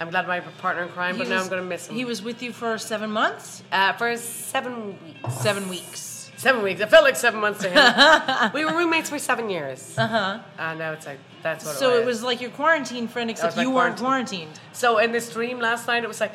I'm 0.00 0.10
glad 0.10 0.28
my 0.28 0.40
partner 0.40 0.82
in 0.84 0.88
crime, 0.90 1.14
He 1.14 1.18
but 1.20 1.28
now 1.28 1.40
I'm 1.42 1.48
going 1.48 1.60
to 1.62 1.66
miss 1.68 1.88
him. 1.88 1.96
He 1.96 2.04
was 2.04 2.22
with 2.22 2.42
you 2.42 2.52
for 2.52 2.78
seven 2.78 3.10
months? 3.10 3.62
uh, 3.72 3.92
for 3.94 4.16
seven 4.16 4.96
weeks. 5.04 5.34
Seven 5.40 5.68
weeks. 5.68 6.30
Seven 6.36 6.62
weeks. 6.62 6.80
It 6.80 6.88
felt 6.88 7.02
like 7.04 7.16
seven 7.16 7.40
months 7.40 7.60
to 7.62 7.68
him. 7.68 8.52
we 8.54 8.64
were 8.64 8.72
roommates 8.76 9.10
for 9.10 9.18
seven 9.18 9.50
years. 9.50 9.98
Uh 9.98 10.06
huh. 10.06 10.38
And 10.58 10.78
now 10.78 10.92
it's 10.92 11.04
like 11.06 11.18
that's 11.42 11.64
what. 11.64 11.74
So 11.74 11.86
it 11.86 11.88
was. 11.90 11.96
So 11.96 12.02
it 12.02 12.06
was 12.06 12.22
like 12.22 12.40
your 12.40 12.50
quarantine 12.50 13.08
friend, 13.08 13.28
except 13.28 13.56
you 13.56 13.70
weren't 13.72 13.96
quarantined. 13.98 14.60
So 14.72 14.98
in 14.98 15.10
this 15.10 15.32
dream 15.32 15.58
last 15.58 15.88
night, 15.88 16.04
it 16.04 16.08
was 16.08 16.20
like, 16.20 16.30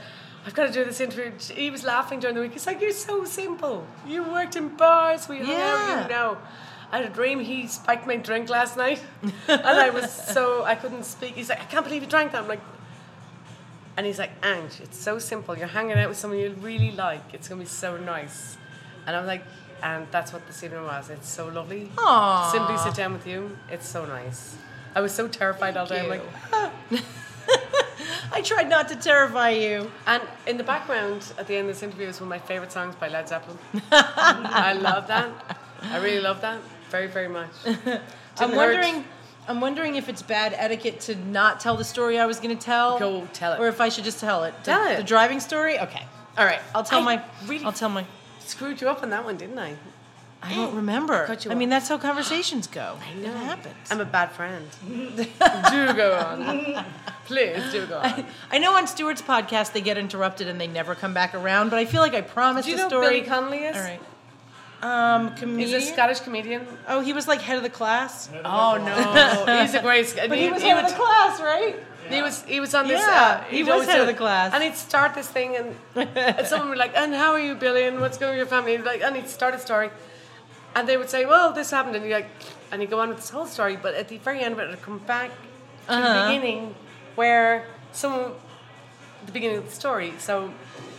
I've 0.46 0.54
got 0.54 0.66
to 0.68 0.74
do 0.74 0.84
this 0.84 1.00
interview. 1.00 1.32
He 1.56 1.70
was 1.72 1.86
laughing 1.86 2.20
during 2.20 2.36
the 2.36 2.42
week. 2.42 2.52
He's 2.52 2.68
like, 2.68 2.82
you're 2.82 2.92
so 2.92 3.24
simple. 3.24 3.88
You 4.06 4.24
worked 4.24 4.58
in 4.58 4.76
bars. 4.76 5.30
We 5.30 5.38
hung 5.38 5.48
Yeah. 5.48 6.02
out. 6.04 6.10
You 6.12 6.16
know. 6.16 6.38
I 6.92 6.98
had 6.98 7.06
a 7.10 7.14
dream. 7.14 7.40
He 7.40 7.66
spiked 7.68 8.06
my 8.06 8.18
drink 8.18 8.50
last 8.50 8.76
night, 8.78 9.02
and 9.48 9.62
I 9.66 9.90
was 9.90 10.12
so 10.12 10.64
I 10.66 10.76
couldn't 10.76 11.06
speak. 11.06 11.36
He's 11.36 11.48
like, 11.48 11.62
I 11.62 11.66
can't 11.66 11.86
believe 11.86 12.04
you 12.04 12.10
drank 12.10 12.34
that. 12.34 12.42
I'm 12.42 12.48
like, 12.50 12.60
and 13.98 14.06
he's 14.06 14.20
like, 14.20 14.32
Ange, 14.44 14.80
it's 14.82 14.98
so 14.98 15.20
simple. 15.20 15.58
You're 15.58 15.68
hanging 15.68 15.98
out 15.98 16.10
with 16.10 16.18
someone 16.18 16.40
you 16.40 16.52
really 16.60 16.92
like. 16.92 17.22
It's 17.34 17.48
gonna 17.48 17.62
be 17.62 17.68
so 17.68 17.98
nice. 17.98 18.58
And 19.06 19.16
I'm 19.16 19.26
like, 19.26 19.44
and 19.82 20.08
that's 20.12 20.32
what 20.32 20.46
this 20.48 20.64
evening 20.64 20.84
was. 20.86 21.10
It's 21.10 21.30
so 21.30 21.48
lovely. 21.48 21.92
Aw. 21.98 22.52
Simply 22.52 22.78
sit 22.78 22.96
down 22.96 23.14
with 23.14 23.28
you. 23.28 23.58
It's 23.70 23.88
so 23.88 24.06
nice. 24.06 24.56
I 24.96 25.02
was 25.02 25.12
so 25.14 25.28
terrified 25.28 25.76
all 25.78 25.86
day. 25.86 26.00
I'm 26.02 26.10
like, 26.10 26.22
"Ah." 26.54 26.72
I 28.32 28.42
tried 28.42 28.70
not 28.70 28.88
to 28.90 28.96
terrify 28.96 29.50
you. 29.52 29.92
And 30.08 30.24
in 30.48 30.58
the 30.58 30.64
background 30.64 31.34
at 31.38 31.48
the 31.48 31.56
end 31.56 31.70
of 31.70 31.76
this 31.76 31.84
interview 31.84 32.08
is 32.08 32.20
one 32.20 32.28
of 32.28 32.30
my 32.30 32.40
favorite 32.40 32.72
songs 32.72 32.96
by 32.96 33.08
Led 33.10 33.28
Zeppelin. 33.30 33.58
I 33.92 34.74
love 34.74 35.08
that. 35.08 35.30
I 35.84 35.98
really 35.98 36.20
love 36.22 36.42
that 36.42 36.60
very, 36.90 37.08
very 37.08 37.28
much. 37.28 37.50
I'm 38.38 38.56
wondering. 38.56 38.96
hurt. 38.96 39.04
I'm 39.48 39.60
wondering 39.62 39.96
if 39.96 40.10
it's 40.10 40.22
bad 40.22 40.54
etiquette 40.58 41.00
to 41.02 41.16
not 41.16 41.60
tell 41.60 41.76
the 41.76 41.84
story 41.84 42.20
I 42.20 42.26
was 42.26 42.40
going 42.40 42.58
to 42.58 42.64
tell. 42.64 42.98
Go 43.00 43.28
tell 43.34 43.54
it. 43.54 43.60
Or 43.60 43.68
if 43.68 43.82
I 43.82 43.90
should 43.90 44.04
just 44.06 44.20
tell 44.20 44.44
it. 44.46 44.54
The- 44.60 44.72
Tell 44.72 44.88
it. 44.88 44.98
The 44.98 45.04
driving 45.04 45.40
story. 45.40 45.80
Okay. 45.80 46.06
All 46.38 46.46
right. 46.46 46.62
I'll 46.74 46.84
tell 46.84 47.02
I 47.02 47.18
my. 47.18 47.24
really- 47.48 47.66
I'll 47.66 47.72
tell 47.74 47.90
my. 47.90 48.06
Screwed 48.40 48.82
you 48.82 48.90
up 48.90 49.04
on 49.04 49.10
that 49.12 49.24
one, 49.26 49.38
didn't 49.38 49.60
I? 49.60 49.76
I 50.46 50.56
don't 50.56 50.76
remember. 50.76 51.26
you 51.42 51.52
I 51.52 51.56
mean, 51.56 51.70
that's 51.70 51.88
how 51.88 51.98
conversations 51.98 52.68
go. 52.68 52.98
I 53.10 53.14
know. 53.14 53.30
It 53.30 53.38
happens. 53.38 53.76
I'm 53.92 54.02
a 54.02 54.06
bad 54.06 54.32
friend. 54.34 54.68
do 54.88 55.94
go 55.94 56.16
on. 56.20 56.86
Please 57.26 57.72
do 57.72 57.86
go 57.88 58.00
on. 58.00 58.26
I 58.52 58.58
know 58.58 58.76
on 58.76 58.86
Stewart's 58.88 59.22
podcast 59.22 59.72
they 59.72 59.80
get 59.80 59.98
interrupted 59.98 60.50
and 60.50 60.60
they 60.60 60.68
never 60.68 60.96
come 60.96 61.14
back 61.14 61.34
around, 61.34 61.70
but 61.70 61.80
I 61.80 61.86
feel 61.86 62.02
like 62.02 62.14
I 62.14 62.20
promised 62.22 62.66
Do 62.66 62.72
you 62.72 62.78
the 62.78 62.84
know 62.84 62.90
story. 62.90 63.08
Billy 63.08 63.22
Connolly 63.22 63.60
is? 63.60 63.78
All 63.78 63.82
right. 63.84 64.02
Um, 64.84 65.32
He's 65.32 65.40
comedian. 65.40 65.82
a 65.82 65.86
Scottish 65.94 66.20
comedian. 66.20 66.68
oh, 66.88 67.00
he 67.00 67.14
was 67.14 67.26
like 67.28 67.42
head 67.42 67.58
of 67.58 67.64
the 67.64 67.70
class. 67.82 68.30
Oh 68.44 68.74
no, 68.90 69.62
he's 69.62 69.74
a 69.76 69.82
great. 69.82 70.08
But 70.30 70.38
he 70.38 70.50
was 70.52 70.62
head 70.62 70.84
of 70.84 70.90
the 70.92 70.96
class, 71.04 71.40
right? 71.40 71.76
He 72.10 72.22
was 72.22 72.44
he 72.44 72.60
was 72.60 72.74
on 72.76 72.88
this. 72.88 73.00
Yeah, 73.00 73.42
uh, 73.42 73.44
he 73.50 73.64
was 73.64 73.70
always 73.74 73.88
head 73.88 74.02
of 74.02 74.08
the 74.08 74.14
class. 74.26 74.54
and 74.54 74.62
he'd 74.64 74.76
start 74.76 75.14
this 75.16 75.30
thing, 75.30 75.56
and, 75.56 75.68
and 75.96 76.46
someone 76.48 76.68
would 76.70 76.76
be 76.76 76.80
like, 76.80 76.96
"And 76.98 77.14
how 77.14 77.32
are 77.32 77.40
you, 77.40 77.56
Billy? 77.56 77.84
And 77.86 78.02
what's 78.02 78.18
going 78.18 78.32
on 78.34 78.38
with 78.38 78.44
your 78.44 78.52
family?" 78.56 78.72
He'd 78.76 78.84
like, 78.86 79.02
and 79.02 79.16
he'd 79.16 79.30
start 79.30 79.54
a 79.56 79.60
story, 79.60 79.90
and 80.76 80.84
they 80.90 80.98
would 80.98 81.10
say, 81.10 81.26
"Well, 81.26 81.54
this 81.54 81.72
happened," 81.72 81.96
and 81.96 82.04
he 82.06 82.12
like, 82.14 82.28
and 82.72 82.82
he'd 82.82 82.90
go 82.90 83.00
on 83.00 83.08
with 83.10 83.20
this 83.24 83.30
whole 83.30 83.46
story, 83.48 83.78
but 83.78 83.94
at 83.96 84.10
the 84.10 84.18
very 84.18 84.42
end 84.42 84.54
of 84.54 84.60
it, 84.60 84.68
it'd 84.68 84.82
come 84.82 85.00
back 85.16 85.30
to 85.88 85.94
Uh-huh. 85.94 86.02
the 86.14 86.14
beginning, 86.28 86.76
where 87.16 87.68
someone, 87.94 88.34
the 89.26 89.32
beginning 89.32 89.58
of 89.64 89.66
the 89.70 89.76
story. 89.84 90.14
So, 90.20 90.52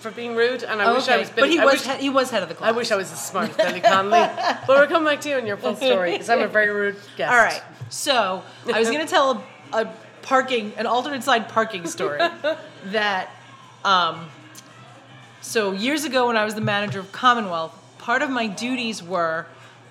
for 0.04 0.10
being 0.12 0.36
rude, 0.36 0.62
and 0.62 0.80
I 0.80 0.84
Oh, 0.84 0.94
wish 0.94 1.08
I 1.08 1.16
was, 1.16 1.30
Billy, 1.30 1.40
but 1.48 1.50
he 1.50 1.58
I 1.58 1.64
was 1.64 1.86
wish- 1.86 1.96
he, 1.96 2.02
he 2.02 2.10
was 2.10 2.30
head 2.30 2.42
of 2.44 2.48
the 2.48 2.54
class. 2.54 2.68
I 2.68 2.72
wish 2.76 2.92
I 2.92 2.96
was 2.96 3.10
as 3.10 3.24
smart 3.26 3.50
as 3.50 3.56
Billy 3.56 3.80
Connolly. 3.80 4.10
but 4.10 4.64
we're 4.68 4.86
coming 4.86 5.06
back 5.06 5.20
to 5.22 5.28
you 5.30 5.38
and 5.38 5.46
your 5.46 5.56
full 5.56 5.74
story 5.74 6.12
because 6.12 6.28
I'm 6.30 6.42
a 6.42 6.46
very 6.48 6.70
rude 6.70 6.96
guest. 7.16 7.32
All 7.32 7.38
right. 7.38 7.62
So 7.88 8.42
I 8.72 8.78
was 8.78 8.88
going 8.90 9.00
to 9.04 9.10
tell 9.10 9.44
a, 9.72 9.82
a 9.82 9.94
parking, 10.22 10.72
an 10.76 10.86
alternate 10.86 11.24
side 11.24 11.48
parking 11.48 11.86
story 11.86 12.20
that. 12.86 13.30
Um, 13.84 14.28
so 15.40 15.72
years 15.72 16.04
ago, 16.04 16.26
when 16.28 16.36
I 16.36 16.44
was 16.44 16.54
the 16.54 16.60
manager 16.62 17.00
of 17.00 17.10
Commonwealth, 17.12 17.74
part 17.98 18.22
of 18.22 18.30
my 18.30 18.46
duties 18.46 19.02
were 19.02 19.46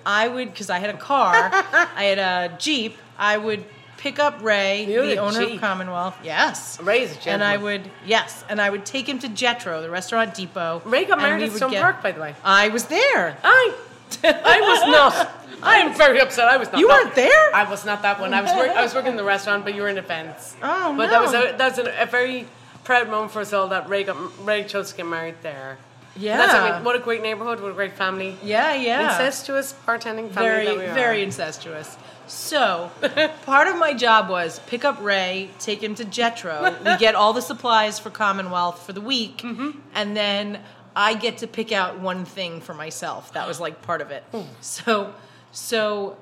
I 0.06 0.28
would, 0.28 0.50
because 0.50 0.68
I 0.70 0.78
had 0.78 0.90
a 0.90 0.98
car, 0.98 1.32
I 1.52 2.04
had 2.04 2.18
a 2.18 2.56
Jeep, 2.58 2.96
I 3.18 3.38
would 3.38 3.64
pick 4.04 4.18
up 4.18 4.42
Ray, 4.42 4.84
You 4.84 5.00
had 5.00 5.08
the 5.08 5.16
a 5.16 5.26
owner 5.26 5.42
of 5.54 5.60
Commonwealth. 5.60 6.18
Yes. 6.22 6.78
Ray's 6.80 7.16
a 7.26 7.30
And 7.30 7.42
I 7.42 7.56
would, 7.56 7.90
yes, 8.04 8.44
and 8.50 8.60
I 8.60 8.68
would 8.68 8.84
take 8.84 9.08
him 9.08 9.18
to 9.20 9.28
Jetro, 9.28 9.80
the 9.80 9.88
restaurant 9.88 10.34
depot. 10.34 10.82
Ray 10.84 11.06
got 11.06 11.18
married 11.18 11.42
at 11.44 11.52
Stone 11.52 11.70
get- 11.70 11.82
Park, 11.82 12.02
by 12.02 12.12
the 12.12 12.20
way. 12.20 12.34
I 12.44 12.68
was 12.68 12.84
there. 12.84 13.38
I, 13.42 13.74
I 14.22 14.60
was 14.60 14.80
not. 14.92 15.30
I 15.62 15.76
am 15.78 15.94
very 15.96 16.20
upset. 16.20 16.48
I 16.48 16.58
was 16.58 16.70
not. 16.70 16.78
You 16.80 16.88
that- 16.88 17.04
weren't 17.04 17.14
there? 17.14 17.54
I 17.54 17.64
was 17.68 17.86
not 17.86 18.02
that 18.02 18.20
one. 18.20 18.34
I 18.34 18.42
was 18.42 18.52
work, 18.52 18.68
I 18.76 18.82
was 18.82 18.94
working 18.94 19.12
in 19.12 19.16
the 19.16 19.24
restaurant, 19.24 19.64
but 19.64 19.74
you 19.74 19.80
were 19.80 19.88
in 19.88 19.96
events. 19.96 20.54
Oh, 20.62 20.94
But 20.94 21.08
that 21.08 21.22
was 21.22 21.32
no. 21.32 21.42
a, 21.54 21.56
that's 21.56 21.78
a, 21.78 22.02
a 22.02 22.06
very 22.06 22.46
proud 22.84 23.08
moment 23.08 23.32
for 23.32 23.40
us 23.40 23.54
all 23.54 23.68
that 23.68 23.88
Ray 23.88 24.04
got 24.04 24.16
Ray 24.44 24.64
chose 24.64 24.90
to 24.90 24.96
get 24.98 25.06
married 25.06 25.36
there. 25.42 25.78
Yeah. 26.16 26.74
Mean, 26.76 26.84
what 26.84 26.94
a 26.94 27.00
great 27.00 27.22
neighborhood. 27.22 27.60
What 27.60 27.70
a 27.70 27.74
great 27.74 27.94
family. 27.94 28.36
Yeah, 28.42 28.74
yeah. 28.74 29.10
Incestuous 29.12 29.74
bartending 29.86 30.30
family 30.30 30.48
very 30.50 30.64
that 30.66 30.76
we 30.76 30.84
are. 30.84 30.94
very 30.94 31.22
incestuous. 31.22 31.96
So, 32.26 32.90
part 33.46 33.68
of 33.68 33.76
my 33.78 33.94
job 33.94 34.28
was 34.28 34.58
pick 34.66 34.84
up 34.84 35.00
Ray, 35.02 35.50
take 35.58 35.82
him 35.82 35.94
to 35.96 36.04
Jetro. 36.04 36.78
We 36.84 36.96
get 36.98 37.14
all 37.14 37.32
the 37.32 37.42
supplies 37.42 37.98
for 37.98 38.10
Commonwealth 38.10 38.84
for 38.84 38.92
the 38.92 39.00
week, 39.00 39.38
Mm-hmm. 39.38 39.70
and 39.94 40.16
then 40.16 40.60
I 40.96 41.14
get 41.14 41.38
to 41.38 41.46
pick 41.46 41.72
out 41.72 41.98
one 42.00 42.24
thing 42.24 42.60
for 42.60 42.72
myself. 42.74 43.32
That 43.34 43.46
was 43.48 43.60
like 43.60 43.82
part 43.82 44.00
of 44.00 44.10
it. 44.10 44.24
So, 44.60 45.12
so 45.52 46.16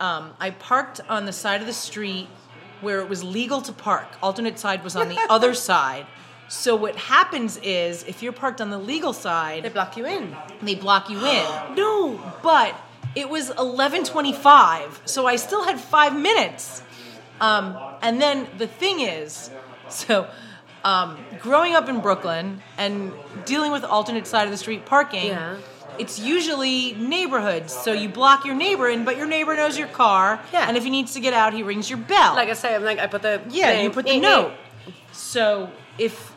um, 0.00 0.32
I 0.40 0.50
parked 0.50 1.00
on 1.08 1.26
the 1.26 1.32
side 1.32 1.60
of 1.60 1.66
the 1.66 1.72
street 1.72 2.26
where 2.80 3.00
it 3.00 3.08
was 3.08 3.22
legal 3.22 3.60
to 3.62 3.72
park. 3.72 4.06
Alternate 4.22 4.58
side 4.58 4.82
was 4.82 4.96
on 4.96 5.08
the 5.08 5.18
other 5.30 5.54
side. 5.54 6.06
So 6.48 6.74
what 6.74 6.96
happens 6.96 7.58
is, 7.58 8.02
if 8.04 8.22
you're 8.22 8.32
parked 8.32 8.60
on 8.60 8.70
the 8.70 8.78
legal 8.78 9.12
side, 9.12 9.62
They 9.62 9.68
block 9.68 9.96
you 9.96 10.04
in. 10.06 10.34
they 10.62 10.74
block 10.74 11.08
you 11.08 11.24
in. 11.24 11.74
no, 11.76 12.20
but 12.42 12.74
it 13.14 13.28
was 13.28 13.50
11:25, 13.50 15.00
so 15.04 15.26
I 15.26 15.36
still 15.36 15.64
had 15.64 15.80
five 15.80 16.16
minutes. 16.16 16.82
Um, 17.40 17.76
and 18.02 18.20
then 18.20 18.46
the 18.58 18.66
thing 18.66 19.00
is, 19.00 19.50
so 19.88 20.28
um, 20.84 21.18
growing 21.40 21.74
up 21.74 21.88
in 21.88 22.00
Brooklyn 22.00 22.62
and 22.78 23.12
dealing 23.46 23.72
with 23.72 23.84
alternate 23.84 24.26
side 24.26 24.44
of 24.44 24.50
the 24.50 24.56
street 24.58 24.84
parking, 24.86 25.28
Yeah. 25.28 25.56
it's 25.98 26.18
usually 26.18 26.92
neighborhoods. 26.94 27.72
So 27.72 27.92
you 27.92 28.08
block 28.08 28.44
your 28.44 28.54
neighbor 28.54 28.88
in, 28.88 29.04
but 29.04 29.16
your 29.16 29.26
neighbor 29.26 29.56
knows 29.56 29.78
your 29.78 29.88
car. 29.88 30.40
Yeah. 30.52 30.66
And 30.68 30.76
if 30.76 30.84
he 30.84 30.90
needs 30.90 31.14
to 31.14 31.20
get 31.20 31.32
out, 31.34 31.52
he 31.54 31.62
rings 31.62 31.88
your 31.90 31.98
bell. 31.98 32.34
Like 32.34 32.48
I 32.48 32.54
say, 32.54 32.74
I'm 32.74 32.84
like 32.84 32.98
I 32.98 33.06
put 33.06 33.22
the 33.22 33.40
Yeah, 33.50 33.66
thing- 33.68 33.84
you 33.84 33.90
put 33.90 34.06
the 34.06 34.20
note. 34.20 34.52
So 35.12 35.70
if 35.98 36.34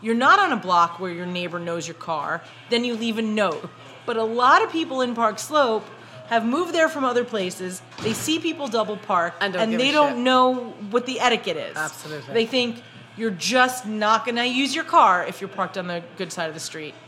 you're 0.00 0.14
not 0.14 0.38
on 0.38 0.52
a 0.52 0.56
block 0.56 0.98
where 1.00 1.10
your 1.12 1.26
neighbor 1.26 1.58
knows 1.58 1.86
your 1.86 1.94
car, 1.94 2.42
then 2.70 2.84
you 2.84 2.94
leave 2.94 3.18
a 3.18 3.22
note. 3.22 3.68
But 4.06 4.16
a 4.16 4.22
lot 4.24 4.62
of 4.62 4.70
people 4.70 5.00
in 5.00 5.14
Park 5.14 5.38
Slope 5.38 5.84
have 6.26 6.44
moved 6.44 6.72
there 6.72 6.88
from 6.88 7.04
other 7.04 7.24
places. 7.24 7.82
They 8.02 8.12
see 8.12 8.38
people 8.38 8.66
double 8.68 8.96
park 8.96 9.34
And 9.40 9.52
don't 9.52 9.70
give 9.70 9.78
they 9.78 9.90
don't 9.92 10.14
shit. 10.14 10.18
know 10.18 10.54
what 10.90 11.06
the 11.06 11.20
etiquette 11.20 11.56
is. 11.56 11.76
Absolutely. 11.76 12.32
They 12.34 12.46
think 12.46 12.82
you're 13.16 13.30
just 13.30 13.86
not 13.86 14.24
going 14.24 14.36
to 14.36 14.46
use 14.46 14.74
your 14.74 14.84
car 14.84 15.24
if 15.26 15.40
you're 15.40 15.48
parked 15.48 15.76
on 15.78 15.86
the 15.86 16.02
good 16.16 16.32
side 16.32 16.48
of 16.48 16.54
the 16.54 16.60
street. 16.60 16.94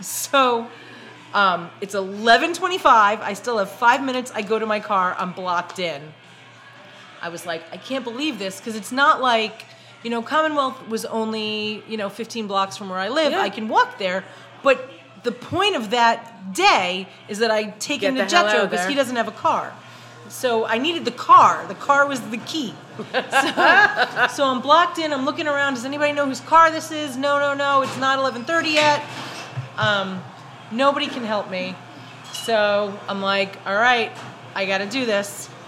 So 0.00 0.68
um, 1.34 1.70
it's 1.80 1.94
11:25. 1.96 2.84
I 2.84 3.32
still 3.34 3.58
have 3.58 3.68
five 3.70 4.02
minutes. 4.04 4.30
I 4.32 4.42
go 4.42 4.58
to 4.58 4.66
my 4.66 4.78
car. 4.80 5.16
I'm 5.18 5.32
blocked 5.32 5.78
in. 5.80 6.00
I 7.20 7.30
was 7.30 7.44
like, 7.44 7.62
I 7.72 7.78
can't 7.78 8.04
believe 8.04 8.38
this 8.38 8.58
because 8.58 8.76
it's 8.76 8.92
not 8.92 9.20
like, 9.20 9.64
you 10.04 10.10
know, 10.10 10.22
Commonwealth 10.22 10.88
was 10.88 11.04
only, 11.04 11.82
you 11.88 11.96
know, 11.96 12.08
15 12.08 12.46
blocks 12.46 12.76
from 12.76 12.90
where 12.90 12.98
I 13.00 13.08
live. 13.08 13.32
Yeah. 13.32 13.40
I 13.40 13.50
can 13.50 13.66
walk 13.66 13.98
there. 13.98 14.22
But 14.62 14.88
the 15.28 15.32
point 15.32 15.76
of 15.76 15.90
that 15.90 16.54
day 16.54 17.06
is 17.28 17.40
that 17.40 17.50
I 17.50 17.64
take 17.64 18.00
Get 18.00 18.14
him 18.14 18.16
to 18.16 18.34
Jetro 18.34 18.62
because 18.68 18.86
he 18.86 18.94
doesn't 18.94 19.16
have 19.16 19.28
a 19.28 19.38
car. 19.46 19.74
So 20.30 20.64
I 20.64 20.78
needed 20.78 21.04
the 21.04 21.10
car. 21.10 21.66
The 21.68 21.74
car 21.74 22.06
was 22.06 22.22
the 22.30 22.38
key. 22.38 22.72
So, 22.96 23.06
so 24.34 24.44
I'm 24.46 24.62
blocked 24.62 24.96
in. 24.98 25.12
I'm 25.12 25.26
looking 25.26 25.46
around. 25.46 25.74
Does 25.74 25.84
anybody 25.84 26.12
know 26.12 26.24
whose 26.24 26.40
car 26.40 26.70
this 26.70 26.90
is? 26.90 27.18
No, 27.18 27.38
no, 27.38 27.52
no. 27.52 27.82
It's 27.82 27.98
not 27.98 28.18
11:30 28.18 28.72
yet. 28.72 29.04
Um, 29.76 30.22
nobody 30.72 31.08
can 31.08 31.24
help 31.24 31.50
me. 31.50 31.76
So 32.32 32.98
I'm 33.06 33.20
like, 33.20 33.58
all 33.66 33.74
right, 33.76 34.10
I 34.54 34.64
got 34.64 34.78
to 34.78 34.86
do 34.86 35.04
this. 35.04 35.50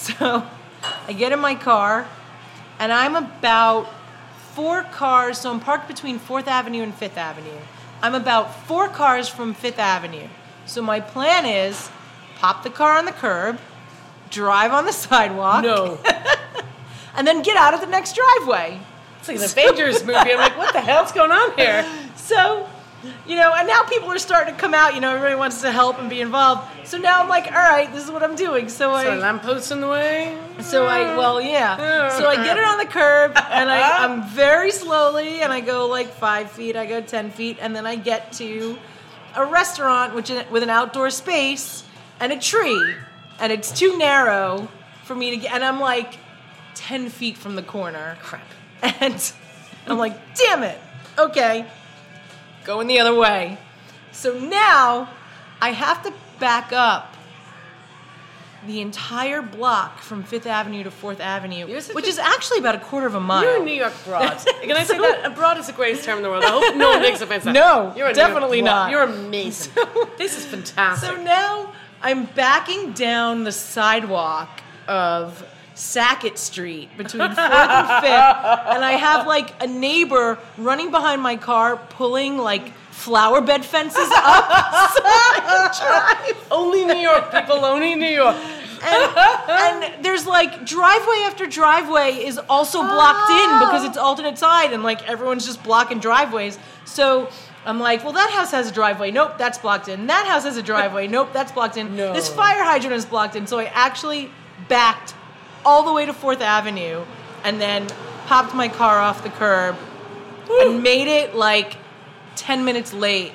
So 0.00 0.48
I 1.06 1.12
get 1.12 1.30
in 1.32 1.40
my 1.40 1.54
car, 1.54 2.08
and 2.78 2.90
I'm 2.90 3.16
about 3.16 3.86
four 4.54 4.82
cars. 4.84 5.36
So 5.36 5.50
I'm 5.50 5.60
parked 5.60 5.88
between 5.88 6.18
Fourth 6.18 6.48
Avenue 6.48 6.82
and 6.82 6.94
Fifth 6.94 7.18
Avenue. 7.18 7.60
I'm 8.02 8.14
about 8.14 8.54
four 8.66 8.88
cars 8.88 9.28
from 9.28 9.54
Fifth 9.54 9.78
Avenue. 9.78 10.28
So 10.66 10.80
my 10.82 11.00
plan 11.00 11.44
is 11.46 11.90
pop 12.36 12.62
the 12.62 12.70
car 12.70 12.96
on 12.96 13.04
the 13.04 13.12
curb, 13.12 13.58
drive 14.30 14.72
on 14.72 14.84
the 14.86 14.92
sidewalk, 15.04 15.62
No. 15.64 15.98
and 17.14 17.26
then 17.26 17.42
get 17.42 17.56
out 17.56 17.74
of 17.74 17.80
the 17.80 17.86
next 17.86 18.16
driveway. 18.16 18.80
It's 19.18 19.28
like 19.28 19.36
an 19.38 19.44
Avengers 19.44 20.00
movie. 20.04 20.14
I'm 20.16 20.38
like, 20.38 20.56
what 20.56 20.72
the 20.72 20.80
hell's 20.80 21.12
going 21.12 21.30
on 21.32 21.56
here? 21.56 21.84
So, 22.16 22.68
you 23.30 23.36
know, 23.36 23.54
and 23.56 23.68
now 23.68 23.84
people 23.84 24.10
are 24.10 24.18
starting 24.18 24.52
to 24.52 24.60
come 24.60 24.74
out. 24.74 24.96
You 24.96 25.00
know, 25.00 25.14
everybody 25.14 25.36
wants 25.36 25.60
to 25.60 25.70
help 25.70 26.00
and 26.00 26.10
be 26.10 26.20
involved. 26.20 26.68
So 26.84 26.98
now 26.98 27.22
I'm 27.22 27.28
like, 27.28 27.46
all 27.46 27.52
right, 27.52 27.90
this 27.92 28.02
is 28.02 28.10
what 28.10 28.24
I'm 28.24 28.34
doing. 28.34 28.68
So 28.68 28.90
I 28.90 29.04
So 29.04 29.10
a 29.12 29.14
I, 29.14 29.18
lamppost 29.18 29.70
in 29.70 29.80
the 29.80 29.88
way. 29.88 30.36
so 30.60 30.84
I, 30.86 31.16
well, 31.16 31.40
yeah. 31.40 32.08
So 32.18 32.28
I 32.28 32.34
get 32.34 32.58
it 32.58 32.64
on 32.64 32.78
the 32.78 32.86
curb, 32.86 33.36
and 33.36 33.70
I, 33.70 33.82
uh-huh. 33.82 34.04
I'm 34.04 34.28
very 34.30 34.72
slowly, 34.72 35.42
and 35.42 35.52
I 35.52 35.60
go 35.60 35.86
like 35.86 36.08
five 36.08 36.50
feet. 36.50 36.74
I 36.74 36.86
go 36.86 37.00
ten 37.00 37.30
feet, 37.30 37.58
and 37.60 37.74
then 37.74 37.86
I 37.86 37.94
get 37.94 38.32
to 38.34 38.76
a 39.36 39.46
restaurant, 39.46 40.16
which 40.16 40.32
with 40.50 40.64
an 40.64 40.70
outdoor 40.70 41.10
space 41.10 41.84
and 42.18 42.32
a 42.32 42.38
tree, 42.38 42.94
and 43.38 43.52
it's 43.52 43.70
too 43.70 43.96
narrow 43.96 44.66
for 45.04 45.14
me 45.14 45.30
to 45.30 45.36
get. 45.36 45.54
And 45.54 45.64
I'm 45.64 45.78
like 45.78 46.18
ten 46.74 47.08
feet 47.08 47.36
from 47.36 47.54
the 47.54 47.62
corner. 47.62 48.18
Crap. 48.22 48.42
And 48.82 49.32
I'm 49.86 49.98
like, 49.98 50.16
damn 50.34 50.64
it. 50.64 50.78
Okay. 51.16 51.64
Going 52.64 52.86
the 52.86 52.98
other 52.98 53.14
way. 53.14 53.58
So 54.12 54.38
now 54.38 55.10
I 55.60 55.70
have 55.70 56.02
to 56.04 56.12
back 56.38 56.72
up 56.72 57.16
the 58.66 58.80
entire 58.80 59.40
block 59.40 60.00
from 60.00 60.22
Fifth 60.22 60.46
Avenue 60.46 60.84
to 60.84 60.90
Fourth 60.90 61.20
Avenue, 61.20 61.66
which 61.92 62.06
is 62.06 62.18
actually 62.18 62.58
about 62.58 62.74
a 62.74 62.78
quarter 62.78 63.06
of 63.06 63.14
a 63.14 63.20
mile. 63.20 63.42
You're 63.42 63.62
a 63.62 63.64
New 63.64 63.72
York 63.72 63.94
broad. 64.04 64.36
Can 64.62 64.72
I 64.72 64.84
say 64.84 64.98
that? 64.98 65.22
A 65.24 65.30
broad 65.30 65.56
is 65.58 65.66
the 65.66 65.72
greatest 65.72 66.04
term 66.04 66.18
in 66.18 66.22
the 66.22 66.28
world. 66.28 66.44
I 66.44 66.50
hope 66.50 66.76
no 66.76 66.90
one 66.90 67.00
takes 67.00 67.20
offense. 67.20 67.44
No, 67.50 67.52
You're 67.52 67.90
a 67.90 67.94
New 67.94 68.00
York 68.00 68.14
definitely 68.14 68.60
not. 68.62 68.90
You're 68.90 69.02
amazing. 69.02 69.72
this 70.18 70.36
is 70.36 70.44
fantastic. 70.44 71.08
So 71.08 71.22
now 71.22 71.72
I'm 72.02 72.26
backing 72.26 72.92
down 72.92 73.44
the 73.44 73.52
sidewalk 73.52 74.60
of 74.86 75.42
Sackett 75.80 76.38
Street 76.38 76.90
between 76.96 77.22
4th 77.22 77.38
and 77.38 78.04
5th, 78.04 78.74
and 78.74 78.84
I 78.84 78.92
have 78.92 79.26
like 79.26 79.50
a 79.62 79.66
neighbor 79.66 80.38
running 80.58 80.90
behind 80.90 81.22
my 81.22 81.36
car 81.36 81.76
pulling 81.76 82.36
like 82.36 82.72
flower 82.90 83.40
bed 83.40 83.64
fences 83.64 83.96
up 83.96 84.44
so 84.92 85.00
I 85.04 86.24
drive. 86.26 86.46
only 86.50 86.84
New 86.84 86.98
York 86.98 87.32
people. 87.32 87.64
Only 87.64 87.94
New 87.94 88.06
York. 88.06 88.36
And, 88.82 89.16
and 89.16 90.04
there's 90.04 90.26
like 90.26 90.66
driveway 90.66 91.22
after 91.24 91.46
driveway 91.46 92.12
is 92.12 92.38
also 92.48 92.82
blocked 92.82 93.30
in 93.30 93.50
ah. 93.50 93.66
because 93.66 93.84
it's 93.84 93.96
alternate 93.96 94.38
side 94.38 94.72
and 94.72 94.82
like 94.82 95.06
everyone's 95.08 95.46
just 95.46 95.62
blocking 95.62 95.98
driveways. 95.98 96.58
So 96.84 97.30
I'm 97.64 97.78
like, 97.78 98.04
well, 98.04 98.12
that 98.12 98.30
house 98.30 98.50
has 98.52 98.70
a 98.70 98.72
driveway. 98.72 99.10
Nope, 99.10 99.38
that's 99.38 99.58
blocked 99.58 99.88
in. 99.88 100.06
That 100.06 100.26
house 100.26 100.44
has 100.44 100.56
a 100.56 100.62
driveway. 100.62 101.08
Nope, 101.08 101.30
that's 101.32 101.52
blocked 101.52 101.76
in. 101.76 101.96
No. 101.96 102.12
This 102.12 102.28
fire 102.28 102.62
hydrant 102.62 102.94
is 102.94 103.04
blocked 103.04 103.36
in. 103.36 103.46
So 103.46 103.58
I 103.58 103.64
actually 103.64 104.30
backed 104.68 105.14
all 105.64 105.84
the 105.84 105.92
way 105.92 106.06
to 106.06 106.12
Fourth 106.12 106.40
Avenue 106.40 107.04
and 107.44 107.60
then 107.60 107.86
popped 108.26 108.54
my 108.54 108.68
car 108.68 108.98
off 108.98 109.22
the 109.22 109.30
curb 109.30 109.76
and 110.50 110.82
made 110.82 111.08
it 111.08 111.34
like 111.34 111.76
10 112.36 112.64
minutes 112.64 112.92
late 112.92 113.32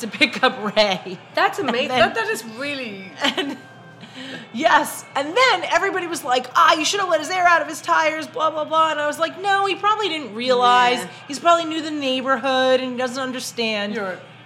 to 0.00 0.06
pick 0.06 0.42
up 0.42 0.76
Ray. 0.76 1.18
That's 1.34 1.58
amazing. 1.58 1.88
then- 1.88 1.98
that, 1.98 2.14
that 2.14 2.28
is 2.28 2.44
really. 2.44 3.10
And 3.22 3.56
yes, 4.52 5.04
and 5.14 5.36
then 5.36 5.64
everybody 5.64 6.06
was 6.06 6.24
like, 6.24 6.46
"Ah, 6.56 6.74
you 6.74 6.84
should 6.84 7.00
have 7.00 7.08
let 7.08 7.20
his 7.20 7.30
air 7.30 7.44
out 7.46 7.62
of 7.62 7.68
his 7.68 7.80
tires." 7.80 8.26
Blah 8.26 8.50
blah 8.50 8.64
blah. 8.64 8.90
And 8.90 9.00
I 9.00 9.06
was 9.06 9.18
like, 9.18 9.40
"No, 9.40 9.66
he 9.66 9.74
probably 9.74 10.08
didn't 10.08 10.34
realize. 10.34 10.98
Yeah. 10.98 11.10
He's 11.28 11.38
probably 11.38 11.64
new 11.66 11.78
to 11.78 11.82
the 11.84 11.90
neighborhood 11.90 12.80
and 12.80 12.92
he 12.92 12.98
doesn't 12.98 13.22
understand." 13.22 13.94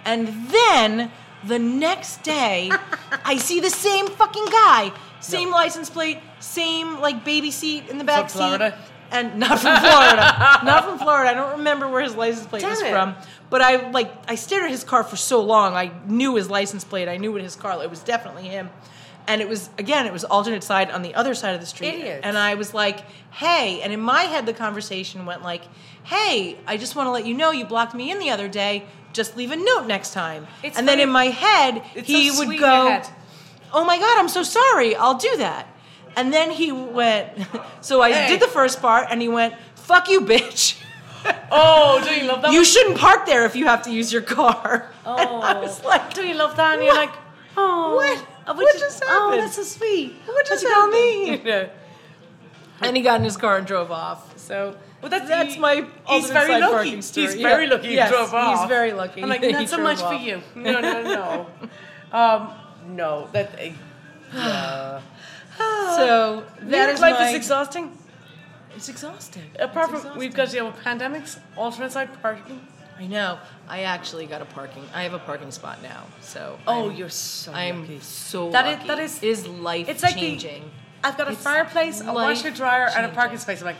And 0.05 0.27
then 0.51 1.11
the 1.43 1.59
next 1.59 2.23
day, 2.23 2.71
I 3.25 3.37
see 3.37 3.59
the 3.59 3.69
same 3.69 4.07
fucking 4.07 4.45
guy, 4.45 4.91
same 5.21 5.49
license 5.51 5.89
plate, 5.89 6.19
same 6.43 6.99
like 6.99 7.23
baby 7.25 7.51
seat 7.51 7.89
in 7.89 7.97
the 7.97 8.03
back 8.03 8.29
From 8.29 8.37
Florida? 8.39 8.71
seat. 8.77 8.89
And 9.11 9.35
not 9.39 9.59
from 9.59 9.77
Florida. 9.79 10.59
not 10.65 10.85
from 10.85 10.97
Florida. 10.97 11.29
I 11.29 11.33
don't 11.35 11.59
remember 11.59 11.87
where 11.87 12.01
his 12.01 12.15
license 12.15 12.47
plate 12.47 12.61
Damn 12.61 12.71
was 12.71 12.81
it. 12.81 12.89
from. 12.91 13.15
But 13.51 13.61
I 13.61 13.89
like 13.91 14.11
I 14.27 14.35
stared 14.35 14.63
at 14.65 14.71
his 14.71 14.83
car 14.83 15.03
for 15.03 15.15
so 15.15 15.41
long. 15.41 15.75
I 15.75 15.91
knew 16.07 16.35
his 16.35 16.49
license 16.49 16.83
plate. 16.83 17.07
I 17.07 17.17
knew 17.17 17.31
what 17.31 17.41
his 17.41 17.55
car. 17.55 17.81
It 17.83 17.89
was 17.89 17.99
definitely 18.01 18.43
him. 18.43 18.69
And 19.27 19.39
it 19.39 19.47
was 19.47 19.69
again, 19.77 20.05
it 20.07 20.11
was 20.13 20.23
alternate 20.25 20.63
side 20.63 20.89
on 20.89 21.01
the 21.03 21.13
other 21.15 21.35
side 21.35 21.53
of 21.53 21.61
the 21.61 21.67
street. 21.67 21.93
Idiots. 21.93 22.21
And 22.23 22.37
I 22.37 22.55
was 22.55 22.73
like, 22.73 23.01
"Hey!" 23.31 23.81
And 23.81 23.93
in 23.93 24.01
my 24.01 24.23
head, 24.23 24.45
the 24.47 24.53
conversation 24.53 25.25
went 25.27 25.43
like, 25.43 25.61
"Hey, 26.03 26.57
I 26.67 26.75
just 26.77 26.95
want 26.95 27.05
to 27.07 27.11
let 27.11 27.25
you 27.25 27.33
know 27.35 27.51
you 27.51 27.65
blocked 27.65 27.93
me 27.93 28.11
in 28.11 28.17
the 28.19 28.31
other 28.31 28.47
day. 28.47 28.83
Just 29.13 29.37
leave 29.37 29.51
a 29.51 29.55
note 29.55 29.85
next 29.85 30.11
time." 30.13 30.47
It's 30.63 30.77
and 30.77 30.87
then 30.87 30.99
in 30.99 31.09
my 31.09 31.25
head, 31.25 31.83
It's 31.95 32.07
he 32.07 32.31
so 32.31 32.47
would 32.47 32.59
go, 32.59 33.01
"Oh 33.71 33.85
my 33.85 33.97
god, 33.99 34.17
I'm 34.19 34.27
so 34.27 34.41
sorry. 34.43 34.95
I'll 34.95 35.17
do 35.19 35.37
that." 35.37 35.67
And 36.15 36.31
then 36.33 36.51
he 36.51 36.71
went. 36.71 37.29
So 37.81 38.01
I 38.01 38.13
Hey. 38.13 38.27
did 38.29 38.39
the 38.39 38.47
first 38.47 38.81
part, 38.81 39.07
and 39.09 39.21
he 39.21 39.27
went, 39.27 39.55
"Fuck 39.75 40.09
you, 40.09 40.21
bitch." 40.21 40.79
Oh, 41.51 42.01
do 42.03 42.11
you 42.13 42.27
love 42.27 42.41
that? 42.41 42.51
you 42.51 42.59
one? 42.59 42.65
shouldn't 42.65 42.97
park 42.97 43.25
there 43.25 43.45
if 43.45 43.55
you 43.55 43.65
have 43.65 43.81
to 43.83 43.91
use 43.91 44.11
your 44.11 44.21
car. 44.23 44.89
Oh, 45.05 45.15
And 45.17 45.57
I 45.57 45.61
was 45.61 45.81
like, 45.83 46.13
do 46.13 46.21
you 46.25 46.33
love 46.33 46.57
that? 46.57 46.73
And 46.75 46.83
you're 46.83 46.93
like, 46.95 47.13
oh, 47.55 47.95
What? 47.95 48.17
uh, 48.47 48.53
What 48.55 48.77
just 48.79 49.01
Oh, 49.05 49.07
happened? 49.07 49.43
that's 49.43 49.55
so 49.55 49.63
sweet. 49.63 50.15
What 50.25 50.45
just 50.45 50.63
you 50.63 50.69
happened? 50.69 50.91
me? 50.93 51.41
Yeah. 51.49 51.67
and 52.81 52.97
he 52.97 53.03
got 53.03 53.19
in 53.19 53.23
his 53.23 53.37
car 53.37 53.57
and 53.57 53.65
drove 53.67 53.89
off. 53.91 54.37
So 54.37 54.75
Well, 55.01 55.09
that's- 55.11 55.29
that's 55.29 55.53
he- 55.53 55.59
my 55.61 55.85
he's 56.09 56.29
very 56.29 56.59
lucky. 56.59 56.89
He's 56.95 57.11
very 57.35 57.67
lucky 57.67 57.87
he 57.87 57.95
Yes, 57.95 58.09
drove 58.11 58.33
off. 58.33 58.59
He's 58.59 58.67
very 58.67 58.91
lucky. 58.91 59.23
I'm 59.23 59.29
like, 59.29 59.41
not 59.43 59.69
so 59.69 59.77
much 59.77 60.01
for 60.01 60.15
you. 60.15 60.41
No, 60.55 60.79
no, 60.81 61.01
no. 61.03 61.47
um, 62.11 62.49
no, 62.99 63.27
that. 63.31 63.49
Uh. 64.35 64.99
Ah. 65.59 65.93
So 65.97 66.43
New 66.63 66.71
that 66.71 66.99
life 66.99 67.19
my, 67.19 67.29
is 67.29 67.35
exhausting. 67.35 67.97
It's 68.75 68.89
exhausting. 68.89 69.43
Uh, 69.59 69.65
apart 69.65 69.91
It's 69.91 70.03
from 70.03 70.17
we've 70.17 70.33
got 70.33 70.47
to 70.47 70.51
deal 70.53 70.65
with 70.65 70.75
pandemics, 70.77 71.37
alternate 71.57 71.91
side 71.91 72.09
parking. 72.21 72.65
I 72.97 73.07
know. 73.07 73.39
I 73.67 73.83
actually 73.83 74.25
got 74.27 74.41
a 74.41 74.45
parking. 74.45 74.83
I 74.93 75.03
have 75.03 75.13
a 75.13 75.19
parking 75.19 75.51
spot 75.51 75.81
now. 75.81 76.03
So 76.21 76.57
Oh, 76.67 76.89
I'm, 76.89 76.95
you're 76.95 77.09
so 77.09 77.51
I'm 77.53 77.81
lucky. 77.81 77.99
so 77.99 78.51
That 78.51 78.65
is- 78.67 78.75
lucky. 78.77 78.87
that 78.87 78.99
is- 78.99 79.23
is 79.23 79.47
life 79.47 79.89
It's 79.89 80.03
like 80.03 80.13
the- 80.15 80.21
changing. 80.21 80.71
I've 81.03 81.17
got 81.17 81.27
a 81.27 81.31
It's 81.31 81.41
fireplace, 81.43 81.99
a 82.01 82.13
washer 82.13 82.49
dryer, 82.49 82.87
and 82.95 83.05
a 83.05 83.09
parking 83.09 83.37
space. 83.37 83.59
I'm 83.59 83.65
like, 83.65 83.75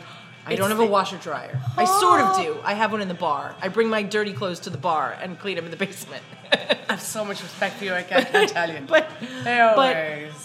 I 0.46 0.56
don't 0.56 0.70
have 0.70 0.80
a 0.80 0.86
washer 0.86 1.16
dryer. 1.16 1.58
I 1.76 1.84
sort 1.84 2.20
of 2.20 2.36
do. 2.36 2.58
I 2.64 2.74
have 2.74 2.92
one 2.92 3.00
in 3.00 3.08
the 3.08 3.14
bar. 3.14 3.54
I 3.62 3.68
bring 3.68 3.88
my 3.88 4.02
dirty 4.02 4.32
clothes 4.32 4.60
to 4.60 4.70
the 4.70 4.78
bar 4.78 5.16
and 5.20 5.38
clean 5.38 5.56
them 5.56 5.64
in 5.64 5.70
the 5.70 5.76
basement. 5.76 6.22
I 6.52 6.76
have 6.92 7.00
so 7.00 7.24
much 7.24 7.42
respect 7.42 7.76
for 7.78 7.84
you. 7.84 7.92
I 7.94 8.02
can't, 8.02 8.48
tell 8.50 8.70
you. 8.70 8.80
but 8.86 9.08
Always. 9.46 9.74
but 9.74 9.96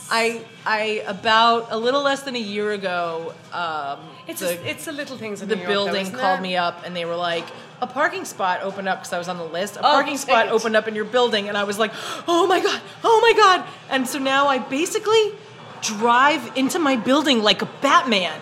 I 0.10 0.41
I 0.66 1.04
about 1.06 1.68
a 1.72 1.78
little 1.78 2.02
less 2.02 2.24
than 2.24 2.36
a 2.36 2.39
year 2.39 2.72
ago, 2.72 3.34
um, 3.54 4.00
it's 4.28 4.39
the, 4.39 4.58
a, 4.60 4.64
it's 4.66 4.86
the 4.86 4.91
little 4.93 5.18
things 5.18 5.41
in 5.41 5.50
the 5.50 5.56
New 5.56 5.62
York, 5.64 5.68
though, 5.70 5.86
building 5.86 6.02
isn't 6.08 6.18
called 6.20 6.39
it? 6.39 6.43
me 6.43 6.56
up 6.58 6.84
and 6.86 6.95
they 6.95 7.06
were 7.06 7.16
like, 7.16 7.45
a 7.82 7.88
parking 7.88 8.26
spot 8.26 8.62
opened 8.64 8.88
up 8.88 9.00
because 9.00 9.14
I 9.14 9.18
was 9.18 9.28
on 9.28 9.38
the 9.38 9.43
list. 9.43 9.76
A 9.76 9.80
Oh, 9.80 9.84
parking 9.84 10.18
spot 10.18 10.47
it. 10.47 10.52
opened 10.52 10.76
up 10.76 10.88
in 10.88 10.95
your 10.95 11.06
building, 11.06 11.47
and 11.50 11.58
I 11.58 11.64
was 11.66 11.78
like, 11.78 11.91
oh 12.28 12.47
my 12.47 12.60
god, 12.62 12.82
oh 13.04 13.20
my 13.22 13.34
god! 13.34 13.68
And 13.89 14.08
so 14.08 14.18
now 14.20 14.47
I 14.47 14.58
basically 14.60 15.34
drive 15.82 16.58
into 16.58 16.80
my 16.80 16.95
building 16.95 17.41
like 17.43 17.62
a 17.62 17.68
Batman. 17.82 18.39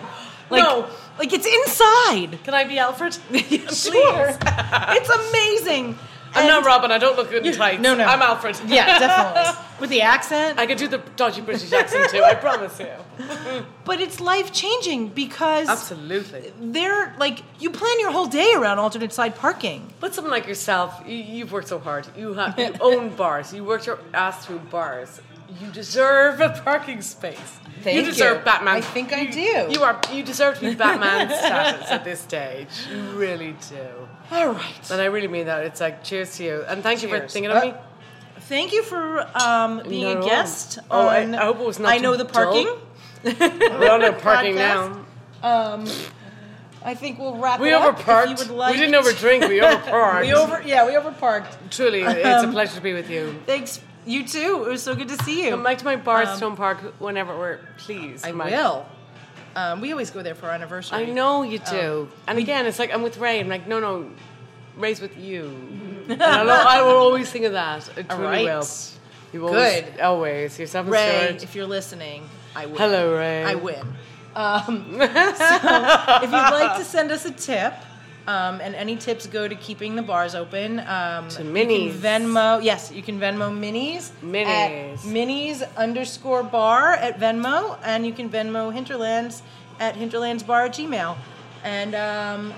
Like, 0.50 0.62
No. 0.62 0.88
Like 1.18 1.32
it's 1.32 1.46
inside. 1.46 2.38
Can 2.44 2.54
I 2.54 2.64
be 2.64 2.78
Alfred? 2.78 3.14
sure, 3.72 4.36
it's 4.40 5.08
amazing. 5.10 5.98
I'm 6.34 6.40
And- 6.40 6.48
not 6.48 6.64
Robin. 6.66 6.90
I 6.92 6.98
don't 6.98 7.16
look 7.16 7.30
good 7.30 7.44
in 7.46 7.54
tights. 7.54 7.80
no, 7.80 7.94
no. 7.94 8.04
I'm 8.04 8.20
Alfred. 8.20 8.58
Yeah, 8.66 8.98
definitely 8.98 9.64
with 9.80 9.88
the 9.90 10.02
accent. 10.02 10.58
I 10.58 10.66
could 10.66 10.76
do 10.76 10.86
the 10.86 10.98
dodgy 11.16 11.40
British 11.40 11.72
accent 11.72 12.10
too. 12.10 12.22
I 12.22 12.34
promise 12.34 12.78
you. 12.78 12.92
But 13.84 14.00
it's 14.02 14.20
life 14.20 14.52
changing 14.52 15.08
because 15.08 15.66
Absolutely. 15.68 16.52
they're 16.60 17.14
like 17.18 17.42
you 17.58 17.70
plan 17.70 17.98
your 17.98 18.10
whole 18.12 18.26
day 18.26 18.52
around 18.54 18.78
alternate 18.78 19.12
side 19.14 19.34
parking. 19.36 19.90
But 20.00 20.14
someone 20.14 20.30
like 20.30 20.46
yourself, 20.46 21.02
you, 21.06 21.16
you've 21.16 21.50
worked 21.50 21.68
so 21.68 21.78
hard. 21.78 22.06
You 22.14 22.34
have 22.34 22.58
you 22.58 22.74
own 22.82 23.08
bars. 23.16 23.54
You 23.54 23.64
worked 23.64 23.86
your 23.86 23.98
ass 24.12 24.44
through 24.44 24.58
bars. 24.70 25.20
You 25.60 25.70
deserve 25.72 26.40
a 26.40 26.50
parking 26.64 27.02
space. 27.02 27.38
Thank 27.82 27.96
you 27.96 28.00
You 28.02 28.06
deserve 28.08 28.38
you. 28.38 28.44
Batman. 28.44 28.74
I 28.76 28.80
think 28.80 29.12
I 29.12 29.20
You- 29.22 29.32
do. 29.32 29.66
You 29.72 29.82
are. 29.84 30.00
You 30.12 30.22
deserve 30.22 30.56
to 30.58 30.60
be 30.70 30.74
Batman 30.74 31.28
status 31.30 31.90
at 31.90 32.04
this 32.04 32.20
stage. 32.20 32.68
You 32.92 33.02
really 33.18 33.54
do. 33.68 34.08
All 34.30 34.48
right. 34.50 34.90
And 34.90 35.00
I 35.00 35.06
really 35.06 35.28
mean 35.28 35.46
that. 35.46 35.64
It's 35.64 35.80
like 35.80 36.02
cheers 36.04 36.36
to 36.36 36.44
you, 36.44 36.64
and 36.68 36.82
thank 36.82 37.02
you 37.02 37.08
for 37.08 37.18
Cheers. 37.18 37.32
thinking 37.32 37.50
of 37.50 37.56
Uh, 37.58 37.66
me. 37.66 37.74
Thank 38.40 38.72
you 38.72 38.82
for 38.82 39.26
um, 39.36 39.82
being 39.88 40.14
Not 40.20 40.24
a 40.24 40.28
guest. 40.28 40.78
Oh, 40.90 41.06
I- 41.06 41.22
on 41.24 41.34
I 41.34 41.44
hope 41.44 41.60
it 41.60 41.66
was 41.66 41.78
not 41.78 41.92
I 41.92 41.98
know 41.98 42.16
the 42.16 42.24
parking. 42.24 42.68
We're 43.24 43.90
on 43.90 44.04
a 44.04 44.12
parking 44.12 44.54
podcast. 44.56 45.04
now. 45.42 45.72
Um, 45.74 45.86
I 46.84 46.94
think 46.94 47.18
we'll 47.18 47.36
wrap 47.36 47.60
We 47.60 47.68
it 47.70 47.74
up. 47.74 47.98
if 47.98 48.06
overparked. 48.06 48.28
you 48.30 48.36
would 48.36 48.50
like 48.50 48.74
we 48.74 48.80
didn't 48.80 48.94
overdrink. 49.02 49.48
We 49.48 49.60
overparked. 49.60 50.20
we 50.22 50.32
over. 50.32 50.62
Yeah, 50.64 50.86
we 50.86 50.92
overparked. 50.92 51.70
Truly, 51.70 52.02
it's 52.02 52.44
a 52.44 52.48
pleasure 52.48 52.76
to 52.76 52.80
be 52.80 52.92
with 52.92 53.10
you. 53.10 53.40
Thanks. 53.46 53.80
You 54.08 54.26
too. 54.26 54.64
It 54.66 54.70
was 54.70 54.82
so 54.82 54.94
good 54.94 55.08
to 55.08 55.22
see 55.22 55.44
you. 55.44 55.50
Come 55.50 55.62
back 55.62 55.78
to 55.78 55.84
my 55.84 55.96
bar 55.96 56.24
Stone 56.36 56.56
Park 56.56 56.78
whenever 56.98 57.36
we're 57.36 57.58
please. 57.76 58.24
I 58.24 58.32
Mike. 58.32 58.50
will. 58.50 58.86
Um, 59.54 59.80
we 59.80 59.92
always 59.92 60.10
go 60.10 60.22
there 60.22 60.34
for 60.34 60.46
our 60.46 60.52
anniversary. 60.52 60.98
I 60.98 61.04
know 61.06 61.42
you 61.42 61.58
do. 61.58 62.08
and 62.26 62.38
again, 62.38 62.66
it's 62.66 62.78
like 62.78 62.92
I'm 62.92 63.02
with 63.02 63.18
Ray. 63.18 63.40
I'm 63.40 63.48
like, 63.48 63.66
no, 63.66 63.80
no, 63.80 64.10
Ray's 64.76 65.00
with 65.00 65.18
you. 65.18 65.44
and 66.08 66.22
I'll, 66.22 66.50
I 66.50 66.80
will 66.80 66.96
always 66.96 67.30
think 67.30 67.44
of 67.44 67.52
that. 67.52 67.88
I 68.08 68.16
right. 68.16 68.44
will. 68.44 68.66
You 69.32 69.46
always, 69.46 69.82
Good. 69.82 70.00
always. 70.00 70.58
Yourself 70.58 70.86
and 70.86 70.92
Ray, 70.92 71.38
if 71.42 71.54
you're 71.54 71.66
listening, 71.66 72.28
I 72.56 72.64
win. 72.64 72.76
Hello, 72.76 73.14
Ray. 73.14 73.44
I 73.44 73.54
win. 73.56 73.86
Um, 74.36 74.84
so 74.98 75.00
if 75.00 76.30
you'd 76.30 76.30
like 76.30 76.78
to 76.78 76.84
send 76.84 77.10
us 77.10 77.24
a 77.24 77.32
tip, 77.32 77.74
um, 78.28 78.60
and 78.60 78.74
any 78.74 78.94
tips 78.96 79.26
go 79.26 79.48
to 79.48 79.54
keeping 79.56 79.96
the 79.96 80.02
bars 80.02 80.34
open. 80.34 80.80
Um, 80.80 81.28
To 81.30 81.42
Minnie's. 81.44 81.94
Venmo. 81.96 82.62
Yes, 82.62 82.92
you 82.92 83.02
can 83.02 83.18
Venmo 83.18 83.48
Minnie's. 83.56 84.12
Minnie's. 84.22 85.04
At 85.04 85.10
Minnie's 85.10 85.62
underscore 85.76 86.42
bar 86.42 86.92
at 86.92 87.18
Venmo, 87.18 87.78
and 87.82 88.06
you 88.06 88.12
can 88.12 88.28
Venmo 88.28 88.72
Hinterlands 88.72 89.42
at 89.80 89.94
hinterlandsbar 89.96 90.66
at 90.66 90.74
Gmail. 90.74 91.16
And 91.64 91.94
um, 91.94 92.52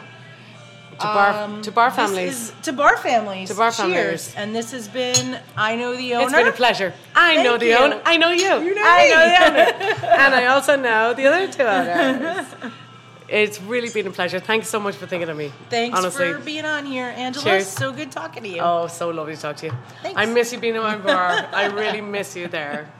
to 0.99 1.07
bar, 1.07 1.31
um, 1.45 1.62
to 1.62 1.71
bar 1.73 1.91
families. 1.91 2.51
is- 2.51 2.53
to 2.62 2.73
bar 2.73 2.97
families. 2.97 3.49
To 3.51 3.55
bar 3.55 3.71
families. 3.73 3.95
Cheers. 3.97 4.35
And 4.37 4.55
this 4.55 4.73
has 4.73 4.89
been 4.89 5.39
I 5.57 5.77
know 5.77 5.97
the 5.97 6.14
owner. 6.14 6.25
it's 6.25 6.35
been 6.35 6.49
a 6.49 6.53
pleasure. 6.53 6.93
I 7.14 7.43
know 7.43 7.57
the 7.59 7.66
you. 7.66 7.77
owner. 7.77 8.01
I 8.05 8.16
know 8.16 8.31
you. 8.33 8.43
You 8.66 8.75
know 8.75 8.83
I 8.85 9.05
me. 9.05 9.11
know 9.11 9.25
the 9.29 9.47
owner. 9.47 10.07
and 10.25 10.35
I 10.35 10.47
also 10.47 10.75
know 10.77 11.14
the 11.14 11.27
other 11.27 11.47
two 11.51 11.62
owners. 11.62 12.47
It's 13.31 13.62
really 13.62 13.89
been 13.91 14.09
a 14.09 14.11
pleasure. 14.11 14.41
Thanks 14.41 14.68
so 14.68 14.81
much 14.81 14.97
for 14.97 15.07
thinking 15.07 15.28
of 15.28 15.37
me. 15.37 15.53
Thanks 15.68 15.97
honestly. 15.97 16.33
for 16.33 16.41
being 16.41 16.64
on 16.64 16.85
here, 16.85 17.14
Angela. 17.16 17.45
Cheers. 17.45 17.68
So 17.68 17.93
good 17.93 18.11
talking 18.11 18.43
to 18.43 18.49
you. 18.49 18.61
Oh, 18.61 18.89
so 18.89 19.11
lovely 19.11 19.37
to 19.37 19.41
talk 19.41 19.57
to 19.59 19.66
you. 19.66 19.72
Thanks. 20.03 20.20
I 20.20 20.26
miss 20.26 20.53
you 20.53 20.59
being 20.59 20.74
in 20.74 20.83
my 20.83 20.97
bar. 21.11 21.49
I 21.53 21.66
really 21.66 22.01
miss 22.01 22.35
you 22.35 22.49
there. 22.49 22.91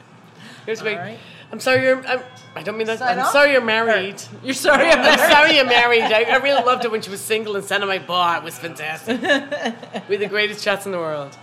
Here's 0.65 0.81
me. 0.81 0.95
right. 0.95 1.19
I'm 1.51 1.59
sorry 1.59 1.83
you're. 1.83 2.05
I'm, 2.07 2.21
I 2.55 2.63
don't 2.63 2.77
mean 2.77 2.87
that. 2.87 2.99
Sign 2.99 3.19
I'm 3.19 3.25
off? 3.25 3.33
sorry 3.33 3.51
you're 3.51 3.59
married. 3.59 4.21
You're 4.41 4.53
sorry 4.53 4.87
I'm 4.89 4.99
I'm 4.99 5.31
sorry 5.31 5.55
you're 5.57 5.65
married. 5.65 6.03
I, 6.03 6.23
I 6.23 6.37
really 6.37 6.63
loved 6.63 6.85
it 6.85 6.91
when 6.91 7.01
she 7.01 7.09
was 7.09 7.19
single 7.19 7.57
and 7.57 7.65
sat 7.65 7.81
on 7.81 7.89
my 7.89 7.99
bar. 7.99 8.37
It 8.37 8.43
was 8.43 8.57
fantastic. 8.57 9.19
we 9.21 9.27
had 9.27 10.07
the 10.07 10.27
greatest 10.27 10.63
chats 10.63 10.85
in 10.85 10.93
the 10.93 10.97
world. 10.99 11.37